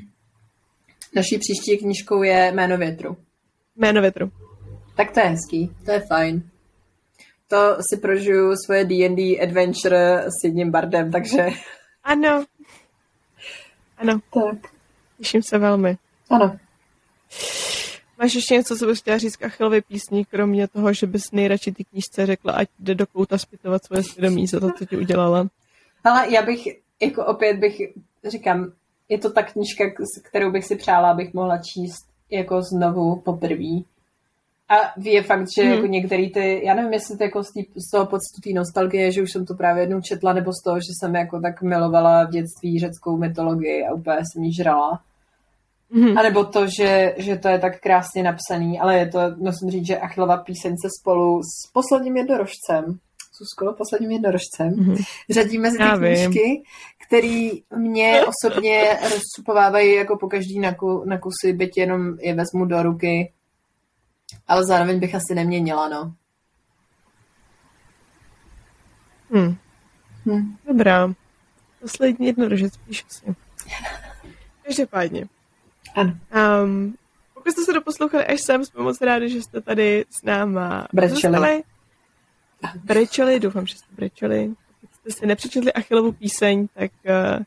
Naší 1.15 1.37
příští 1.37 1.77
knížkou 1.77 2.23
je 2.23 2.51
Jméno 2.51 2.77
větru. 2.77 3.17
Jméno 3.75 4.01
větru. 4.01 4.31
Tak 4.95 5.11
to 5.11 5.19
je 5.19 5.25
hezký, 5.25 5.75
to 5.85 5.91
je 5.91 5.99
fajn. 5.99 6.49
To 7.47 7.77
si 7.89 7.97
prožiju 8.01 8.53
svoje 8.65 8.85
D&D 8.85 9.39
adventure 9.41 10.23
s 10.23 10.43
jedním 10.43 10.71
bardem, 10.71 11.11
takže... 11.11 11.47
Ano. 12.03 12.45
Ano, 13.97 14.19
Tak. 14.33 14.71
těším 15.17 15.43
se 15.43 15.57
velmi. 15.57 15.97
Ano. 16.29 16.57
Máš 18.19 18.33
ještě 18.35 18.53
něco, 18.55 18.75
co 18.77 18.85
bys 18.85 18.99
chtěla 18.99 19.17
říct 19.17 19.35
k 19.35 19.43
Achillově 19.43 19.81
písni, 19.81 20.25
kromě 20.25 20.67
toho, 20.67 20.93
že 20.93 21.07
bys 21.07 21.31
nejradši 21.31 21.71
ty 21.71 21.83
knížce 21.83 22.25
řekla, 22.25 22.53
ať 22.53 22.69
jde 22.79 22.95
do 22.95 23.07
kouta 23.07 23.37
zpytovat 23.37 23.85
svoje 23.85 24.03
svědomí 24.03 24.47
za 24.47 24.59
to, 24.59 24.71
co 24.77 24.85
ti 24.85 24.97
udělala. 24.97 25.47
Ale 26.03 26.33
já 26.33 26.41
bych, 26.41 26.67
jako 27.01 27.25
opět 27.25 27.57
bych, 27.57 27.81
říkám, 28.27 28.71
je 29.09 29.17
to 29.17 29.29
ta 29.31 29.43
knížka, 29.43 29.83
kterou 30.23 30.51
bych 30.51 30.65
si 30.65 30.75
přála, 30.75 31.11
abych 31.11 31.33
mohla 31.33 31.57
číst 31.57 32.07
jako 32.29 32.61
znovu 32.61 33.15
poprvé. 33.15 33.81
A 34.69 34.75
je 35.03 35.23
fakt, 35.23 35.45
že 35.57 35.63
Mhm. 35.63 35.73
jako 35.73 35.87
některý 35.87 36.29
ty, 36.29 36.61
já 36.65 36.73
nevím, 36.73 36.93
jestli 36.93 37.17
to 37.17 37.23
jako 37.23 37.43
z, 37.43 37.51
tý, 37.51 37.61
z 37.75 37.91
toho 37.91 38.05
pocitu 38.05 38.41
té 38.43 38.49
nostalgie, 38.53 39.11
že 39.11 39.21
už 39.21 39.31
jsem 39.31 39.45
to 39.45 39.53
právě 39.53 39.83
jednou 39.83 40.01
četla, 40.01 40.33
nebo 40.33 40.51
z 40.53 40.63
toho, 40.63 40.77
že 40.79 40.91
jsem 40.99 41.15
jako 41.15 41.41
tak 41.41 41.61
milovala 41.61 42.23
v 42.25 42.29
dětství 42.29 42.79
řeckou 42.79 43.17
mytologii 43.17 43.85
a 43.85 43.93
úplně 43.93 44.17
jsem 44.17 44.43
ji 44.43 44.53
žrala. 44.53 45.01
Mhm. 45.89 46.17
A 46.17 46.21
nebo 46.23 46.43
to, 46.43 46.67
že, 46.77 47.15
že 47.17 47.37
to 47.37 47.47
je 47.47 47.59
tak 47.59 47.79
krásně 47.79 48.23
napsaný, 48.23 48.79
ale 48.79 48.97
je 48.97 49.07
to, 49.07 49.19
musím 49.37 49.69
říct, 49.69 49.87
že 49.87 49.99
Achillova 49.99 50.37
píseň 50.37 50.75
se 50.81 50.87
spolu 51.01 51.41
s 51.43 51.71
posledním 51.73 52.17
jednorožcem, 52.17 52.99
Susko, 53.33 53.73
posledním 53.77 54.11
jednorožcem, 54.11 54.69
Mhm. 54.77 54.95
řadí 55.29 55.57
mezi 55.57 55.77
ty 55.77 55.83
Já 55.83 55.95
vím. 55.95 56.15
knížky, 56.15 56.63
který 57.07 57.51
mě 57.77 58.21
osobně 58.25 58.99
rozcupovávají 59.13 59.95
jako 59.95 60.17
po 60.17 60.27
každý 60.27 60.59
na, 60.59 60.75
ku, 60.75 61.03
na 61.05 61.17
kusy, 61.17 61.53
byť 61.53 61.77
jenom 61.77 62.19
je 62.19 62.33
vezmu 62.35 62.65
do 62.65 62.83
ruky, 62.83 63.33
ale 64.47 64.65
zároveň 64.65 64.99
bych 64.99 65.15
asi 65.15 65.35
neměnila, 65.35 65.89
no. 65.89 66.13
Hm. 69.35 69.55
Hm. 70.25 70.55
Dobrá. 70.67 71.13
Poslední 71.81 72.27
jednorožec, 72.27 72.77
píšu 72.77 73.05
si. 73.09 73.35
Každopádně. 74.63 75.25
Ano. 75.97 76.13
Um, 76.63 76.95
pokud 77.33 77.51
jste 77.51 77.61
se 77.65 77.73
doposlouchali 77.73 78.25
až 78.25 78.41
sem, 78.41 78.65
jsme 78.65 78.83
moc 78.83 79.01
rádi, 79.01 79.29
že 79.29 79.41
jste 79.41 79.61
tady 79.61 80.05
s 80.09 80.23
náma 80.23 80.87
Brečeli. 80.93 81.63
Brečeli, 82.83 83.39
doufám, 83.39 83.67
že 83.67 83.75
jste 83.75 83.95
brečeli. 83.95 84.53
Pokud 84.81 84.95
jste 84.95 85.11
si 85.11 85.25
nepřečetli 85.25 85.73
Achillovu 85.73 86.11
píseň, 86.11 86.67
tak 86.73 86.91
uh, 87.05 87.43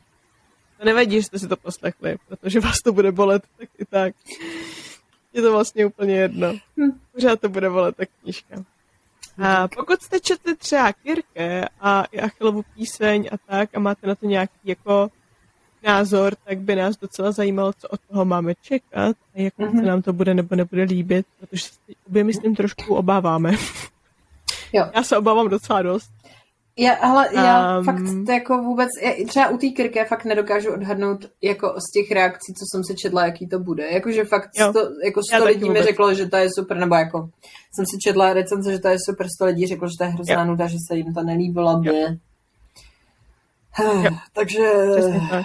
to 0.79 0.85
nevadí, 0.85 1.17
že 1.17 1.23
jste 1.23 1.39
si 1.39 1.49
to 1.49 1.57
poslechli, 1.57 2.17
protože 2.29 2.61
vás 2.61 2.77
to 2.85 2.93
bude 2.93 3.13
bolet 3.13 3.43
tak 3.59 3.69
i 3.79 3.85
tak. 3.85 4.15
Je 5.33 5.43
to 5.43 5.53
vlastně 5.53 5.87
úplně 5.87 6.17
jedno. 6.17 6.53
Hm. 6.77 7.01
Pořád 7.13 7.41
to 7.41 7.49
bude 7.49 7.71
bolet 7.71 7.97
ta 7.97 8.05
knížka. 8.07 8.65
A 9.39 9.69
pokud 9.69 10.03
jste 10.03 10.21
četli 10.21 10.57
třeba 10.57 10.93
Kirke 10.93 11.69
a 11.81 12.05
i 12.05 12.21
Achillovu 12.21 12.63
píseň 12.75 13.29
a 13.33 13.37
tak 13.39 13.71
a 13.75 13.81
máte 13.81 14.07
na 14.07 14.15
to 14.15 14.27
nějaký 14.27 14.59
jako 14.65 15.11
názor, 15.83 16.35
tak 16.45 16.59
by 16.59 16.77
nás 16.77 16.97
docela 16.97 17.33
zajímalo, 17.33 17.73
co 17.73 17.89
od 17.89 18.01
toho 18.01 18.25
máme 18.25 18.53
čekat 18.63 19.17
a 19.35 19.41
jak 19.41 19.59
Mhm. 19.59 19.81
se 19.81 19.87
nám 19.87 20.03
to 20.03 20.13
bude 20.13 20.35
nebo 20.35 20.57
nebude 20.57 20.83
líbit, 20.83 21.27
protože 21.41 21.65
se 21.65 21.71
obě, 22.09 22.25
myslím, 22.25 22.57
trošku 22.57 22.95
obáváme. 22.95 23.53
Jo. 24.73 24.91
Já 24.95 25.03
se 25.03 25.17
obávám 25.19 25.49
docela 25.49 25.83
dost. 25.83 26.11
Já, 26.77 26.95
ale 26.95 27.29
já 27.35 27.79
Um, 27.79 27.85
fakt 27.85 28.29
jako 28.29 28.59
vůbec, 28.63 28.89
já, 29.03 29.11
třeba 29.27 29.49
u 29.49 29.57
té 29.59 29.67
Kirke 29.69 30.05
fakt 30.05 30.25
nedokážu 30.25 30.73
odhadnout 30.73 31.25
jako 31.43 31.69
z 31.69 31.93
těch 31.93 32.11
reakcí, 32.13 32.53
co 32.55 32.65
jsem 32.71 32.85
si 32.85 32.95
četla, 32.95 33.25
jaký 33.27 33.47
to 33.49 33.59
bude. 33.59 33.91
Jakože 33.91 34.25
fakt 34.25 34.51
Jo. 34.59 34.71
sto, 34.71 34.81
jako 35.05 35.21
sto 35.35 35.45
lidí 35.45 35.71
mi 35.71 35.83
řeklo, 35.83 36.15
že 36.15 36.27
to 36.27 36.37
je 36.37 36.49
super, 36.59 36.77
nebo 36.77 36.95
jako 36.95 37.29
jsem 37.75 37.87
si 37.87 37.99
četla 38.03 38.33
recenze, 38.33 38.73
že 38.73 38.79
to 38.79 38.89
je 38.89 38.97
super, 39.11 39.27
sto 39.37 39.45
lidí 39.47 39.67
řeklo, 39.67 39.89
že 39.89 39.95
to 39.99 40.05
je 40.05 40.11
hrozná 40.11 40.45
nuda, 40.45 40.67
že 40.67 40.77
se 40.89 40.97
jim 40.97 41.15
to 41.15 41.23
nelíbilo. 41.23 41.83
Jo. 41.85 41.93
Jo. 44.03 44.11
Takže 44.33 44.73
Přesně 44.97 45.21
tak. 45.31 45.45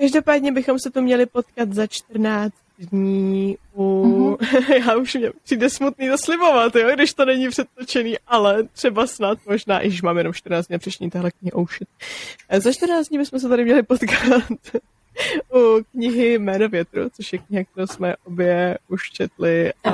Každopádně 0.00 0.52
bychom 0.52 0.78
se 0.78 0.90
tu 0.90 1.02
měli 1.02 1.26
potkat 1.26 1.72
za 1.72 1.86
14 1.86 2.54
dní 2.78 3.58
u... 3.74 4.06
Mhm. 4.40 4.72
Já 4.86 4.96
už 4.96 5.14
mě 5.14 5.30
přijde 5.44 5.70
smutný 5.70 6.08
to 6.08 6.18
slibovat, 6.18 6.76
jo, 6.76 6.90
když 6.94 7.14
to 7.14 7.24
není 7.24 7.48
předtočený, 7.48 8.16
ale 8.26 8.62
třeba 8.72 9.06
snad 9.06 9.38
možná, 9.46 9.80
i 9.80 9.88
když 9.88 10.02
máme 10.02 10.20
jenom 10.20 10.32
14 10.32 10.66
dní 10.66 10.76
a 10.76 10.78
přečtení 10.78 11.10
tahle 11.10 11.30
knihy, 11.30 11.52
oh 11.52 11.68
shit. 11.68 11.88
Eh, 12.48 12.60
Za 12.60 12.72
14 12.72 13.08
dní 13.08 13.18
bychom 13.18 13.40
se 13.40 13.48
tady 13.48 13.64
měli 13.64 13.82
potkat 13.82 14.42
u 15.54 15.84
knihy 15.90 16.38
Jméno 16.38 16.68
větru, 16.68 17.08
což 17.16 17.32
je 17.32 17.38
kniha, 17.38 17.64
kterou 17.64 17.86
jsme 17.86 18.16
obě 18.24 18.78
už 18.88 19.10
četli 19.10 19.72
a 19.84 19.92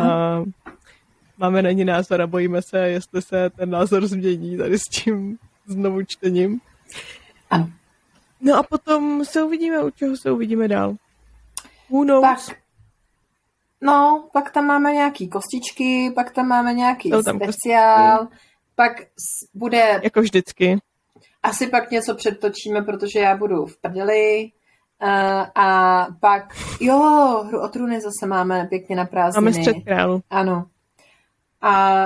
máme 1.39 1.63
na 1.63 1.71
ní 1.71 1.85
názor 1.85 2.23
a 2.23 2.27
bojíme 2.27 2.63
se, 2.63 2.79
jestli 2.79 3.23
se 3.23 3.51
ten 3.51 3.71
názor 3.71 4.07
změní 4.07 4.57
tady 4.57 4.79
s 4.79 4.83
tím 4.83 5.39
znovu 5.67 6.03
čtením. 6.05 6.61
Ano. 7.51 7.71
No 8.41 8.57
a 8.57 8.63
potom 8.63 9.25
se 9.25 9.43
uvidíme, 9.43 9.85
u 9.85 9.91
čeho 9.91 10.17
se 10.17 10.31
uvidíme 10.31 10.69
dál. 10.69 10.95
Who 11.91 12.05
knows? 12.05 12.21
pak, 12.23 12.57
no, 13.81 14.29
pak 14.33 14.51
tam 14.51 14.67
máme 14.67 14.93
nějaký 14.93 15.29
kostičky, 15.29 16.13
pak 16.15 16.31
tam 16.33 16.49
máme 16.49 16.75
nějaký 16.75 17.11
Jsou 17.11 17.23
tam 17.23 17.37
speciál, 17.37 18.29
pak 18.75 19.01
s- 19.01 19.51
bude 19.55 20.01
Jako 20.03 20.21
vždycky. 20.21 20.79
Asi 21.43 21.67
pak 21.67 21.91
něco 21.91 22.15
předtočíme, 22.15 22.83
protože 22.83 23.19
já 23.19 23.37
budu 23.37 23.67
v 23.67 23.77
prdeli. 23.81 24.51
Uh, 25.03 25.47
a 25.55 26.07
pak, 26.21 26.55
jo, 26.81 26.99
hru 27.47 27.63
o 27.63 27.69
trůny 27.69 28.01
zase 28.01 28.27
máme 28.27 28.67
pěkně 28.69 28.97
na 28.97 29.05
prázdniny. 29.05 29.51
Máme 29.51 29.63
střed 29.65 29.77
králu. 29.85 30.23
Ano. 30.31 30.67
A 31.63 32.05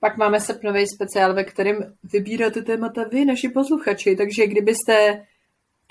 pak 0.00 0.16
máme 0.16 0.40
srpnový 0.40 0.86
speciál, 0.86 1.34
ve 1.34 1.44
kterém 1.44 1.94
vybíráte 2.12 2.62
témata 2.62 3.04
vy, 3.10 3.24
naši 3.24 3.48
posluchači. 3.48 4.16
Takže 4.16 4.46
kdybyste 4.46 5.26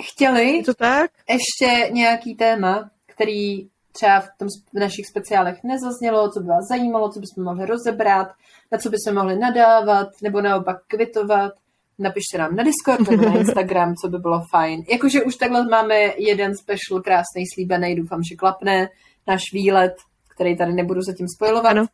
chtěli 0.03 0.57
Je 0.57 0.63
to 0.63 0.73
tak? 0.73 1.11
ještě 1.30 1.89
nějaký 1.93 2.35
téma, 2.35 2.89
který 3.05 3.67
třeba 3.91 4.19
v, 4.19 4.27
tom, 4.38 4.47
v 4.76 4.80
našich 4.80 5.05
speciálech 5.07 5.63
nezaznělo, 5.63 6.30
co 6.31 6.39
by 6.39 6.47
vás 6.47 6.67
zajímalo, 6.69 7.09
co 7.09 7.19
bychom 7.19 7.43
mohli 7.43 7.65
rozebrat, 7.65 8.27
na 8.72 8.77
co 8.77 8.89
bychom 8.89 9.13
mohli 9.15 9.39
nadávat, 9.39 10.07
nebo 10.23 10.41
naopak 10.41 10.77
kvitovat, 10.88 11.53
napište 11.99 12.38
nám 12.38 12.55
na 12.55 12.63
Discord 12.63 13.09
nebo 13.11 13.26
na 13.30 13.38
Instagram, 13.39 13.93
co 13.95 14.09
by 14.09 14.17
bylo 14.17 14.41
fajn. 14.51 14.84
Jakože 14.91 15.23
už 15.23 15.35
takhle 15.35 15.67
máme 15.67 15.95
jeden 16.17 16.51
special 16.57 17.01
krásný 17.03 17.43
slíbený, 17.53 17.95
doufám, 17.95 18.23
že 18.23 18.35
klapne, 18.35 18.89
náš 19.27 19.41
výlet, 19.53 19.93
který 20.35 20.57
tady 20.57 20.73
nebudu 20.73 21.01
zatím 21.01 21.27
spojovat. 21.27 21.65
Ano. 21.65 21.85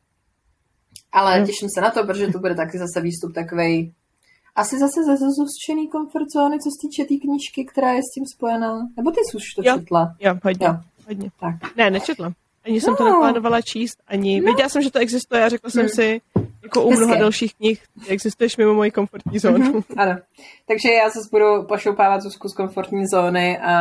Ale 1.11 1.33
Ano. 1.35 1.45
těším 1.45 1.69
se 1.75 1.81
na 1.81 1.91
to, 1.91 2.03
protože 2.05 2.27
to 2.27 2.39
bude 2.39 2.55
taky 2.55 2.77
zase 2.77 3.01
výstup 3.01 3.33
takovej 3.35 3.93
asi 4.55 4.79
zase 4.79 5.03
ze 5.03 5.29
zůstčený 5.31 5.87
komfort 5.87 6.27
zóny, 6.35 6.59
co 6.59 6.69
se 6.69 6.77
týče 6.81 7.03
té 7.03 7.07
tý 7.07 7.19
knížky, 7.19 7.65
která 7.65 7.91
je 7.93 8.01
s 8.01 8.13
tím 8.13 8.25
spojená. 8.35 8.87
Nebo 8.97 9.11
ty 9.11 9.17
jsi 9.19 9.37
už 9.37 9.53
to 9.55 9.61
Jo. 9.65 9.77
četla? 9.79 10.15
Jo, 10.19 10.35
hodně. 10.43 10.67
Jo. 10.67 10.75
hodně. 11.07 11.31
Tak. 11.39 11.75
Ne, 11.75 11.89
nečetla. 11.89 12.33
Ani 12.65 12.81
jsem 12.81 12.95
to 12.95 13.03
No. 13.03 13.09
neplánovala 13.11 13.61
číst, 13.61 13.99
ani 14.07 14.39
No. 14.41 14.45
věděla 14.45 14.69
jsem, 14.69 14.81
že 14.81 14.91
to 14.91 14.99
existuje 14.99 15.43
a 15.45 15.49
řekla 15.49 15.69
jsem 15.69 15.79
Hmm. 15.81 15.89
si, 15.89 16.21
jako 16.63 16.83
u 16.83 16.91
mnoha 16.91 17.15
dalších 17.15 17.55
knih, 17.55 17.83
existuješ 18.07 18.57
mimo 18.57 18.73
moji 18.73 18.91
komfortní 18.91 19.39
zónu. 19.39 19.57
Mhm, 19.57 19.81
ano. 19.97 20.17
Takže 20.67 20.89
já 20.91 21.09
zase 21.09 21.27
budu 21.31 21.63
pošoupávat 21.67 22.21
Zuzku 22.21 22.47
z 22.49 22.53
komfortní 22.53 23.07
zóny 23.07 23.57
a, 23.59 23.73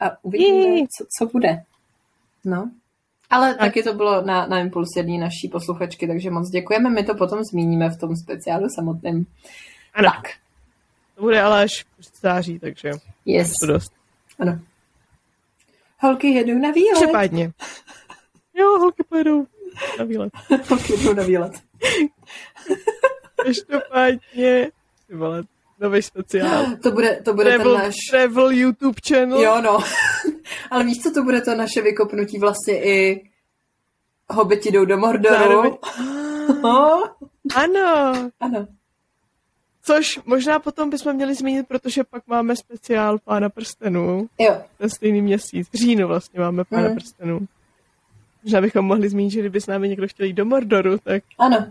a 0.00 0.10
uvidíme, 0.22 0.80
co, 0.98 1.04
co 1.18 1.26
bude. 1.26 1.62
No. 2.44 2.70
Ale 3.34 3.50
Tak. 3.54 3.58
taky 3.60 3.82
to 3.82 3.94
bylo 3.94 4.22
na, 4.22 4.46
na 4.46 4.60
impuls 4.60 4.88
jedné 4.96 5.18
naší 5.18 5.48
posluchačky, 5.52 6.06
takže 6.06 6.30
moc 6.30 6.50
děkujeme. 6.50 6.90
My 6.90 7.04
to 7.04 7.14
potom 7.14 7.44
zmíníme 7.44 7.90
v 7.90 7.96
tom 7.96 8.16
speciálu 8.16 8.66
samotném. 8.74 9.26
Ano, 9.94 10.10
Tak. 10.10 10.22
to 11.14 11.22
bude 11.22 11.40
ale 11.42 11.62
až 11.62 11.84
v 12.00 12.20
září, 12.20 12.58
takže 12.58 12.90
Yes. 13.26 13.52
to 13.60 13.66
dost. 13.66 13.92
Ano. 14.38 14.58
Holky 15.98 16.26
jedou 16.28 16.58
na 16.58 16.70
výlet. 16.70 16.92
Každopádně. 17.00 17.52
Jo, 18.54 18.66
holky 18.78 19.02
pojedou 19.08 19.46
na 19.98 20.04
výlet. 20.04 20.32
Holky 20.68 20.92
jedou 20.92 21.14
na 21.14 21.22
výlet. 21.22 21.52
Každopádně, 23.44 24.70
ty 25.08 25.14
vole, 25.14 25.42
nový 25.80 26.02
speciál. 26.02 26.66
To 26.82 26.90
bude, 26.90 27.20
to 27.24 27.34
bude 27.34 27.50
Travel, 27.54 27.74
ten 27.76 27.82
náš... 27.84 27.94
travel 28.10 28.50
YouTube 28.50 29.00
channel. 29.08 29.40
Jo, 29.40 29.60
no. 29.64 29.78
Ale 30.70 30.84
víš, 30.84 31.02
co 31.02 31.10
to 31.10 31.22
bude 31.22 31.40
to 31.40 31.54
naše 31.54 31.82
vykopnutí 31.82 32.38
vlastně 32.38 32.84
i 32.84 33.28
Hobiti 34.30 34.70
jdou 34.70 34.84
do 34.84 34.98
Mordoru. 34.98 35.34
Zároveň- 35.34 35.76
Oh, 36.62 37.02
Ano, 37.54 38.14
ano. 38.40 38.66
což 39.82 40.20
možná 40.24 40.58
potom 40.58 40.90
bychom 40.90 41.12
měli 41.12 41.34
zmínit, 41.34 41.68
protože 41.68 42.04
pak 42.04 42.22
máme 42.26 42.56
speciál 42.56 43.18
Pána 43.18 43.48
prstenů. 43.48 44.28
Jo, 44.38 44.62
Ten 44.78 44.90
stejný 44.90 45.22
měsíc. 45.22 45.68
V 45.72 45.74
říjnu 45.76 46.08
vlastně 46.08 46.40
máme 46.40 46.64
Pána 46.64 46.82
Mhm. 46.88 46.94
prstenů. 46.96 47.40
Možná 48.44 48.60
bychom 48.60 48.84
mohli 48.84 49.08
zmínit, 49.08 49.30
že 49.30 49.40
kdyby 49.40 49.60
s 49.60 49.66
námi 49.66 49.88
někdo 49.88 50.08
chtěl 50.08 50.26
jít 50.26 50.32
do 50.32 50.44
Mordoru, 50.44 50.98
tak 50.98 51.22
ano, 51.38 51.66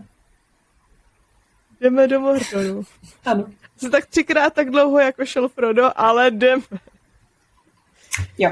jdeme 1.84 2.08
do 2.08 2.20
Mordoru. 2.20 2.84
ano. 3.24 3.44
Asi 3.76 3.90
tak 3.90 4.06
třikrát 4.06 4.54
tak 4.54 4.70
dlouho, 4.70 4.98
jako 5.00 5.26
šel 5.26 5.48
Frodo, 5.48 5.90
ale 5.96 6.30
jdeme. 6.30 6.62
Jo. 8.38 8.50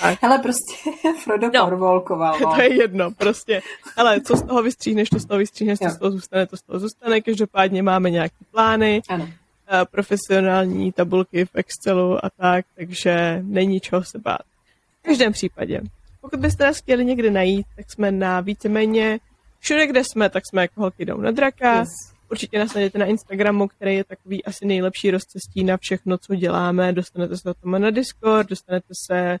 Tak. 0.00 0.18
Hele, 0.22 0.38
prostě 0.38 0.74
Frodo 1.24 1.50
No. 1.54 1.64
porvolkoval, 1.64 2.36
no. 2.40 2.54
to 2.54 2.60
je 2.60 2.74
jedno, 2.82 3.10
prostě. 3.10 3.62
Ale 3.96 4.20
co 4.20 4.36
z 4.36 4.42
toho 4.42 4.62
vystříhneš, 4.62 5.08
to 5.08 5.18
z 5.18 5.26
toho 5.26 5.38
vystříhneš, 5.38 5.78
co 5.78 5.84
Jo. 5.84 5.90
z 5.90 5.98
toho 5.98 6.10
zůstane, 6.10 6.46
to 6.46 6.56
z 6.56 6.62
toho 6.62 6.78
zůstane. 6.78 7.20
Každopádně 7.20 7.82
máme 7.82 8.10
nějaký 8.10 8.44
plány, 8.50 9.02
Ano. 9.08 9.28
eh, 9.68 9.84
profesionální 9.90 10.92
tabulky 10.92 11.44
v 11.44 11.50
Excelu 11.54 12.24
a 12.24 12.30
tak, 12.30 12.66
takže 12.76 13.38
není 13.42 13.80
čeho 13.80 14.04
se 14.04 14.18
bát. 14.18 14.40
V 15.00 15.02
každém 15.02 15.32
případě, 15.32 15.80
pokud 16.20 16.40
byste 16.40 16.64
nás 16.64 16.78
chtěli 16.78 17.04
někde 17.04 17.30
najít, 17.30 17.66
tak 17.76 17.90
jsme 17.92 18.10
na 18.12 18.40
víceméně 18.40 19.18
všude, 19.58 19.86
kde 19.86 20.02
jsme, 20.04 20.30
tak 20.30 20.42
jsme 20.46 20.62
jako 20.62 20.80
holky 20.80 21.04
jdou 21.04 21.20
na 21.20 21.30
draka. 21.30 21.78
Yes. 21.78 21.88
Určitě 22.30 22.58
nás 22.58 22.74
najdete 22.74 22.98
na 22.98 23.06
Instagramu, 23.06 23.68
který 23.68 23.94
je 23.94 24.04
takový 24.04 24.44
asi 24.44 24.66
nejlepší 24.66 25.10
rozcestí 25.10 25.64
na 25.64 25.76
všechno, 25.76 26.18
co 26.18 26.34
děláme. 26.34 26.92
Dostanete 26.92 27.36
se 27.36 27.54
tam 27.54 27.82
na 27.82 27.90
Discord, 27.90 28.48
dostanete 28.48 28.94
se 29.06 29.38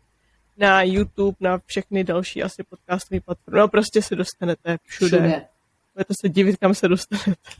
na 0.58 0.82
YouTube, 0.82 1.36
na 1.40 1.58
všechny 1.66 2.04
další 2.04 2.42
asi 2.42 2.62
podcastové 2.62 3.20
platformy. 3.20 3.60
No 3.60 3.68
prostě 3.68 4.02
se 4.02 4.16
dostanete 4.16 4.78
všude. 4.84 5.18
Všude. 5.18 5.46
Budete 5.94 6.14
se 6.20 6.28
divit, 6.28 6.56
kam 6.56 6.74
se 6.74 6.88
dostanete. 6.88 7.50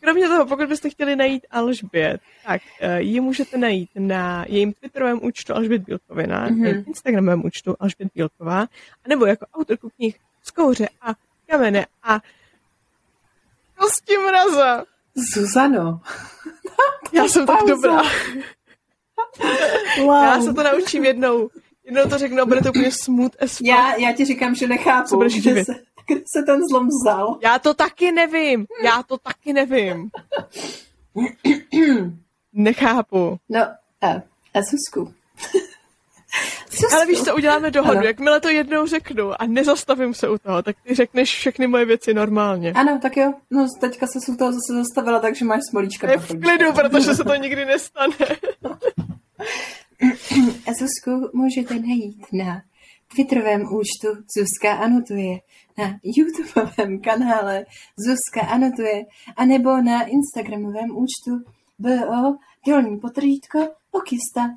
Kromě 0.00 0.28
toho, 0.28 0.46
pokud 0.46 0.68
byste 0.68 0.90
chtěli 0.90 1.16
najít 1.16 1.46
Alžbět, 1.50 2.20
tak 2.46 2.62
uh, 2.82 2.94
ji 2.96 3.20
můžete 3.20 3.58
najít 3.58 3.90
na 3.94 4.44
jejím 4.48 4.72
Twitterovém 4.72 5.24
účtu 5.24 5.54
Alžbět 5.54 5.82
Bílkovina, 5.82 6.46
mm-hmm. 6.46 6.56
Mhm. 6.56 6.64
jejím 6.64 6.84
Instagramovém 6.86 7.44
účtu 7.44 7.76
Alžbět 7.80 8.10
Bílková, 8.14 8.66
anebo 9.04 9.26
jako 9.26 9.46
autorku 9.54 9.90
knih 9.96 10.18
Skouře 10.42 10.88
a 11.00 11.14
Kamene 11.46 11.86
a 12.02 12.20
Kosti 13.80 14.18
mraza. 14.18 14.84
Zuzano. 15.34 16.00
Já 17.12 17.28
jsem 17.28 17.46
tak 17.46 17.58
Pauza. 17.58 17.74
dobrá. 17.74 18.02
Wow. 19.98 20.22
Já 20.24 20.40
se 20.42 20.54
to 20.54 20.62
naučím 20.62 21.04
jednou. 21.04 21.50
Jednou 21.84 22.02
to 22.10 22.18
řeknu 22.18 22.42
a 22.42 22.44
bude 22.46 22.60
to 22.60 22.68
úplně 22.68 22.86
as 22.88 23.04
fuck. 23.56 23.60
já, 23.66 23.94
já 23.96 24.12
ti 24.12 24.24
říkám, 24.24 24.54
že 24.54 24.66
nechápu. 24.68 25.24
Divit. 25.24 25.66
se, 25.66 25.72
Kde 26.06 26.20
se 26.36 26.42
ten 26.46 26.60
zlom 26.70 26.88
vzal? 26.88 27.38
Já 27.42 27.58
to 27.58 27.74
taky 27.74 28.12
nevím. 28.12 28.66
Já 28.84 29.02
to 29.02 29.18
taky 29.18 29.52
nevím. 29.52 30.10
Nechápu. 32.52 33.38
No, 33.48 33.60
a, 34.02 34.06
a 34.54 34.58
Zuzku. 34.70 35.14
Zuzku. 36.70 36.94
Ale 36.96 37.06
víš 37.06 37.22
co, 37.22 37.36
uděláme 37.36 37.70
dohodu. 37.70 37.98
Ano. 37.98 38.06
Jakmile 38.06 38.40
to 38.40 38.48
jednou 38.48 38.86
řeknu 38.86 39.42
a 39.42 39.46
nezastavím 39.46 40.14
se 40.14 40.28
u 40.28 40.38
toho, 40.38 40.62
tak 40.62 40.76
ty 40.86 40.94
řekneš 40.94 41.34
všechny 41.34 41.66
moje 41.66 41.84
věci 41.84 42.14
normálně. 42.14 42.72
Ano, 42.72 42.98
tak 43.02 43.16
jo. 43.16 43.32
No, 43.50 43.66
teďka 43.80 44.06
se 44.06 44.32
u 44.32 44.36
toho 44.36 44.52
zase 44.52 44.74
zastavila, 44.74 45.20
takže 45.20 45.44
máš 45.44 45.60
smolíčka. 45.70 46.10
Je 46.10 46.18
v 46.18 46.40
klidu, 46.40 46.72
protože 46.72 47.14
se 47.14 47.24
to 47.24 47.34
nikdy 47.34 47.64
nestane. 47.64 48.14
A 50.66 50.72
Zuzku 50.78 51.30
můžete 51.32 51.74
najít 51.74 52.26
na 52.32 52.62
Twitterovém 53.14 53.62
účtu 53.62 54.08
Zuzka 54.36 54.72
anotuje, 54.72 55.38
na 55.78 55.98
YouTubeovém 56.02 57.00
kanále 57.00 57.66
Zuzka 58.06 58.46
anotuje, 58.52 59.04
anebo 59.36 59.82
na 59.82 60.02
Instagramovém 60.02 60.90
účtu 60.90 61.52
BO 61.78 62.36
dolní 62.66 63.00
potrýtko 63.00 63.68
okista. 63.90 64.50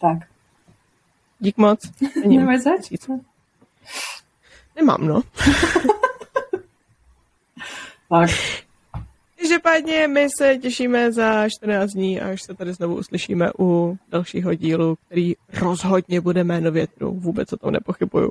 Tak. 0.00 0.18
Dík 1.40 1.56
moc. 1.56 1.80
Není. 2.20 2.38
Nemáš 2.38 2.60
zač? 2.60 3.08
Nemám, 4.76 5.06
no. 5.06 5.22
Tak. 8.10 8.30
Každopádně 9.38 10.08
my 10.08 10.26
se 10.38 10.58
těšíme 10.58 11.12
za 11.12 11.48
14 11.48 11.90
dní, 11.90 12.20
až 12.20 12.42
se 12.42 12.54
tady 12.54 12.72
znovu 12.72 12.96
uslyšíme 12.96 13.50
u 13.58 13.98
dalšího 14.08 14.54
dílu, 14.54 14.96
který 15.06 15.34
rozhodně 15.60 16.20
bude 16.20 16.44
jméno 16.44 16.70
větru. 16.70 17.12
Vůbec 17.12 17.52
o 17.52 17.56
tom 17.56 17.70
nepochybuju. 17.70 18.30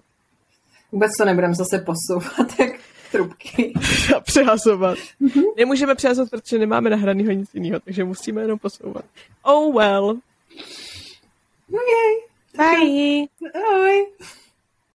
Vůbec 0.91 1.11
to 1.18 1.26
nebudeme 1.26 1.56
zase 1.56 1.86
posouvat, 1.86 2.60
jak 2.60 2.72
trubky. 3.11 3.73
A 4.15 4.19
přehazovat. 4.19 4.98
Nemůžeme 5.57 5.95
přehazovat, 5.95 6.30
protože 6.30 6.57
nemáme 6.57 6.90
nahranýho 6.90 7.31
nic 7.31 7.49
jiného, 7.53 7.80
takže 7.80 8.03
musíme 8.03 8.41
jenom 8.41 8.60
posouvat. 8.60 9.06
Oh 9.41 9.76
well. 9.76 10.18
Okay. 11.69 12.29
Bye. 12.56 13.28
Bye. 13.42 14.06